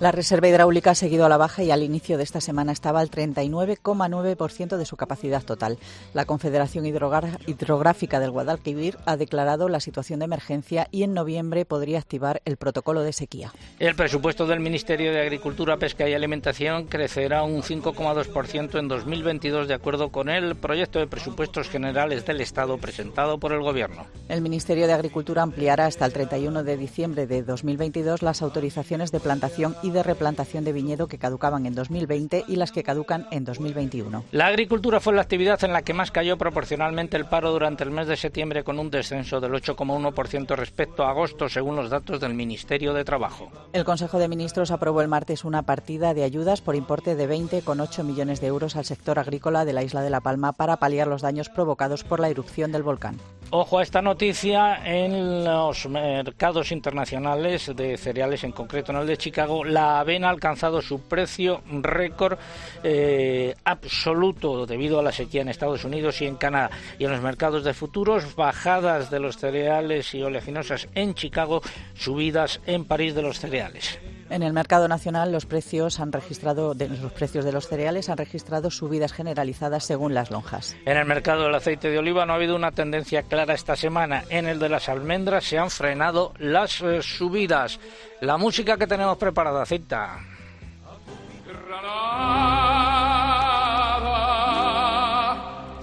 La 0.00 0.12
reserva 0.12 0.48
hidráulica 0.48 0.92
ha 0.92 0.94
seguido 0.94 1.26
a 1.26 1.28
la 1.28 1.36
baja 1.36 1.62
y 1.62 1.70
al 1.70 1.82
inicio 1.82 2.16
de 2.16 2.22
esta 2.22 2.40
semana 2.40 2.72
estaba 2.72 3.00
al 3.00 3.10
39,9% 3.10 4.78
de 4.78 4.86
su 4.86 4.96
capacidad 4.96 5.42
total. 5.42 5.78
La 6.14 6.24
Confederación 6.24 6.86
Hidrográfica 6.86 8.18
del 8.18 8.30
Guadalquivir 8.30 8.96
ha 9.04 9.18
declarado 9.18 9.68
la 9.68 9.78
situación 9.78 10.20
de 10.20 10.24
emergencia 10.24 10.88
y 10.90 11.02
en 11.02 11.12
noviembre 11.12 11.66
podría 11.66 11.98
activar 11.98 12.40
el 12.46 12.56
protocolo 12.56 13.02
de 13.02 13.12
sequía. 13.12 13.52
El 13.78 13.94
presupuesto 13.94 14.46
del 14.46 14.60
Ministerio 14.60 15.12
de 15.12 15.20
Agricultura, 15.20 15.76
Pesca 15.76 16.08
y 16.08 16.14
Alimentación 16.14 16.86
crecerá 16.86 17.42
un 17.42 17.60
5,2% 17.60 18.78
en 18.78 18.88
2022 18.88 19.68
de 19.68 19.74
acuerdo 19.74 20.10
con 20.10 20.30
el 20.30 20.56
proyecto 20.56 20.98
de 20.98 21.08
presupuestos 21.08 21.68
generales 21.68 22.24
del 22.24 22.40
Estado 22.40 22.78
presentado 22.78 23.36
por 23.36 23.52
el 23.52 23.60
Gobierno. 23.60 24.06
El 24.30 24.40
Ministerio 24.40 24.86
de 24.86 24.94
Agricultura 24.94 25.42
ampliará 25.42 25.84
hasta 25.84 26.06
el 26.06 26.14
31 26.14 26.64
de 26.64 26.78
diciembre 26.78 27.26
de 27.26 27.42
2022 27.42 28.22
las 28.22 28.40
autorizaciones 28.40 29.12
de 29.12 29.20
plantación 29.20 29.76
y 29.82 29.89
de 29.92 30.02
replantación 30.02 30.64
de 30.64 30.72
viñedo 30.72 31.08
que 31.08 31.18
caducaban 31.18 31.66
en 31.66 31.74
2020 31.74 32.44
y 32.48 32.56
las 32.56 32.72
que 32.72 32.82
caducan 32.82 33.26
en 33.30 33.44
2021. 33.44 34.24
La 34.32 34.46
agricultura 34.46 35.00
fue 35.00 35.14
la 35.14 35.22
actividad 35.22 35.62
en 35.64 35.72
la 35.72 35.82
que 35.82 35.94
más 35.94 36.10
cayó 36.10 36.36
proporcionalmente 36.38 37.16
el 37.16 37.26
paro 37.26 37.52
durante 37.52 37.84
el 37.84 37.90
mes 37.90 38.06
de 38.06 38.16
septiembre 38.16 38.64
con 38.64 38.78
un 38.78 38.90
descenso 38.90 39.40
del 39.40 39.52
8,1% 39.52 40.56
respecto 40.56 41.04
a 41.04 41.10
agosto, 41.10 41.48
según 41.48 41.76
los 41.76 41.90
datos 41.90 42.20
del 42.20 42.34
Ministerio 42.34 42.92
de 42.92 43.04
Trabajo. 43.04 43.50
El 43.72 43.84
Consejo 43.84 44.18
de 44.18 44.28
Ministros 44.28 44.70
aprobó 44.70 45.02
el 45.02 45.08
martes 45.08 45.44
una 45.44 45.62
partida 45.62 46.14
de 46.14 46.24
ayudas 46.24 46.60
por 46.60 46.76
importe 46.76 47.14
de 47.14 47.28
20,8 47.28 48.04
millones 48.04 48.40
de 48.40 48.46
euros 48.46 48.76
al 48.76 48.84
sector 48.84 49.18
agrícola 49.18 49.64
de 49.64 49.72
la 49.72 49.82
isla 49.82 50.02
de 50.02 50.10
La 50.10 50.20
Palma 50.20 50.52
para 50.52 50.76
paliar 50.76 51.06
los 51.06 51.22
daños 51.22 51.48
provocados 51.48 52.04
por 52.04 52.20
la 52.20 52.28
erupción 52.28 52.72
del 52.72 52.82
volcán. 52.82 53.16
Ojo 53.52 53.80
a 53.80 53.82
esta 53.82 54.00
noticia 54.00 54.80
en 54.84 55.44
los 55.44 55.88
mercados 55.88 56.70
internacionales 56.70 57.72
de 57.74 57.96
cereales, 57.96 58.44
en 58.44 58.52
concreto 58.52 58.92
en 58.92 58.98
el 58.98 59.06
de 59.08 59.16
Chicago. 59.16 59.64
La 59.80 60.00
avena 60.00 60.26
ha 60.28 60.30
alcanzado 60.30 60.82
su 60.82 61.00
precio 61.08 61.62
récord 61.66 62.38
eh, 62.82 63.54
absoluto 63.64 64.66
debido 64.66 64.98
a 64.98 65.02
la 65.02 65.10
sequía 65.10 65.40
en 65.40 65.48
Estados 65.48 65.86
Unidos 65.86 66.20
y 66.20 66.26
en 66.26 66.36
Canadá. 66.36 66.68
Y 66.98 67.06
en 67.06 67.12
los 67.12 67.22
mercados 67.22 67.64
de 67.64 67.72
futuros, 67.72 68.36
bajadas 68.36 69.10
de 69.10 69.20
los 69.20 69.38
cereales 69.38 70.14
y 70.14 70.22
oleaginosas 70.22 70.86
en 70.94 71.14
Chicago, 71.14 71.62
subidas 71.94 72.60
en 72.66 72.84
París 72.84 73.14
de 73.14 73.22
los 73.22 73.40
cereales. 73.40 73.98
En 74.30 74.44
el 74.44 74.52
mercado 74.52 74.86
nacional 74.86 75.32
los 75.32 75.44
precios 75.44 75.98
han 75.98 76.12
registrado 76.12 76.72
de, 76.74 76.88
los 76.88 77.12
precios 77.12 77.44
de 77.44 77.52
los 77.52 77.66
cereales 77.66 78.08
han 78.08 78.16
registrado 78.16 78.70
subidas 78.70 79.12
generalizadas 79.12 79.84
según 79.84 80.14
las 80.14 80.30
lonjas. 80.30 80.76
En 80.86 80.96
el 80.96 81.04
mercado 81.04 81.42
del 81.42 81.54
aceite 81.54 81.90
de 81.90 81.98
oliva 81.98 82.24
no 82.24 82.32
ha 82.32 82.36
habido 82.36 82.54
una 82.54 82.70
tendencia 82.70 83.24
clara 83.24 83.54
esta 83.54 83.74
semana. 83.74 84.22
En 84.28 84.46
el 84.46 84.60
de 84.60 84.68
las 84.68 84.88
almendras 84.88 85.44
se 85.44 85.58
han 85.58 85.68
frenado 85.68 86.32
las 86.38 86.80
eh, 86.80 87.02
subidas. 87.02 87.80
La 88.20 88.38
música 88.38 88.76
que 88.76 88.86
tenemos 88.86 89.18
preparada, 89.18 89.66
cita. 89.66 90.20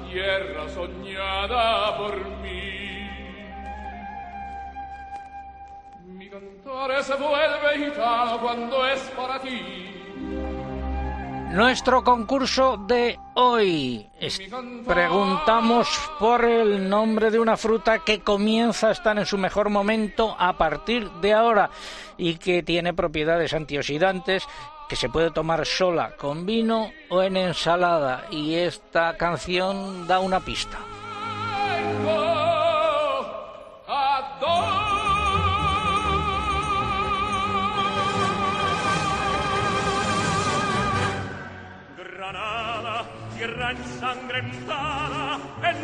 tierra 0.09 0.69
soñada 0.73 1.97
por 1.97 2.25
mí. 2.25 2.36
Nuestro 11.51 12.03
concurso 12.03 12.77
de 12.77 13.17
hoy. 13.35 14.07
Es- 14.19 14.39
preguntamos 14.85 15.87
por 16.19 16.43
el 16.45 16.87
nombre 16.89 17.31
de 17.31 17.39
una 17.39 17.57
fruta 17.57 17.99
que 17.99 18.19
comienza 18.19 18.89
a 18.89 18.91
estar 18.91 19.17
en 19.17 19.25
su 19.25 19.37
mejor 19.37 19.69
momento 19.69 20.35
a 20.37 20.53
partir 20.57 21.09
de 21.21 21.33
ahora 21.33 21.69
y 22.17 22.35
que 22.35 22.61
tiene 22.63 22.93
propiedades 22.93 23.53
antioxidantes 23.53 24.43
que 24.89 24.95
se 24.95 25.09
puede 25.09 25.31
tomar 25.31 25.65
sola 25.65 26.15
con 26.17 26.45
vino 26.45 26.91
o 27.09 27.21
en 27.23 27.37
ensalada. 27.37 28.25
Y 28.29 28.55
esta 28.55 29.17
canción 29.17 30.05
da 30.05 30.19
una 30.19 30.39
pista. 30.41 30.77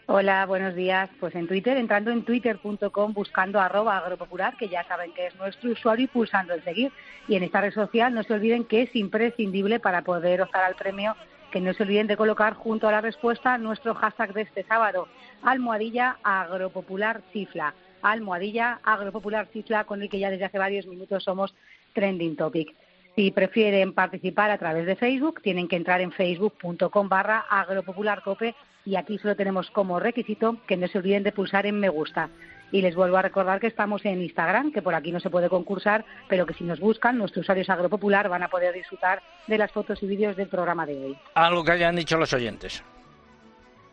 Hola, 0.10 0.46
buenos 0.46 0.74
días. 0.74 1.10
Pues 1.20 1.36
en 1.36 1.48
Twitter, 1.48 1.76
entrando 1.76 2.12
en 2.12 2.24
twitter.com, 2.24 3.14
buscando 3.14 3.60
arroba 3.60 3.98
agropopular, 3.98 4.56
que 4.56 4.70
ya 4.70 4.86
saben 4.86 5.12
que 5.14 5.28
es 5.28 5.36
nuestro 5.36 5.72
usuario, 5.72 6.06
y 6.06 6.08
pulsando 6.08 6.54
en 6.54 6.64
seguir. 6.64 6.94
Y 7.28 7.36
en 7.36 7.44
esta 7.44 7.60
red 7.60 7.74
social 7.74 8.14
no 8.14 8.24
se 8.24 8.34
olviden 8.34 8.64
que 8.64 8.84
es 8.84 8.96
imprescindible 8.96 9.82
para 9.82 10.04
poder 10.04 10.42
optar 10.42 10.64
al 10.64 10.76
premio, 10.76 11.14
que 11.52 11.60
no 11.60 11.74
se 11.74 11.84
olviden 11.84 12.08
de 12.08 12.16
colocar 12.16 12.54
junto 12.54 12.88
a 12.88 12.94
la 12.94 13.02
respuesta 13.02 13.58
nuestro 13.58 13.96
hashtag 13.96 14.32
de 14.32 14.44
este 14.44 14.64
sábado, 14.64 15.10
almohadilla 15.44 16.20
agropopular 16.24 17.22
chifla. 17.34 17.74
Almohadilla 18.02 18.80
agropopular 18.84 19.52
chifla, 19.52 19.84
con 19.84 20.02
el 20.02 20.10
que 20.10 20.20
ya 20.20 20.30
desde 20.30 20.46
hace 20.46 20.58
varios 20.58 20.88
minutos 20.88 21.26
somos 21.26 21.54
trending 21.92 22.38
topic. 22.38 22.74
Si 23.18 23.32
prefieren 23.32 23.92
participar 23.92 24.52
a 24.52 24.58
través 24.58 24.86
de 24.86 24.96
Facebook, 24.96 25.42
tienen 25.42 25.68
que 25.68 25.76
entrar 25.76 26.00
en 26.00 26.14
facebook.com 26.14 27.10
barra 27.10 27.40
agropopularcope 27.50 28.56
y 28.88 28.96
aquí 28.96 29.18
solo 29.18 29.36
tenemos 29.36 29.70
como 29.72 30.00
requisito 30.00 30.56
que 30.66 30.78
no 30.78 30.88
se 30.88 31.00
olviden 31.00 31.24
de 31.24 31.34
pulsar 31.34 31.66
en 31.66 31.78
me 31.78 31.90
gusta. 31.90 32.30
Y 32.72 32.82
les 32.82 32.96
vuelvo 32.96 33.18
a 33.18 33.22
recordar 33.22 33.60
que 33.60 33.68
estamos 33.68 34.06
en 34.06 34.22
Instagram, 34.22 34.72
que 34.72 34.82
por 34.82 34.96
aquí 34.96 35.12
no 35.12 35.20
se 35.20 35.30
puede 35.30 35.50
concursar, 35.50 36.06
pero 36.30 36.46
que 36.46 36.54
si 36.54 36.64
nos 36.64 36.80
buscan, 36.80 37.18
nuestros 37.18 37.44
usuarios 37.44 37.70
agropopular 37.70 38.30
van 38.30 38.44
a 38.44 38.48
poder 38.48 38.74
disfrutar 38.74 39.22
de 39.48 39.58
las 39.58 39.74
fotos 39.74 40.02
y 40.04 40.08
vídeos 40.08 40.38
del 40.38 40.48
programa 40.48 40.86
de 40.86 41.04
hoy. 41.04 41.18
Algo 41.36 41.66
que 41.66 41.74
hayan 41.74 41.98
dicho 41.98 42.18
los 42.18 42.32
oyentes. 42.32 42.82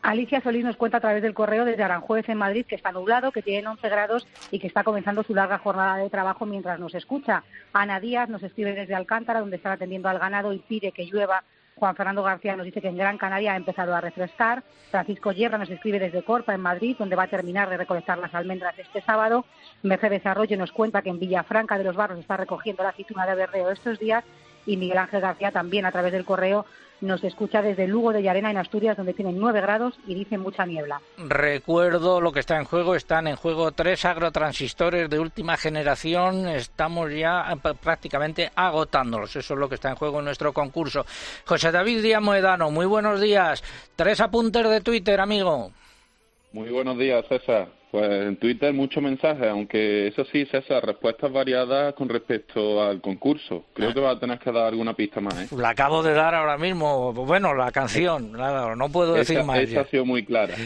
Alicia 0.02 0.40
Solís 0.40 0.64
nos 0.64 0.76
cuenta 0.76 0.98
a 0.98 1.00
través 1.00 1.22
del 1.22 1.34
correo 1.34 1.64
desde 1.64 1.82
Aranjuez 1.82 2.28
en 2.28 2.38
Madrid 2.38 2.64
que 2.64 2.76
está 2.76 2.92
nublado, 2.92 3.32
que 3.32 3.42
tiene 3.42 3.66
11 3.66 3.88
grados 3.88 4.28
y 4.52 4.60
que 4.60 4.68
está 4.68 4.84
comenzando 4.84 5.24
su 5.24 5.34
larga 5.34 5.58
jornada 5.58 5.96
de 5.96 6.08
trabajo 6.08 6.46
mientras 6.46 6.78
nos 6.78 6.94
escucha. 6.94 7.42
Ana 7.72 7.98
Díaz 7.98 8.28
nos 8.28 8.44
escribe 8.44 8.74
desde 8.74 8.94
Alcántara, 8.94 9.40
donde 9.40 9.56
está 9.56 9.72
atendiendo 9.72 10.08
al 10.08 10.20
ganado 10.20 10.52
y 10.52 10.58
pide 10.58 10.92
que 10.92 11.06
llueva. 11.06 11.42
Juan 11.76 11.96
Fernando 11.96 12.22
García 12.22 12.56
nos 12.56 12.64
dice 12.64 12.80
que 12.80 12.88
en 12.88 12.96
Gran 12.96 13.18
Canaria 13.18 13.52
ha 13.52 13.56
empezado 13.56 13.94
a 13.94 14.00
refrescar. 14.00 14.62
Francisco 14.90 15.32
Hierra 15.32 15.58
nos 15.58 15.70
escribe 15.70 15.98
desde 15.98 16.22
Corpa, 16.22 16.54
en 16.54 16.60
Madrid, 16.60 16.96
donde 16.98 17.16
va 17.16 17.24
a 17.24 17.28
terminar 17.28 17.68
de 17.68 17.76
recolectar 17.76 18.16
las 18.18 18.34
almendras 18.34 18.78
este 18.78 19.02
sábado. 19.02 19.44
Mercedes 19.82 20.24
Arroyo 20.24 20.56
nos 20.56 20.72
cuenta 20.72 21.02
que 21.02 21.10
en 21.10 21.18
Villafranca 21.18 21.76
de 21.76 21.84
los 21.84 21.96
Barros 21.96 22.18
está 22.18 22.36
recogiendo 22.36 22.82
la 22.82 22.90
aceituna 22.90 23.26
de 23.26 23.34
verdeo 23.34 23.70
estos 23.70 23.98
días. 23.98 24.24
Y 24.66 24.76
Miguel 24.76 24.98
Ángel 24.98 25.20
García 25.20 25.50
también 25.50 25.84
a 25.84 25.92
través 25.92 26.12
del 26.12 26.24
correo 26.24 26.64
nos 27.00 27.22
escucha 27.24 27.62
desde 27.62 27.86
Lugo 27.86 28.12
de 28.12 28.22
Llarena 28.22 28.50
en 28.50 28.56
Asturias, 28.56 28.96
donde 28.96 29.14
tienen 29.14 29.38
9 29.38 29.60
grados 29.60 29.94
y 30.06 30.14
dice 30.14 30.38
mucha 30.38 30.64
niebla. 30.64 31.00
Recuerdo 31.18 32.20
lo 32.20 32.32
que 32.32 32.40
está 32.40 32.56
en 32.56 32.64
juego. 32.64 32.94
Están 32.94 33.26
en 33.26 33.36
juego 33.36 33.72
tres 33.72 34.04
agrotransistores 34.04 35.08
de 35.10 35.18
última 35.18 35.56
generación. 35.56 36.48
Estamos 36.48 37.12
ya 37.12 37.52
eh, 37.52 37.74
prácticamente 37.80 38.50
agotándolos. 38.54 39.36
Eso 39.36 39.54
es 39.54 39.60
lo 39.60 39.68
que 39.68 39.76
está 39.76 39.90
en 39.90 39.96
juego 39.96 40.18
en 40.18 40.26
nuestro 40.26 40.52
concurso. 40.52 41.04
José 41.44 41.70
David 41.70 42.02
Díaz 42.02 42.22
Moedano, 42.22 42.70
muy 42.70 42.86
buenos 42.86 43.20
días. 43.20 43.62
Tres 43.96 44.20
apuntes 44.20 44.68
de 44.68 44.80
Twitter, 44.80 45.20
amigo. 45.20 45.72
Muy 46.52 46.70
buenos 46.70 46.96
días, 46.98 47.24
César. 47.28 47.68
Pues 47.94 48.10
en 48.10 48.34
Twitter 48.38 48.74
muchos 48.74 49.00
mensajes, 49.00 49.46
aunque 49.46 50.08
eso 50.08 50.24
sí, 50.24 50.44
César, 50.46 50.84
respuestas 50.84 51.30
variadas 51.30 51.94
con 51.94 52.08
respecto 52.08 52.82
al 52.82 53.00
concurso. 53.00 53.66
Creo 53.72 53.94
que 53.94 54.00
va 54.00 54.10
a 54.10 54.18
tener 54.18 54.36
que 54.40 54.50
dar 54.50 54.64
alguna 54.64 54.94
pista 54.94 55.20
más. 55.20 55.52
¿eh? 55.52 55.56
La 55.56 55.68
acabo 55.68 56.02
de 56.02 56.12
dar 56.12 56.34
ahora 56.34 56.58
mismo. 56.58 57.12
Bueno, 57.12 57.54
la 57.54 57.70
canción, 57.70 58.32
nada, 58.32 58.74
no 58.74 58.88
puedo 58.88 59.14
decir 59.14 59.44
más. 59.44 59.60
Esa 59.60 59.82
ha 59.82 59.84
sido 59.84 60.04
muy 60.04 60.24
clara. 60.24 60.56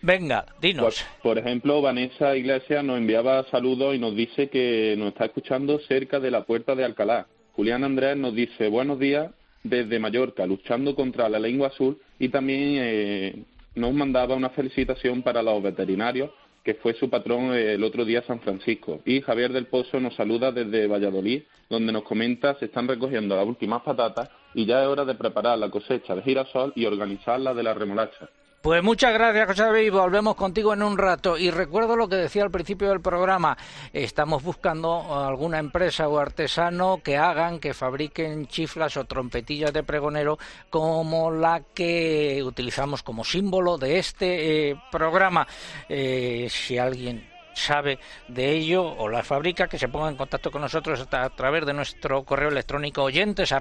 Venga, 0.00 0.46
dinos. 0.60 1.04
Por, 1.20 1.34
por, 1.34 1.38
ejemplo, 1.38 1.82
Vanessa 1.82 2.36
Iglesias 2.36 2.84
nos 2.84 2.98
enviaba 2.98 3.42
saludos 3.50 3.96
y 3.96 3.98
nos 3.98 4.14
dice 4.14 4.48
que 4.48 4.94
nos 4.96 5.08
está 5.08 5.24
escuchando 5.24 5.80
cerca 5.88 6.20
de 6.20 6.30
la 6.30 6.44
puerta 6.44 6.76
de 6.76 6.84
Alcalá. 6.84 7.26
Julián 7.54 7.82
Andrés 7.82 8.16
nos 8.16 8.32
dice 8.32 8.68
buenos 8.68 9.00
días 9.00 9.32
desde 9.64 9.98
Mallorca, 9.98 10.46
luchando 10.46 10.94
contra 10.94 11.28
la 11.28 11.40
lengua 11.40 11.66
azul 11.66 11.98
y 12.20 12.28
también 12.28 12.76
eh, 12.80 13.42
nos 13.74 13.92
mandaba 13.92 14.36
una 14.36 14.50
felicitación 14.50 15.22
para 15.22 15.42
los 15.42 15.60
veterinarios 15.60 16.30
que 16.66 16.74
fue 16.74 16.94
su 16.94 17.08
patrón 17.08 17.54
el 17.54 17.84
otro 17.84 18.04
día 18.04 18.24
San 18.26 18.40
Francisco. 18.40 19.00
Y 19.04 19.20
Javier 19.20 19.52
del 19.52 19.66
Pozo 19.66 20.00
nos 20.00 20.16
saluda 20.16 20.50
desde 20.50 20.88
Valladolid, 20.88 21.44
donde 21.70 21.92
nos 21.92 22.02
comenta 22.02 22.56
se 22.58 22.64
están 22.64 22.88
recogiendo 22.88 23.36
las 23.36 23.46
últimas 23.46 23.82
patatas 23.82 24.28
y 24.52 24.66
ya 24.66 24.82
es 24.82 24.88
hora 24.88 25.04
de 25.04 25.14
preparar 25.14 25.60
la 25.60 25.70
cosecha 25.70 26.16
de 26.16 26.22
girasol 26.22 26.72
y 26.74 26.84
organizar 26.84 27.38
la 27.38 27.54
de 27.54 27.62
la 27.62 27.72
remolacha. 27.72 28.28
Pues 28.66 28.82
muchas 28.82 29.12
gracias, 29.12 29.46
José 29.46 29.62
David. 29.62 29.92
Volvemos 29.92 30.34
contigo 30.34 30.74
en 30.74 30.82
un 30.82 30.98
rato. 30.98 31.38
Y 31.38 31.52
recuerdo 31.52 31.94
lo 31.94 32.08
que 32.08 32.16
decía 32.16 32.42
al 32.42 32.50
principio 32.50 32.88
del 32.88 33.00
programa. 33.00 33.56
Estamos 33.92 34.42
buscando 34.42 35.24
alguna 35.24 35.60
empresa 35.60 36.08
o 36.08 36.18
artesano 36.18 37.00
que 37.00 37.16
hagan, 37.16 37.60
que 37.60 37.74
fabriquen 37.74 38.48
chiflas 38.48 38.96
o 38.96 39.04
trompetillas 39.04 39.72
de 39.72 39.84
pregonero 39.84 40.36
como 40.68 41.30
la 41.30 41.62
que 41.72 42.42
utilizamos 42.44 43.04
como 43.04 43.22
símbolo 43.22 43.78
de 43.78 44.00
este 44.00 44.70
eh, 44.70 44.76
programa. 44.90 45.46
Eh, 45.88 46.48
si 46.50 46.76
alguien 46.76 47.24
sabe 47.54 48.00
de 48.26 48.50
ello 48.50 48.82
o 48.82 49.08
la 49.08 49.22
fabrica, 49.22 49.68
que 49.68 49.78
se 49.78 49.86
ponga 49.86 50.08
en 50.08 50.16
contacto 50.16 50.50
con 50.50 50.62
nosotros 50.62 51.06
a 51.08 51.30
través 51.30 51.64
de 51.66 51.72
nuestro 51.72 52.24
correo 52.24 52.48
electrónico 52.48 53.04
oyentes. 53.04 53.54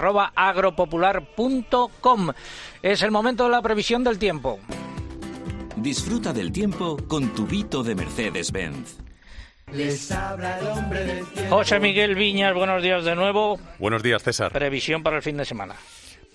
Es 2.81 3.01
el 3.03 3.11
momento 3.11 3.43
de 3.43 3.49
la 3.51 3.61
previsión 3.61 4.03
del 4.03 4.17
tiempo. 4.17 4.59
Disfruta 5.85 6.33
del 6.33 6.51
tiempo 6.51 6.97
con 7.07 7.35
tu 7.35 7.45
Vito 7.45 7.83
de 7.83 7.93
Mercedes-Benz. 7.93 8.97
Les 9.71 10.11
habla 10.11 10.57
el 10.57 10.65
hombre 10.65 11.05
del 11.05 11.25
tiempo. 11.27 11.57
José 11.57 11.79
Miguel 11.79 12.15
Viñas, 12.15 12.55
buenos 12.55 12.81
días 12.81 13.05
de 13.05 13.15
nuevo. 13.15 13.59
Buenos 13.77 14.01
días, 14.01 14.23
César. 14.23 14.51
Previsión 14.51 15.03
para 15.03 15.17
el 15.17 15.21
fin 15.21 15.37
de 15.37 15.45
semana. 15.45 15.75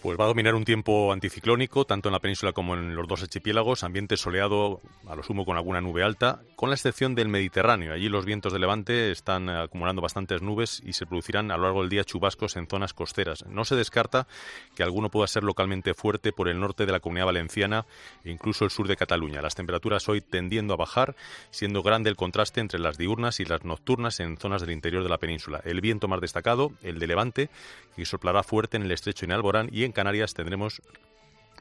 Pues 0.03 0.19
va 0.19 0.25
a 0.25 0.29
dominar 0.29 0.55
un 0.55 0.65
tiempo 0.65 1.13
anticiclónico, 1.13 1.85
tanto 1.85 2.09
en 2.09 2.15
la 2.15 2.21
península 2.21 2.55
como 2.55 2.75
en 2.75 2.97
los 2.97 3.07
dos 3.07 3.21
archipiélagos, 3.21 3.85
ambiente 3.85 4.17
soleado 4.17 4.81
a 5.07 5.15
lo 5.15 5.23
sumo 5.23 5.45
con 5.45 5.59
alguna 5.59 5.83
nube 5.83 6.03
alta, 6.03 6.41
con 6.57 6.71
la 6.71 6.75
excepción 6.75 7.15
del 7.15 7.29
Mediterráneo. 7.29 7.93
Allí 7.93 8.09
los 8.09 8.25
vientos 8.25 8.55
de 8.55 8.59
levante 8.59 9.11
están 9.11 9.51
acumulando 9.51 10.01
bastantes 10.01 10.41
nubes 10.41 10.83
y 10.87 10.95
se 10.95 11.05
producirán 11.05 11.51
a 11.51 11.59
lo 11.59 11.65
largo 11.65 11.83
del 11.83 11.91
día 11.91 12.05
chubascos 12.05 12.57
en 12.57 12.67
zonas 12.67 12.95
costeras. 12.95 13.45
No 13.47 13.67
se 13.67 13.77
descarta 13.77 14.27
que 14.75 14.83
alguno 14.83 15.11
pueda 15.11 15.27
ser 15.27 15.45
localmente 15.45 15.93
fuerte 15.93 16.33
por 16.33 16.49
el 16.49 16.59
norte 16.59 16.87
de 16.87 16.93
la 16.93 17.01
comunidad 17.01 17.27
valenciana 17.27 17.85
e 18.25 18.31
incluso 18.31 18.65
el 18.65 18.71
sur 18.71 18.89
de 18.89 18.97
Cataluña. 18.97 19.43
Las 19.43 19.55
temperaturas 19.55 20.09
hoy 20.09 20.23
tendiendo 20.23 20.73
a 20.73 20.79
bajar, 20.79 21.15
siendo 21.51 21.83
grande 21.83 22.09
el 22.09 22.17
contraste 22.17 22.61
entre 22.61 22.81
las 22.81 22.97
diurnas 22.97 23.39
y 23.39 23.45
las 23.45 23.65
nocturnas 23.65 24.19
en 24.21 24.39
zonas 24.39 24.63
del 24.63 24.71
interior 24.71 25.03
de 25.03 25.11
la 25.11 25.19
península. 25.19 25.61
El 25.63 25.83
viento 25.83 26.09
más 26.09 26.23
destacado, 26.23 26.73
el 26.83 26.99
de 26.99 27.07
levante, 27.07 27.51
que 27.97 28.07
soplará 28.07 28.43
fuerte 28.43 28.79
en 28.79 28.85
el 28.85 28.93
estrecho 28.93 29.27
y 29.71 29.85
en 29.85 29.90
en 29.91 29.93
Canarias 29.93 30.35
tendremos 30.35 30.81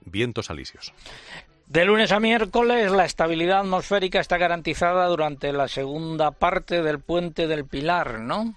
vientos 0.06 0.50
alisios. 0.50 0.94
De 1.66 1.86
lunes 1.86 2.12
a 2.12 2.20
miércoles 2.20 2.92
la 2.92 3.06
estabilidad 3.06 3.60
atmosférica 3.60 4.20
está 4.20 4.38
garantizada 4.38 5.06
durante 5.08 5.52
la 5.52 5.68
segunda 5.68 6.32
parte 6.32 6.82
del 6.82 7.00
puente 7.00 7.48
del 7.48 7.66
Pilar, 7.66 8.20
¿no? 8.20 8.56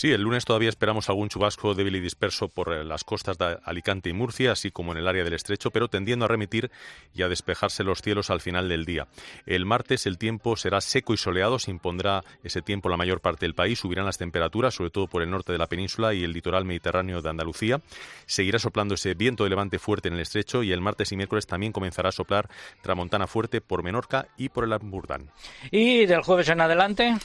Sí, 0.00 0.10
el 0.10 0.22
lunes 0.22 0.46
todavía 0.46 0.70
esperamos 0.70 1.10
algún 1.10 1.28
chubasco 1.28 1.74
débil 1.74 1.96
y 1.96 2.00
disperso 2.00 2.48
por 2.48 2.74
las 2.86 3.04
costas 3.04 3.36
de 3.36 3.58
Alicante 3.64 4.08
y 4.08 4.14
Murcia, 4.14 4.52
así 4.52 4.70
como 4.70 4.92
en 4.92 4.98
el 4.98 5.06
área 5.06 5.24
del 5.24 5.34
estrecho, 5.34 5.70
pero 5.70 5.88
tendiendo 5.88 6.24
a 6.24 6.28
remitir 6.28 6.70
y 7.14 7.20
a 7.20 7.28
despejarse 7.28 7.84
los 7.84 8.00
cielos 8.00 8.30
al 8.30 8.40
final 8.40 8.70
del 8.70 8.86
día. 8.86 9.08
El 9.44 9.66
martes 9.66 10.06
el 10.06 10.16
tiempo 10.16 10.56
será 10.56 10.80
seco 10.80 11.12
y 11.12 11.18
soleado, 11.18 11.58
se 11.58 11.70
impondrá 11.70 12.24
ese 12.42 12.62
tiempo 12.62 12.88
la 12.88 12.96
mayor 12.96 13.20
parte 13.20 13.44
del 13.44 13.54
país, 13.54 13.78
subirán 13.78 14.06
las 14.06 14.16
temperaturas, 14.16 14.72
sobre 14.72 14.88
todo 14.88 15.06
por 15.06 15.20
el 15.20 15.28
norte 15.28 15.52
de 15.52 15.58
la 15.58 15.66
península 15.66 16.14
y 16.14 16.24
el 16.24 16.32
litoral 16.32 16.64
mediterráneo 16.64 17.20
de 17.20 17.28
Andalucía. 17.28 17.82
Seguirá 18.24 18.58
soplando 18.58 18.94
ese 18.94 19.12
viento 19.12 19.44
de 19.44 19.50
levante 19.50 19.78
fuerte 19.78 20.08
en 20.08 20.14
el 20.14 20.20
estrecho 20.20 20.62
y 20.62 20.72
el 20.72 20.80
martes 20.80 21.12
y 21.12 21.16
miércoles 21.18 21.46
también 21.46 21.72
comenzará 21.72 22.08
a 22.08 22.12
soplar 22.12 22.48
tramontana 22.80 23.26
fuerte 23.26 23.60
por 23.60 23.82
Menorca 23.82 24.28
y 24.38 24.48
por 24.48 24.64
el 24.64 24.72
Amburdán. 24.72 25.30
¿Y 25.70 26.06
del 26.06 26.22
jueves 26.22 26.48
en 26.48 26.62
adelante? 26.62 27.16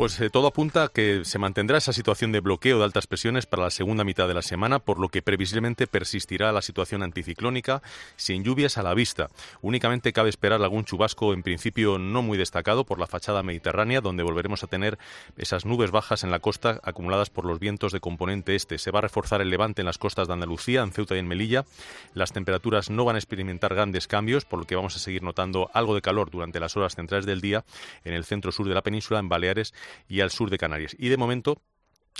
Pues 0.00 0.18
eh, 0.18 0.30
todo 0.30 0.46
apunta 0.46 0.84
a 0.84 0.88
que 0.88 1.26
se 1.26 1.38
mantendrá 1.38 1.76
esa 1.76 1.92
situación 1.92 2.32
de 2.32 2.40
bloqueo 2.40 2.78
de 2.78 2.84
altas 2.84 3.06
presiones 3.06 3.44
para 3.44 3.64
la 3.64 3.70
segunda 3.70 4.02
mitad 4.02 4.26
de 4.28 4.32
la 4.32 4.40
semana, 4.40 4.78
por 4.78 4.98
lo 4.98 5.10
que 5.10 5.20
previsiblemente 5.20 5.86
persistirá 5.86 6.52
la 6.52 6.62
situación 6.62 7.02
anticiclónica 7.02 7.82
sin 8.16 8.42
lluvias 8.42 8.78
a 8.78 8.82
la 8.82 8.94
vista. 8.94 9.28
Únicamente 9.60 10.14
cabe 10.14 10.30
esperar 10.30 10.62
algún 10.62 10.86
chubasco, 10.86 11.34
en 11.34 11.42
principio 11.42 11.98
no 11.98 12.22
muy 12.22 12.38
destacado, 12.38 12.84
por 12.84 12.98
la 12.98 13.06
fachada 13.06 13.42
mediterránea, 13.42 14.00
donde 14.00 14.22
volveremos 14.22 14.64
a 14.64 14.68
tener 14.68 14.98
esas 15.36 15.66
nubes 15.66 15.90
bajas 15.90 16.24
en 16.24 16.30
la 16.30 16.38
costa 16.38 16.80
acumuladas 16.82 17.28
por 17.28 17.44
los 17.44 17.58
vientos 17.58 17.92
de 17.92 18.00
componente 18.00 18.56
este. 18.56 18.78
Se 18.78 18.90
va 18.90 19.00
a 19.00 19.02
reforzar 19.02 19.42
el 19.42 19.50
levante 19.50 19.82
en 19.82 19.86
las 19.86 19.98
costas 19.98 20.28
de 20.28 20.32
Andalucía, 20.32 20.80
en 20.80 20.92
Ceuta 20.92 21.14
y 21.14 21.18
en 21.18 21.28
Melilla. 21.28 21.66
Las 22.14 22.32
temperaturas 22.32 22.88
no 22.88 23.04
van 23.04 23.16
a 23.16 23.18
experimentar 23.18 23.74
grandes 23.74 24.08
cambios, 24.08 24.46
por 24.46 24.60
lo 24.60 24.64
que 24.64 24.76
vamos 24.76 24.96
a 24.96 24.98
seguir 24.98 25.22
notando 25.22 25.70
algo 25.74 25.94
de 25.94 26.00
calor 26.00 26.30
durante 26.30 26.58
las 26.58 26.74
horas 26.78 26.94
centrales 26.94 27.26
del 27.26 27.42
día 27.42 27.66
en 28.04 28.14
el 28.14 28.24
centro 28.24 28.50
sur 28.50 28.66
de 28.66 28.72
la 28.72 28.80
península, 28.80 29.20
en 29.20 29.28
Baleares 29.28 29.74
y 30.08 30.20
al 30.20 30.30
sur 30.30 30.50
de 30.50 30.58
Canarias. 30.58 30.96
Y 30.98 31.08
de 31.08 31.16
momento 31.16 31.62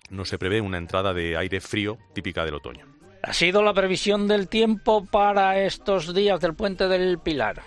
no 0.09 0.25
se 0.25 0.39
prevé 0.39 0.61
una 0.61 0.79
entrada 0.79 1.15
de 1.15 1.37
aire 1.37 1.61
frío 1.61 1.99
típica 2.15 2.45
del 2.45 2.55
otoño. 2.55 2.87
Ha 3.23 3.33
sido 3.33 3.63
la 3.63 3.75
previsión 3.75 4.29
del 4.29 4.49
tiempo 4.49 5.05
para 5.05 5.63
estos 5.63 6.15
días 6.15 6.41
del 6.41 6.55
puente 6.55 6.89
del 6.89 7.19
Pilar. 7.19 7.63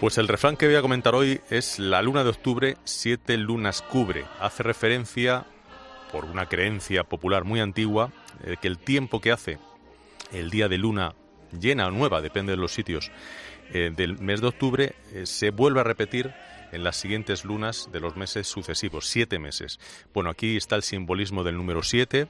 Pues 0.00 0.18
el 0.18 0.28
refrán 0.28 0.56
que 0.56 0.66
voy 0.66 0.76
a 0.76 0.82
comentar 0.82 1.14
hoy 1.14 1.40
es 1.48 1.78
La 1.78 2.02
luna 2.02 2.24
de 2.24 2.30
octubre, 2.30 2.76
siete 2.84 3.38
lunas 3.38 3.80
cubre. 3.80 4.24
Hace 4.38 4.62
referencia 4.62 5.46
por 6.12 6.26
una 6.26 6.46
creencia 6.46 7.04
popular 7.04 7.44
muy 7.44 7.60
antigua, 7.60 8.12
eh, 8.44 8.56
que 8.60 8.68
el 8.68 8.78
tiempo 8.78 9.20
que 9.20 9.32
hace 9.32 9.58
el 10.32 10.50
día 10.50 10.68
de 10.68 10.78
luna 10.78 11.14
llena 11.58 11.86
o 11.86 11.90
nueva, 11.90 12.20
depende 12.20 12.52
de 12.52 12.58
los 12.58 12.72
sitios, 12.72 13.10
eh, 13.72 13.90
del 13.96 14.18
mes 14.18 14.40
de 14.40 14.48
octubre, 14.48 14.94
eh, 15.12 15.24
se 15.24 15.50
vuelve 15.50 15.80
a 15.80 15.84
repetir 15.84 16.34
en 16.74 16.84
las 16.84 16.96
siguientes 16.96 17.44
lunas 17.44 17.88
de 17.92 18.00
los 18.00 18.16
meses 18.16 18.48
sucesivos, 18.48 19.06
siete 19.06 19.38
meses. 19.38 19.78
Bueno, 20.12 20.30
aquí 20.30 20.56
está 20.56 20.76
el 20.76 20.82
simbolismo 20.82 21.44
del 21.44 21.56
número 21.56 21.82
siete 21.82 22.28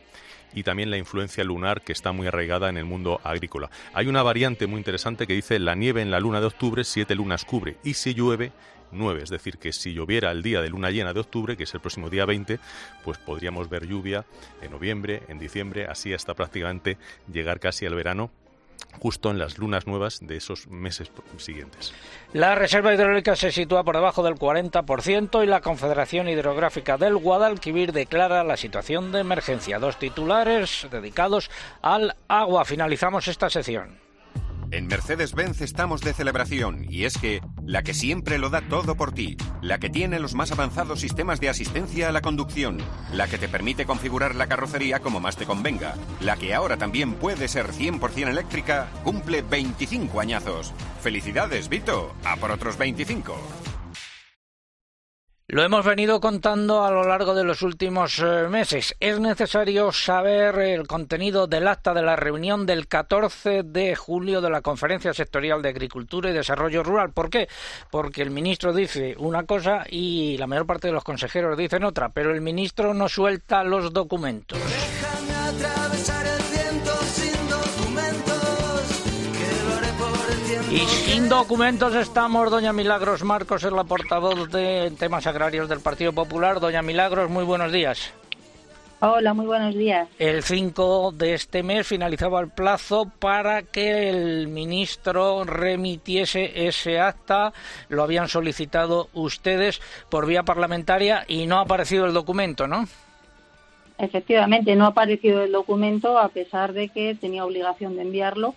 y 0.53 0.63
también 0.63 0.91
la 0.91 0.99
influencia 0.99 1.43
lunar 1.45 1.83
que 1.83 1.93
está 1.93 2.13
muy 2.13 2.27
arraigada 2.27 2.69
en 2.69 2.77
el 2.77 2.85
mundo 2.85 3.21
agrícola. 3.25 3.71
Hay 3.95 4.07
una 4.07 4.23
variante 4.23 4.67
muy 4.67 4.79
interesante 4.79 5.27
que 5.27 5.35
dice 5.35 5.59
la 5.59 5.75
nieve 5.75 6.03
en 6.03 6.11
la 6.11 6.21
luna 6.21 6.41
de 6.41 6.47
octubre 6.47 6.85
siete 6.85 7.15
lunas 7.15 7.45
cubre 7.45 7.79
y 7.83 7.95
si 7.95 8.15
llueve 8.15 8.53
nueve, 8.93 9.23
es 9.23 9.31
decir, 9.31 9.59
que 9.59 9.73
si 9.73 9.93
lloviera 9.93 10.31
el 10.31 10.43
día 10.43 10.61
de 10.61 10.69
luna 10.69 10.91
llena 10.91 11.13
de 11.13 11.21
octubre, 11.21 11.57
que 11.57 11.65
es 11.65 11.75
el 11.75 11.81
próximo 11.81 12.11
día 12.11 12.27
20, 12.27 12.61
pues 13.03 13.19
podríamos 13.19 13.69
ver 13.69 13.87
lluvia 13.87 14.25
en 14.63 14.71
noviembre, 14.71 15.23
en 15.29 15.39
diciembre, 15.39 15.87
así 15.87 16.13
hasta 16.13 16.35
prácticamente 16.35 16.97
llegar 17.33 17.59
casi 17.59 17.87
al 17.87 17.95
verano 17.95 18.31
justo 18.99 19.31
en 19.31 19.39
las 19.39 19.59
lunas 19.59 19.87
nuevas 19.87 20.21
de 20.21 20.37
esos 20.37 20.69
meses 20.69 21.11
siguientes. 21.37 21.93
La 22.33 22.55
reserva 22.55 22.95
hidráulica 22.95 23.37
se 23.37 23.53
sitúa 23.53 23.85
por 23.85 23.97
debajo 23.97 24.23
del 24.23 24.35
40% 24.35 25.45
y 25.45 25.47
la 25.47 25.61
Confederación 25.61 26.29
Hidrográfica 26.29 26.97
del 26.97 27.17
Guadalquivir 27.17 27.93
declara 27.93 28.45
la 28.45 28.57
situación 28.57 29.13
de 29.13 29.21
emergencia. 29.21 29.79
Dos 29.79 29.99
titulares 29.99 30.87
dedicados 30.91 31.51
al 31.83 32.17
agua. 32.29 32.65
Finalizamos 32.65 33.29
esta 33.29 33.51
sección. 33.51 34.04
En 34.75 34.89
Mercedes-Benz 34.89 35.61
estamos 35.61 36.01
de 36.01 36.13
celebración 36.13 36.85
y 36.91 37.05
es 37.05 37.17
que 37.17 37.41
la 37.65 37.85
que 37.85 37.95
siempre 37.95 38.39
lo 38.39 38.51
da 38.51 38.61
todo 38.61 38.97
por 38.97 39.13
ti, 39.13 39.37
la 39.63 39.79
que 39.79 39.89
tiene 39.89 40.19
los 40.19 40.35
más 40.35 40.51
avanzados 40.51 40.99
sistemas 40.99 41.39
de 41.39 41.49
asistencia 41.49 42.09
a 42.09 42.13
la 42.13 42.23
conducción, 42.23 42.79
la 43.13 43.29
que 43.29 43.39
te 43.39 43.47
permite 43.47 43.87
configurar 43.87 44.35
la 44.35 44.49
carrocería 44.49 44.99
como 44.99 45.21
más 45.21 45.37
te 45.37 45.47
convenga, 45.47 45.95
la 46.21 46.35
que 46.35 46.55
ahora 46.55 46.77
también 46.77 47.15
puede 47.15 47.47
ser 47.47 47.69
100% 47.69 48.27
eléctrica, 48.27 48.89
cumple 49.05 49.43
25 49.43 50.19
añazos. 50.19 50.73
Felicidades, 51.01 51.69
Vito, 51.69 52.13
a 52.25 52.35
por 52.35 52.51
otros 52.51 52.77
25. 52.77 53.74
Lo 55.47 55.63
hemos 55.63 55.85
venido 55.85 56.23
contando 56.23 56.87
a 56.87 56.91
lo 56.91 57.05
largo 57.05 57.35
de 57.35 57.45
los 57.45 57.61
últimos 57.61 58.19
eh, 58.19 58.49
meses. 58.49 58.97
Es 58.99 59.21
necesario 59.21 59.93
saber 59.93 60.59
el 60.59 60.87
contenido 60.87 61.47
del 61.47 61.69
acta 61.69 61.93
de 61.93 62.01
la 62.01 62.17
reunión 62.17 62.65
del 62.65 62.89
14 62.89 63.63
de 63.63 63.95
julio 63.95 64.41
de 64.41 64.49
la 64.49 64.63
Conferencia 64.63 65.13
Sectorial 65.13 65.61
de 65.61 65.69
Agricultura 65.69 66.31
y 66.31 66.33
Desarrollo 66.33 66.83
Rural. 66.83 67.13
¿Por 67.13 67.29
qué? 67.29 67.47
Porque 67.91 68.23
el 68.23 68.31
ministro 68.31 68.73
dice 68.73 69.17
una 69.19 69.45
cosa 69.45 69.85
y 69.87 70.39
la 70.39 70.47
mayor 70.47 70.65
parte 70.65 70.89
de 70.89 70.95
los 70.95 71.05
consejeros 71.05 71.59
dicen 71.59 71.85
otra, 71.85 72.09
pero 72.09 72.33
el 72.33 72.41
ministro 72.41 72.95
no 72.95 73.11
suelta 73.11 73.65
los 73.65 73.93
documentos. 73.93 74.59
Y 80.71 80.79
sin 80.79 81.29
documentos 81.29 81.95
estamos. 81.95 82.51
Doña 82.51 82.73
Milagros 82.73 83.23
Marcos 83.23 83.63
es 83.65 83.73
la 83.73 83.85
portavoz 83.85 84.51
de 84.51 84.93
temas 84.99 85.27
agrarios 85.27 85.69
del 85.69 85.81
Partido 85.81 86.13
Popular. 86.13 86.59
Doña 86.59 86.83
Milagros, 86.83 87.31
muy 87.31 87.45
buenos 87.45 87.71
días. 87.71 88.13
Hola, 89.01 89.35
muy 89.35 89.45
buenos 89.45 89.75
días. 89.75 90.09
El 90.19 90.43
5 90.43 91.13
de 91.13 91.35
este 91.35 91.63
mes 91.63 91.87
finalizaba 91.87 92.41
el 92.41 92.49
plazo 92.49 93.11
para 93.19 93.63
que 93.63 94.09
el 94.09 94.49
ministro 94.49 95.45
remitiese 95.45 96.67
ese 96.67 96.99
acta. 96.99 97.53
Lo 97.89 98.03
habían 98.03 98.29
solicitado 98.29 99.11
ustedes 99.13 99.83
por 100.09 100.27
vía 100.27 100.43
parlamentaria 100.43 101.25
y 101.29 101.47
no 101.47 101.59
ha 101.59 101.63
aparecido 101.63 102.07
el 102.07 102.15
documento, 102.15 102.67
¿no? 102.67 102.87
Efectivamente, 103.99 104.75
no 104.75 104.87
ha 104.87 104.89
aparecido 104.89 105.43
el 105.43 105.53
documento 105.53 106.19
a 106.19 106.29
pesar 106.31 106.73
de 106.73 106.89
que 106.89 107.15
tenía 107.15 107.45
obligación 107.45 107.95
de 107.97 108.03
enviarlo 108.03 108.55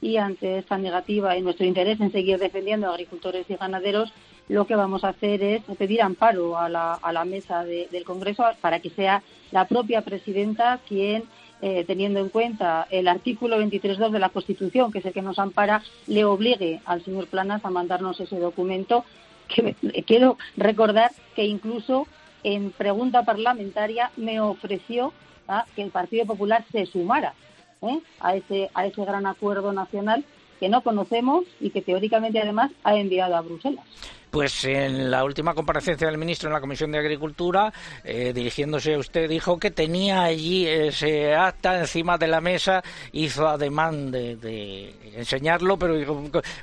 y 0.00 0.16
ante 0.16 0.58
esta 0.58 0.78
negativa 0.78 1.36
y 1.36 1.42
nuestro 1.42 1.66
interés 1.66 2.00
en 2.00 2.12
seguir 2.12 2.38
defendiendo 2.38 2.88
a 2.88 2.90
agricultores 2.90 3.46
y 3.48 3.56
ganaderos, 3.56 4.12
lo 4.48 4.66
que 4.66 4.74
vamos 4.74 5.04
a 5.04 5.10
hacer 5.10 5.42
es 5.42 5.62
pedir 5.78 6.02
amparo 6.02 6.58
a 6.58 6.68
la, 6.68 7.24
mesa 7.24 7.64
del 7.64 8.04
Congreso 8.04 8.44
para 8.60 8.80
que 8.80 8.90
sea 8.90 9.22
la 9.52 9.66
propia 9.66 10.02
presidenta 10.02 10.80
quien, 10.88 11.24
eh, 11.62 11.84
teniendo 11.86 12.18
en 12.18 12.30
cuenta 12.30 12.86
el 12.90 13.06
artículo 13.06 13.58
23.2 13.60 14.10
de 14.10 14.18
la 14.18 14.30
Constitución, 14.30 14.90
que 14.90 15.00
es 15.00 15.04
el 15.04 15.12
que 15.12 15.22
nos 15.22 15.38
ampara, 15.38 15.82
le 16.06 16.24
obligue 16.24 16.80
al 16.84 17.04
señor 17.04 17.26
Planas 17.28 17.64
a 17.64 17.70
mandarnos 17.70 18.18
ese 18.20 18.38
documento. 18.38 19.04
Que 19.48 19.74
quiero 20.06 20.38
recordar 20.56 21.10
que 21.34 21.44
incluso 21.44 22.06
en 22.44 22.70
pregunta 22.70 23.24
parlamentaria 23.24 24.12
me 24.16 24.40
ofreció 24.40 25.12
¿ah? 25.48 25.64
que 25.74 25.82
el 25.82 25.90
Partido 25.90 26.24
Popular 26.24 26.64
se 26.70 26.86
sumara 26.86 27.34
¿eh? 27.82 28.00
a, 28.20 28.36
ese, 28.36 28.70
a 28.74 28.86
ese 28.86 29.04
gran 29.04 29.26
acuerdo 29.26 29.72
nacional 29.72 30.24
que 30.58 30.68
no 30.68 30.82
conocemos 30.82 31.44
y 31.60 31.70
que 31.70 31.80
teóricamente 31.80 32.38
además 32.38 32.70
ha 32.84 32.96
enviado 32.96 33.34
a 33.36 33.40
Bruselas. 33.40 33.84
Pues 34.30 34.64
en 34.64 35.10
la 35.10 35.24
última 35.24 35.54
comparecencia 35.54 36.06
del 36.06 36.18
ministro 36.18 36.48
en 36.48 36.52
la 36.52 36.60
Comisión 36.60 36.92
de 36.92 36.98
Agricultura, 36.98 37.72
eh, 38.04 38.32
dirigiéndose 38.32 38.94
a 38.94 38.98
usted, 38.98 39.28
dijo 39.28 39.58
que 39.58 39.72
tenía 39.72 40.22
allí 40.22 40.68
ese 40.68 41.34
acta 41.34 41.80
encima 41.80 42.16
de 42.16 42.28
la 42.28 42.40
mesa, 42.40 42.80
hizo 43.10 43.48
ademán 43.48 44.12
de, 44.12 44.94
enseñarlo, 45.16 45.76
pero 45.78 45.94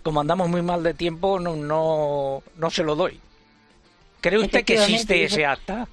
como 0.01 0.21
andamos 0.21 0.47
muy 0.47 0.61
mal 0.61 0.81
de 0.81 0.93
tiempo, 0.93 1.39
no, 1.39 1.57
no, 1.57 2.41
no 2.55 2.69
se 2.69 2.83
lo 2.83 2.95
doy. 2.95 3.19
¿Cree 4.21 4.39
usted 4.39 4.63
que 4.63 4.75
existe 4.75 5.25
ese 5.25 5.45
acta? 5.45 5.87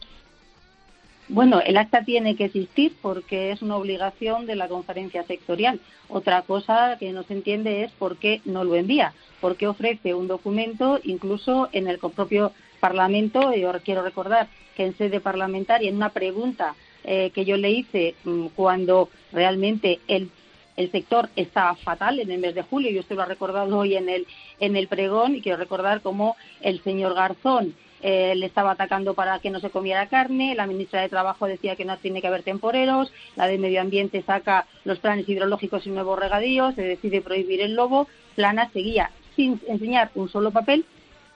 Bueno, 1.29 1.61
el 1.65 1.79
acta 1.79 2.05
tiene 2.05 2.37
que 2.37 2.45
existir 2.45 2.95
porque 3.01 3.51
es 3.51 3.63
una 3.63 3.77
obligación 3.77 4.45
de 4.45 4.57
la 4.57 4.69
conferencia 4.69 5.23
sectorial. 5.25 5.81
Otra 6.09 6.43
cosa 6.43 6.99
que 6.99 7.13
no 7.13 7.23
se 7.23 7.33
entiende 7.33 7.83
es 7.83 7.93
por 7.93 8.19
qué 8.19 8.43
no 8.45 8.63
lo 8.63 8.75
envía, 8.75 9.15
por 9.41 9.57
qué 9.57 9.67
ofrece 9.67 10.13
un 10.13 10.29
documento 10.29 11.01
incluso 11.03 11.71
en 11.73 11.89
el 11.89 11.99
propio 11.99 12.53
Parlamento. 12.79 13.55
Yo 13.55 13.73
quiero 13.83 14.03
recordar 14.03 14.49
que 14.77 14.85
en 14.85 14.97
sede 14.99 15.21
parlamentaria, 15.21 15.89
en 15.89 15.97
una 15.97 16.11
pregunta 16.11 16.75
eh, 17.05 17.31
que 17.35 17.47
yo 17.47 17.57
le 17.57 17.71
hice 17.71 18.15
mm, 18.25 18.49
cuando 18.55 19.09
realmente 19.33 20.01
el 20.09 20.31
el 20.77 20.91
sector 20.91 21.29
estaba 21.37 21.77
fatal 21.77 22.19
en 22.19 22.31
el 22.31 22.41
mes 22.41 22.55
de 22.55 22.63
julio, 22.63 22.91
y 22.91 22.99
usted 22.99 23.15
lo 23.15 23.23
ha 23.23 23.27
recordado 23.27 23.79
hoy 23.79 23.95
en 23.95 24.09
el, 24.09 24.27
en 24.61 24.77
el 24.77 24.89
pregón, 24.89 25.37
y 25.37 25.41
quiero 25.41 25.59
recordar 25.59 26.01
cómo 26.01 26.37
el 26.61 26.83
señor 26.83 27.15
Garzón 27.15 27.75
eh, 28.07 28.35
le 28.37 28.45
estaba 28.45 28.73
atacando 28.73 29.15
para 29.15 29.39
que 29.39 29.49
no 29.49 29.61
se 29.61 29.71
comiera 29.71 30.09
carne, 30.09 30.55
la 30.55 30.67
ministra 30.67 31.01
de 31.01 31.09
Trabajo 31.09 31.47
decía 31.47 31.75
que 31.75 31.87
no 31.87 31.97
tiene 31.97 32.21
que 32.21 32.27
haber 32.27 32.43
temporeros, 32.43 33.11
la 33.35 33.47
de 33.47 33.57
Medio 33.57 33.81
Ambiente 33.81 34.21
saca 34.21 34.67
los 34.85 34.99
planes 34.99 35.27
hidrológicos 35.27 35.87
y 35.87 35.91
nuevos 35.91 36.19
regadíos, 36.19 36.75
se 36.75 36.83
decide 36.83 37.23
prohibir 37.23 37.63
el 37.63 37.75
lobo, 37.75 38.07
Plana 38.35 38.69
seguía 38.75 39.11
sin 39.35 39.59
enseñar 39.67 40.11
un 40.17 40.29
solo 40.29 40.51
papel 40.51 40.85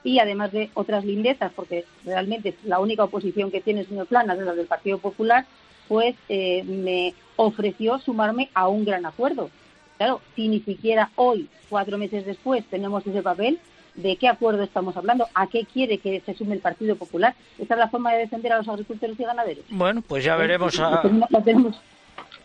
y 0.03 0.19
además 0.19 0.51
de 0.51 0.69
otras 0.75 1.03
lindezas, 1.05 1.51
porque 1.55 1.85
realmente 2.05 2.53
la 2.63 2.77
única 2.77 3.03
oposición 3.03 3.49
que 3.49 3.61
tiene 3.61 3.79
el 3.79 3.87
señor 3.87 4.05
Plana 4.05 4.35
es 4.35 4.39
la 4.41 4.53
del 4.53 4.67
Partido 4.67 4.99
Popular, 4.99 5.47
pues 5.87 6.15
eh, 6.29 6.63
me 6.65 7.15
ofreció 7.35 7.97
sumarme 7.97 8.51
a 8.53 8.67
un 8.67 8.85
gran 8.85 9.07
acuerdo. 9.07 9.49
Claro, 9.97 10.21
si 10.35 10.47
ni 10.47 10.59
siquiera 10.59 11.09
hoy, 11.15 11.49
cuatro 11.67 11.97
meses 11.97 12.27
después, 12.27 12.63
tenemos 12.65 13.07
ese 13.07 13.23
papel, 13.23 13.59
de 14.01 14.15
qué 14.17 14.27
acuerdo 14.27 14.63
estamos 14.63 14.95
hablando, 14.97 15.27
a 15.33 15.47
qué 15.47 15.65
quiere 15.65 15.97
que 15.97 16.21
se 16.25 16.33
sume 16.33 16.55
el 16.55 16.61
Partido 16.61 16.95
Popular. 16.95 17.35
¿Esta 17.57 17.75
es 17.75 17.79
la 17.79 17.89
forma 17.89 18.13
de 18.13 18.19
defender 18.19 18.53
a 18.53 18.57
los 18.57 18.67
agricultores 18.67 19.19
y 19.19 19.23
ganaderos? 19.23 19.65
Bueno, 19.69 20.01
pues 20.01 20.23
ya 20.23 20.35
veremos. 20.35 20.79
A... 20.79 21.01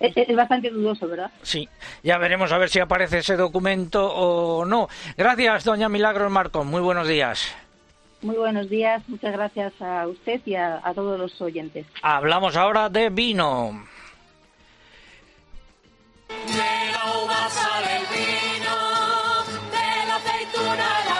Es, 0.01 0.37
bastante 0.37 0.71
dudoso, 0.71 1.07
¿verdad? 1.07 1.31
Sí, 1.43 1.69
ya 2.03 2.19
veremos 2.19 2.51
a 2.53 2.59
ver 2.59 2.69
si 2.69 2.81
aparece 2.81 3.19
ese 3.19 3.37
documento 3.37 4.13
o 4.13 4.65
no. 4.65 4.89
Gracias, 5.17 5.65
doña 5.65 5.89
Milagros 5.89 6.31
Marcos. 6.31 6.67
Muy 6.67 6.81
buenos 6.81 7.09
días. 7.09 7.55
Muy 8.21 8.37
buenos 8.37 8.69
días, 8.69 9.03
muchas 9.09 9.33
gracias 9.33 9.73
a 9.81 10.07
usted 10.09 10.41
y 10.47 10.57
a, 10.57 10.81
a 10.83 10.95
todos 10.95 11.19
los 11.19 11.41
oyentes. 11.41 11.87
Hablamos 12.03 12.57
ahora 12.57 12.89
de 12.89 13.09
vino. 13.11 13.85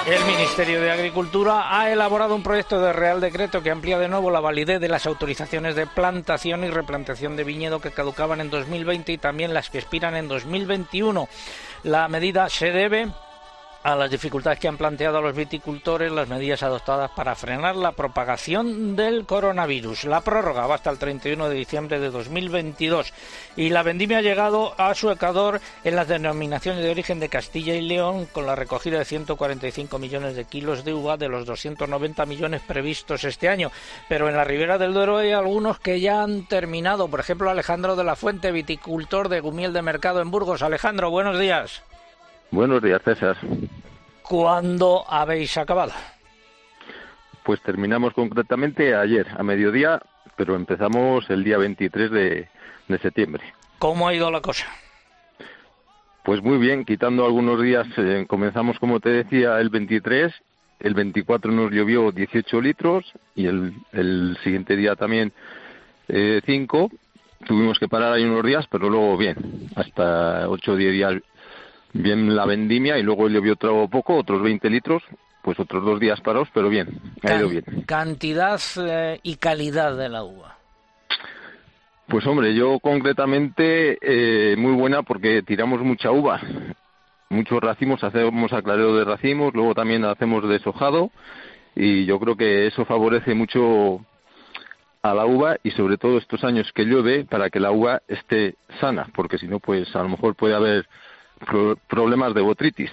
El 0.07 0.23
Ministerio 0.27 0.83
de 0.83 0.91
Agricultura 0.91 1.79
ha 1.81 1.91
elaborado 1.91 2.35
un 2.35 2.43
proyecto 2.43 2.79
de 2.79 2.93
Real 2.93 3.23
Decreto 3.23 3.63
que 3.63 3.71
amplía 3.71 3.99
de 3.99 4.07
nuevo 4.07 4.31
la 4.31 4.41
validez 4.41 4.79
de 4.79 4.89
las 4.91 5.07
autorizaciones 5.07 5.77
de 5.77 5.87
plantación 5.87 6.63
y 6.63 6.69
replantación 6.69 7.37
de 7.37 7.45
viñedo 7.45 7.81
que 7.81 7.91
caducaban 7.91 8.43
en 8.43 8.51
2020 8.51 9.13
y 9.13 9.19
también 9.19 9.55
las 9.55 9.71
que 9.71 9.79
expiran 9.79 10.15
en 10.15 10.29
2021. 10.29 11.27
La 11.85 12.07
medida 12.09 12.51
se 12.51 12.71
debe 12.71 13.09
a 13.85 13.95
las 13.95 14.11
dificultades 14.11 14.59
que 14.59 14.67
han 14.67 14.79
planteado 14.79 15.21
los 15.21 15.37
viticultores 15.37 16.11
las 16.11 16.27
medidas 16.27 16.63
adoptadas 16.63 17.11
para 17.11 17.35
frenar 17.35 17.77
la 17.77 17.93
propagación 17.93 18.97
del 18.97 19.27
coronavirus. 19.27 20.05
La 20.05 20.23
prórroga 20.23 20.67
va 20.67 20.77
hasta 20.77 20.89
el 20.89 20.99
31 20.99 21.51
de 21.51 21.55
diciembre 21.55 22.01
de 22.01 22.11
2022 22.11 23.13
y 23.57 23.69
la 23.69 23.83
vendimia 23.83 24.19
ha 24.19 24.23
llegado 24.23 24.75
a 24.79 24.95
su 24.95 25.11
ecuador 25.11 25.61
en 25.85 25.97
las 25.97 26.09
denominaciones 26.09 26.83
de 26.83 26.91
origen 26.91 27.21
de 27.21 27.29
Castilla 27.29 27.75
y 27.75 27.83
León 27.83 28.27
con 28.33 28.47
la 28.47 28.57
recogida 28.57 28.99
de 28.99 29.05
145 29.05 29.99
millones 29.99 30.35
de 30.35 30.47
kilos 30.47 30.83
de 30.87 30.95
uva 30.95 31.19
de 31.19 31.29
los 31.29 31.45
290 31.45 32.25
millones 32.25 32.63
previstos 32.63 33.25
este 33.25 33.51
año. 33.51 33.71
Pero 34.09 34.31
en 34.31 34.37
la 34.37 34.45
Ribera 34.45 34.79
del 34.79 34.95
Duero 34.95 35.19
hay 35.19 35.33
algunos 35.33 35.79
que 35.79 36.01
ya 36.01 36.23
han 36.23 36.47
terminado. 36.47 37.09
Por 37.09 37.21
ejemplo, 37.21 37.51
Alejandro 37.51 37.97
de 37.97 38.05
la 38.05 38.17
Fuente, 38.17 38.51
viticultor 38.51 39.29
de 39.29 39.41
Gumiel 39.41 39.75
de 39.75 39.83
Mercado 39.83 40.23
en 40.23 40.31
Burgos. 40.31 40.63
Alejandro, 40.63 41.11
buenos 41.11 41.39
días. 41.39 41.83
Buenos 42.51 42.81
días, 42.83 43.03
César. 43.05 43.37
¿Cuándo 44.25 45.05
habéis 45.07 45.57
acabado? 45.59 45.93
Pues 47.45 47.61
terminamos 47.61 48.15
concretamente 48.15 48.95
ayer, 48.95 49.27
a 49.37 49.43
mediodía, 49.43 50.01
pero 50.35 50.57
empezamos 50.57 51.29
el 51.29 51.45
día 51.45 51.59
23 51.59 52.11
de, 52.11 52.49
septiembre. 53.03 53.45
¿Cómo 53.79 54.09
ha 54.09 54.15
ido 54.15 54.31
la 54.31 54.41
cosa? 54.41 54.65
Pues 56.25 56.43
muy 56.43 56.57
bien, 56.57 56.87
quitando 56.87 57.27
algunos 57.27 57.61
días, 57.61 57.87
eh, 57.99 58.25
comenzamos 58.27 58.79
como 58.79 58.99
te 58.99 59.11
decía 59.11 59.61
el 59.61 59.69
23, 59.69 60.33
el 60.81 60.95
24 60.95 61.53
nos 61.53 61.71
llovió 61.71 62.11
18 62.11 62.63
litros 62.63 63.05
y 63.35 63.47
el, 63.47 63.75
el 63.93 64.39
siguiente 64.43 64.75
día 64.75 64.97
también 64.97 65.35
5. 66.09 66.91
Eh, 66.91 66.99
Tuvimos 67.47 67.79
que 67.79 67.89
parar 67.89 68.15
ahí 68.15 68.25
unos 68.25 68.43
días, 68.43 68.67
pero 68.71 68.89
luego 68.89 69.19
bien, 69.19 69.37
hasta 69.77 70.49
8 70.49 70.73
o 70.73 70.77
10 70.77 70.93
días 70.93 71.15
bien 71.95 72.35
la 72.37 72.45
vendimia 72.45 72.99
y 72.99 73.03
luego 73.03 73.29
llovió 73.29 73.55
otro 73.55 73.89
poco, 73.89 74.17
otros 74.17 74.43
20 74.43 74.69
litros, 74.69 75.03
pues 75.43 75.59
otros 75.59 75.85
dos 75.85 76.01
días 76.01 76.21
parados, 76.21 76.49
pero 76.53 76.69
bien, 76.69 76.89
ha 77.23 77.35
ido 77.37 77.49
bien. 77.49 77.65
¿Cantidad 77.87 78.61
eh, 78.77 79.21
y 79.23 79.37
calidad 79.37 79.97
de 79.97 80.09
la 80.09 80.25
uva? 80.25 80.59
Pues 82.09 82.27
hombre, 82.27 82.55
yo 82.55 82.81
concretamente 82.81 83.99
eh, 84.03 84.57
muy 84.57 84.73
buena 84.73 85.03
porque 85.03 85.43
tiramos 85.43 85.81
mucha 85.81 86.11
uva, 86.11 86.41
muchos 87.31 87.61
racimos, 87.61 88.05
hacemos 88.05 88.53
aclareo 88.53 88.95
de 88.97 89.05
racimos, 89.05 89.55
luego 89.55 89.75
también 89.75 90.05
hacemos 90.05 90.47
deshojado 90.47 91.11
y 91.75 92.05
yo 92.05 92.19
creo 92.21 92.37
que 92.37 92.67
eso 92.67 92.85
favorece 92.85 93.35
mucho 93.35 94.05
a 95.03 95.15
la 95.15 95.27
uva 95.27 95.57
y 95.63 95.71
sobre 95.73 95.97
todo 95.97 96.19
estos 96.19 96.45
años 96.45 96.71
que 96.75 96.85
llueve 96.85 97.25
para 97.25 97.51
que 97.51 97.61
la 97.61 97.71
uva 97.71 98.03
esté 98.09 98.57
sana, 98.81 99.09
porque 99.15 99.39
si 99.39 99.47
no, 99.47 99.61
pues 99.61 99.95
a 99.95 100.03
lo 100.03 100.09
mejor 100.09 100.35
puede 100.35 100.55
haber 100.55 100.87
problemas 101.89 102.35
de 102.35 102.41
botritis. 102.41 102.91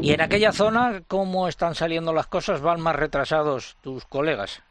¿Y 0.00 0.12
en 0.12 0.20
aquella 0.20 0.52
zona 0.52 1.02
cómo 1.06 1.48
están 1.48 1.74
saliendo 1.74 2.12
las 2.12 2.26
cosas? 2.26 2.60
¿Van 2.60 2.80
más 2.80 2.96
retrasados 2.96 3.76
tus 3.82 4.04
colegas? 4.04 4.62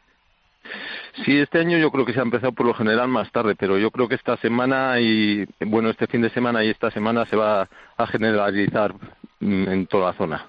Sí, 1.24 1.38
este 1.38 1.58
año 1.58 1.78
yo 1.78 1.90
creo 1.90 2.04
que 2.04 2.12
se 2.12 2.20
ha 2.20 2.22
empezado 2.22 2.52
por 2.52 2.66
lo 2.66 2.74
general 2.74 3.08
más 3.08 3.30
tarde, 3.30 3.54
pero 3.54 3.78
yo 3.78 3.90
creo 3.90 4.08
que 4.08 4.16
esta 4.16 4.36
semana 4.38 4.98
y, 5.00 5.46
bueno, 5.60 5.90
este 5.90 6.06
fin 6.06 6.22
de 6.22 6.30
semana 6.30 6.64
y 6.64 6.70
esta 6.70 6.90
semana 6.90 7.24
se 7.26 7.36
va 7.36 7.68
a 7.96 8.06
generalizar 8.06 8.94
en 9.40 9.86
toda 9.86 10.06
la 10.06 10.18
zona. 10.18 10.46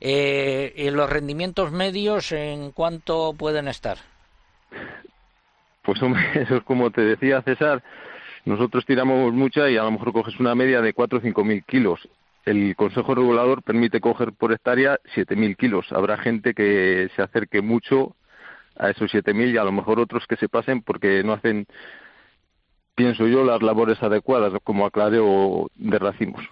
Eh, 0.00 0.72
¿y 0.76 0.90
¿Los 0.90 1.10
rendimientos 1.10 1.72
medios 1.72 2.32
en 2.32 2.72
cuánto 2.72 3.34
pueden 3.36 3.68
estar? 3.68 3.98
Pues 5.82 6.02
hombre, 6.02 6.22
eso 6.42 6.56
es 6.56 6.62
como 6.64 6.90
te 6.90 7.02
decía 7.02 7.42
César, 7.42 7.82
nosotros 8.44 8.84
tiramos 8.84 9.32
mucha 9.32 9.70
y 9.70 9.76
a 9.76 9.84
lo 9.84 9.92
mejor 9.92 10.12
coges 10.12 10.38
una 10.40 10.54
media 10.54 10.80
de 10.80 10.92
4 10.92 11.18
o 11.18 11.22
5 11.22 11.44
mil 11.44 11.64
kilos. 11.64 12.08
El 12.44 12.74
Consejo 12.74 13.14
Regulador 13.14 13.62
permite 13.62 14.00
coger 14.00 14.32
por 14.32 14.52
hectárea 14.52 14.98
7 15.14 15.36
mil 15.36 15.56
kilos. 15.56 15.86
Habrá 15.92 16.18
gente 16.18 16.54
que 16.54 17.08
se 17.14 17.22
acerque 17.22 17.62
mucho 17.62 18.16
a 18.76 18.90
esos 18.90 19.10
7 19.10 19.32
mil 19.32 19.54
y 19.54 19.58
a 19.58 19.64
lo 19.64 19.70
mejor 19.70 20.00
otros 20.00 20.26
que 20.26 20.36
se 20.36 20.48
pasen 20.48 20.82
porque 20.82 21.22
no 21.22 21.34
hacen, 21.34 21.66
pienso 22.96 23.28
yo, 23.28 23.44
las 23.44 23.62
labores 23.62 24.02
adecuadas 24.02 24.52
como 24.64 24.86
aclareo 24.86 25.68
de 25.76 25.98
racimos. 26.00 26.42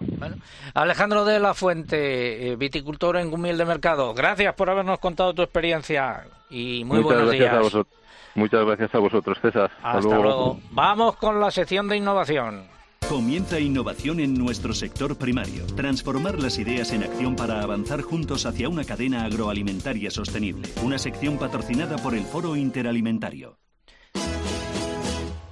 Alejandro 0.74 1.24
de 1.24 1.40
la 1.40 1.54
Fuente, 1.54 2.52
eh, 2.52 2.56
viticultor 2.56 3.16
en 3.16 3.30
Gumiel 3.30 3.58
de 3.58 3.64
Mercado, 3.64 4.14
gracias 4.14 4.54
por 4.54 4.70
habernos 4.70 5.00
contado 5.00 5.34
tu 5.34 5.42
experiencia 5.42 6.24
y 6.50 6.84
muy 6.84 6.98
Muchas 6.98 7.04
buenos 7.04 7.22
gracias 7.26 7.50
días. 7.50 7.54
A 7.54 7.62
vosotros. 7.62 7.99
Muchas 8.34 8.64
gracias 8.64 8.94
a 8.94 8.98
vosotros, 8.98 9.38
César. 9.40 9.70
Hasta, 9.82 10.00
luego. 10.00 10.60
Vamos 10.70 11.16
con 11.16 11.40
la 11.40 11.50
sección 11.50 11.88
de 11.88 11.96
innovación. 11.96 12.64
Comienza 13.08 13.58
innovación 13.58 14.20
en 14.20 14.34
nuestro 14.34 14.72
sector 14.72 15.18
primario. 15.18 15.66
Transformar 15.74 16.38
las 16.38 16.58
ideas 16.58 16.92
en 16.92 17.02
acción 17.02 17.34
para 17.34 17.60
avanzar 17.60 18.02
juntos 18.02 18.46
hacia 18.46 18.68
una 18.68 18.84
cadena 18.84 19.24
agroalimentaria 19.24 20.12
sostenible. 20.12 20.68
Una 20.84 20.96
sección 20.96 21.36
patrocinada 21.36 21.96
por 21.96 22.14
el 22.14 22.22
Foro 22.22 22.54
Interalimentario. 22.54 23.58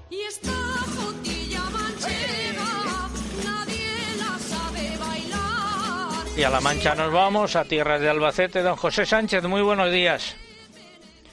Y 0.08 0.20
esta 0.20 0.52
jotilla 0.52 1.62
manchega, 1.70 3.08
nadie 3.44 4.16
la 4.18 4.38
sabe 4.38 4.96
bailar. 4.98 6.38
Y 6.38 6.42
a 6.44 6.50
La 6.50 6.60
Mancha 6.60 6.94
nos 6.94 7.12
vamos, 7.12 7.56
a 7.56 7.64
tierras 7.64 8.00
de 8.00 8.08
Albacete. 8.08 8.62
Don 8.62 8.76
José 8.76 9.04
Sánchez, 9.04 9.42
muy 9.48 9.62
buenos 9.62 9.90
días. 9.90 10.36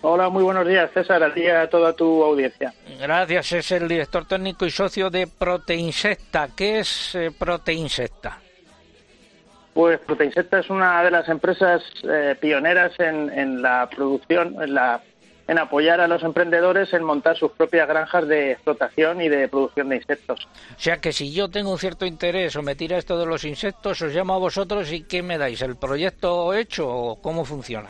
Hola, 0.08 0.30
muy 0.30 0.44
buenos 0.44 0.68
días, 0.68 0.92
César, 0.94 1.24
a 1.24 1.34
ti 1.34 1.42
y 1.42 1.48
a 1.48 1.68
toda 1.68 1.92
tu 1.94 2.24
audiencia. 2.24 2.72
Gracias, 3.02 3.54
es 3.54 3.72
el 3.72 3.88
director 3.88 4.28
técnico 4.28 4.64
y 4.68 4.70
socio 4.70 5.10
de 5.10 5.26
Proteinsecta. 5.26 6.50
¿Qué 6.56 6.78
es 6.78 7.16
eh, 7.16 7.32
Proteinsecta? 7.36 8.40
Pues 9.74 10.00
Proteinsecta 10.02 10.60
es 10.60 10.70
una 10.70 11.02
de 11.04 11.10
las 11.10 11.28
empresas 11.28 11.82
eh, 12.04 12.36
pioneras 12.40 12.92
en, 13.00 13.32
en, 13.32 13.64
la 13.64 13.90
producción, 13.90 14.62
en, 14.62 14.76
la, 14.76 15.02
en 15.48 15.58
apoyar 15.58 16.00
a 16.00 16.08
los 16.08 16.22
emprendedores 16.22 16.94
en 16.94 17.04
montar 17.04 17.36
sus 17.36 17.54
propias 17.54 17.88
granjas 17.88 18.28
de 18.28 18.52
explotación 18.52 19.22
y 19.22 19.30
de 19.30 19.48
producción 19.48 19.90
de 19.90 19.96
insectos. 19.96 20.48
O 20.78 20.80
sea 20.80 20.98
que 20.98 21.14
si 21.14 21.34
yo 21.34 21.50
tengo 21.50 21.72
un 21.72 21.80
cierto 21.80 22.06
interés 22.06 22.56
o 22.56 22.62
me 22.62 22.76
tira 22.76 23.00
esto 23.00 23.18
de 23.18 23.26
los 23.26 23.44
insectos, 23.44 24.04
os 24.04 24.14
llamo 24.14 24.36
a 24.36 24.38
vosotros 24.38 24.92
y 24.92 25.02
¿qué 25.02 25.24
me 25.24 25.40
dais? 25.40 25.64
¿El 25.64 25.78
proyecto 25.78 26.54
hecho 26.54 26.88
o 26.88 27.20
cómo 27.20 27.44
funciona? 27.44 27.90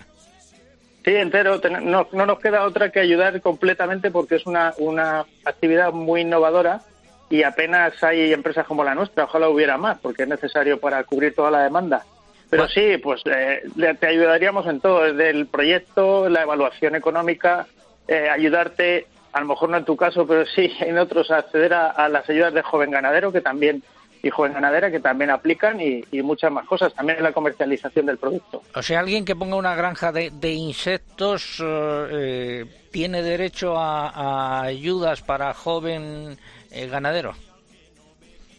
Sí, 1.06 1.16
entero. 1.16 1.62
No, 1.84 2.08
no, 2.12 2.26
nos 2.26 2.40
queda 2.40 2.66
otra 2.66 2.90
que 2.90 3.00
ayudar 3.00 3.40
completamente 3.40 4.10
porque 4.10 4.36
es 4.36 4.48
una, 4.48 4.74
una 4.80 5.24
actividad 5.46 5.94
muy 5.94 6.22
innovadora 6.22 6.82
y 7.30 7.44
apenas 7.44 8.04
hay 8.04 8.34
empresas 8.34 8.66
como 8.66 8.84
la 8.84 8.96
nuestra. 8.96 9.26
Ojalá 9.26 9.48
hubiera 9.48 9.78
más 9.78 10.00
porque 10.00 10.24
es 10.24 10.30
necesario 10.30 10.80
para 10.80 11.04
cubrir 11.04 11.36
toda 11.36 11.52
la 11.52 11.64
demanda. 11.64 12.04
Pero 12.50 12.68
sí, 12.68 12.98
pues 12.98 13.22
eh, 13.26 13.62
te 14.00 14.08
ayudaríamos 14.08 14.66
en 14.66 14.80
todo, 14.80 15.04
desde 15.04 15.30
el 15.30 15.46
proyecto, 15.46 16.28
la 16.28 16.42
evaluación 16.42 16.96
económica, 16.96 17.68
eh, 18.08 18.30
ayudarte, 18.30 19.08
a 19.34 19.42
lo 19.42 19.48
mejor 19.48 19.70
no 19.70 19.78
en 19.78 19.86
tu 19.86 19.96
caso, 19.96 20.26
pero 20.26 20.46
sí 20.46 20.72
en 20.80 20.98
otros, 20.98 21.30
a 21.32 21.38
acceder 21.38 21.74
a, 21.74 21.88
a 21.88 22.10
las 22.10 22.28
ayudas 22.30 22.54
de 22.54 22.62
joven 22.62 22.92
ganadero 22.92 23.32
que 23.32 23.42
también 23.42 23.84
y 24.26 24.32
joven 24.32 24.54
ganadera 24.54 24.90
que 24.90 25.00
también 25.00 25.30
aplican 25.30 25.80
y, 25.80 26.04
y, 26.12 26.24
muchas 26.24 26.52
más 26.52 26.66
cosas, 26.66 26.92
también 26.96 27.20
en 27.20 27.24
la 27.26 27.32
comercialización 27.32 28.08
del 28.08 28.18
producto. 28.18 28.64
O 28.74 28.82
sea, 28.82 29.00
alguien 29.00 29.24
que 29.24 29.36
ponga 29.36 29.56
una 29.56 29.76
granja 29.76 30.12
de, 30.12 30.32
de 30.32 30.52
insectos 30.52 31.64
eh, 31.64 32.66
tiene 32.90 33.22
derecho 33.22 33.78
a, 33.78 34.10
a, 34.10 34.64
ayudas 34.64 35.22
para 35.22 35.54
joven 35.54 36.40
eh, 36.72 36.88
ganadero. 36.88 37.36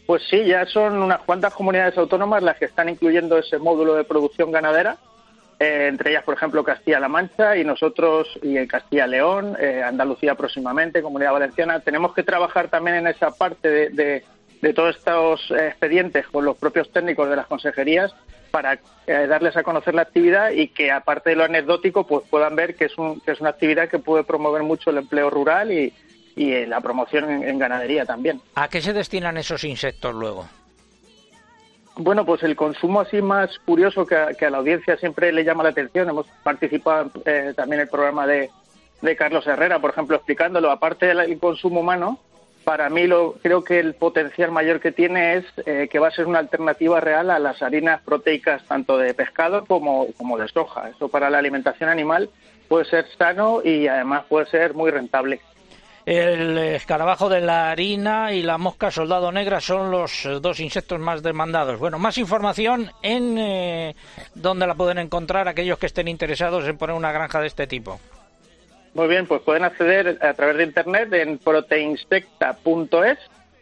Pues 0.06 0.22
sí, 0.30 0.44
ya 0.44 0.64
son 0.66 1.02
unas 1.02 1.18
cuantas 1.22 1.52
comunidades 1.52 1.98
autónomas 1.98 2.44
las 2.44 2.56
que 2.58 2.66
están 2.66 2.88
incluyendo 2.88 3.36
ese 3.36 3.58
módulo 3.58 3.94
de 3.94 4.04
producción 4.04 4.52
ganadera, 4.52 4.98
eh, 5.58 5.88
entre 5.88 6.10
ellas, 6.10 6.22
por 6.22 6.34
ejemplo, 6.34 6.62
Castilla-La 6.62 7.08
Mancha 7.08 7.56
y 7.56 7.64
nosotros, 7.64 8.38
y 8.40 8.56
en 8.56 8.68
Castilla-León, 8.68 9.56
eh, 9.58 9.82
Andalucía 9.82 10.36
próximamente, 10.36 11.02
Comunidad 11.02 11.32
Valenciana. 11.32 11.80
Tenemos 11.80 12.14
que 12.14 12.22
trabajar 12.22 12.68
también 12.68 12.98
en 12.98 13.08
esa 13.08 13.32
parte 13.32 13.68
de, 13.68 13.88
de 13.90 14.24
de 14.62 14.72
todos 14.72 14.96
estos 14.96 15.50
expedientes 15.50 16.26
con 16.28 16.44
los 16.44 16.56
propios 16.56 16.90
técnicos 16.90 17.28
de 17.28 17.36
las 17.36 17.46
consejerías 17.46 18.14
para 18.50 18.78
eh, 19.06 19.26
darles 19.28 19.56
a 19.56 19.62
conocer 19.62 19.94
la 19.94 20.02
actividad 20.02 20.50
y 20.50 20.68
que 20.68 20.90
aparte 20.90 21.30
de 21.30 21.36
lo 21.36 21.44
anecdótico 21.44 22.06
pues 22.06 22.24
puedan 22.28 22.56
ver 22.56 22.74
que 22.74 22.86
es, 22.86 22.96
un, 22.96 23.20
que 23.20 23.32
es 23.32 23.40
una 23.40 23.50
actividad 23.50 23.88
que 23.88 23.98
puede 23.98 24.24
promover 24.24 24.62
mucho 24.62 24.90
el 24.90 24.98
empleo 24.98 25.28
rural 25.28 25.70
y, 25.70 25.92
y 26.34 26.52
eh, 26.52 26.66
la 26.66 26.80
promoción 26.80 27.30
en, 27.30 27.48
en, 27.48 27.58
ganadería 27.58 28.06
también. 28.06 28.40
¿A 28.54 28.68
qué 28.68 28.80
se 28.80 28.92
destinan 28.92 29.36
esos 29.36 29.64
insectos 29.64 30.14
luego? 30.14 30.48
Bueno, 31.96 32.26
pues 32.26 32.42
el 32.42 32.56
consumo 32.56 33.00
así 33.00 33.22
más 33.22 33.58
curioso 33.60 34.06
que 34.06 34.16
a, 34.16 34.34
que 34.34 34.44
a 34.44 34.50
la 34.50 34.58
audiencia 34.58 34.96
siempre 34.98 35.32
le 35.32 35.44
llama 35.44 35.62
la 35.62 35.70
atención. 35.70 36.08
Hemos 36.08 36.26
participado 36.42 37.10
eh, 37.24 37.54
también 37.56 37.80
en 37.80 37.86
el 37.86 37.90
programa 37.90 38.26
de, 38.26 38.50
de 39.00 39.16
Carlos 39.16 39.46
Herrera, 39.46 39.78
por 39.80 39.90
ejemplo, 39.90 40.16
explicándolo. 40.16 40.70
Aparte 40.70 41.06
del 41.06 41.38
consumo 41.38 41.80
humano, 41.80 42.20
para 42.66 42.90
mí 42.90 43.06
lo, 43.06 43.34
creo 43.34 43.62
que 43.62 43.78
el 43.78 43.94
potencial 43.94 44.50
mayor 44.50 44.80
que 44.80 44.90
tiene 44.90 45.36
es 45.36 45.44
eh, 45.66 45.86
que 45.88 46.00
va 46.00 46.08
a 46.08 46.10
ser 46.10 46.26
una 46.26 46.40
alternativa 46.40 46.98
real 46.98 47.30
a 47.30 47.38
las 47.38 47.62
harinas 47.62 48.02
proteicas 48.02 48.64
tanto 48.64 48.98
de 48.98 49.14
pescado 49.14 49.64
como, 49.66 50.08
de 50.36 50.48
soja. 50.48 50.88
Eso 50.88 51.08
para 51.08 51.30
la 51.30 51.38
alimentación 51.38 51.88
animal 51.88 52.28
puede 52.66 52.84
ser 52.86 53.06
sano 53.16 53.60
y 53.62 53.86
además 53.86 54.24
puede 54.28 54.46
ser 54.46 54.74
muy 54.74 54.90
rentable. 54.90 55.38
El 56.06 56.58
escarabajo 56.58 57.28
de 57.28 57.40
la 57.40 57.70
harina 57.70 58.32
y 58.32 58.42
la 58.42 58.58
mosca 58.58 58.90
soldado 58.90 59.30
negra 59.30 59.60
son 59.60 59.92
los 59.92 60.28
dos 60.42 60.58
insectos 60.58 60.98
más 60.98 61.22
demandados. 61.22 61.78
Bueno, 61.78 62.00
más 62.00 62.18
información 62.18 62.90
en 63.00 63.38
eh, 63.38 63.94
donde 64.34 64.66
la 64.66 64.74
pueden 64.74 64.98
encontrar 64.98 65.46
aquellos 65.46 65.78
que 65.78 65.86
estén 65.86 66.08
interesados 66.08 66.66
en 66.66 66.76
poner 66.76 66.96
una 66.96 67.12
granja 67.12 67.40
de 67.40 67.46
este 67.46 67.68
tipo. 67.68 68.00
Muy 68.96 69.08
bien, 69.08 69.26
pues 69.26 69.42
pueden 69.42 69.62
acceder 69.62 70.18
a 70.22 70.32
través 70.32 70.56
de 70.56 70.64
internet 70.64 71.12
en 71.12 71.36
proteinspecta.es 71.36 73.18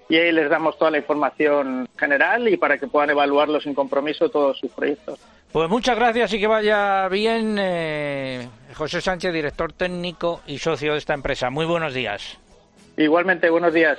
y 0.08 0.16
ahí 0.16 0.30
les 0.30 0.48
damos 0.48 0.78
toda 0.78 0.92
la 0.92 0.98
información 0.98 1.88
general 1.98 2.46
y 2.46 2.56
para 2.56 2.78
que 2.78 2.86
puedan 2.86 3.10
evaluarlo 3.10 3.60
sin 3.60 3.74
compromiso 3.74 4.28
todos 4.28 4.60
sus 4.60 4.70
proyectos. 4.70 5.18
Pues 5.50 5.68
muchas 5.68 5.96
gracias 5.96 6.32
y 6.34 6.38
que 6.38 6.46
vaya 6.46 7.08
bien, 7.08 7.56
eh, 7.58 8.48
José 8.74 9.00
Sánchez, 9.00 9.32
director 9.32 9.72
técnico 9.72 10.40
y 10.46 10.58
socio 10.58 10.92
de 10.92 10.98
esta 10.98 11.14
empresa. 11.14 11.50
Muy 11.50 11.66
buenos 11.66 11.94
días. 11.94 12.38
Igualmente, 12.96 13.50
buenos 13.50 13.74
días. 13.74 13.98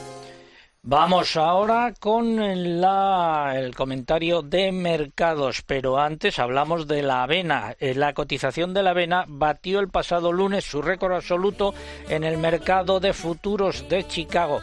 Vamos 0.91 1.37
ahora 1.37 1.93
con 1.99 2.81
la- 2.81 3.53
el 3.55 3.75
comentario 3.75 4.41
de 4.41 4.71
mercados, 4.71 5.61
pero 5.61 5.99
antes 5.99 6.39
hablamos 6.39 6.87
de 6.87 7.03
la 7.03 7.21
avena. 7.21 7.75
Eh, 7.79 7.93
La 7.93 8.13
cotización 8.13 8.73
de 8.73 8.81
la 8.81 8.89
avena 8.89 9.25
batió 9.27 9.79
el 9.79 9.89
pasado 9.89 10.31
lunes 10.31 10.65
su 10.65 10.81
récord 10.81 11.13
absoluto 11.13 11.75
en 12.09 12.23
el 12.23 12.39
mercado 12.39 12.99
de 12.99 13.13
futuros 13.13 13.87
de 13.89 14.07
Chicago. 14.07 14.61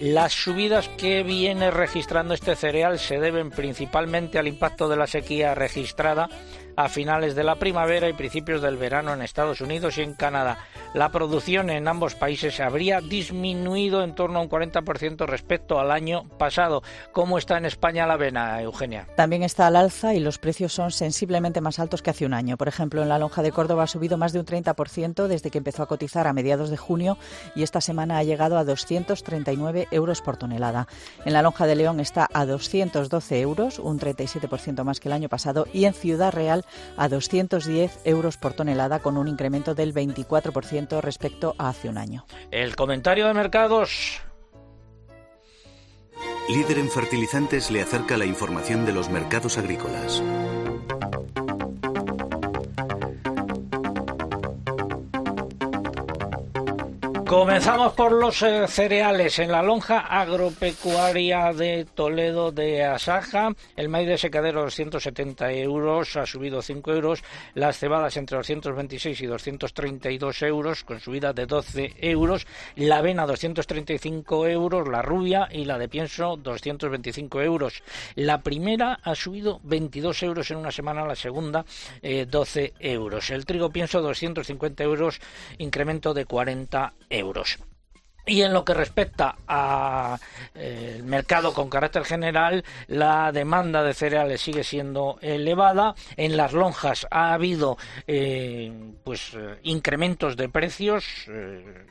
Las 0.00 0.32
subidas 0.32 0.88
que 0.96 1.22
viene 1.22 1.70
registrando 1.70 2.32
este 2.32 2.56
cereal 2.56 2.98
se 2.98 3.20
deben 3.20 3.50
principalmente 3.50 4.38
al 4.38 4.48
impacto 4.48 4.88
de 4.88 4.96
la 4.96 5.06
sequía 5.06 5.54
registrada 5.54 6.30
a 6.84 6.88
finales 6.88 7.34
de 7.34 7.44
la 7.44 7.56
primavera 7.56 8.08
y 8.08 8.14
principios 8.14 8.62
del 8.62 8.78
verano 8.78 9.12
en 9.12 9.20
Estados 9.20 9.60
Unidos 9.60 9.98
y 9.98 10.02
en 10.02 10.14
Canadá. 10.14 10.58
La 10.94 11.10
producción 11.10 11.68
en 11.68 11.86
ambos 11.86 12.14
países 12.14 12.58
habría 12.58 13.02
disminuido 13.02 14.02
en 14.02 14.14
torno 14.14 14.38
a 14.38 14.42
un 14.42 14.48
40% 14.48 15.26
respecto 15.26 15.78
al 15.78 15.90
año 15.90 16.24
pasado. 16.38 16.82
¿Cómo 17.12 17.36
está 17.36 17.58
en 17.58 17.66
España 17.66 18.06
la 18.06 18.14
avena, 18.14 18.62
Eugenia? 18.62 19.06
También 19.14 19.42
está 19.42 19.66
al 19.66 19.76
alza 19.76 20.14
y 20.14 20.20
los 20.20 20.38
precios 20.38 20.72
son 20.72 20.90
sensiblemente 20.90 21.60
más 21.60 21.78
altos 21.78 22.00
que 22.00 22.10
hace 22.10 22.24
un 22.24 22.32
año. 22.32 22.56
Por 22.56 22.68
ejemplo, 22.68 23.02
en 23.02 23.10
la 23.10 23.18
lonja 23.18 23.42
de 23.42 23.52
Córdoba 23.52 23.82
ha 23.82 23.86
subido 23.86 24.16
más 24.16 24.32
de 24.32 24.40
un 24.40 24.46
30% 24.46 25.26
desde 25.26 25.50
que 25.50 25.58
empezó 25.58 25.82
a 25.82 25.86
cotizar 25.86 26.26
a 26.26 26.32
mediados 26.32 26.70
de 26.70 26.78
junio 26.78 27.18
y 27.54 27.62
esta 27.62 27.82
semana 27.82 28.16
ha 28.16 28.22
llegado 28.22 28.56
a 28.56 28.64
239 28.64 29.88
euros 29.90 30.22
por 30.22 30.38
tonelada. 30.38 30.88
En 31.26 31.34
la 31.34 31.42
lonja 31.42 31.66
de 31.66 31.76
León 31.76 32.00
está 32.00 32.26
a 32.32 32.46
212 32.46 33.40
euros, 33.40 33.78
un 33.78 34.00
37% 34.00 34.82
más 34.82 34.98
que 34.98 35.08
el 35.08 35.12
año 35.12 35.28
pasado, 35.28 35.66
y 35.74 35.84
en 35.84 35.92
Ciudad 35.92 36.32
Real 36.32 36.64
a 36.96 37.08
210 37.08 38.00
euros 38.04 38.36
por 38.36 38.52
tonelada 38.52 39.00
con 39.00 39.16
un 39.16 39.28
incremento 39.28 39.74
del 39.74 39.94
24% 39.94 41.00
respecto 41.00 41.54
a 41.58 41.70
hace 41.70 41.88
un 41.88 41.98
año. 41.98 42.26
El 42.50 42.76
comentario 42.76 43.26
de 43.26 43.34
mercados. 43.34 44.20
Líder 46.48 46.78
en 46.78 46.90
fertilizantes 46.90 47.70
le 47.70 47.80
acerca 47.80 48.16
la 48.16 48.26
información 48.26 48.84
de 48.84 48.92
los 48.92 49.08
mercados 49.08 49.56
agrícolas. 49.56 50.22
Comenzamos 57.30 57.92
por 57.92 58.10
los 58.10 58.42
eh, 58.42 58.66
cereales. 58.66 59.38
En 59.38 59.52
la 59.52 59.62
lonja 59.62 60.00
agropecuaria 60.00 61.52
de 61.52 61.84
Toledo 61.84 62.50
de 62.50 62.82
Asaja, 62.82 63.52
el 63.76 63.88
maíz 63.88 64.08
de 64.08 64.18
secadero 64.18 64.62
270 64.62 65.52
euros, 65.52 66.16
ha 66.16 66.26
subido 66.26 66.60
5 66.60 66.90
euros. 66.92 67.22
Las 67.54 67.78
cebadas 67.78 68.16
entre 68.16 68.36
226 68.36 69.20
y 69.20 69.26
232 69.26 70.42
euros, 70.42 70.82
con 70.82 70.98
subida 70.98 71.32
de 71.32 71.46
12 71.46 71.94
euros. 72.00 72.48
La 72.74 72.98
avena 72.98 73.26
235 73.26 74.48
euros, 74.48 74.88
la 74.88 75.00
rubia 75.00 75.48
y 75.52 75.66
la 75.66 75.78
de 75.78 75.88
pienso 75.88 76.36
225 76.36 77.42
euros. 77.42 77.84
La 78.16 78.40
primera 78.40 78.98
ha 79.04 79.14
subido 79.14 79.60
22 79.62 80.20
euros 80.24 80.50
en 80.50 80.56
una 80.56 80.72
semana, 80.72 81.06
la 81.06 81.14
segunda 81.14 81.64
eh, 82.02 82.26
12 82.28 82.74
euros. 82.80 83.30
El 83.30 83.46
trigo 83.46 83.70
pienso 83.70 84.02
250 84.02 84.82
euros, 84.82 85.20
incremento 85.58 86.12
de 86.12 86.24
40 86.24 86.92
euros. 87.08 87.19
Y 88.26 88.42
en 88.42 88.52
lo 88.52 88.64
que 88.64 88.74
respecta 88.74 89.36
al 89.46 90.20
mercado 91.04 91.52
con 91.54 91.70
carácter 91.70 92.04
general, 92.04 92.64
la 92.86 93.32
demanda 93.32 93.82
de 93.82 93.94
cereales 93.94 94.40
sigue 94.42 94.62
siendo 94.62 95.18
elevada. 95.22 95.94
En 96.16 96.36
las 96.36 96.52
lonjas 96.52 97.06
ha 97.10 97.32
habido 97.32 97.78
eh, 98.06 98.72
pues 99.04 99.32
eh, 99.34 99.58
incrementos 99.62 100.36
de 100.36 100.48
precios. 100.48 101.04
eh, 101.28 101.86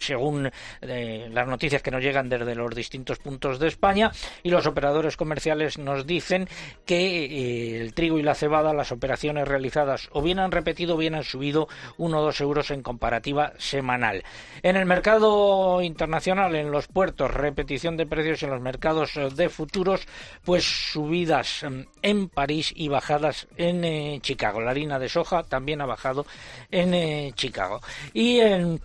según 0.00 0.50
eh, 0.80 1.28
las 1.30 1.46
noticias 1.46 1.82
que 1.82 1.90
nos 1.90 2.02
llegan 2.02 2.28
desde 2.28 2.54
los 2.54 2.74
distintos 2.74 3.18
puntos 3.18 3.58
de 3.58 3.68
España 3.68 4.10
y 4.42 4.50
los 4.50 4.66
operadores 4.66 5.16
comerciales 5.16 5.78
nos 5.78 6.06
dicen 6.06 6.48
que 6.84 7.24
eh, 7.24 7.80
el 7.80 7.94
trigo 7.94 8.18
y 8.18 8.22
la 8.22 8.34
cebada, 8.34 8.72
las 8.72 8.92
operaciones 8.92 9.46
realizadas 9.46 10.08
o 10.12 10.22
bien 10.22 10.38
han 10.38 10.50
repetido 10.50 10.94
o 10.94 10.98
bien 10.98 11.14
han 11.14 11.24
subido 11.24 11.68
1 11.98 12.18
o 12.18 12.22
2 12.22 12.40
euros 12.40 12.70
en 12.70 12.82
comparativa 12.82 13.52
semanal. 13.58 14.24
En 14.62 14.76
el 14.76 14.86
mercado 14.86 15.82
internacional, 15.82 16.54
en 16.56 16.70
los 16.70 16.88
puertos, 16.88 17.30
repetición 17.30 17.96
de 17.96 18.06
precios 18.06 18.42
en 18.42 18.50
los 18.50 18.60
mercados 18.60 19.16
eh, 19.16 19.28
de 19.34 19.48
futuros, 19.48 20.06
pues 20.44 20.64
subidas 20.64 21.64
mm, 21.68 21.80
en 22.02 22.28
París 22.28 22.72
y 22.74 22.88
bajadas 22.88 23.48
en 23.56 23.84
eh, 23.84 24.18
Chicago. 24.22 24.60
La 24.60 24.70
harina 24.70 24.98
de 24.98 25.08
soja 25.08 25.42
también 25.42 25.80
ha 25.80 25.86
bajado 25.86 26.26
en 26.70 27.32
Chicago. 27.34 27.80
Y 28.12 28.40
en 28.40 28.80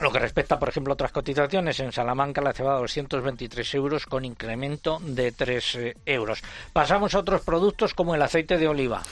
lo 0.00 0.10
que 0.10 0.18
respecta, 0.18 0.58
por 0.58 0.68
ejemplo, 0.68 0.92
a 0.92 0.94
otras 0.94 1.12
cotizaciones, 1.12 1.78
en 1.80 1.92
Salamanca 1.92 2.40
la 2.40 2.52
cebada 2.52 2.78
223 2.78 3.74
euros 3.74 4.06
con 4.06 4.24
incremento 4.24 5.00
de 5.02 5.32
3 5.32 5.74
eh, 5.76 5.96
euros. 6.06 6.42
Pasamos 6.72 7.14
a 7.14 7.20
otros 7.20 7.42
productos 7.42 7.94
como 7.94 8.14
el 8.14 8.22
aceite 8.22 8.58
de 8.58 8.68
oliva. 8.68 9.02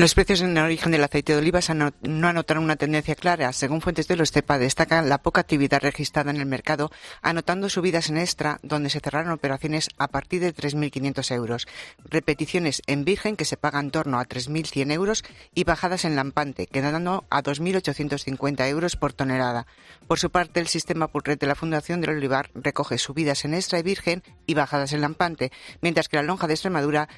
Los 0.00 0.14
precios 0.14 0.42
en 0.42 0.56
origen 0.56 0.92
del 0.92 1.02
aceite 1.02 1.32
de 1.32 1.40
oliva 1.40 1.58
no 2.02 2.28
anotaron 2.28 2.62
una 2.62 2.76
tendencia 2.76 3.16
clara. 3.16 3.52
Según 3.52 3.80
fuentes 3.80 4.06
de 4.06 4.14
los 4.14 4.30
CEPA, 4.30 4.56
destacan 4.56 5.08
la 5.08 5.18
poca 5.18 5.40
actividad 5.40 5.82
registrada 5.82 6.30
en 6.30 6.36
el 6.36 6.46
mercado, 6.46 6.92
anotando 7.20 7.68
subidas 7.68 8.08
en 8.08 8.16
extra, 8.16 8.60
donde 8.62 8.90
se 8.90 9.00
cerraron 9.00 9.32
operaciones 9.32 9.88
a 9.98 10.06
partir 10.06 10.40
de 10.40 10.54
3.500 10.54 11.34
euros, 11.34 11.66
repeticiones 12.04 12.80
en 12.86 13.04
virgen 13.04 13.34
que 13.34 13.44
se 13.44 13.56
pagan 13.56 13.86
en 13.86 13.90
torno 13.90 14.20
a 14.20 14.26
3.100 14.28 14.92
euros 14.92 15.24
y 15.52 15.64
bajadas 15.64 16.04
en 16.04 16.14
lampante, 16.14 16.68
quedando 16.68 17.26
a 17.28 17.42
2.850 17.42 18.68
euros 18.68 18.94
por 18.94 19.12
tonelada. 19.12 19.66
Por 20.06 20.20
su 20.20 20.30
parte, 20.30 20.60
el 20.60 20.68
sistema 20.68 21.08
Purret 21.08 21.40
de 21.40 21.48
la 21.48 21.56
Fundación 21.56 22.00
del 22.00 22.10
Olivar 22.10 22.50
recoge 22.54 22.98
subidas 22.98 23.44
en 23.44 23.52
extra 23.52 23.80
y 23.80 23.82
virgen 23.82 24.22
y 24.46 24.54
bajadas 24.54 24.92
en 24.92 25.00
lampante, 25.00 25.50
mientras 25.80 26.08
que 26.08 26.18
la 26.18 26.22
lonja 26.22 26.46
de 26.46 26.54
Extremadura 26.54 27.08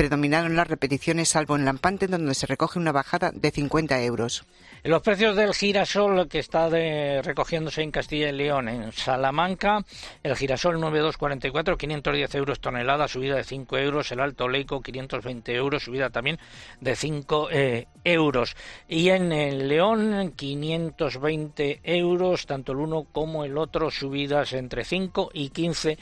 predominaron 0.00 0.56
las 0.56 0.66
repeticiones 0.66 1.28
salvo 1.28 1.56
en 1.56 1.66
Lampante 1.66 2.06
donde 2.06 2.32
se 2.32 2.46
recoge 2.46 2.78
una 2.78 2.90
bajada 2.90 3.32
de 3.34 3.50
50 3.50 4.02
euros. 4.02 4.46
Los 4.82 5.02
precios 5.02 5.36
del 5.36 5.52
girasol 5.52 6.26
que 6.26 6.38
está 6.38 6.70
recogiéndose 6.70 7.82
en 7.82 7.90
Castilla 7.90 8.30
y 8.30 8.32
León, 8.32 8.70
en 8.70 8.92
Salamanca, 8.92 9.84
el 10.22 10.36
girasol 10.36 10.80
9244, 10.80 11.76
510 11.76 12.34
euros 12.34 12.60
tonelada, 12.60 13.08
subida 13.08 13.36
de 13.36 13.44
5 13.44 13.76
euros, 13.76 14.10
el 14.10 14.20
alto 14.20 14.48
leico 14.48 14.80
520 14.80 15.54
euros, 15.54 15.82
subida 15.82 16.08
también 16.08 16.38
de 16.80 16.96
5 16.96 17.48
eh, 17.50 17.86
euros. 18.02 18.56
Y 18.88 19.10
en 19.10 19.32
el 19.32 19.68
León 19.68 20.32
520 20.34 21.80
euros, 21.84 22.46
tanto 22.46 22.72
el 22.72 22.78
uno 22.78 23.04
como 23.12 23.44
el 23.44 23.58
otro, 23.58 23.90
subidas 23.90 24.54
entre 24.54 24.82
5 24.82 25.28
y 25.34 25.50
15 25.50 25.98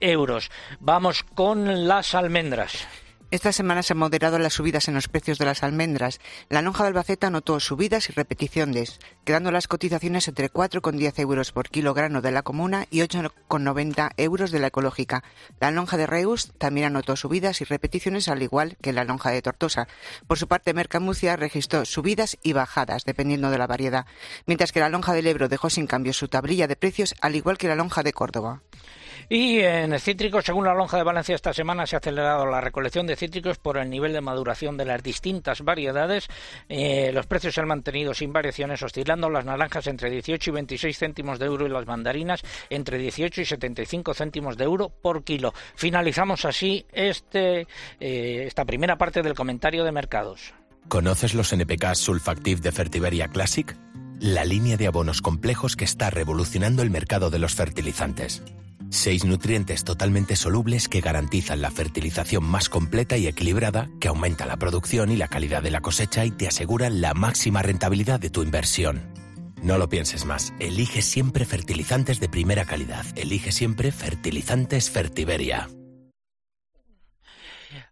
euros. 0.00 0.50
Vamos 0.80 1.24
con 1.24 1.86
las 1.86 2.14
almendras. 2.14 2.88
Esta 3.30 3.52
semana 3.52 3.82
se 3.82 3.94
han 3.94 3.98
moderado 3.98 4.38
las 4.38 4.52
subidas 4.52 4.86
en 4.86 4.94
los 4.94 5.08
precios 5.08 5.38
de 5.38 5.44
las 5.44 5.62
almendras. 5.62 6.20
La 6.50 6.62
lonja 6.62 6.84
de 6.84 6.88
Albacete 6.88 7.26
anotó 7.26 7.58
subidas 7.58 8.08
y 8.08 8.12
repeticiones, 8.12 9.00
quedando 9.24 9.50
las 9.50 9.66
cotizaciones 9.66 10.28
entre 10.28 10.52
4,10 10.52 11.18
euros 11.18 11.50
por 11.50 11.68
kilogramo 11.68 12.20
de 12.20 12.30
la 12.30 12.42
comuna 12.42 12.86
y 12.90 13.00
8,90 13.00 14.12
euros 14.18 14.50
de 14.52 14.58
la 14.60 14.68
ecológica. 14.68 15.24
La 15.58 15.72
lonja 15.72 15.96
de 15.96 16.06
Reus 16.06 16.52
también 16.58 16.86
anotó 16.86 17.16
subidas 17.16 17.60
y 17.60 17.64
repeticiones, 17.64 18.28
al 18.28 18.42
igual 18.42 18.76
que 18.80 18.92
la 18.92 19.04
lonja 19.04 19.30
de 19.30 19.42
Tortosa. 19.42 19.88
Por 20.28 20.38
su 20.38 20.46
parte, 20.46 20.74
Mercamucia 20.74 21.36
registró 21.36 21.84
subidas 21.86 22.38
y 22.42 22.52
bajadas, 22.52 23.04
dependiendo 23.04 23.50
de 23.50 23.58
la 23.58 23.66
variedad, 23.66 24.06
mientras 24.46 24.70
que 24.70 24.80
la 24.80 24.90
lonja 24.90 25.12
del 25.12 25.26
Ebro 25.26 25.48
dejó 25.48 25.70
sin 25.70 25.86
cambio 25.86 26.12
su 26.12 26.28
tablilla 26.28 26.68
de 26.68 26.76
precios, 26.76 27.14
al 27.20 27.34
igual 27.34 27.58
que 27.58 27.68
la 27.68 27.74
lonja 27.74 28.02
de 28.02 28.12
Córdoba. 28.12 28.62
Y 29.28 29.60
en 29.60 29.98
cítricos, 29.98 30.44
según 30.44 30.64
la 30.64 30.74
lonja 30.74 30.96
de 30.96 31.02
Valencia, 31.02 31.34
esta 31.34 31.52
semana 31.52 31.86
se 31.86 31.96
ha 31.96 31.98
acelerado 31.98 32.46
la 32.46 32.60
recolección 32.60 33.06
de 33.06 33.16
cítricos 33.16 33.58
por 33.58 33.78
el 33.78 33.88
nivel 33.88 34.12
de 34.12 34.20
maduración 34.20 34.76
de 34.76 34.84
las 34.84 35.02
distintas 35.02 35.62
variedades. 35.62 36.28
Eh, 36.68 37.10
los 37.12 37.26
precios 37.26 37.54
se 37.54 37.60
han 37.60 37.68
mantenido 37.68 38.14
sin 38.14 38.32
variaciones, 38.32 38.82
oscilando 38.82 39.30
las 39.30 39.44
naranjas 39.44 39.86
entre 39.86 40.10
18 40.10 40.50
y 40.50 40.52
26 40.52 40.98
céntimos 40.98 41.38
de 41.38 41.46
euro 41.46 41.66
y 41.66 41.70
las 41.70 41.86
mandarinas 41.86 42.42
entre 42.70 42.98
18 42.98 43.40
y 43.40 43.44
75 43.44 44.14
céntimos 44.14 44.56
de 44.56 44.64
euro 44.64 44.90
por 44.90 45.24
kilo. 45.24 45.52
Finalizamos 45.74 46.44
así 46.44 46.86
este, 46.92 47.66
eh, 48.00 48.44
esta 48.46 48.64
primera 48.64 48.96
parte 48.96 49.22
del 49.22 49.34
comentario 49.34 49.84
de 49.84 49.92
mercados. 49.92 50.54
¿Conoces 50.88 51.34
los 51.34 51.52
NPK 51.52 51.94
Sulfactive 51.94 52.60
de 52.60 52.72
Fertiberia 52.72 53.28
Classic? 53.28 53.74
La 54.20 54.44
línea 54.44 54.76
de 54.76 54.86
abonos 54.86 55.22
complejos 55.22 55.76
que 55.76 55.84
está 55.84 56.10
revolucionando 56.10 56.82
el 56.82 56.90
mercado 56.90 57.30
de 57.30 57.38
los 57.38 57.54
fertilizantes. 57.54 58.42
Seis 58.94 59.24
nutrientes 59.24 59.82
totalmente 59.82 60.36
solubles 60.36 60.88
que 60.88 61.00
garantizan 61.00 61.60
la 61.60 61.72
fertilización 61.72 62.44
más 62.44 62.68
completa 62.68 63.16
y 63.16 63.26
equilibrada, 63.26 63.90
que 63.98 64.06
aumenta 64.06 64.46
la 64.46 64.56
producción 64.56 65.10
y 65.10 65.16
la 65.16 65.26
calidad 65.26 65.64
de 65.64 65.72
la 65.72 65.80
cosecha 65.80 66.24
y 66.24 66.30
te 66.30 66.46
aseguran 66.46 67.00
la 67.00 67.12
máxima 67.12 67.60
rentabilidad 67.60 68.20
de 68.20 68.30
tu 68.30 68.44
inversión. 68.44 69.02
No 69.60 69.78
lo 69.78 69.88
pienses 69.88 70.24
más. 70.24 70.54
Elige 70.60 71.02
siempre 71.02 71.44
fertilizantes 71.44 72.20
de 72.20 72.28
primera 72.28 72.66
calidad. 72.66 73.04
Elige 73.16 73.50
siempre 73.50 73.90
fertilizantes 73.90 74.90
Fertiberia. 74.90 75.68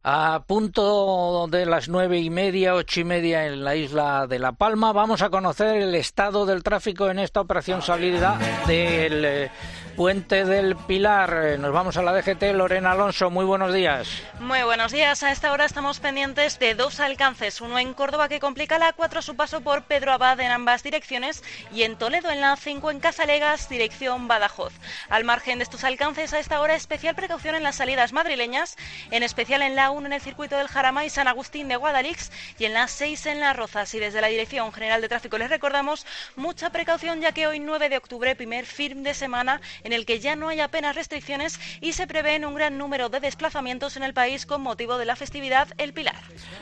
A 0.05 0.45
punto 0.47 1.49
de 1.51 1.67
las 1.67 1.89
nueve 1.89 2.21
y 2.21 2.31
media, 2.31 2.75
ocho 2.75 3.01
y 3.01 3.05
media 3.05 3.47
en 3.47 3.65
la 3.65 3.75
isla 3.75 4.29
de 4.29 4.39
La 4.39 4.53
Palma, 4.53 4.93
vamos 4.93 5.23
a 5.23 5.31
conocer 5.31 5.77
el 5.77 5.95
estado 5.97 6.47
del 6.47 6.63
tráfico 6.63 7.11
en 7.11 7.19
esta 7.19 7.41
operación 7.41 7.83
salida 7.83 8.39
del 8.67 9.25
eh, 9.25 9.51
puente 9.97 10.45
del 10.45 10.77
Pilar. 10.77 11.59
Nos 11.59 11.73
vamos 11.73 11.97
a 11.97 12.03
la 12.03 12.13
DGT. 12.13 12.43
Lorena 12.55 12.93
Alonso, 12.93 13.31
muy 13.31 13.45
buenos 13.45 13.73
días. 13.73 14.09
Muy 14.41 14.63
buenos 14.63 14.93
días. 14.93 15.23
A 15.23 15.31
esta 15.31 15.53
hora 15.53 15.65
estamos 15.65 16.01
pendientes 16.01 16.59
de 16.59 16.75
dos 16.75 17.01
alcances. 17.01 17.61
Uno 17.61 17.79
en 17.79 17.95
Córdoba 17.95 18.29
que 18.29 18.41
complica 18.41 18.79
la 18.79 18.95
A4 18.95 19.19
a 19.19 19.23
su 19.23 19.37
paso 19.37 19.61
por 19.61 19.83
Pedro 19.85 20.13
Abad 20.13 20.41
en 20.41 20.51
ambas 20.51 20.83
direcciones 20.83 21.43
y 21.73 21.83
en 21.83 21.97
Toledo 21.97 22.31
en 22.31 22.41
la 22.41 22.55
A5 22.57 22.91
en 22.91 23.01
Casalegas, 23.01 23.69
dirección 23.69 24.29
Badajoz. 24.29 24.73
Al 25.09 25.25
margen 25.25 25.59
de 25.59 25.65
estos 25.65 25.85
alcances, 25.85 26.33
a 26.33 26.39
esta 26.39 26.61
hora 26.61 26.75
especial 26.75 27.15
precaución 27.15 27.55
en 27.55 27.63
las 27.63 27.77
salidas 27.77 28.13
madrileñas, 28.13 28.77
en 29.11 29.23
especial 29.23 29.63
en 29.63 29.77
la 29.77 29.91
A1 29.91 30.07
en 30.07 30.13
el 30.15 30.21
circuito 30.21 30.57
del 30.57 30.69
Jarama 30.69 31.05
y 31.05 31.11
San 31.11 31.29
Agustín 31.29 31.69
de 31.69 31.77
Guadalix 31.77 32.33
y 32.59 32.65
en 32.65 32.75
la 32.75 32.85
A6 32.85 33.31
en 33.31 33.41
Las 33.41 33.57
Rozas. 33.57 33.95
Y 33.95 33.99
desde 33.99 34.21
la 34.21 34.29
Dirección 34.29 34.73
General 34.73 35.01
de 35.01 35.09
Tráfico 35.09 35.39
les 35.39 35.51
recordamos 35.51 36.07
mucha 36.37 36.71
precaución 36.71 37.21
ya 37.21 37.33
que 37.33 37.47
hoy 37.47 37.61
9 37.61 37.89
de 37.89 37.99
octubre, 37.99 38.35
primer 38.35 38.67
fin 38.67 39.03
de 39.03 39.15
semana 39.15 39.61
en 39.85 39.93
el 39.93 40.07
que 40.07 40.21
ya 40.21 40.37
no 40.37 40.49
hay 40.49 40.61
apenas 40.61 40.95
restricciones 40.95 41.59
y 41.81 41.93
se 41.93 42.07
prevén 42.07 42.45
un 42.45 42.55
gran 42.55 42.79
número 42.79 43.09
de 43.09 43.21
desplazamientos 43.21 43.97
en 43.97 44.03
el 44.03 44.15
país 44.15 44.47
con 44.47 44.63
motivo 44.63 44.99
de 44.99 45.05
la 45.05 45.17
festividad 45.17 45.69
El 45.79 45.93
Pilar. 45.93 46.21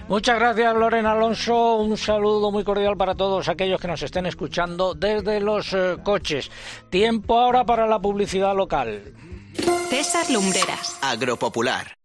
Muchas 0.09 0.39
gracias, 0.39 0.75
Lorena 0.75 1.13
Alonso. 1.13 1.77
Un 1.77 1.97
saludo 1.97 2.51
muy 2.51 2.65
cordial 2.65 2.97
para 2.97 3.15
todos 3.15 3.49
aquellos 3.49 3.81
que 3.81 3.89
nos 3.89 4.03
estén 4.03 4.27
escuchando 4.27 4.95
desde 4.95 5.41
los 5.41 5.73
eh, 5.73 5.97
coches. 6.03 6.51
Tiempo 6.91 7.39
ahora 7.39 7.65
para 7.65 7.87
la 7.87 8.01
publicidad 8.01 8.55
local. 8.55 9.15
César 9.89 10.31
Lumbreras. 10.31 10.99
Agropopular. 11.03 12.00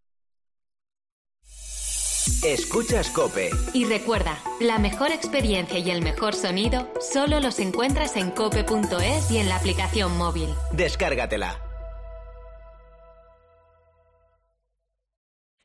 Escuchas 2.45 3.09
Cope. 3.09 3.49
Y 3.73 3.85
recuerda, 3.85 4.37
la 4.59 4.77
mejor 4.77 5.11
experiencia 5.11 5.79
y 5.79 5.89
el 5.89 6.03
mejor 6.03 6.35
sonido 6.35 6.87
solo 7.01 7.39
los 7.39 7.57
encuentras 7.57 8.15
en 8.17 8.29
cope.es 8.29 9.31
y 9.31 9.39
en 9.39 9.49
la 9.49 9.55
aplicación 9.55 10.15
móvil. 10.15 10.53
Descárgatela. 10.71 11.59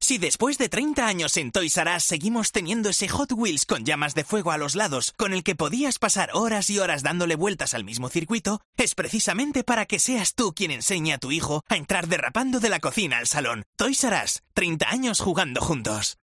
Si 0.01 0.16
después 0.16 0.57
de 0.57 0.70
30 0.70 1.07
años 1.07 1.37
en 1.37 1.53
Toys 1.53 1.76
R 1.76 1.95
Us 1.97 2.05
seguimos 2.05 2.51
teniendo 2.51 2.89
ese 2.89 3.09
Hot 3.09 3.31
Wheels 3.33 3.66
con 3.66 3.85
llamas 3.85 4.14
de 4.14 4.24
fuego 4.24 4.51
a 4.51 4.57
los 4.57 4.74
lados, 4.74 5.12
con 5.18 5.35
el 5.35 5.45
que 5.45 5.55
podías 5.55 5.99
pasar 5.99 6.31
horas 6.33 6.70
y 6.70 6.78
horas 6.78 7.03
dándole 7.03 7.37
vueltas 7.37 7.74
al 7.74 7.85
mismo 7.85 8.09
circuito, 8.09 8.62
es 8.78 8.95
precisamente 8.95 9.64
para 9.64 9.85
que 9.85 9.99
seas 9.99 10.35
tú 10.35 10.55
quien 10.55 10.70
enseñe 10.70 11.12
a 11.12 11.18
tu 11.18 11.31
hijo 11.31 11.62
a 11.68 11.76
entrar 11.76 12.09
derrapando 12.09 12.59
de 12.59 12.70
la 12.70 12.81
cocina 12.81 13.18
al 13.18 13.26
salón. 13.26 13.64
Toys 13.76 14.03
R 14.03 14.16
Us, 14.24 14.41
30 14.55 14.89
años 14.89 15.20
jugando 15.20 15.61
juntos. 15.61 16.20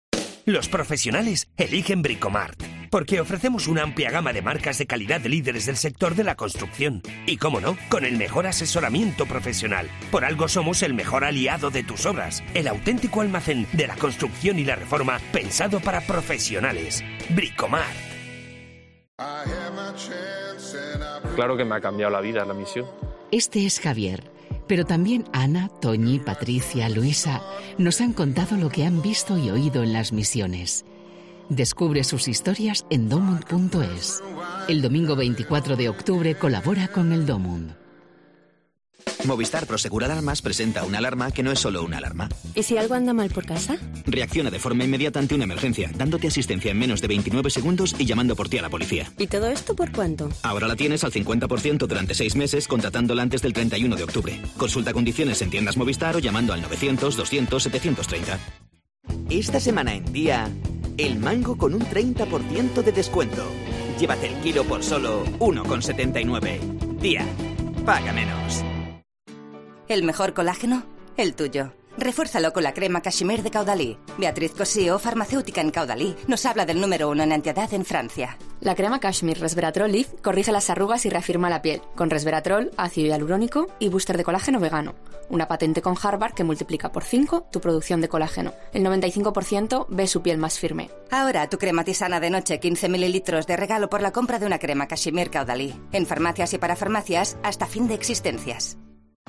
Los 0.47 0.69
profesionales 0.69 1.49
eligen 1.57 2.03
Bricomart, 2.03 2.63
porque 2.91 3.19
ofrecemos 3.19 3.67
una 3.67 3.83
amplia 3.83 4.11
gama 4.11 4.35
de 4.35 4.43
marcas 4.43 4.77
de 4.77 4.87
calidad 4.87 5.19
de 5.23 5.31
líderes 5.31 5.65
del 5.65 5.79
sector 5.79 6.15
de 6.15 6.23
la 6.23 6.35
construcción. 6.35 7.01
Y 7.25 7.39
cómo 7.39 7.61
no, 7.61 7.79
con 7.89 8.05
el 8.05 8.19
mejor 8.19 8.47
asesoramiento 8.47 9.25
profesional. 9.25 9.89
Por 10.11 10.23
algo 10.23 10.47
somos 10.49 10.83
el 10.83 10.93
mejor 10.93 11.25
aliado 11.25 11.71
de 11.71 11.83
tus 11.83 12.05
obras, 12.05 12.45
el 12.53 12.69
auténtico 12.69 13.23
almacén 13.23 13.67
de 13.73 13.87
la 13.87 13.97
construcción 13.97 14.59
y 14.59 14.65
la 14.65 14.77
reforma 14.77 15.19
pensado 15.33 15.81
para 15.81 16.03
profesionales. 16.03 17.03
Bricomart. 17.31 17.97
Claro 21.37 21.57
que 21.57 21.65
me 21.65 21.77
ha 21.77 21.81
cambiado 21.81 22.13
la 22.13 22.21
vida 22.21 22.45
la 22.45 22.53
misión. 22.53 22.85
Este 23.31 23.65
es 23.65 23.81
Javier, 23.81 24.31
pero 24.67 24.85
también 24.85 25.25
Ana, 25.33 25.69
Toñi, 25.81 26.19
Patricia, 26.19 26.89
Luisa 26.89 27.43
nos 27.79 28.01
han 28.01 28.13
contado 28.13 28.57
lo 28.57 28.71
que 28.71 28.85
han 28.85 29.03
visto 29.03 29.37
y 29.39 29.51
oído 29.51 29.83
en 29.83 29.93
las 29.93 30.13
misiones. 30.13 30.85
Descubre 31.49 32.05
sus 32.05 32.29
historias 32.29 32.87
en 32.89 33.09
domund.es. 33.09 34.23
El 34.69 34.81
domingo 34.81 35.15
24 35.15 35.77
de 35.77 35.89
octubre 35.91 36.35
colabora 36.37 36.89
con 36.89 37.13
el 37.13 37.27
Domund. 37.27 37.84
Movistar 39.25 39.67
Prosegur 39.67 40.05
Alarmas 40.05 40.43
presenta 40.43 40.85
una 40.85 40.99
alarma 40.99 41.31
que 41.31 41.43
no 41.43 41.51
es 41.51 41.59
solo 41.59 41.83
una 41.83 41.99
alarma. 41.99 42.29
¿Y 42.55 42.63
si 42.63 42.77
algo 42.77 42.95
anda 42.95 43.13
mal 43.13 43.31
por 43.31 43.47
casa? 43.47 43.79
Reacciona 44.07 44.51
de 44.51 44.59
forma 44.59 44.85
inmediata 44.85 45.19
ante 45.19 45.35
una 45.35 45.45
emergencia, 45.45 45.91
dándote 45.97 46.29
asistencia 46.29 46.71
en 46.71 46.79
menos 46.79 47.01
de 47.01 47.09
29 47.09 47.51
segundos 47.51 47.95
y 47.99 48.05
llamando 48.05 48.37
por 48.37 48.49
ti 48.49 48.59
a 48.59 48.63
la 48.63 48.69
policía. 48.69 49.11
¿Y 49.19 49.27
todo 49.27 49.49
esto 49.49 49.75
por 49.75 49.93
cuánto? 49.93 50.29
Ahora 50.43 50.69
la 50.69 50.77
tienes 50.77 51.05
al 51.05 51.13
50% 51.13 51.87
durante 51.87 52.15
seis 52.15 52.37
meses 52.37 52.69
contratándola 52.69 53.23
antes 53.23 53.41
del 53.41 53.55
31 53.55 53.97
de 53.97 54.05
octubre. 54.05 54.41
Consulta 54.57 54.93
condiciones 54.93 55.41
en 55.43 55.51
tiendas 55.51 55.77
Movistar 55.77 56.17
o 56.17 56.19
llamando 56.19 56.53
al 56.53 56.63
900-200-730. 56.63 58.39
Esta 59.31 59.59
semana 59.59 59.95
en 59.95 60.13
día, 60.13 60.51
el 60.99 61.19
mango 61.19 61.57
con 61.57 61.75
un 61.75 61.83
30% 61.83 62.83
de 62.83 62.93
descuento. 62.93 63.45
Llévate 63.99 64.29
el 64.29 64.35
kilo 64.43 64.65
por 64.65 64.83
solo 64.83 65.25
1,79. 65.39 66.99
Día, 67.01 67.27
paga 67.85 68.13
menos. 68.13 68.65
¿El 69.87 70.03
mejor 70.03 70.33
colágeno? 70.33 70.83
El 71.19 71.35
tuyo. 71.35 71.73
Refuérzalo 71.99 72.55
con 72.55 72.63
la 72.63 72.73
crema 72.73 73.03
Cashmere 73.03 73.43
de 73.43 73.51
Caudalí. 73.51 73.99
Beatriz 74.17 74.53
Cosío, 74.53 74.99
farmacéutica 74.99 75.61
en 75.61 75.71
Caudalí, 75.71 76.17
nos 76.27 76.47
habla 76.47 76.65
del 76.65 76.81
número 76.81 77.11
uno 77.11 77.23
en 77.23 77.33
antiedad 77.33 77.73
en 77.75 77.85
Francia. 77.85 78.39
La 78.61 78.75
crema 78.75 78.99
Cashmere 78.99 79.39
Resveratrol 79.39 79.93
Leaf 79.93 80.09
corrige 80.23 80.53
las 80.53 80.71
arrugas 80.71 81.05
y 81.05 81.11
reafirma 81.11 81.51
la 81.51 81.61
piel, 81.61 81.83
con 81.95 82.09
resveratrol, 82.09 82.71
ácido 82.79 83.09
hialurónico 83.09 83.69
y 83.79 83.91
booster 83.91 84.17
de 84.17 84.25
colágeno 84.25 84.59
vegano. 84.59 84.95
Una 85.29 85.49
patente 85.49 85.83
con 85.83 85.97
Harvard 86.03 86.33
que 86.33 86.45
multiplica 86.45 86.91
por 86.91 87.05
5 87.05 87.49
tu 87.53 87.61
producción 87.61 88.01
de 88.01 88.09
colágeno. 88.09 88.55
El 88.73 88.85
95% 88.85 89.87
ve 89.91 90.07
su 90.07 90.23
piel 90.23 90.39
más 90.39 90.59
firme. 90.59 90.91
Ahora 91.11 91.49
tu 91.51 91.59
crema 91.59 91.85
tisana 91.85 92.21
de 92.21 92.31
noche 92.31 92.59
15 92.59 92.89
mililitros 92.89 93.47
de 93.47 93.59
regalo 93.59 93.91
por 93.91 94.01
la 94.01 94.13
compra 94.13 94.39
de 94.39 94.47
una 94.47 94.59
crema 94.59 94.89
Cashmere 94.89 95.31
Caudalí. 95.31 95.79
En 95.93 96.07
farmacias 96.07 96.55
y 96.55 96.59
para 96.59 96.75
farmacias 96.75 97.37
hasta 97.43 97.67
fin 97.67 97.87
de 97.87 97.95
existencias. 97.95 98.79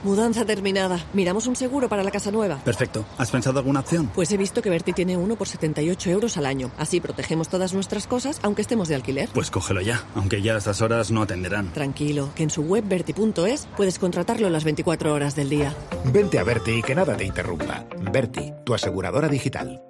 Mudanza 0.05 0.45
terminada. 0.45 1.03
Miramos 1.13 1.47
un 1.47 1.55
seguro 1.55 1.89
para 1.89 2.03
la 2.03 2.11
casa 2.11 2.29
nueva. 2.29 2.57
Perfecto. 2.63 3.05
¿Has 3.17 3.31
pensado 3.31 3.57
alguna 3.57 3.79
opción? 3.79 4.11
Pues 4.13 4.31
he 4.31 4.37
visto 4.37 4.61
que 4.61 4.69
Berti 4.69 4.93
tiene 4.93 5.17
uno 5.17 5.35
por 5.35 5.47
78 5.47 6.11
euros 6.11 6.37
al 6.37 6.45
año. 6.45 6.69
Así 6.77 6.99
protegemos 6.99 7.49
todas 7.49 7.73
nuestras 7.73 8.05
cosas, 8.05 8.39
aunque 8.43 8.61
estemos 8.61 8.87
de 8.87 8.95
alquiler. 8.95 9.29
Pues 9.33 9.49
cógelo 9.49 9.81
ya, 9.81 10.03
aunque 10.13 10.43
ya 10.43 10.53
a 10.53 10.57
estas 10.59 10.81
horas 10.81 11.09
no 11.09 11.23
atenderán. 11.23 11.73
Tranquilo, 11.73 12.29
que 12.35 12.43
en 12.43 12.51
su 12.51 12.61
web 12.61 12.83
berti.es 12.87 13.67
puedes 13.75 13.97
contratarlo 13.97 14.49
las 14.51 14.63
24 14.63 15.11
horas 15.11 15.35
del 15.35 15.49
día. 15.49 15.73
Vente 16.13 16.37
a 16.37 16.43
Berti 16.43 16.71
y 16.73 16.83
que 16.83 16.93
nada 16.93 17.17
te 17.17 17.25
interrumpa. 17.25 17.85
Berti, 18.11 18.53
tu 18.63 18.75
aseguradora 18.75 19.27
digital. 19.27 19.81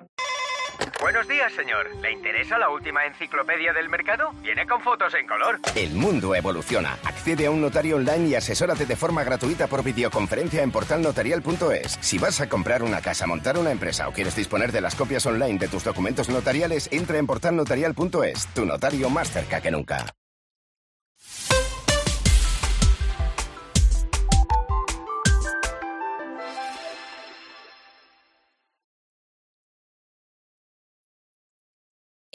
Buenos 1.25 1.43
días. 1.43 1.53
señor. 1.53 1.89
¿Le 2.01 2.11
interesa 2.11 2.57
la 2.57 2.69
última 2.69 3.05
enciclopedia 3.05 3.73
del 3.73 3.89
mercado? 3.89 4.31
Viene 4.41 4.67
con 4.67 4.81
fotos 4.81 5.13
en 5.15 5.25
color. 5.25 5.59
El 5.75 5.93
mundo 5.93 6.35
evoluciona. 6.35 6.97
Accede 7.03 7.47
a 7.47 7.51
un 7.51 7.61
notario 7.61 7.95
online 7.95 8.27
y 8.27 8.35
asesórate 8.35 8.85
de 8.85 8.95
forma 8.95 9.23
gratuita 9.23 9.67
por 9.67 9.83
videoconferencia 9.83 10.61
en 10.61 10.71
portalnotarial.es. 10.71 11.97
Si 12.01 12.17
vas 12.17 12.41
a 12.41 12.49
comprar 12.49 12.83
una 12.83 13.01
casa, 13.01 13.25
montar 13.25 13.57
una 13.57 13.71
empresa 13.71 14.07
o 14.07 14.11
quieres 14.11 14.35
disponer 14.35 14.71
de 14.71 14.81
las 14.81 14.95
copias 14.95 15.25
online 15.25 15.57
de 15.57 15.67
tus 15.67 15.83
documentos 15.83 16.29
notariales, 16.29 16.89
entra 16.91 17.17
en 17.17 17.25
portalnotarial.es. 17.25 18.47
Tu 18.53 18.65
notario 18.65 19.09
más 19.09 19.31
cerca 19.31 19.61
que 19.61 19.71
nunca. 19.71 20.05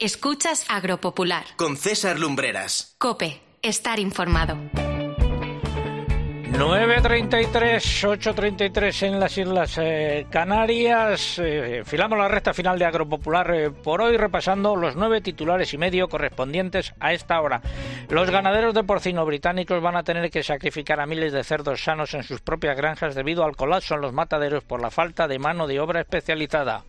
Escuchas 0.00 0.64
Agropopular. 0.70 1.44
Con 1.56 1.76
César 1.76 2.18
Lumbreras. 2.18 2.94
Cope, 2.96 3.42
estar 3.60 4.00
informado. 4.00 4.56
9.33, 6.52 7.80
8.33 8.08 9.06
en 9.06 9.20
las 9.20 9.36
Islas 9.36 9.76
eh, 9.76 10.26
Canarias. 10.30 11.38
Eh, 11.38 11.82
filamos 11.84 12.18
la 12.18 12.28
recta 12.28 12.54
final 12.54 12.78
de 12.78 12.86
Agropopular 12.86 13.54
eh, 13.54 13.70
por 13.70 14.00
hoy 14.00 14.16
repasando 14.16 14.74
los 14.74 14.96
nueve 14.96 15.20
titulares 15.20 15.74
y 15.74 15.78
medio 15.78 16.08
correspondientes 16.08 16.94
a 16.98 17.12
esta 17.12 17.38
hora. 17.42 17.60
Los 18.08 18.30
ganaderos 18.30 18.72
de 18.72 18.84
porcino 18.84 19.26
británicos 19.26 19.82
van 19.82 19.96
a 19.96 20.02
tener 20.02 20.30
que 20.30 20.42
sacrificar 20.42 20.98
a 21.00 21.06
miles 21.06 21.34
de 21.34 21.44
cerdos 21.44 21.84
sanos 21.84 22.14
en 22.14 22.22
sus 22.22 22.40
propias 22.40 22.74
granjas 22.74 23.14
debido 23.14 23.44
al 23.44 23.54
colapso 23.54 23.96
en 23.96 24.00
los 24.00 24.14
mataderos 24.14 24.64
por 24.64 24.80
la 24.80 24.90
falta 24.90 25.28
de 25.28 25.38
mano 25.38 25.66
de 25.66 25.78
obra 25.78 26.00
especializada. 26.00 26.84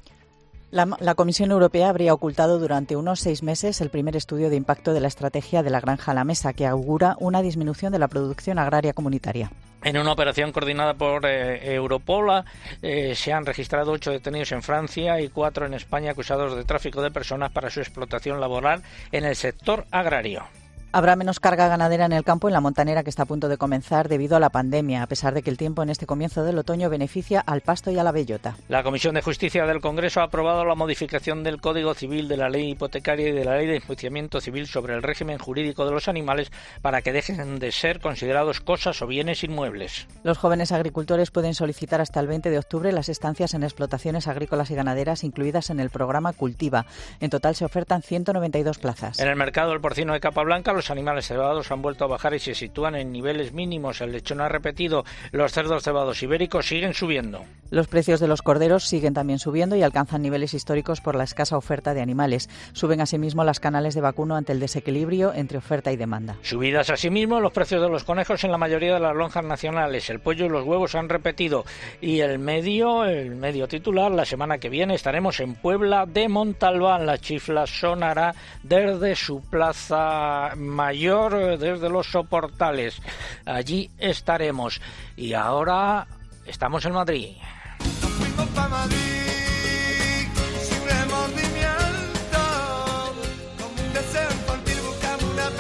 La, 0.71 1.15
Comisión 1.15 1.51
Europea 1.51 1.89
habría 1.89 2.13
ocultado 2.13 2.57
durante 2.57 2.95
unos 2.95 3.19
seis 3.19 3.43
meses 3.43 3.81
el 3.81 3.89
primer 3.89 4.15
estudio 4.15 4.49
de 4.49 4.55
impacto 4.55 4.93
de 4.93 5.01
la 5.01 5.09
estrategia 5.09 5.63
de 5.63 5.69
la 5.69 5.81
granja 5.81 6.11
a 6.11 6.15
la 6.15 6.23
mesa, 6.23 6.53
que 6.53 6.65
augura 6.65 7.17
una 7.19 7.41
disminución 7.41 7.91
de 7.91 7.99
la 7.99 8.07
producción 8.07 8.57
agraria 8.57 8.93
comunitaria. 8.93 9.51
En 9.83 9.97
una 9.97 10.13
operación 10.13 10.53
coordinada 10.53 10.93
por 10.93 11.25
eh, 11.25 11.73
Europola 11.73 12.45
eh, 12.81 13.15
se 13.15 13.33
han 13.33 13.45
registrado 13.45 13.91
ocho 13.91 14.11
detenidos 14.11 14.53
en 14.53 14.63
Francia 14.63 15.19
y 15.19 15.27
cuatro 15.27 15.65
en 15.65 15.73
España 15.73 16.11
acusados 16.11 16.55
de 16.55 16.63
tráfico 16.63 17.01
de 17.01 17.11
personas 17.11 17.51
para 17.51 17.69
su 17.69 17.81
explotación 17.81 18.39
laboral 18.39 18.81
en 19.11 19.25
el 19.25 19.35
sector 19.35 19.85
agrario. 19.91 20.45
Habrá 20.93 21.15
menos 21.15 21.39
carga 21.39 21.69
ganadera 21.69 22.03
en 22.05 22.11
el 22.11 22.25
campo 22.25 22.49
en 22.49 22.53
la 22.53 22.59
montanera 22.59 23.03
que 23.03 23.09
está 23.09 23.23
a 23.23 23.25
punto 23.25 23.47
de 23.47 23.57
comenzar 23.57 24.09
debido 24.09 24.35
a 24.35 24.41
la 24.41 24.49
pandemia, 24.49 25.03
a 25.03 25.07
pesar 25.07 25.33
de 25.33 25.41
que 25.41 25.49
el 25.49 25.55
tiempo 25.55 25.81
en 25.83 25.89
este 25.89 26.05
comienzo 26.05 26.43
del 26.43 26.57
otoño 26.57 26.89
beneficia 26.89 27.39
al 27.39 27.61
pasto 27.61 27.91
y 27.91 27.97
a 27.97 28.03
la 28.03 28.11
bellota. 28.11 28.57
La 28.67 28.83
Comisión 28.83 29.15
de 29.15 29.21
Justicia 29.21 29.65
del 29.65 29.79
Congreso 29.79 30.19
ha 30.19 30.25
aprobado 30.25 30.65
la 30.65 30.75
modificación 30.75 31.43
del 31.43 31.61
Código 31.61 31.93
Civil, 31.93 32.27
de 32.27 32.35
la 32.35 32.49
Ley 32.49 32.71
Hipotecaria 32.71 33.29
y 33.29 33.31
de 33.31 33.45
la 33.45 33.55
Ley 33.55 33.67
de 33.67 33.77
Enjuiciamiento 33.77 34.41
Civil 34.41 34.67
sobre 34.67 34.93
el 34.93 35.01
régimen 35.01 35.37
jurídico 35.37 35.85
de 35.85 35.91
los 35.91 36.09
animales 36.09 36.51
para 36.81 37.01
que 37.01 37.13
dejen 37.13 37.59
de 37.59 37.71
ser 37.71 38.01
considerados 38.01 38.59
cosas 38.59 39.01
o 39.01 39.07
bienes 39.07 39.45
inmuebles. 39.45 40.07
Los 40.23 40.39
jóvenes 40.39 40.73
agricultores 40.73 41.31
pueden 41.31 41.53
solicitar 41.53 42.01
hasta 42.01 42.19
el 42.19 42.27
20 42.27 42.49
de 42.49 42.57
octubre 42.57 42.91
las 42.91 43.07
estancias 43.07 43.53
en 43.53 43.63
explotaciones 43.63 44.27
agrícolas 44.27 44.69
y 44.71 44.75
ganaderas 44.75 45.23
incluidas 45.23 45.69
en 45.69 45.79
el 45.79 45.89
programa 45.89 46.33
Cultiva. 46.33 46.85
En 47.21 47.29
total 47.29 47.55
se 47.55 47.63
ofertan 47.63 48.01
192 48.01 48.77
plazas. 48.77 49.19
En 49.19 49.29
el 49.29 49.37
mercado 49.37 49.71
del 49.71 49.79
porcino 49.79 50.11
de 50.11 50.19
capa 50.19 50.43
blanca, 50.43 50.73
los 50.81 50.89
animales 50.89 51.27
cebados 51.27 51.71
han 51.71 51.83
vuelto 51.83 52.05
a 52.05 52.07
bajar 52.07 52.33
y 52.33 52.39
se 52.39 52.55
sitúan 52.55 52.95
en 52.95 53.11
niveles 53.11 53.53
mínimos. 53.53 54.01
El 54.01 54.13
lechón 54.13 54.41
ha 54.41 54.49
repetido. 54.49 55.05
Los 55.31 55.51
cerdos 55.51 55.83
cebados 55.83 56.23
ibéricos 56.23 56.67
siguen 56.67 56.95
subiendo. 56.95 57.45
Los 57.69 57.87
precios 57.87 58.19
de 58.19 58.27
los 58.27 58.41
corderos 58.41 58.85
siguen 58.85 59.13
también 59.13 59.37
subiendo 59.37 59.75
y 59.75 59.83
alcanzan 59.83 60.23
niveles 60.23 60.55
históricos 60.55 60.99
por 60.99 61.15
la 61.15 61.23
escasa 61.23 61.55
oferta 61.55 61.93
de 61.93 62.01
animales. 62.01 62.49
Suben 62.73 62.99
asimismo 62.99 63.43
las 63.43 63.59
canales 63.59 63.93
de 63.93 64.01
vacuno 64.01 64.35
ante 64.35 64.53
el 64.53 64.59
desequilibrio 64.59 65.33
entre 65.33 65.59
oferta 65.59 65.91
y 65.91 65.97
demanda. 65.97 66.35
Subidas 66.41 66.89
asimismo 66.89 67.39
los 67.39 67.53
precios 67.53 67.81
de 67.81 67.87
los 67.87 68.03
conejos 68.03 68.43
en 68.43 68.51
la 68.51 68.57
mayoría 68.57 68.95
de 68.95 68.99
las 68.99 69.15
lonjas 69.15 69.45
nacionales. 69.45 70.09
El 70.09 70.19
pollo 70.19 70.47
y 70.47 70.49
los 70.49 70.65
huevos 70.65 70.95
han 70.95 71.09
repetido. 71.09 71.63
Y 72.01 72.21
el 72.21 72.39
medio, 72.39 73.05
el 73.05 73.35
medio 73.35 73.67
titular, 73.67 74.11
la 74.11 74.25
semana 74.25 74.57
que 74.57 74.69
viene 74.69 74.95
estaremos 74.95 75.39
en 75.41 75.53
Puebla 75.53 76.07
de 76.07 76.27
Montalbán. 76.27 77.05
La 77.05 77.19
chifla 77.19 77.67
sonará 77.67 78.33
desde 78.63 79.15
su 79.15 79.41
plaza 79.41 80.55
mayor 80.71 81.57
desde 81.57 81.89
los 81.89 82.07
soportales. 82.07 83.01
Allí 83.45 83.91
estaremos. 83.97 84.81
Y 85.15 85.33
ahora 85.33 86.07
estamos 86.45 86.85
en 86.85 86.93
Madrid. 86.93 87.35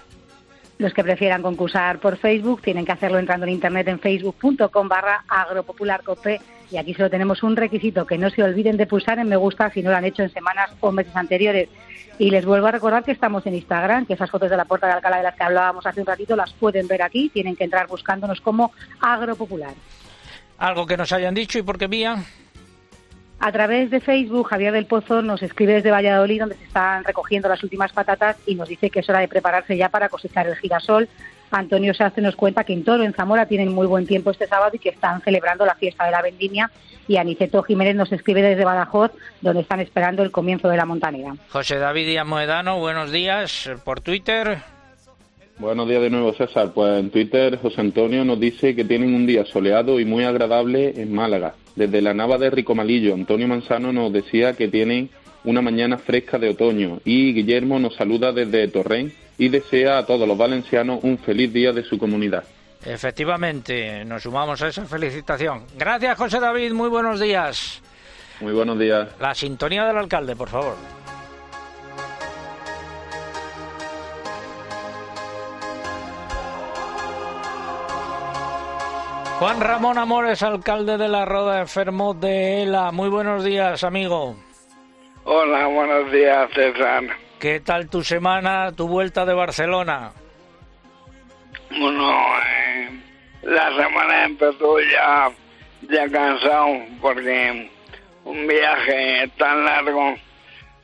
Los 0.79 0.93
que 0.93 1.03
prefieran 1.03 1.41
concursar 1.41 1.99
por 1.99 2.17
Facebook 2.17 2.61
tienen 2.61 2.85
que 2.85 2.91
hacerlo 2.91 3.19
entrando 3.19 3.45
en 3.45 3.53
internet 3.53 3.87
en 3.87 3.99
facebook.com 3.99 4.87
barra 4.89 5.23
agropopularcope 5.27 6.41
y 6.73 6.77
aquí 6.77 6.95
solo 6.95 7.11
tenemos 7.11 7.43
un 7.43 7.55
requisito, 7.55 8.07
que 8.07 8.17
no 8.17 8.31
se 8.31 8.41
olviden 8.41 8.77
de 8.77 8.87
pulsar 8.87 9.19
en 9.19 9.29
me 9.29 9.35
gusta 9.35 9.69
si 9.69 9.83
no 9.83 9.91
lo 9.91 9.97
han 9.97 10.05
hecho 10.05 10.23
en 10.23 10.33
semanas 10.33 10.71
o 10.79 10.91
meses 10.91 11.15
anteriores. 11.15 11.69
Y 12.17 12.31
les 12.31 12.45
vuelvo 12.45 12.65
a 12.65 12.71
recordar 12.71 13.03
que 13.03 13.11
estamos 13.11 13.45
en 13.45 13.53
Instagram, 13.53 14.07
que 14.07 14.13
esas 14.13 14.31
fotos 14.31 14.49
de 14.49 14.57
la 14.57 14.65
puerta 14.65 14.87
de 14.87 14.93
Alcalá 14.93 15.17
de 15.17 15.23
las 15.23 15.35
que 15.35 15.43
hablábamos 15.43 15.85
hace 15.85 15.99
un 15.99 16.07
ratito 16.07 16.35
las 16.35 16.51
pueden 16.53 16.87
ver 16.87 17.03
aquí, 17.03 17.29
tienen 17.29 17.55
que 17.55 17.63
entrar 17.63 17.85
buscándonos 17.85 18.41
como 18.41 18.71
Agropopular. 18.99 19.75
Algo 20.57 20.87
que 20.87 20.97
nos 20.97 21.11
hayan 21.11 21.35
dicho 21.35 21.59
y 21.59 21.61
por 21.61 21.77
qué 21.77 21.85
vía. 21.85 22.23
A 23.39 23.51
través 23.51 23.91
de 23.91 23.99
Facebook, 23.99 24.47
Javier 24.47 24.73
del 24.73 24.87
Pozo 24.87 25.21
nos 25.21 25.43
escribe 25.43 25.73
desde 25.73 25.91
Valladolid, 25.91 26.39
donde 26.39 26.55
se 26.55 26.63
están 26.63 27.03
recogiendo 27.03 27.49
las 27.49 27.61
últimas 27.61 27.91
patatas, 27.91 28.37
y 28.47 28.55
nos 28.55 28.69
dice 28.69 28.89
que 28.89 29.01
es 29.01 29.09
hora 29.09 29.19
de 29.19 29.27
prepararse 29.27 29.77
ya 29.77 29.89
para 29.89 30.09
cosechar 30.09 30.47
el 30.47 30.55
girasol. 30.55 31.07
Antonio 31.59 31.93
Sastre 31.93 32.23
nos 32.23 32.35
cuenta 32.35 32.63
que 32.63 32.73
en 32.73 32.83
Toro, 32.83 33.03
en 33.03 33.13
Zamora, 33.13 33.45
tienen 33.45 33.73
muy 33.73 33.87
buen 33.87 34.07
tiempo 34.07 34.31
este 34.31 34.47
sábado 34.47 34.71
y 34.73 34.79
que 34.79 34.89
están 34.89 35.21
celebrando 35.21 35.65
la 35.65 35.75
fiesta 35.75 36.05
de 36.05 36.11
la 36.11 36.21
vendimia. 36.21 36.71
Y 37.07 37.17
Aniceto 37.17 37.61
Jiménez 37.63 37.95
nos 37.95 38.11
escribe 38.11 38.41
desde 38.41 38.65
Badajoz, 38.65 39.11
donde 39.41 39.61
están 39.61 39.79
esperando 39.79 40.23
el 40.23 40.31
comienzo 40.31 40.69
de 40.69 40.77
la 40.77 40.85
montanera. 40.85 41.35
José 41.49 41.77
David 41.77 42.07
Díaz 42.07 42.25
Moedano, 42.25 42.79
buenos 42.79 43.11
días. 43.11 43.69
Por 43.83 44.01
Twitter. 44.01 44.57
Buenos 45.59 45.87
días 45.87 46.01
de 46.01 46.09
nuevo, 46.09 46.33
César. 46.33 46.71
Pues 46.73 46.99
en 46.99 47.11
Twitter 47.11 47.59
José 47.61 47.81
Antonio 47.81 48.25
nos 48.25 48.39
dice 48.39 48.75
que 48.75 48.83
tienen 48.83 49.13
un 49.13 49.27
día 49.27 49.45
soleado 49.45 49.99
y 49.99 50.05
muy 50.05 50.23
agradable 50.23 50.93
en 50.99 51.13
Málaga. 51.13 51.53
Desde 51.75 52.01
la 52.01 52.13
nava 52.13 52.37
de 52.37 52.49
Ricomalillo, 52.49 53.13
Antonio 53.13 53.47
Manzano 53.47 53.93
nos 53.93 54.11
decía 54.11 54.53
que 54.53 54.67
tienen 54.67 55.09
una 55.43 55.61
mañana 55.61 55.97
fresca 55.97 56.39
de 56.39 56.49
otoño 56.49 56.99
y 57.05 57.33
Guillermo 57.33 57.77
nos 57.77 57.95
saluda 57.95 58.31
desde 58.31 58.67
Torrent 58.69 59.13
y 59.37 59.49
desea 59.49 59.99
a 59.99 60.05
todos 60.05 60.27
los 60.27 60.37
valencianos 60.37 60.99
un 61.03 61.17
feliz 61.17 61.51
día 61.51 61.71
de 61.71 61.83
su 61.83 61.97
comunidad. 61.97 62.43
Efectivamente, 62.85 64.03
nos 64.05 64.23
sumamos 64.23 64.61
a 64.61 64.67
esa 64.67 64.85
felicitación. 64.85 65.65
Gracias, 65.77 66.17
José 66.17 66.39
David. 66.39 66.73
Muy 66.73 66.89
buenos 66.89 67.19
días. 67.19 67.81
Muy 68.41 68.51
buenos 68.51 68.77
días. 68.77 69.07
La 69.19 69.33
sintonía 69.33 69.85
del 69.85 69.97
alcalde, 69.97 70.35
por 70.35 70.49
favor. 70.49 70.75
Juan 79.39 79.59
Ramón 79.59 79.97
Amores, 79.97 80.41
alcalde 80.41 80.97
de 80.97 81.09
la 81.09 81.25
Roda 81.25 81.59
Enfermo 81.59 82.13
de 82.13 82.63
ELA. 82.63 82.91
Muy 82.91 83.09
buenos 83.09 83.43
días, 83.43 83.83
amigo. 83.83 84.35
Hola, 85.25 85.67
buenos 85.67 86.11
días, 86.11 86.49
César. 86.53 87.03
¿Qué 87.43 87.59
tal 87.59 87.89
tu 87.89 88.01
semana, 88.05 88.71
tu 88.71 88.87
vuelta 88.87 89.25
de 89.25 89.33
Barcelona? 89.33 90.13
Bueno, 91.71 92.09
eh, 92.39 92.89
la 93.41 93.67
semana 93.75 94.23
empezó 94.23 94.79
ya, 94.79 95.29
ya 95.81 96.09
cansado 96.09 96.69
porque 97.01 97.69
un 98.23 98.47
viaje 98.47 99.29
tan 99.37 99.65
largo 99.65 100.15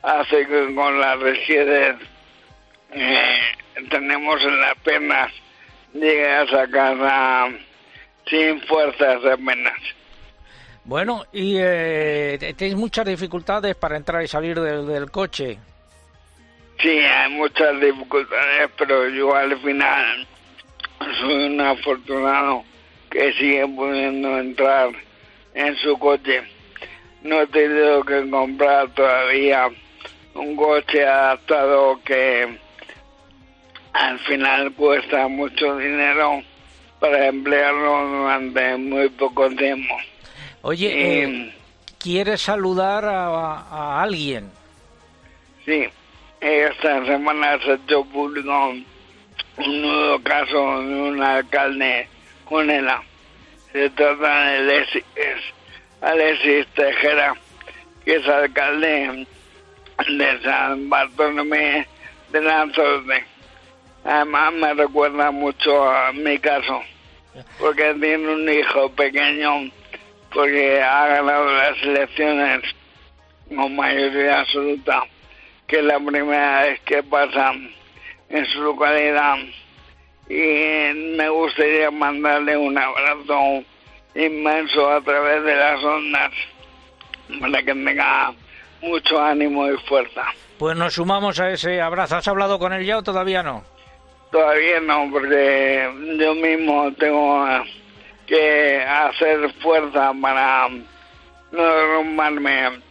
hace 0.01 0.45
que 0.47 0.75
con 0.75 0.99
la 0.99 1.15
rigidez 1.15 1.95
eh, 2.91 3.39
tenemos 3.89 4.41
en 4.41 4.59
las 4.59 4.75
piernas 4.83 5.31
llegas 5.93 6.51
a 6.51 6.67
casa 6.67 7.47
sin 8.29 8.59
fuerzas 8.63 9.23
apenas. 9.23 9.79
Bueno, 10.83 11.23
y 11.31 11.55
eh, 11.57 12.53
tenéis 12.57 12.75
muchas 12.75 13.05
dificultades 13.05 13.77
para 13.77 13.95
entrar 13.95 14.21
y 14.21 14.27
salir 14.27 14.59
del, 14.59 14.85
del 14.85 15.09
coche. 15.09 15.57
Sí, 16.81 16.89
hay 16.89 17.31
muchas 17.31 17.79
dificultades, 17.81 18.69
pero 18.77 19.09
yo 19.09 19.35
al 19.35 19.59
final 19.59 20.27
soy 21.19 21.45
un 21.45 21.61
afortunado 21.61 22.63
que 23.09 23.33
sigue 23.33 23.67
pudiendo 23.67 24.37
entrar 24.39 24.91
en 25.53 25.75
su 25.77 25.97
coche. 25.97 26.41
No 27.21 27.41
he 27.41 27.47
tenido 27.47 28.03
que 28.03 28.29
comprar 28.29 28.89
todavía 28.93 29.69
un 30.35 30.55
coche 30.55 31.05
adaptado 31.05 31.99
que 32.05 32.57
al 33.93 34.19
final 34.19 34.71
cuesta 34.73 35.27
mucho 35.27 35.77
dinero 35.77 36.41
para 36.99 37.27
emplearlo 37.27 38.07
durante 38.07 38.77
muy 38.77 39.09
poco 39.09 39.49
tiempo. 39.49 39.95
Oye, 40.61 41.23
eh, 41.23 41.53
¿quieres 41.97 42.41
saludar 42.41 43.05
a, 43.05 43.27
a, 43.27 44.01
alguien? 44.01 44.49
Sí, 45.65 45.87
esta 46.41 47.05
semana 47.05 47.59
se 47.59 47.73
hecho 47.73 48.03
público 48.05 48.73
un 49.57 49.81
nuevo 49.81 50.19
caso 50.23 50.81
de 50.81 51.01
un 51.01 51.21
alcalde 51.21 52.07
con 52.45 52.69
ella. 52.69 53.01
Se 53.71 53.89
trata 53.91 54.43
de 54.45 54.57
Alexis, 54.57 55.03
Alexis 56.01 56.67
Tejera, 56.73 57.35
que 58.05 58.15
es 58.15 58.27
alcalde 58.27 59.27
de 60.07 60.41
San 60.41 60.89
Bartolomé 60.89 61.85
de 62.31 62.41
Lanzarote. 62.41 63.25
Además 64.05 64.53
me 64.53 64.73
recuerda 64.73 65.29
mucho 65.31 65.91
a 65.91 66.13
mi 66.13 66.39
caso, 66.39 66.81
porque 67.59 67.93
tiene 67.99 68.29
un 68.29 68.49
hijo 68.49 68.89
pequeño, 68.93 69.69
porque 70.33 70.81
ha 70.81 71.07
ganado 71.07 71.51
las 71.51 71.83
elecciones 71.83 72.61
con 73.53 73.75
mayoría 73.75 74.39
absoluta, 74.39 75.03
que 75.69 75.77
es 75.77 75.83
la 75.83 75.99
primera 75.99 76.63
vez 76.63 76.79
que 76.81 77.03
pasa 77.03 77.53
en 78.29 78.45
su 78.47 78.61
localidad. 78.61 79.35
Y 80.27 81.15
me 81.15 81.29
gustaría 81.29 81.91
mandarle 81.91 82.57
un 82.57 82.77
abrazo 82.77 83.63
inmenso 84.15 84.91
a 84.91 85.01
través 85.01 85.43
de 85.43 85.55
las 85.55 85.83
ondas 85.83 86.31
para 87.39 87.59
que 87.63 87.73
tenga 87.73 88.33
mucho 88.81 89.21
ánimo 89.21 89.71
y 89.71 89.77
fuerza. 89.87 90.25
Pues 90.57 90.75
nos 90.75 90.95
sumamos 90.95 91.39
a 91.39 91.51
ese 91.51 91.79
abrazo. 91.79 92.17
¿Has 92.17 92.27
hablado 92.27 92.57
con 92.57 92.73
él 92.73 92.85
ya 92.85 92.97
o 92.97 93.03
todavía 93.03 93.43
no? 93.43 93.63
Todavía 94.31 94.79
no, 94.79 95.07
porque 95.11 96.17
yo 96.19 96.35
mismo 96.35 96.91
tengo 96.93 97.45
que 98.25 98.83
hacer 98.83 99.51
fuerza 99.61 100.13
para 100.19 100.67
no 101.51 101.63
derrumbarme 101.63 102.88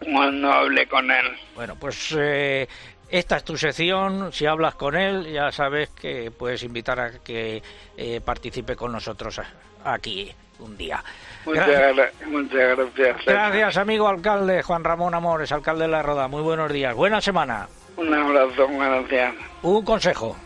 cuando 0.00 0.52
hable 0.52 0.86
con 0.86 1.10
él. 1.10 1.26
Bueno, 1.54 1.76
pues 1.78 2.14
eh, 2.18 2.68
esta 3.08 3.36
es 3.36 3.44
tu 3.44 3.56
sección. 3.56 4.32
Si 4.32 4.46
hablas 4.46 4.74
con 4.74 4.96
él, 4.96 5.32
ya 5.32 5.52
sabes 5.52 5.90
que 5.90 6.30
puedes 6.30 6.62
invitar 6.62 7.00
a 7.00 7.18
que 7.18 7.62
eh, 7.96 8.20
participe 8.24 8.76
con 8.76 8.92
nosotros 8.92 9.40
aquí 9.84 10.32
un 10.58 10.76
día. 10.76 11.02
Muchas 11.44 11.68
gracias. 11.68 12.26
muchas 12.26 12.76
gracias. 12.76 13.24
Gracias, 13.26 13.76
amigo 13.76 14.08
alcalde 14.08 14.62
Juan 14.62 14.84
Ramón 14.84 15.14
Amores, 15.14 15.52
alcalde 15.52 15.84
de 15.84 15.88
La 15.88 16.02
Roda. 16.02 16.28
Muy 16.28 16.42
buenos 16.42 16.72
días. 16.72 16.94
Buena 16.94 17.20
semana. 17.20 17.68
Un 17.96 18.12
abrazo, 18.12 18.68
gracias. 18.68 19.34
Un 19.62 19.84
consejo. 19.84 20.36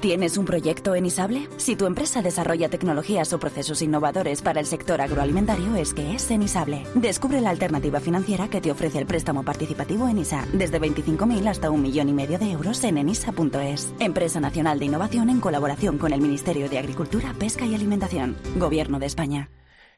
¿Tienes 0.00 0.38
un 0.38 0.46
proyecto 0.46 0.94
en 0.94 1.04
Isable? 1.04 1.46
Si 1.58 1.76
tu 1.76 1.84
empresa 1.84 2.22
desarrolla 2.22 2.70
tecnologías 2.70 3.34
o 3.34 3.38
procesos 3.38 3.82
innovadores 3.82 4.40
para 4.40 4.58
el 4.58 4.64
sector 4.64 4.98
agroalimentario, 4.98 5.76
es 5.76 5.92
que 5.92 6.14
es 6.14 6.30
en 6.30 6.42
Isable. 6.42 6.86
Descubre 6.94 7.42
la 7.42 7.50
alternativa 7.50 8.00
financiera 8.00 8.48
que 8.48 8.62
te 8.62 8.70
ofrece 8.70 8.98
el 8.98 9.04
préstamo 9.04 9.42
participativo 9.42 10.08
en 10.08 10.16
ISA, 10.16 10.46
desde 10.54 10.80
25.000 10.80 11.46
hasta 11.46 11.70
un 11.70 11.82
millón 11.82 12.08
y 12.08 12.14
medio 12.14 12.38
de 12.38 12.50
euros 12.50 12.82
en 12.84 12.96
enisa.es. 12.96 13.92
Empresa 13.98 14.40
Nacional 14.40 14.78
de 14.78 14.86
Innovación 14.86 15.28
en 15.28 15.38
colaboración 15.38 15.98
con 15.98 16.14
el 16.14 16.22
Ministerio 16.22 16.70
de 16.70 16.78
Agricultura, 16.78 17.34
Pesca 17.38 17.66
y 17.66 17.74
Alimentación. 17.74 18.38
Gobierno 18.56 19.00
de 19.00 19.06
España. 19.06 19.50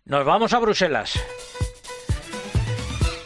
Nos 0.04 0.24
vamos 0.24 0.52
a 0.52 0.58
Bruselas. 0.58 1.14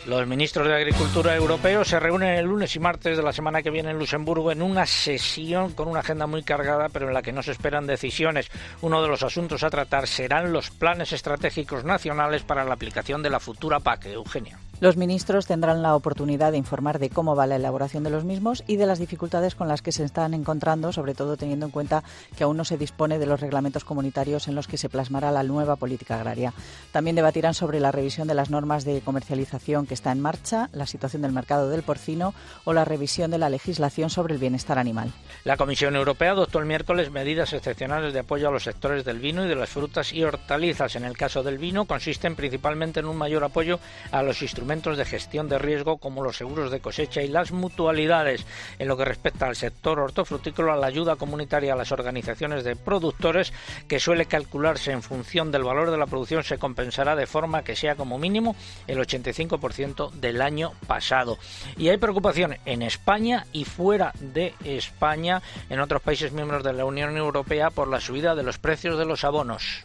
Los 0.06 0.24
ministros 0.24 0.68
de 0.68 0.74
Agricultura 0.76 1.34
europeos 1.34 1.88
se 1.88 1.98
reúnen 1.98 2.36
el 2.36 2.46
lunes 2.46 2.76
y 2.76 2.78
martes 2.78 3.16
de 3.16 3.24
la 3.24 3.32
semana 3.32 3.60
que 3.60 3.70
viene 3.70 3.90
en 3.90 3.98
Luxemburgo 3.98 4.52
en 4.52 4.62
una 4.62 4.86
sesión 4.86 5.72
con 5.72 5.88
una 5.88 5.98
agenda 5.98 6.28
muy 6.28 6.44
cargada, 6.44 6.88
pero 6.90 7.08
en 7.08 7.14
la 7.14 7.22
que 7.22 7.32
no 7.32 7.42
se 7.42 7.50
esperan 7.50 7.88
decisiones. 7.88 8.48
Uno 8.82 9.02
de 9.02 9.08
los 9.08 9.24
asuntos 9.24 9.64
a 9.64 9.70
tratar 9.70 10.06
serán 10.06 10.52
los 10.52 10.70
planes 10.70 11.12
estratégicos 11.12 11.82
nacionales 11.82 12.44
para 12.44 12.62
la 12.62 12.74
aplicación 12.74 13.20
de 13.20 13.30
la 13.30 13.40
futura 13.40 13.80
PAC. 13.80 14.06
Eugenia. 14.06 14.60
Los 14.78 14.98
ministros 14.98 15.46
tendrán 15.46 15.80
la 15.80 15.96
oportunidad 15.96 16.52
de 16.52 16.58
informar 16.58 16.98
de 16.98 17.08
cómo 17.08 17.34
va 17.34 17.46
la 17.46 17.56
elaboración 17.56 18.04
de 18.04 18.10
los 18.10 18.24
mismos 18.24 18.62
y 18.66 18.76
de 18.76 18.84
las 18.84 18.98
dificultades 18.98 19.54
con 19.54 19.68
las 19.68 19.80
que 19.80 19.90
se 19.90 20.04
están 20.04 20.34
encontrando, 20.34 20.92
sobre 20.92 21.14
todo 21.14 21.38
teniendo 21.38 21.64
en 21.64 21.72
cuenta 21.72 22.04
que 22.36 22.44
aún 22.44 22.58
no 22.58 22.64
se 22.66 22.76
dispone 22.76 23.18
de 23.18 23.24
los 23.24 23.40
reglamentos 23.40 23.86
comunitarios 23.86 24.48
en 24.48 24.54
los 24.54 24.68
que 24.68 24.76
se 24.76 24.90
plasmará 24.90 25.30
la 25.30 25.44
nueva 25.44 25.76
política 25.76 26.16
agraria. 26.16 26.52
También 26.92 27.16
debatirán 27.16 27.54
sobre 27.54 27.80
la 27.80 27.90
revisión 27.90 28.28
de 28.28 28.34
las 28.34 28.50
normas 28.50 28.84
de 28.84 29.00
comercialización 29.00 29.86
que 29.86 29.94
está 29.94 30.12
en 30.12 30.20
marcha, 30.20 30.68
la 30.74 30.84
situación 30.84 31.22
del 31.22 31.32
mercado 31.32 31.70
del 31.70 31.82
porcino 31.82 32.34
o 32.64 32.74
la 32.74 32.84
revisión 32.84 33.30
de 33.30 33.38
la 33.38 33.48
legislación 33.48 34.10
sobre 34.10 34.34
el 34.34 34.40
bienestar 34.40 34.78
animal. 34.78 35.10
La 35.44 35.56
Comisión 35.56 35.96
Europea 35.96 36.32
adoptó 36.32 36.58
el 36.58 36.66
miércoles 36.66 37.10
medidas 37.10 37.54
excepcionales 37.54 38.12
de 38.12 38.20
apoyo 38.20 38.48
a 38.48 38.52
los 38.52 38.64
sectores 38.64 39.06
del 39.06 39.20
vino 39.20 39.42
y 39.46 39.48
de 39.48 39.56
las 39.56 39.70
frutas 39.70 40.12
y 40.12 40.22
hortalizas. 40.22 40.96
En 40.96 41.06
el 41.06 41.16
caso 41.16 41.42
del 41.42 41.56
vino, 41.56 41.86
consisten 41.86 42.36
principalmente 42.36 43.00
en 43.00 43.06
un 43.06 43.16
mayor 43.16 43.42
apoyo 43.42 43.80
a 44.12 44.22
los 44.22 44.42
instrumentos 44.42 44.65
de 44.66 45.04
gestión 45.04 45.48
de 45.48 45.58
riesgo 45.58 45.98
como 45.98 46.24
los 46.24 46.36
seguros 46.36 46.72
de 46.72 46.80
cosecha 46.80 47.22
y 47.22 47.28
las 47.28 47.52
mutualidades. 47.52 48.44
En 48.80 48.88
lo 48.88 48.96
que 48.96 49.04
respecta 49.04 49.46
al 49.46 49.54
sector 49.54 50.00
hortofrutícola, 50.00 50.74
la 50.74 50.88
ayuda 50.88 51.14
comunitaria 51.14 51.72
a 51.72 51.76
las 51.76 51.92
organizaciones 51.92 52.64
de 52.64 52.74
productores, 52.74 53.52
que 53.86 54.00
suele 54.00 54.26
calcularse 54.26 54.90
en 54.90 55.02
función 55.02 55.52
del 55.52 55.62
valor 55.62 55.92
de 55.92 55.98
la 55.98 56.06
producción, 56.06 56.42
se 56.42 56.58
compensará 56.58 57.14
de 57.14 57.28
forma 57.28 57.62
que 57.62 57.76
sea 57.76 57.94
como 57.94 58.18
mínimo 58.18 58.56
el 58.88 58.98
85% 58.98 60.10
del 60.10 60.42
año 60.42 60.72
pasado. 60.88 61.38
Y 61.76 61.88
hay 61.88 61.98
preocupación 61.98 62.56
en 62.64 62.82
España 62.82 63.46
y 63.52 63.64
fuera 63.64 64.12
de 64.18 64.52
España, 64.64 65.42
en 65.70 65.78
otros 65.78 66.02
países 66.02 66.32
miembros 66.32 66.64
de 66.64 66.72
la 66.72 66.84
Unión 66.84 67.16
Europea, 67.16 67.70
por 67.70 67.86
la 67.86 68.00
subida 68.00 68.34
de 68.34 68.42
los 68.42 68.58
precios 68.58 68.98
de 68.98 69.06
los 69.06 69.22
abonos. 69.22 69.84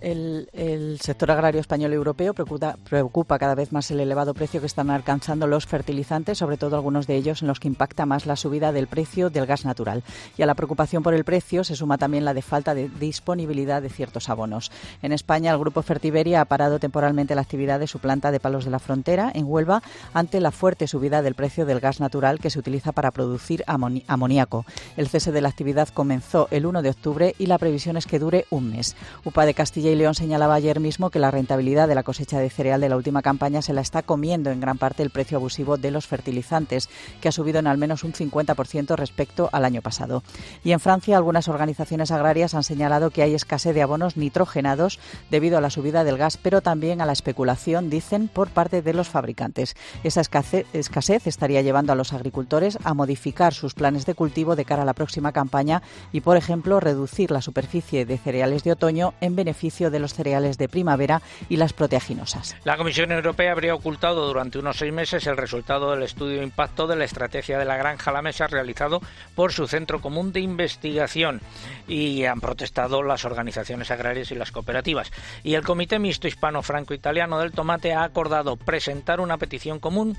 El, 0.00 0.98
sector 1.00 1.30
agrario 1.30 1.60
español 1.60 1.92
y 1.92 1.94
europeo 1.94 2.34
preocupa, 2.34 2.76
preocupa, 2.88 3.38
cada 3.38 3.54
vez 3.54 3.72
más 3.72 3.90
el 3.90 4.00
elevado 4.00 4.34
precio 4.34 4.60
que 4.60 4.66
están 4.66 4.90
alcanzando 4.90 5.46
los 5.46 5.66
fertilizantes, 5.66 6.38
sobre 6.38 6.58
todo 6.58 6.76
algunos 6.76 7.06
de 7.06 7.16
ellos 7.16 7.40
en 7.40 7.48
los 7.48 7.60
que 7.60 7.68
impacta 7.68 8.04
más 8.04 8.26
la 8.26 8.36
subida 8.36 8.72
del 8.72 8.88
precio 8.88 9.30
del 9.30 9.46
gas 9.46 9.64
natural. 9.64 10.04
Y 10.36 10.42
a 10.42 10.46
la 10.46 10.54
preocupación 10.54 11.02
por 11.02 11.14
el 11.14 11.24
precio 11.24 11.64
se 11.64 11.76
suma 11.76 11.96
también 11.96 12.24
la 12.24 12.34
de 12.34 12.42
falta 12.42 12.74
de 12.74 12.88
disponibilidad 12.88 13.80
de 13.80 13.88
ciertos 13.88 14.28
abonos. 14.28 14.70
En 15.00 15.12
España, 15.12 15.52
el 15.52 15.58
grupo 15.58 15.82
Fertiberia 15.82 16.42
ha 16.42 16.44
parado 16.44 16.78
temporalmente 16.78 17.34
la 17.34 17.40
actividad 17.40 17.80
de 17.80 17.86
su 17.86 17.98
planta 17.98 18.30
de 18.30 18.40
Palos 18.40 18.64
de 18.66 18.70
la 18.70 18.78
Frontera, 18.78 19.30
en 19.34 19.46
Huelva, 19.46 19.82
ante 20.12 20.40
la 20.40 20.50
fuerte 20.50 20.88
subida 20.88 21.22
del 21.22 21.34
precio 21.34 21.64
del 21.64 21.80
gas 21.80 22.00
natural 22.00 22.38
que 22.38 22.50
se 22.50 22.58
utiliza 22.58 22.92
para 22.92 23.10
producir 23.10 23.64
amoníaco. 23.66 24.66
El 24.96 25.08
cese 25.08 25.32
de 25.32 25.40
la 25.40 25.48
actividad 25.48 25.88
comenzó 25.88 26.48
el 26.50 26.66
1 26.66 26.82
de 26.82 26.90
octubre 26.90 27.34
y 27.38 27.46
la 27.46 27.58
previsión 27.58 27.96
es 27.96 28.06
que 28.06 28.18
dure 28.18 28.46
un 28.50 28.70
mes. 28.70 28.94
UPA 29.24 29.46
de 29.46 29.54
Castilla 29.54 29.85
y 29.92 29.94
León 29.94 30.14
señalaba 30.14 30.54
ayer 30.54 30.80
mismo 30.80 31.10
que 31.10 31.18
la 31.18 31.30
rentabilidad 31.30 31.86
de 31.86 31.94
la 31.94 32.02
cosecha 32.02 32.38
de 32.38 32.50
cereal 32.50 32.80
de 32.80 32.88
la 32.88 32.96
última 32.96 33.22
campaña 33.22 33.62
se 33.62 33.72
la 33.72 33.80
está 33.80 34.02
comiendo 34.02 34.50
en 34.50 34.60
gran 34.60 34.78
parte 34.78 35.02
el 35.02 35.10
precio 35.10 35.38
abusivo 35.38 35.76
de 35.76 35.90
los 35.90 36.06
fertilizantes, 36.06 36.88
que 37.20 37.28
ha 37.28 37.32
subido 37.32 37.60
en 37.60 37.66
al 37.66 37.78
menos 37.78 38.02
un 38.02 38.12
50% 38.12 38.96
respecto 38.96 39.48
al 39.52 39.64
año 39.64 39.82
pasado. 39.82 40.22
Y 40.64 40.72
en 40.72 40.80
Francia, 40.80 41.16
algunas 41.16 41.48
organizaciones 41.48 42.10
agrarias 42.10 42.54
han 42.54 42.64
señalado 42.64 43.10
que 43.10 43.22
hay 43.22 43.34
escasez 43.34 43.74
de 43.74 43.82
abonos 43.82 44.16
nitrogenados 44.16 44.98
debido 45.30 45.58
a 45.58 45.60
la 45.60 45.70
subida 45.70 46.04
del 46.04 46.18
gas, 46.18 46.36
pero 46.36 46.62
también 46.62 47.00
a 47.00 47.06
la 47.06 47.12
especulación, 47.12 47.90
dicen, 47.90 48.28
por 48.28 48.48
parte 48.48 48.82
de 48.82 48.94
los 48.94 49.08
fabricantes. 49.08 49.76
Esa 50.02 50.20
escasez 50.20 51.26
estaría 51.26 51.62
llevando 51.62 51.92
a 51.92 51.96
los 51.96 52.12
agricultores 52.12 52.78
a 52.82 52.94
modificar 52.94 53.54
sus 53.54 53.74
planes 53.74 54.06
de 54.06 54.14
cultivo 54.14 54.56
de 54.56 54.64
cara 54.64 54.82
a 54.82 54.86
la 54.86 54.94
próxima 54.94 55.32
campaña 55.32 55.82
y, 56.12 56.22
por 56.22 56.36
ejemplo, 56.36 56.80
reducir 56.80 57.30
la 57.30 57.42
superficie 57.42 58.04
de 58.04 58.18
cereales 58.18 58.64
de 58.64 58.72
otoño 58.72 59.14
en 59.20 59.36
beneficio 59.36 59.75
precio 59.76 59.90
de 59.90 59.98
los 59.98 60.14
cereales 60.14 60.56
de 60.56 60.70
primavera 60.70 61.20
y 61.50 61.58
las 61.58 61.74
proteaginosas. 61.74 62.56
La 62.64 62.78
Comisión 62.78 63.12
Europea 63.12 63.52
habría 63.52 63.74
ocultado 63.74 64.26
durante 64.26 64.58
unos 64.58 64.78
seis 64.78 64.90
meses 64.90 65.26
el 65.26 65.36
resultado 65.36 65.90
del 65.90 66.02
estudio 66.02 66.38
de 66.38 66.44
impacto 66.44 66.86
de 66.86 66.96
la 66.96 67.04
estrategia 67.04 67.58
de 67.58 67.66
la 67.66 67.76
granja 67.76 68.10
a 68.10 68.14
la 68.14 68.22
mesa 68.22 68.46
realizado 68.46 69.02
por 69.34 69.52
su 69.52 69.66
Centro 69.66 70.00
Común 70.00 70.32
de 70.32 70.40
Investigación 70.40 71.42
y 71.86 72.24
han 72.24 72.40
protestado 72.40 73.02
las 73.02 73.26
organizaciones 73.26 73.90
agrarias 73.90 74.30
y 74.30 74.34
las 74.34 74.50
cooperativas. 74.50 75.12
Y 75.44 75.52
el 75.52 75.62
Comité 75.62 75.98
Mixto 75.98 76.26
Hispano-Franco-Italiano 76.26 77.38
del 77.38 77.52
Tomate 77.52 77.92
ha 77.92 78.02
acordado 78.02 78.56
presentar 78.56 79.20
una 79.20 79.36
petición 79.36 79.78
común 79.78 80.16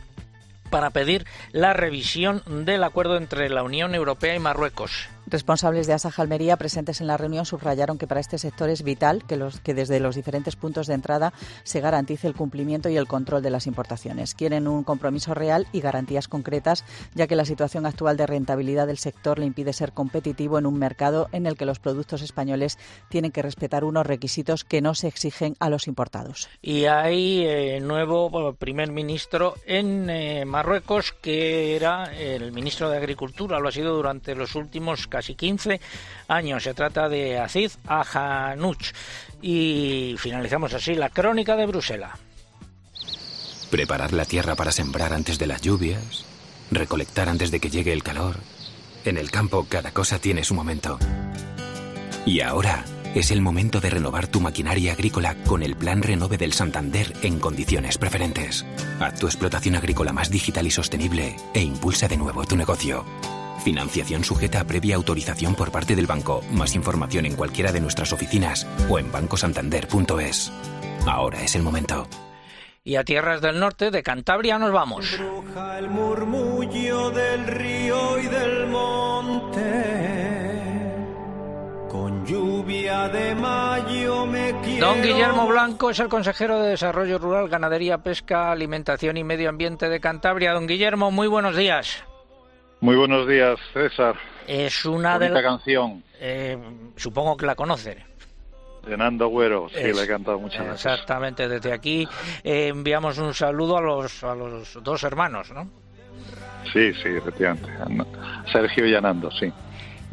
para 0.69 0.91
pedir 0.91 1.25
la 1.51 1.73
revisión 1.73 2.43
del 2.45 2.83
acuerdo 2.83 3.17
entre 3.17 3.49
la 3.49 3.63
Unión 3.63 3.95
Europea 3.95 4.35
y 4.35 4.39
Marruecos. 4.39 5.09
Responsables 5.29 5.87
de 5.87 5.93
Asaja 5.93 6.21
Almería 6.21 6.55
presentes 6.55 7.01
en 7.01 7.07
la 7.07 7.17
reunión 7.17 7.45
subrayaron 7.45 7.97
que 7.97 8.07
para 8.07 8.21
este 8.21 8.37
sector 8.37 8.69
es 8.69 8.81
vital 8.81 9.25
que, 9.25 9.35
los, 9.35 9.59
que 9.59 9.73
desde 9.73 9.99
los 9.99 10.15
diferentes 10.15 10.55
puntos 10.55 10.87
de 10.87 10.93
entrada 10.93 11.33
se 11.63 11.81
garantice 11.81 12.27
el 12.27 12.33
cumplimiento 12.33 12.87
y 12.87 12.95
el 12.95 13.07
control 13.07 13.41
de 13.41 13.49
las 13.49 13.67
importaciones. 13.67 14.35
Quieren 14.35 14.69
un 14.69 14.85
compromiso 14.85 15.33
real 15.33 15.67
y 15.73 15.81
garantías 15.81 16.29
concretas, 16.29 16.85
ya 17.13 17.27
que 17.27 17.35
la 17.35 17.43
situación 17.43 17.85
actual 17.85 18.15
de 18.15 18.25
rentabilidad 18.25 18.87
del 18.87 18.99
sector 18.99 19.37
le 19.37 19.45
impide 19.45 19.73
ser 19.73 19.91
competitivo 19.91 20.59
en 20.59 20.65
un 20.65 20.79
mercado 20.79 21.27
en 21.33 21.45
el 21.45 21.57
que 21.57 21.65
los 21.65 21.79
productos 21.79 22.21
españoles 22.21 22.79
tienen 23.09 23.31
que 23.31 23.41
respetar 23.41 23.83
unos 23.83 24.07
requisitos 24.07 24.63
que 24.63 24.79
no 24.79 24.95
se 24.95 25.09
exigen 25.09 25.57
a 25.59 25.69
los 25.69 25.87
importados. 25.87 26.47
Y 26.61 26.85
hay 26.85 27.43
eh, 27.45 27.81
nuevo 27.81 28.53
primer 28.53 28.93
ministro 28.93 29.55
en 29.65 30.09
eh, 30.09 30.45
Marruecos, 30.45 31.11
que 31.11 31.75
era 31.75 32.05
el 32.17 32.53
ministro 32.53 32.89
de 32.89 32.95
Agricultura, 32.95 33.59
lo 33.59 33.67
ha 33.67 33.73
sido 33.73 33.93
durante 33.93 34.33
los 34.33 34.55
últimos 34.55 35.05
casi 35.17 35.33
15 35.33 35.81
años. 36.27 36.61
Se 36.63 36.75
trata 36.75 37.09
de 37.09 37.39
Aziz 37.39 37.79
Ahanuch. 37.87 38.91
Y 39.41 40.15
finalizamos 40.19 40.73
así 40.73 40.93
la 40.93 41.09
crónica 41.09 41.55
de 41.55 41.65
Bruselas. 41.65 42.11
Preparar 43.71 44.13
la 44.13 44.25
tierra 44.25 44.55
para 44.55 44.71
sembrar 44.71 45.13
antes 45.13 45.39
de 45.39 45.47
las 45.47 45.61
lluvias, 45.61 46.23
recolectar 46.71 47.29
antes 47.29 47.49
de 47.49 47.59
que 47.59 47.69
llegue 47.69 47.93
el 47.93 48.03
calor. 48.03 48.37
En 49.05 49.17
el 49.17 49.31
campo 49.31 49.65
cada 49.67 49.91
cosa 49.91 50.19
tiene 50.19 50.43
su 50.43 50.53
momento. 50.53 50.99
Y 52.25 52.41
ahora 52.41 52.85
es 53.15 53.31
el 53.31 53.41
momento 53.41 53.79
de 53.79 53.89
renovar 53.89 54.27
tu 54.27 54.39
maquinaria 54.39 54.93
agrícola 54.93 55.35
con 55.45 55.63
el 55.63 55.75
Plan 55.75 56.03
Renove 56.03 56.37
del 56.37 56.53
Santander 56.53 57.13
en 57.23 57.39
condiciones 57.39 57.97
preferentes. 57.97 58.65
Haz 58.99 59.19
tu 59.19 59.25
explotación 59.25 59.75
agrícola 59.75 60.13
más 60.13 60.29
digital 60.29 60.67
y 60.67 60.71
sostenible 60.71 61.35
e 61.55 61.61
impulsa 61.61 62.07
de 62.07 62.17
nuevo 62.17 62.45
tu 62.45 62.55
negocio. 62.55 63.05
Financiación 63.63 64.23
sujeta 64.23 64.61
a 64.61 64.63
previa 64.63 64.95
autorización 64.95 65.55
por 65.55 65.71
parte 65.71 65.95
del 65.95 66.07
banco. 66.07 66.43
Más 66.51 66.75
información 66.75 67.25
en 67.25 67.35
cualquiera 67.35 67.71
de 67.71 67.81
nuestras 67.81 68.13
oficinas 68.13 68.67
o 68.89 68.99
en 68.99 69.11
bancosantander.es. 69.11 70.51
Ahora 71.05 71.41
es 71.41 71.55
el 71.55 71.63
momento. 71.63 72.07
Y 72.87 72.95
a 72.95 73.03
tierras 73.03 73.41
del 73.41 73.59
norte 73.59 73.91
de 73.91 74.01
Cantabria 74.01 74.57
nos 74.57 74.71
vamos. 74.71 75.19
el 75.77 75.89
murmullo 75.89 77.11
del 77.11 77.45
río 77.45 78.17
y 78.17 78.27
del 78.27 78.67
monte. 78.67 80.07
Con 81.89 82.25
lluvia 82.25 83.09
de 83.09 83.35
mayo 83.35 84.25
me 84.25 84.55
quiero... 84.63 84.87
Don 84.87 85.01
Guillermo 85.01 85.47
Blanco 85.47 85.89
es 85.89 85.99
el 85.99 86.07
consejero 86.07 86.61
de 86.61 86.69
Desarrollo 86.69 87.17
Rural, 87.17 87.49
Ganadería, 87.49 87.97
Pesca, 87.97 88.53
Alimentación 88.53 89.17
y 89.17 89.25
Medio 89.25 89.49
Ambiente 89.49 89.89
de 89.89 89.99
Cantabria. 89.99 90.53
Don 90.53 90.65
Guillermo, 90.65 91.11
muy 91.11 91.27
buenos 91.27 91.57
días. 91.57 92.06
Muy 92.79 92.95
buenos 92.95 93.27
días, 93.27 93.59
César. 93.73 94.15
Es 94.47 94.85
una 94.85 95.17
de 95.17 95.29
las... 95.29 95.43
canción. 95.43 96.03
Eh, 96.19 96.57
supongo 96.95 97.35
que 97.35 97.45
la 97.45 97.55
conoce. 97.55 98.05
De 98.85 98.95
Nando 98.95 99.25
Agüero, 99.25 99.67
sí, 99.69 99.91
la 99.93 100.03
he 100.03 100.07
cantado 100.07 100.39
muchas 100.39 100.65
veces. 100.65 100.85
Exactamente, 100.85 101.47
desde 101.49 101.73
aquí 101.73 102.07
eh, 102.43 102.67
enviamos 102.69 103.17
un 103.17 103.33
saludo 103.33 103.77
a 103.77 103.81
los, 103.81 104.23
a 104.23 104.33
los 104.33 104.81
dos 104.81 105.03
hermanos, 105.03 105.51
¿no? 105.51 105.69
Sí, 106.71 106.93
sí, 106.93 107.09
efectivamente. 107.09 107.69
Sergio 108.51 108.85
y 108.87 108.95
Anando, 108.95 109.29
sí. 109.31 109.51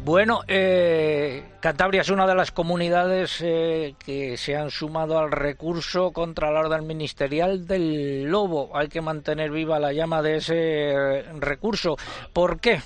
Bueno, 0.05 0.41
eh, 0.47 1.43
Cantabria 1.61 2.01
es 2.01 2.09
una 2.09 2.27
de 2.27 2.35
las 2.35 2.51
comunidades 2.51 3.41
eh, 3.41 3.95
que 4.05 4.37
se 4.37 4.55
han 4.55 4.69
sumado 4.69 5.17
al 5.17 5.31
recurso 5.31 6.11
contra 6.11 6.51
la 6.51 6.59
orden 6.59 6.85
ministerial 6.85 7.65
del 7.65 8.25
lobo. 8.25 8.69
Hay 8.77 8.87
que 8.87 9.01
mantener 9.01 9.49
viva 9.49 9.79
la 9.79 9.93
llama 9.93 10.21
de 10.21 10.35
ese 10.35 11.25
recurso. 11.39 11.97
¿Por 12.33 12.59
qué? 12.59 12.81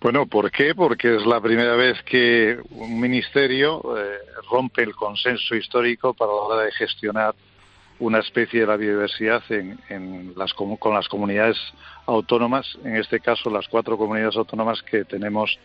Bueno, 0.00 0.26
¿por 0.26 0.52
qué? 0.52 0.76
Porque 0.76 1.16
es 1.16 1.26
la 1.26 1.40
primera 1.40 1.74
vez 1.74 2.00
que 2.04 2.60
un 2.70 3.00
ministerio 3.00 3.82
eh, 3.98 4.18
rompe 4.48 4.84
el 4.84 4.94
consenso 4.94 5.56
histórico 5.56 6.14
para 6.14 6.30
la 6.30 6.38
hora 6.38 6.62
de 6.62 6.70
gestionar 6.70 7.34
una 7.98 8.18
especie 8.18 8.60
de 8.60 8.66
la 8.66 8.76
biodiversidad 8.76 9.42
en, 9.50 10.34
las, 10.36 10.52
con 10.54 10.94
las 10.94 11.08
comunidades 11.08 11.56
autónomas, 12.06 12.78
en 12.84 12.96
este 12.96 13.20
caso 13.20 13.50
las 13.50 13.68
cuatro 13.68 13.96
comunidades 13.96 14.36
autónomas 14.36 14.82
que 14.82 15.04
tenemos, 15.04 15.58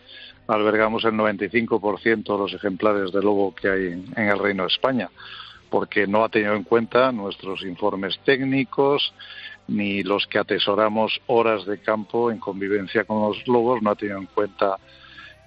albergamos 0.46 1.04
el 1.04 1.12
95% 1.12 2.32
de 2.32 2.38
los 2.38 2.54
ejemplares 2.54 3.12
de 3.12 3.22
lobo 3.22 3.54
que 3.54 3.68
hay 3.68 3.86
en, 4.16 4.28
el 4.28 4.38
Reino 4.38 4.62
de 4.62 4.68
España, 4.68 5.10
porque 5.70 6.06
no 6.06 6.24
ha 6.24 6.28
tenido 6.28 6.54
en 6.54 6.64
cuenta 6.64 7.12
nuestros 7.12 7.62
informes 7.62 8.18
técnicos, 8.24 9.12
ni 9.68 10.02
los 10.02 10.26
que 10.26 10.38
atesoramos 10.38 11.20
horas 11.26 11.64
de 11.66 11.78
campo 11.78 12.30
en 12.30 12.38
convivencia 12.38 13.04
con 13.04 13.22
los 13.22 13.46
lobos, 13.46 13.80
no 13.82 13.90
ha 13.90 13.94
tenido 13.94 14.18
en 14.18 14.26
cuenta 14.26 14.76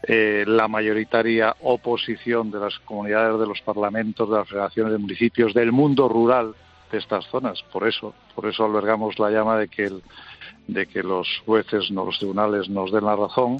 eh, 0.03 0.45
la 0.47 0.67
mayoritaria 0.67 1.55
oposición 1.61 2.51
de 2.51 2.59
las 2.59 2.79
comunidades, 2.79 3.39
de 3.39 3.47
los 3.47 3.61
parlamentos, 3.61 4.29
de 4.29 4.37
las 4.37 4.47
federaciones 4.47 4.93
de 4.93 4.99
municipios, 4.99 5.53
del 5.53 5.71
mundo 5.71 6.07
rural 6.07 6.55
de 6.91 6.97
estas 6.97 7.25
zonas. 7.27 7.63
Por 7.71 7.87
eso, 7.87 8.13
por 8.33 8.47
eso 8.47 8.65
albergamos 8.65 9.19
la 9.19 9.29
llama 9.29 9.57
de 9.57 9.67
que, 9.67 9.85
el, 9.85 10.03
de 10.67 10.87
que 10.87 11.03
los 11.03 11.27
jueces, 11.45 11.91
no 11.91 12.05
los 12.05 12.17
tribunales 12.17 12.69
nos 12.69 12.91
den 12.91 13.05
la 13.05 13.15
razón. 13.15 13.57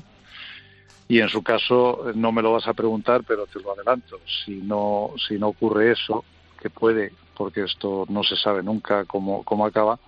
Y 1.07 1.19
en 1.19 1.29
su 1.29 1.43
caso, 1.43 2.11
no 2.15 2.31
me 2.31 2.41
lo 2.41 2.53
vas 2.53 2.67
a 2.67 2.73
preguntar, 2.73 3.23
pero 3.27 3.45
te 3.45 3.59
lo 3.59 3.73
adelanto. 3.73 4.19
Si 4.45 4.55
no, 4.55 5.11
si 5.27 5.37
no 5.37 5.49
ocurre 5.49 5.91
eso, 5.91 6.25
que 6.59 6.69
puede, 6.69 7.13
porque 7.35 7.63
esto 7.63 8.05
no 8.09 8.23
se 8.23 8.35
sabe 8.35 8.63
nunca 8.63 9.05
cómo, 9.05 9.43
cómo 9.43 9.65
acaba, 9.65 9.99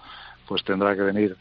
pues 0.47 0.63
tendrá 0.63 0.95
que 0.95 1.01
venir 1.01 1.37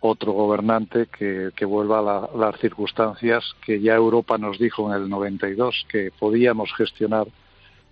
otro 0.00 0.32
gobernante 0.32 1.06
que, 1.06 1.50
que 1.54 1.64
vuelva 1.64 1.98
a 1.98 2.36
las 2.36 2.58
circunstancias 2.60 3.44
que 3.64 3.80
ya 3.80 3.94
Europa 3.94 4.38
nos 4.38 4.58
dijo 4.58 4.88
en 4.88 5.00
el 5.00 5.08
92, 5.08 5.86
que 5.88 6.12
podíamos 6.16 6.72
gestionar 6.76 7.26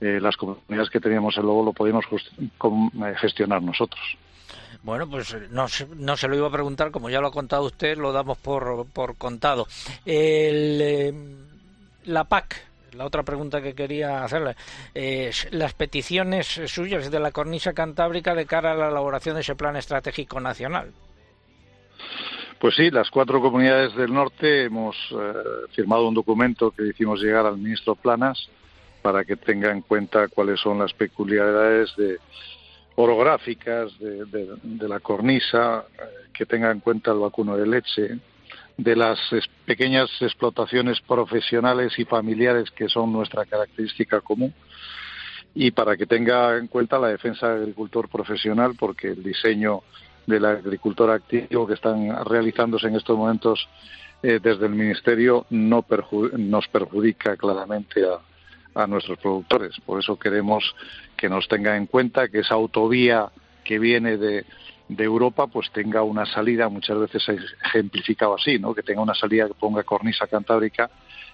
eh, 0.01 0.19
las 0.21 0.37
comunidades 0.37 0.91
que 0.91 1.01
teníamos 1.01 1.39
el 1.39 1.45
lobo 1.45 1.65
lo 1.65 1.73
podíamos 1.73 2.05
eh, 2.13 3.15
gestionar 3.17 3.63
nosotros. 3.63 4.01
Bueno, 4.83 5.09
pues 5.09 5.33
eh, 5.33 5.49
no, 5.51 5.67
no 5.97 6.17
se 6.17 6.29
lo 6.29 6.37
iba 6.37 6.49
a 6.49 6.53
preguntar, 6.53 6.91
como 6.91 7.09
ya 7.09 7.21
lo 7.21 7.29
ha 7.29 7.33
contado 7.33 7.65
usted, 7.65 7.97
lo 7.97 8.13
damos 8.13 8.37
por, 8.37 8.87
por 8.93 9.17
contado. 9.17 9.67
la 12.05 12.25
PAC, 12.25 12.63
la 12.93 13.07
otra 13.07 13.23
pregunta 13.23 13.63
que 13.63 13.75
quería 13.75 14.23
hacerle, 14.23 14.55
es 14.93 15.49
las 15.51 15.73
peticiones 15.73 16.47
suyas 16.67 17.11
de 17.11 17.19
la 17.19 17.31
cornisa 17.33 17.73
cantábrica 17.73 18.35
de 18.35 18.45
cara 18.45 18.73
a 18.73 18.77
la 18.77 18.89
elaboración 18.89 19.37
de 19.37 19.41
ese 19.41 19.57
plan 19.57 19.77
estratégico 19.77 20.41
nacional. 20.41 20.93
Pues 22.61 22.75
sí, 22.77 22.91
las 22.91 23.11
cuatro 23.11 23.41
comunidades 23.41 23.95
del 23.97 24.13
norte 24.13 24.65
hemos 24.65 24.97
firmado 25.73 26.07
un 26.09 26.15
documento 26.15 26.71
que 26.71 26.87
hicimos 26.87 27.21
llegar 27.21 27.47
al 27.47 27.57
ministro 27.57 27.95
Planas 27.95 28.49
para 29.07 29.25
que 29.25 29.37
tenga 29.37 29.71
en 29.71 29.83
cuenta 29.83 30.27
cuáles 30.27 30.59
son 30.59 30.81
las 30.81 30.93
peculiaridades 30.93 31.95
de 31.95 32.19
orográficas 32.97 33.97
de, 34.01 34.89
la 34.89 34.99
cornisa, 34.99 35.85
eh, 35.97 36.31
que 36.35 36.45
tenga 36.45 36.73
en 36.73 36.81
cuenta 36.81 37.13
el 37.13 37.21
vacuno 37.21 37.57
de 37.57 37.69
leche, 37.69 38.19
de 38.77 38.97
las 38.97 39.17
pequeñas 39.65 40.11
explotaciones 40.21 41.01
profesionales 41.03 41.97
y 42.01 42.05
familiares 42.05 42.73
que 42.73 42.89
son 42.89 43.13
nuestra 43.13 43.45
característica 43.45 44.21
común 44.23 44.53
y 45.55 45.71
para 45.71 45.97
que 45.97 46.07
tenga 46.07 46.57
en 46.57 46.67
cuenta 46.67 46.99
la 46.99 47.07
defensa 47.07 47.51
del 47.51 47.63
agricultor 47.63 48.09
profesional 48.09 48.73
porque 48.77 49.13
el 49.13 49.23
diseño 49.23 49.83
del 50.27 50.45
agricultor 50.47 51.13
activo 51.13 51.65
que 51.65 51.75
están 51.75 52.27
realizándose 52.27 52.89
en 52.89 52.97
estos 52.97 53.17
momentos 53.17 53.69
eh, 54.25 54.41
desde 54.43 54.67
el 54.67 54.73
Ministerio 54.73 55.47
no 55.51 55.87
nos 56.37 56.67
perjudica 56.67 57.37
claramente 57.37 58.05
a, 58.05 58.19
a 58.77 58.87
nuestros 58.87 59.19
productores. 59.19 59.75
Por 59.85 59.99
eso 59.99 60.19
queremos 60.19 60.75
que 61.17 61.29
nos 61.29 61.49
tenga 61.49 61.77
en 61.77 61.87
cuenta 61.87 62.29
que 62.29 62.41
esa 62.41 62.55
autovía 62.55 63.31
que 63.65 63.79
viene 63.79 64.17
de, 64.17 64.45
de 64.89 65.05
Europa 65.05 65.47
pues 65.47 65.71
tenga 65.73 66.03
una 66.03 66.27
salida, 66.27 66.69
muchas 66.69 66.99
veces 66.99 67.25
se 67.25 67.39
ejemplificado 67.65 68.35
así, 68.35 68.59
¿no? 68.59 68.75
que 68.75 68.83
tenga 68.83 69.01
una 69.01 69.15
salida 69.15 69.49
que 69.49 69.55
ponga 69.55 69.83
cornisa 69.83 70.27
cantábrica 70.27 70.91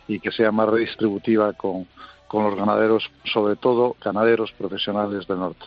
y 0.08 0.20
que 0.20 0.30
sea 0.30 0.50
más 0.50 0.68
redistributiva 0.68 1.52
con, 1.52 1.86
con 2.32 2.44
los 2.44 2.56
ganaderos, 2.56 3.10
sobre 3.30 3.56
todo 3.56 3.94
ganaderos 4.02 4.52
profesionales 4.52 5.28
del 5.28 5.38
norte. 5.38 5.66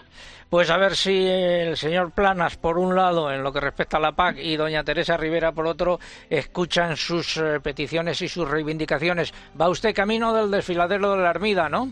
Pues 0.49 0.71
a 0.71 0.77
ver 0.77 0.95
si 0.95 1.27
el 1.27 1.77
señor 1.77 2.09
Planas, 2.11 2.57
por 2.57 2.79
un 2.79 2.95
lado, 2.95 3.31
en 3.31 3.43
lo 3.43 3.53
que 3.53 3.59
respecta 3.59 3.97
a 3.97 3.99
la 3.99 4.13
PAC, 4.13 4.37
y 4.39 4.57
doña 4.57 4.83
Teresa 4.83 5.15
Rivera, 5.15 5.51
por 5.51 5.67
otro, 5.67 5.99
escuchan 6.27 6.97
sus 6.97 7.37
eh, 7.37 7.59
peticiones 7.61 8.19
y 8.23 8.27
sus 8.27 8.49
reivindicaciones. 8.49 9.31
Va 9.59 9.69
usted 9.69 9.93
camino 9.93 10.33
del 10.33 10.49
desfiladero 10.49 11.11
de 11.11 11.21
la 11.21 11.29
Armida, 11.29 11.69
¿no? 11.69 11.91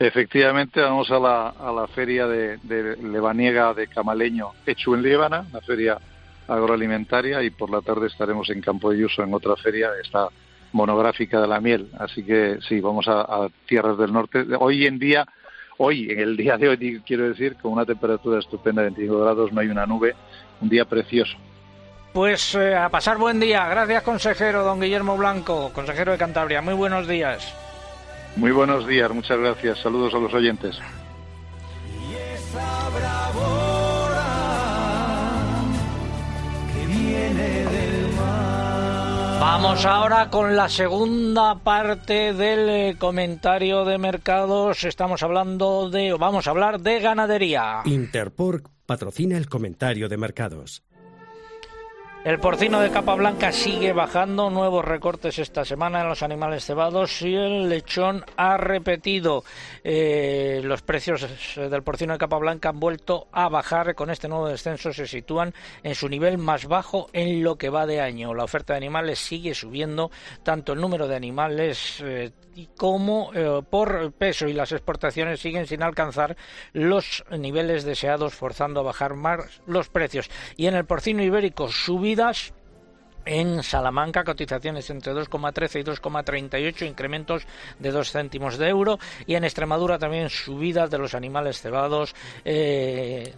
Efectivamente, 0.00 0.80
vamos 0.80 1.08
a 1.12 1.20
la, 1.20 1.48
a 1.50 1.70
la 1.70 1.86
feria 1.86 2.26
de, 2.26 2.56
de 2.64 2.96
de 2.96 3.86
Camaleño, 3.86 4.48
hecho 4.66 4.96
en 4.96 5.02
Líbana, 5.02 5.44
la 5.52 5.60
feria 5.60 5.96
agroalimentaria, 6.48 7.40
y 7.42 7.50
por 7.50 7.70
la 7.70 7.82
tarde 7.82 8.08
estaremos 8.08 8.50
en 8.50 8.60
Campo 8.62 8.90
de 8.90 9.04
Uso 9.04 9.22
en 9.22 9.32
otra 9.32 9.54
feria, 9.54 9.90
esta 10.02 10.28
monográfica 10.72 11.40
de 11.40 11.48
la 11.48 11.60
miel. 11.60 11.90
Así 11.98 12.22
que 12.22 12.58
sí, 12.66 12.80
vamos 12.80 13.06
a, 13.08 13.48
tierras 13.66 13.98
del 13.98 14.12
norte. 14.12 14.44
Hoy 14.58 14.86
en 14.86 14.98
día, 14.98 15.26
hoy, 15.78 16.10
en 16.10 16.20
el 16.20 16.36
día 16.36 16.56
de 16.56 16.68
hoy, 16.68 17.02
quiero 17.06 17.28
decir, 17.28 17.56
con 17.56 17.72
una 17.72 17.84
temperatura 17.84 18.38
estupenda 18.38 18.82
de 18.82 18.90
25 18.90 19.20
grados, 19.20 19.52
no 19.52 19.60
hay 19.60 19.68
una 19.68 19.86
nube, 19.86 20.14
un 20.60 20.68
día 20.68 20.84
precioso. 20.84 21.36
Pues 22.12 22.54
eh, 22.56 22.74
a 22.74 22.88
pasar 22.88 23.18
buen 23.18 23.38
día. 23.38 23.68
Gracias, 23.68 24.02
consejero 24.02 24.64
don 24.64 24.80
Guillermo 24.80 25.16
Blanco, 25.16 25.70
consejero 25.72 26.12
de 26.12 26.18
Cantabria. 26.18 26.60
Muy 26.60 26.74
buenos 26.74 27.06
días. 27.06 27.54
Muy 28.36 28.50
buenos 28.50 28.86
días, 28.86 29.10
muchas 29.12 29.38
gracias. 29.38 29.78
Saludos 29.80 30.14
a 30.14 30.18
los 30.18 30.32
oyentes. 30.34 30.78
Vamos 39.40 39.86
ahora 39.86 40.28
con 40.28 40.54
la 40.54 40.68
segunda 40.68 41.54
parte 41.54 42.34
del 42.34 42.68
eh, 42.68 42.96
comentario 42.98 43.86
de 43.86 43.96
mercados. 43.96 44.84
Estamos 44.84 45.22
hablando 45.22 45.88
de, 45.88 46.12
vamos 46.12 46.46
a 46.46 46.50
hablar 46.50 46.78
de 46.80 47.00
ganadería. 47.00 47.80
Interpork 47.86 48.68
patrocina 48.84 49.38
el 49.38 49.48
comentario 49.48 50.10
de 50.10 50.18
mercados. 50.18 50.82
El 52.22 52.38
porcino 52.38 52.80
de 52.80 52.90
capa 52.90 53.14
blanca 53.14 53.50
sigue 53.50 53.94
bajando, 53.94 54.50
nuevos 54.50 54.84
recortes 54.84 55.38
esta 55.38 55.64
semana 55.64 56.02
en 56.02 56.08
los 56.08 56.22
animales 56.22 56.66
cebados 56.66 57.22
y 57.22 57.34
el 57.34 57.70
lechón 57.70 58.26
ha 58.36 58.58
repetido. 58.58 59.42
Eh, 59.82 60.60
los 60.62 60.82
precios 60.82 61.26
del 61.56 61.82
porcino 61.82 62.12
de 62.12 62.18
capa 62.18 62.36
blanca 62.36 62.68
han 62.68 62.78
vuelto 62.78 63.28
a 63.32 63.48
bajar, 63.48 63.94
con 63.94 64.10
este 64.10 64.28
nuevo 64.28 64.48
descenso 64.48 64.92
se 64.92 65.06
sitúan 65.06 65.54
en 65.82 65.94
su 65.94 66.10
nivel 66.10 66.36
más 66.36 66.66
bajo 66.66 67.08
en 67.14 67.42
lo 67.42 67.56
que 67.56 67.70
va 67.70 67.86
de 67.86 68.02
año. 68.02 68.34
La 68.34 68.44
oferta 68.44 68.74
de 68.74 68.78
animales 68.78 69.18
sigue 69.18 69.54
subiendo, 69.54 70.10
tanto 70.42 70.74
el 70.74 70.80
número 70.82 71.08
de 71.08 71.16
animales 71.16 72.02
eh, 72.04 72.32
como 72.76 73.32
eh, 73.34 73.62
por 73.68 74.12
peso 74.12 74.48
y 74.48 74.52
las 74.52 74.72
exportaciones 74.72 75.40
siguen 75.40 75.66
sin 75.66 75.82
alcanzar 75.82 76.36
los 76.72 77.24
niveles 77.30 77.84
deseados, 77.84 78.34
forzando 78.34 78.80
a 78.80 78.84
bajar 78.84 79.14
más 79.14 79.62
los 79.66 79.88
precios. 79.88 80.30
Y 80.56 80.66
en 80.66 80.74
el 80.74 80.84
porcino 80.84 81.22
ibérico, 81.22 81.68
subidas 82.10 82.52
en 83.24 83.62
Salamanca, 83.62 84.24
cotizaciones 84.24 84.90
entre 84.90 85.12
2,13 85.12 85.80
y 85.80 85.84
2,38, 85.84 86.88
incrementos 86.88 87.46
de 87.78 87.92
2 87.92 88.10
céntimos 88.10 88.58
de 88.58 88.68
euro. 88.68 88.98
Y 89.26 89.36
en 89.36 89.44
Extremadura 89.44 89.96
también 89.96 90.28
subidas 90.28 90.90
de 90.90 90.98
los 90.98 91.14
animales 91.14 91.60
cebados. 91.60 92.16
Eh, 92.44 93.32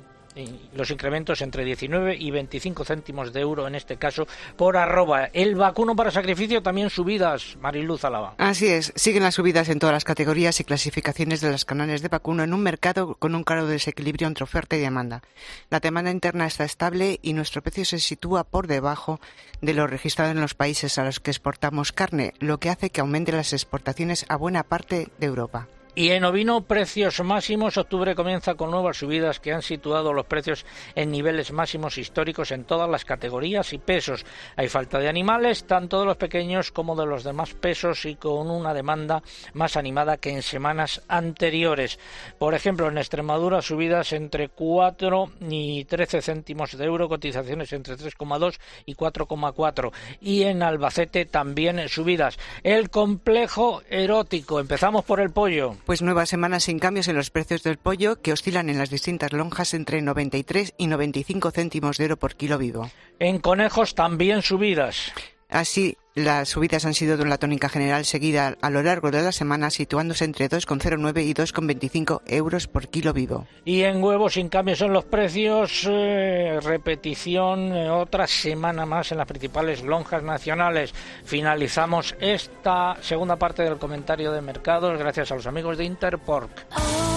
los 0.75 0.91
incrementos 0.91 1.43
entre 1.43 1.65
19 1.65 2.17
y 2.19 2.31
25 2.31 2.85
céntimos 2.85 3.33
de 3.33 3.41
euro 3.41 3.67
en 3.67 3.75
este 3.75 3.97
caso 3.97 4.27
por 4.57 4.77
arroba. 4.77 5.27
El 5.33 5.55
vacuno 5.55 5.95
para 5.95 6.11
sacrificio 6.11 6.63
también 6.63 6.91
subidas, 6.91 7.57
Mariluz 7.61 8.05
Alaba. 8.05 8.35
Así 8.39 8.69
es, 8.69 8.93
siguen 8.97 9.23
las 9.23 9.35
subidas 9.35 9.69
en 9.69 9.79
todas 9.79 9.93
las 9.93 10.05
categorías 10.05 10.59
y 10.61 10.65
clasificaciones 10.65 11.41
de 11.41 11.51
las 11.51 11.65
canales 11.65 12.03
de 12.03 12.09
vacuno 12.09 12.43
en 12.43 12.55
un 12.55 12.63
mercado 12.63 13.15
con 13.17 13.35
un 13.35 13.45
claro 13.45 13.67
desequilibrio 13.67 14.27
entre 14.27 14.45
oferta 14.45 14.77
y 14.77 14.81
demanda. 14.81 15.23
La 15.71 15.81
demanda 15.81 16.11
interna 16.11 16.47
está 16.47 16.65
estable 16.65 17.19
y 17.23 17.33
nuestro 17.33 17.63
precio 17.63 17.85
se 17.85 17.99
sitúa 17.99 18.45
por 18.45 18.67
debajo 18.67 19.21
de 19.61 19.75
lo 19.75 19.87
registrado 19.87 20.31
en 20.31 20.41
los 20.41 20.55
países 20.55 20.99
a 20.99 21.05
los 21.05 21.21
que 21.21 21.31
exportamos 21.31 21.93
carne, 21.93 22.35
lo 22.41 22.59
que 22.59 22.71
hace 22.71 22.91
que 22.91 23.01
aumenten 23.01 23.37
las 23.37 23.53
exportaciones 23.53 24.27
a 24.29 24.37
buena 24.37 24.63
parte 24.63 25.09
de 25.19 25.27
Europa. 25.27 25.69
Y 25.95 26.13
en 26.13 26.25
ovino, 26.25 26.63
precios 26.63 27.21
máximos. 27.23 27.77
Octubre 27.77 28.15
comienza 28.15 28.55
con 28.55 28.71
nuevas 28.71 28.97
subidas 28.97 29.41
que 29.41 29.53
han 29.53 29.61
situado 29.61 30.15
los 30.15 30.25
precios 30.25 30.65
en 30.95 31.11
niveles 31.11 31.53
máximos 31.53 31.99
históricos 31.99 32.51
en 32.51 32.65
todas 32.65 32.89
las 32.89 33.05
categorías 33.05 33.75
y 33.75 33.79
pesos. 33.79 34.25
Hay 34.57 34.69
falta 34.69 34.99
de 34.99 35.11
animales, 35.11 35.67
tanto 35.67 36.01
de 36.01 36.07
los 36.07 36.17
pequeños 36.17 36.73
como 36.73 36.97
de 36.97 37.05
los 37.05 37.25
demás 37.25 37.53
pesos, 37.53 38.07
y 38.07 38.15
con 38.15 38.51
una 38.51 38.73
demanda 38.73 39.23
más 39.53 39.77
animada 39.77 40.17
que 40.17 40.31
en 40.31 40.41
semanas 40.41 41.03
anteriores. 41.09 41.99
Por 42.39 42.55
ejemplo, 42.55 42.89
en 42.89 42.97
Extremadura, 42.97 43.61
subidas 43.61 44.15
entre 44.15 44.49
4 44.49 45.33
y 45.51 45.85
13 45.85 46.23
céntimos 46.23 46.75
de 46.75 46.87
euro, 46.87 47.07
cotizaciones 47.07 47.71
entre 47.75 47.97
3,2 47.97 48.59
y 48.87 48.95
4,4. 48.95 49.93
Y 50.23 50.45
en 50.45 50.63
Albacete 50.63 51.27
también 51.27 51.87
subidas. 51.91 52.39
El 52.63 52.89
complejo 52.89 53.83
erótico. 53.91 54.59
Empezamos 54.59 55.05
por 55.05 55.21
el 55.21 55.31
pollo. 55.31 55.77
Pues 55.85 56.01
nuevas 56.01 56.29
semanas 56.29 56.65
sin 56.65 56.79
cambios 56.79 57.09
en 57.09 57.17
los 57.17 57.31
precios 57.31 57.63
del 57.63 57.77
pollo 57.77 58.21
que 58.21 58.33
oscilan 58.33 58.71
en 58.71 58.79
las 58.79 58.91
distintas 58.91 59.33
lonjas 59.33 59.75
entre 59.75 60.01
93 60.01 60.75
y 60.79 60.87
95 60.87 61.51
céntimos 61.51 61.97
de 61.97 62.05
euro 62.05 62.17
por 62.17 62.37
kilo 62.37 62.57
vivo. 62.57 62.91
En 63.19 63.41
conejos 63.41 63.95
también 63.95 64.43
subidas. 64.43 65.13
Así, 65.49 65.97
las 66.15 66.51
subidas 66.51 66.85
han 66.85 66.95
sido 66.95 67.17
de 67.17 67.23
una 67.23 67.39
tónica 67.39 67.69
general 67.69 68.05
seguida 68.05 68.57
a 68.61 68.71
lo 68.71 68.83
largo 68.83 69.11
de 69.11 69.23
la 69.23 69.33
semana, 69.33 69.71
situándose 69.71 70.25
entre 70.25 70.49
2,09 70.49 71.25
y 71.25 71.35
2,25 71.35 72.23
euros 72.27 72.67
por 72.67 72.89
kilo 72.89 73.13
vivo. 73.13 73.47
Y 73.65 73.83
en 73.83 74.03
huevos, 74.03 74.35
sin 74.35 74.49
cambios 74.49 74.81
en 74.83 74.93
los 74.93 75.05
precios, 75.05 75.87
eh, 75.89 76.59
repetición 76.63 77.75
eh, 77.75 77.91
otra 77.91 78.27
semana 78.27 78.85
más 78.85 79.13
en 79.13 79.19
las 79.19 79.27
principales 79.27 79.83
lonjas 79.83 80.23
nacionales. 80.23 80.95
Finalizamos 81.25 82.15
esta 82.21 82.97
segunda 83.01 83.37
parte 83.37 83.63
del 83.63 83.79
comentario 83.79 84.33
de 84.33 84.43
mercados 84.43 84.99
gracias 84.99 85.33
a 85.33 85.37
los 85.37 85.47
amigos 85.47 85.79
de 85.79 85.85
Interpork. 85.85 87.12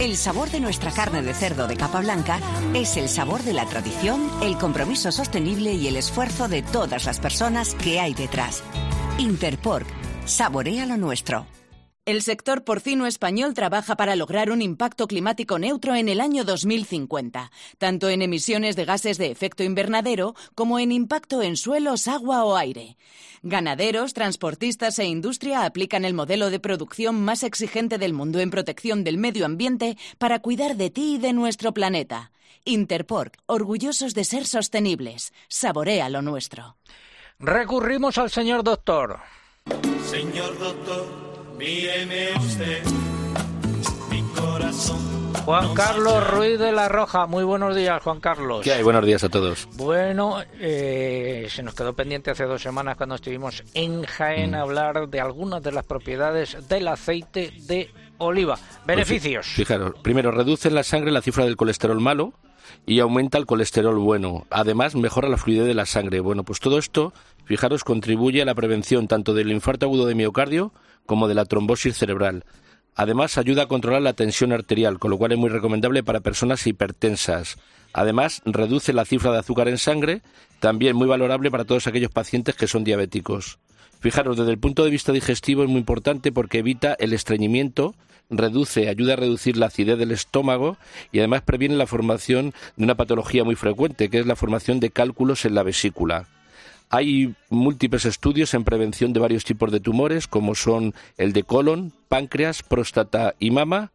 El 0.00 0.16
sabor 0.16 0.48
de 0.50 0.60
nuestra 0.60 0.92
carne 0.92 1.22
de 1.22 1.34
cerdo 1.34 1.66
de 1.66 1.76
capa 1.76 2.00
blanca 2.00 2.38
es 2.72 2.96
el 2.96 3.08
sabor 3.08 3.42
de 3.42 3.52
la 3.52 3.66
tradición, 3.66 4.30
el 4.42 4.56
compromiso 4.56 5.10
sostenible 5.10 5.72
y 5.72 5.88
el 5.88 5.96
esfuerzo 5.96 6.46
de 6.46 6.62
todas 6.62 7.04
las 7.04 7.18
personas 7.18 7.74
que 7.74 7.98
hay 7.98 8.14
detrás. 8.14 8.62
Interpork, 9.18 9.88
saborea 10.24 10.86
lo 10.86 10.96
nuestro. 10.98 11.46
El 12.08 12.22
sector 12.22 12.64
porcino 12.64 13.04
español 13.04 13.52
trabaja 13.52 13.94
para 13.94 14.16
lograr 14.16 14.50
un 14.50 14.62
impacto 14.62 15.06
climático 15.06 15.58
neutro 15.58 15.94
en 15.94 16.08
el 16.08 16.22
año 16.22 16.42
2050, 16.42 17.50
tanto 17.76 18.08
en 18.08 18.22
emisiones 18.22 18.76
de 18.76 18.86
gases 18.86 19.18
de 19.18 19.30
efecto 19.30 19.62
invernadero 19.62 20.34
como 20.54 20.78
en 20.78 20.90
impacto 20.90 21.42
en 21.42 21.58
suelos, 21.58 22.08
agua 22.08 22.46
o 22.46 22.56
aire. 22.56 22.96
Ganaderos, 23.42 24.14
transportistas 24.14 24.98
e 24.98 25.04
industria 25.04 25.66
aplican 25.66 26.06
el 26.06 26.14
modelo 26.14 26.48
de 26.48 26.58
producción 26.58 27.22
más 27.22 27.42
exigente 27.42 27.98
del 27.98 28.14
mundo 28.14 28.40
en 28.40 28.48
protección 28.48 29.04
del 29.04 29.18
medio 29.18 29.44
ambiente 29.44 29.98
para 30.16 30.38
cuidar 30.38 30.76
de 30.76 30.88
ti 30.88 31.16
y 31.16 31.18
de 31.18 31.34
nuestro 31.34 31.74
planeta. 31.74 32.32
Interpork, 32.64 33.36
orgullosos 33.44 34.14
de 34.14 34.24
ser 34.24 34.46
sostenibles. 34.46 35.34
Saborea 35.48 36.08
lo 36.08 36.22
nuestro. 36.22 36.78
Recurrimos 37.38 38.16
al 38.16 38.30
señor 38.30 38.64
doctor. 38.64 39.18
Señor 40.06 40.58
doctor 40.58 41.27
Míreme 41.58 42.28
usted, 42.38 42.84
mi 44.10 44.22
corazón. 44.40 44.98
Juan 45.44 45.74
Carlos 45.74 46.30
Ruiz 46.30 46.56
de 46.56 46.70
la 46.70 46.88
Roja, 46.88 47.26
muy 47.26 47.42
buenos 47.42 47.74
días, 47.74 48.00
Juan 48.00 48.20
Carlos. 48.20 48.62
¿Qué 48.62 48.74
hay? 48.74 48.84
Buenos 48.84 49.04
días 49.04 49.24
a 49.24 49.28
todos. 49.28 49.68
Bueno, 49.74 50.36
eh, 50.60 51.48
se 51.50 51.64
nos 51.64 51.74
quedó 51.74 51.94
pendiente 51.94 52.30
hace 52.30 52.44
dos 52.44 52.62
semanas 52.62 52.96
cuando 52.96 53.16
estuvimos 53.16 53.64
en 53.74 54.04
Jaén 54.04 54.54
a 54.54 54.58
mm. 54.58 54.60
hablar 54.60 55.08
de 55.08 55.20
algunas 55.20 55.60
de 55.60 55.72
las 55.72 55.82
propiedades 55.82 56.68
del 56.68 56.86
aceite 56.86 57.52
de 57.66 57.90
oliva. 58.18 58.54
Pues 58.54 58.86
Beneficios. 58.86 59.46
fijaros, 59.48 59.94
primero, 60.00 60.30
reduce 60.30 60.68
en 60.68 60.76
la 60.76 60.84
sangre 60.84 61.10
la 61.10 61.22
cifra 61.22 61.44
del 61.44 61.56
colesterol 61.56 62.00
malo 62.00 62.34
y 62.86 63.00
aumenta 63.00 63.36
el 63.36 63.46
colesterol 63.46 63.98
bueno. 63.98 64.46
Además, 64.50 64.94
mejora 64.94 65.28
la 65.28 65.38
fluidez 65.38 65.66
de 65.66 65.74
la 65.74 65.86
sangre. 65.86 66.20
Bueno, 66.20 66.44
pues 66.44 66.60
todo 66.60 66.78
esto, 66.78 67.12
fijaros, 67.46 67.82
contribuye 67.82 68.42
a 68.42 68.44
la 68.44 68.54
prevención 68.54 69.08
tanto 69.08 69.34
del 69.34 69.50
infarto 69.50 69.86
agudo 69.86 70.06
de 70.06 70.14
miocardio 70.14 70.72
como 71.08 71.26
de 71.26 71.34
la 71.34 71.46
trombosis 71.46 71.96
cerebral. 71.96 72.44
Además, 72.94 73.38
ayuda 73.38 73.62
a 73.62 73.66
controlar 73.66 74.02
la 74.02 74.12
tensión 74.12 74.52
arterial, 74.52 74.98
con 74.98 75.10
lo 75.10 75.16
cual 75.16 75.32
es 75.32 75.38
muy 75.38 75.48
recomendable 75.48 76.02
para 76.02 76.20
personas 76.20 76.66
hipertensas. 76.66 77.56
Además, 77.94 78.42
reduce 78.44 78.92
la 78.92 79.06
cifra 79.06 79.32
de 79.32 79.38
azúcar 79.38 79.68
en 79.68 79.78
sangre, 79.78 80.20
también 80.60 80.96
muy 80.96 81.06
valorable 81.06 81.50
para 81.50 81.64
todos 81.64 81.86
aquellos 81.86 82.10
pacientes 82.10 82.56
que 82.56 82.66
son 82.66 82.84
diabéticos. 82.84 83.58
Fijaros, 84.00 84.36
desde 84.36 84.50
el 84.50 84.58
punto 84.58 84.84
de 84.84 84.90
vista 84.90 85.12
digestivo 85.12 85.62
es 85.62 85.70
muy 85.70 85.78
importante 85.78 86.30
porque 86.30 86.58
evita 86.58 86.94
el 86.98 87.14
estreñimiento, 87.14 87.94
reduce, 88.28 88.90
ayuda 88.90 89.14
a 89.14 89.16
reducir 89.16 89.56
la 89.56 89.66
acidez 89.66 89.96
del 89.96 90.10
estómago 90.10 90.76
y 91.10 91.20
además 91.20 91.40
previene 91.40 91.76
la 91.76 91.86
formación 91.86 92.52
de 92.76 92.84
una 92.84 92.96
patología 92.96 93.44
muy 93.44 93.54
frecuente, 93.54 94.10
que 94.10 94.18
es 94.18 94.26
la 94.26 94.36
formación 94.36 94.78
de 94.78 94.90
cálculos 94.90 95.46
en 95.46 95.54
la 95.54 95.62
vesícula. 95.62 96.26
Hay 96.90 97.34
múltiples 97.50 98.04
estudios 98.06 98.54
en 98.54 98.64
prevención 98.64 99.12
de 99.12 99.20
varios 99.20 99.44
tipos 99.44 99.70
de 99.70 99.80
tumores, 99.80 100.26
como 100.26 100.54
son 100.54 100.94
el 101.18 101.32
de 101.32 101.42
colon, 101.42 101.92
páncreas, 102.08 102.62
próstata 102.62 103.34
y 103.38 103.50
mama, 103.50 103.92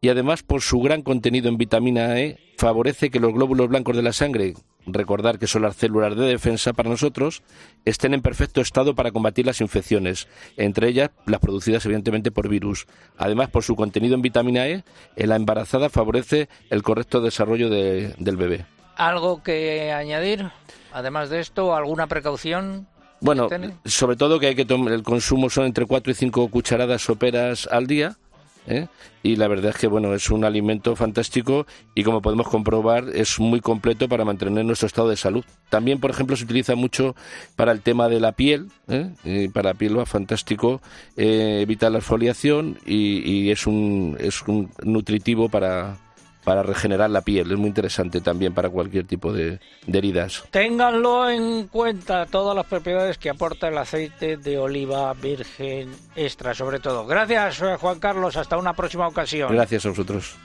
y 0.00 0.08
además 0.08 0.42
por 0.42 0.62
su 0.62 0.80
gran 0.80 1.02
contenido 1.02 1.48
en 1.48 1.58
vitamina 1.58 2.18
E 2.18 2.38
favorece 2.56 3.10
que 3.10 3.20
los 3.20 3.32
glóbulos 3.34 3.68
blancos 3.68 3.94
de 3.96 4.02
la 4.02 4.12
sangre, 4.12 4.54
recordar 4.86 5.38
que 5.38 5.46
son 5.46 5.62
las 5.62 5.76
células 5.76 6.16
de 6.16 6.24
defensa 6.26 6.72
para 6.72 6.88
nosotros, 6.88 7.42
estén 7.84 8.14
en 8.14 8.22
perfecto 8.22 8.60
estado 8.60 8.94
para 8.94 9.12
combatir 9.12 9.46
las 9.46 9.60
infecciones, 9.60 10.26
entre 10.56 10.88
ellas 10.88 11.10
las 11.26 11.38
producidas 11.40 11.84
evidentemente 11.84 12.30
por 12.32 12.48
virus. 12.48 12.86
Además, 13.18 13.50
por 13.50 13.62
su 13.62 13.76
contenido 13.76 14.14
en 14.14 14.22
vitamina 14.22 14.66
E, 14.66 14.84
en 15.16 15.28
la 15.28 15.36
embarazada 15.36 15.90
favorece 15.90 16.48
el 16.70 16.82
correcto 16.82 17.20
desarrollo 17.20 17.68
de- 17.68 18.14
del 18.18 18.36
bebé. 18.36 18.64
¿Algo 18.96 19.42
que 19.42 19.92
añadir? 19.92 20.50
Además 20.92 21.30
de 21.30 21.40
esto, 21.40 21.74
¿alguna 21.74 22.06
precaución? 22.06 22.86
Bueno, 23.20 23.48
sobre 23.84 24.16
todo 24.16 24.40
que 24.40 24.48
hay 24.48 24.54
que 24.54 24.64
tom- 24.64 24.88
el 24.88 25.02
consumo 25.02 25.48
son 25.48 25.66
entre 25.66 25.86
4 25.86 26.10
y 26.10 26.14
5 26.14 26.48
cucharadas 26.48 27.02
soperas 27.02 27.68
al 27.70 27.86
día. 27.86 28.16
¿eh? 28.66 28.86
Y 29.24 29.36
la 29.36 29.48
verdad 29.48 29.70
es 29.70 29.76
que 29.76 29.86
bueno, 29.88 30.14
es 30.14 30.30
un 30.30 30.44
alimento 30.44 30.94
fantástico 30.96 31.66
y 31.96 32.02
como 32.04 32.20
podemos 32.22 32.48
comprobar 32.48 33.06
es 33.14 33.38
muy 33.40 33.60
completo 33.60 34.08
para 34.08 34.24
mantener 34.24 34.64
nuestro 34.64 34.86
estado 34.86 35.08
de 35.08 35.16
salud. 35.16 35.44
También, 35.68 35.98
por 36.00 36.10
ejemplo, 36.10 36.36
se 36.36 36.44
utiliza 36.44 36.74
mucho 36.76 37.14
para 37.56 37.72
el 37.72 37.80
tema 37.80 38.08
de 38.08 38.20
la 38.20 38.32
piel. 38.32 38.68
¿eh? 38.88 39.10
Y 39.24 39.48
para 39.48 39.70
la 39.70 39.74
piel 39.74 39.98
va 39.98 40.06
fantástico, 40.06 40.80
eh, 41.16 41.60
evita 41.62 41.90
la 41.90 41.98
exfoliación 41.98 42.78
y, 42.84 43.18
y 43.28 43.50
es, 43.50 43.66
un, 43.68 44.16
es 44.20 44.42
un 44.42 44.70
nutritivo 44.82 45.48
para, 45.48 45.96
para 46.44 46.62
regenerar 46.62 47.10
la 47.10 47.22
piel. 47.22 47.50
Es 47.50 47.58
muy 47.58 47.68
interesante 47.68 48.20
también 48.20 48.54
para 48.54 48.68
cualquier 48.68 49.06
tipo 49.06 49.32
de, 49.32 49.60
de 49.86 49.98
heridas. 49.98 50.44
Ténganlo 50.50 51.30
en 51.30 51.68
cuenta 51.68 52.26
todas 52.26 52.56
las 52.56 52.66
propiedades 52.66 53.18
que 53.18 53.30
aporta 53.30 53.68
el 53.68 53.78
aceite 53.78 54.36
de 54.36 54.58
oliva 54.58 55.12
virgen 55.14 55.90
extra, 56.16 56.54
sobre 56.54 56.80
todo. 56.80 57.06
Gracias, 57.06 57.62
eh, 57.62 57.76
Juan 57.78 57.98
Carlos. 57.98 58.36
Hasta 58.36 58.56
una 58.56 58.74
próxima 58.74 59.06
ocasión. 59.06 59.52
Gracias 59.52 59.86
a 59.86 59.90
vosotros. 59.90 60.36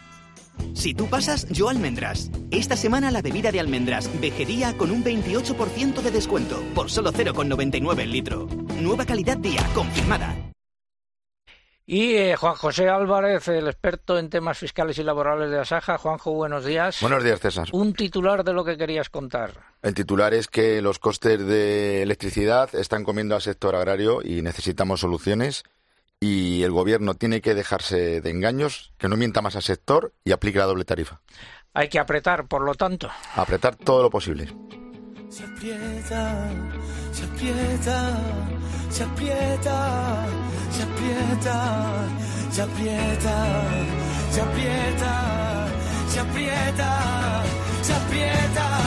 Si 0.73 0.93
tú 0.93 1.07
pasas, 1.07 1.47
yo 1.49 1.69
almendras. 1.69 2.31
Esta 2.51 2.75
semana 2.75 3.11
la 3.11 3.21
bebida 3.21 3.51
de 3.51 3.59
almendras, 3.59 4.09
vejería 4.19 4.75
con 4.75 4.91
un 4.91 5.03
28% 5.03 6.01
de 6.01 6.11
descuento, 6.11 6.63
por 6.73 6.89
solo 6.89 7.11
0,99 7.11 7.99
el 7.99 8.11
litro. 8.11 8.47
Nueva 8.81 9.05
calidad 9.05 9.37
día, 9.37 9.63
confirmada. 9.73 10.35
Y 11.89 12.17
eh, 12.17 12.35
Juan 12.35 12.55
José 12.55 12.89
Álvarez, 12.89 13.47
el 13.47 13.65
experto 13.65 14.19
en 14.19 14.29
temas 14.29 14.57
fiscales 14.57 14.99
y 14.99 15.03
laborales 15.03 15.49
de 15.49 15.57
Asaja. 15.57 15.97
Juanjo, 15.97 16.33
buenos 16.33 16.65
días. 16.65 16.99
Buenos 16.99 17.23
días, 17.23 17.39
César. 17.39 17.69
Un 17.71 17.93
titular 17.93 18.43
de 18.43 18.51
lo 18.51 18.65
que 18.65 18.75
querías 18.77 19.09
contar. 19.09 19.51
El 19.81 19.93
titular 19.93 20.33
es 20.33 20.49
que 20.49 20.81
los 20.81 20.99
costes 20.99 21.39
de 21.47 22.01
electricidad 22.01 22.75
están 22.75 23.05
comiendo 23.05 23.35
al 23.35 23.41
sector 23.41 23.73
agrario 23.73 24.19
y 24.21 24.41
necesitamos 24.41 24.99
soluciones. 24.99 25.63
Y 26.19 26.61
el 26.63 26.71
gobierno 26.71 27.13
tiene 27.13 27.39
que 27.39 27.55
dejarse 27.55 28.19
de 28.19 28.29
engaños, 28.31 28.91
que 28.97 29.07
no 29.07 29.15
mienta 29.15 29.41
más 29.41 29.55
al 29.55 29.63
sector 29.63 30.11
y 30.25 30.33
aplique 30.33 30.59
la 30.59 30.65
doble 30.65 30.83
tarifa. 30.83 31.21
Hay 31.73 31.87
que 31.87 31.99
apretar, 31.99 32.47
por 32.47 32.63
lo 32.63 32.75
tanto. 32.75 33.09
Apretar 33.35 33.77
todo 33.77 34.03
lo 34.03 34.09
posible. 34.09 34.53
Se 35.29 35.43
aprieta, 35.43 36.49
se 37.11 37.23
aprieta, 37.25 38.17
se 38.89 39.03
aprieta, 39.03 40.25
se 40.71 40.83
aprieta, 40.83 42.07
se 42.49 42.61
aprieta, 42.61 43.37
se 44.31 44.41
aprieta, 44.41 45.67
se 46.09 46.19
aprieta. 46.19 47.46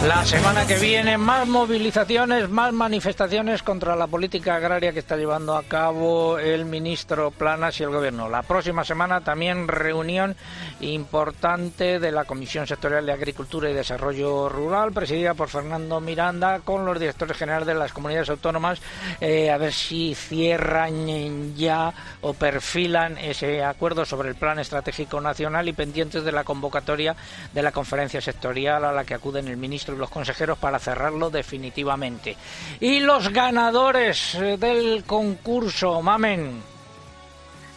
La 0.02 0.24
semana 0.24 0.66
que 0.66 0.78
viene 0.78 1.18
más 1.18 1.46
movilizaciones, 1.46 2.48
más 2.48 2.72
manifestaciones 2.72 3.62
contra 3.62 3.94
la 3.94 4.06
política 4.06 4.54
agraria 4.54 4.94
que 4.94 5.00
está 5.00 5.18
llevando 5.18 5.54
a 5.54 5.64
cabo 5.64 6.38
el 6.38 6.64
ministro 6.64 7.30
Planas 7.30 7.78
y 7.78 7.82
el 7.82 7.90
gobierno. 7.90 8.26
La 8.26 8.42
próxima 8.42 8.82
semana 8.82 9.20
también 9.20 9.68
reunión 9.68 10.36
importante 10.80 12.00
de 12.00 12.12
la 12.12 12.24
Comisión 12.24 12.66
Sectorial 12.66 13.04
de 13.04 13.12
Agricultura 13.12 13.68
y 13.68 13.74
Desarrollo 13.74 14.48
Rural, 14.48 14.90
presidida 14.92 15.34
por 15.34 15.50
Fernando 15.50 16.00
Miranda, 16.00 16.60
con 16.60 16.86
los 16.86 16.98
directores 16.98 17.36
generales 17.36 17.66
de 17.66 17.74
las 17.74 17.92
comunidades 17.92 18.30
autónomas, 18.30 18.80
eh, 19.20 19.50
a 19.50 19.58
ver 19.58 19.74
si 19.74 20.14
cierran 20.14 21.54
ya 21.56 21.92
o 22.22 22.32
perfilan 22.32 23.18
ese 23.18 23.62
acuerdo 23.62 24.06
sobre 24.06 24.30
el 24.30 24.34
Plan 24.34 24.58
Estratégico 24.60 25.20
Nacional 25.20 25.68
y 25.68 25.74
pendientes 25.74 26.24
de 26.24 26.32
la 26.32 26.44
convocatoria 26.44 27.14
de 27.52 27.62
la 27.62 27.70
conferencia 27.70 28.22
sectorial 28.22 28.82
a 28.86 28.92
la 28.92 29.04
que 29.04 29.12
acuden 29.12 29.46
el 29.48 29.58
ministro 29.58 29.89
los 29.96 30.10
consejeros 30.10 30.58
para 30.58 30.78
cerrarlo 30.78 31.30
definitivamente. 31.30 32.36
Y 32.80 33.00
los 33.00 33.32
ganadores 33.32 34.34
eh, 34.34 34.56
del 34.58 35.04
concurso, 35.04 36.00
Mamen. 36.02 36.62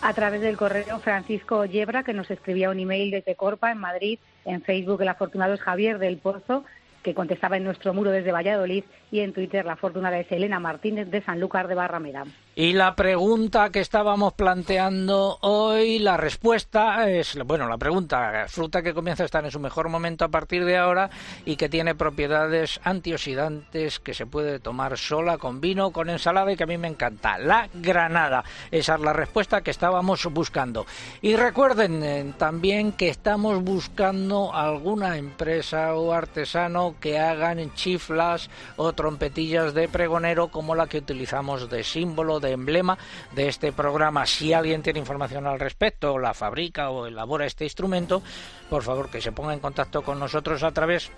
a 0.01 0.13
través 0.13 0.41
del 0.41 0.57
correo 0.57 0.99
Francisco 0.99 1.65
Yebra, 1.65 2.03
que 2.03 2.13
nos 2.13 2.29
escribía 2.29 2.69
un 2.69 2.79
email 2.79 3.11
desde 3.11 3.35
Corpa, 3.35 3.71
en 3.71 3.77
Madrid, 3.77 4.19
en 4.45 4.61
Facebook 4.61 5.01
el 5.01 5.09
afortunado 5.09 5.53
es 5.53 5.61
Javier 5.61 5.97
del 5.97 6.17
Pozo, 6.17 6.65
que 7.03 7.13
contestaba 7.13 7.57
en 7.57 7.63
nuestro 7.63 7.93
muro 7.93 8.11
desde 8.11 8.31
Valladolid, 8.31 8.83
y 9.11 9.19
en 9.19 9.33
Twitter 9.33 9.65
la 9.65 9.73
afortunada 9.73 10.19
es 10.19 10.31
Elena 10.31 10.59
Martínez 10.59 11.09
de 11.09 11.21
Sanlúcar 11.21 11.67
de 11.67 11.75
Barrameda. 11.75 12.25
Y 12.55 12.73
la 12.73 12.95
pregunta 12.95 13.71
que 13.71 13.79
estábamos 13.79 14.33
planteando 14.33 15.39
hoy, 15.41 15.97
la 15.97 16.17
respuesta 16.17 17.09
es, 17.09 17.35
bueno, 17.47 17.67
la 17.67 17.79
pregunta, 17.79 18.45
fruta 18.47 18.83
que 18.83 18.93
comienza 18.93 19.23
a 19.23 19.25
estar 19.25 19.43
en 19.43 19.49
su 19.49 19.59
mejor 19.59 19.89
momento 19.89 20.23
a 20.23 20.27
partir 20.27 20.63
de 20.63 20.77
ahora 20.77 21.09
y 21.45 21.55
que 21.55 21.67
tiene 21.67 21.95
propiedades 21.95 22.79
antioxidantes 22.83 23.99
que 23.99 24.13
se 24.13 24.27
puede 24.27 24.59
tomar 24.59 24.99
sola 24.99 25.39
con 25.39 25.61
vino, 25.61 25.89
con 25.89 26.11
ensalada 26.11 26.51
y 26.51 26.55
que 26.55 26.65
a 26.65 26.67
mí 26.67 26.77
me 26.77 26.89
encanta, 26.89 27.39
la 27.39 27.69
granada. 27.73 28.43
Esa 28.69 28.95
es 28.95 29.01
la 29.01 29.13
respuesta 29.13 29.61
que 29.61 29.71
estábamos 29.71 30.23
buscando. 30.31 30.85
Y 31.23 31.35
recuerden 31.35 32.03
eh, 32.03 32.33
también 32.37 32.91
que 32.91 33.09
estamos 33.09 33.63
buscando 33.63 34.53
alguna 34.53 35.17
empresa 35.17 35.95
o 35.95 36.13
artesano 36.13 36.97
que 36.99 37.17
hagan 37.17 37.73
chiflas 37.73 38.51
o 38.75 38.93
trompetillas 38.93 39.73
de 39.73 39.87
pregonero 39.87 40.49
como 40.49 40.75
la 40.75 40.85
que 40.85 40.99
utilizamos 40.99 41.67
de 41.71 41.83
símbolo, 41.83 42.42
emblema 42.51 42.97
de 43.31 43.47
este 43.47 43.71
programa. 43.71 44.25
Si 44.25 44.53
alguien 44.53 44.83
tiene 44.83 44.99
información 44.99 45.47
al 45.47 45.59
respecto, 45.59 46.13
o 46.13 46.19
la 46.19 46.33
fabrica 46.33 46.89
o 46.89 47.07
elabora 47.07 47.45
este 47.45 47.63
instrumento, 47.63 48.21
por 48.69 48.83
favor 48.83 49.09
que 49.09 49.21
se 49.21 49.31
ponga 49.31 49.53
en 49.53 49.59
contacto 49.59 50.01
con 50.01 50.19
nosotros 50.19 50.63
a 50.63 50.71
través 50.71 51.11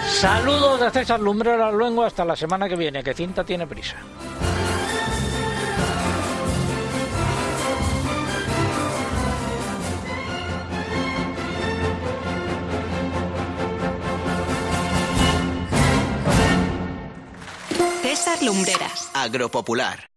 Saludos 0.07 0.79
de 0.79 0.89
César 0.91 1.19
Lumbrera 1.19 1.71
Luengo 1.71 2.03
hasta 2.03 2.25
la 2.25 2.35
semana 2.35 2.67
que 2.67 2.75
viene, 2.75 3.03
que 3.03 3.13
cinta 3.13 3.43
tiene 3.43 3.65
prisa. 3.67 3.97
César 18.11 18.43
Lumbreras. 18.43 19.09
Agropopular. 19.13 20.10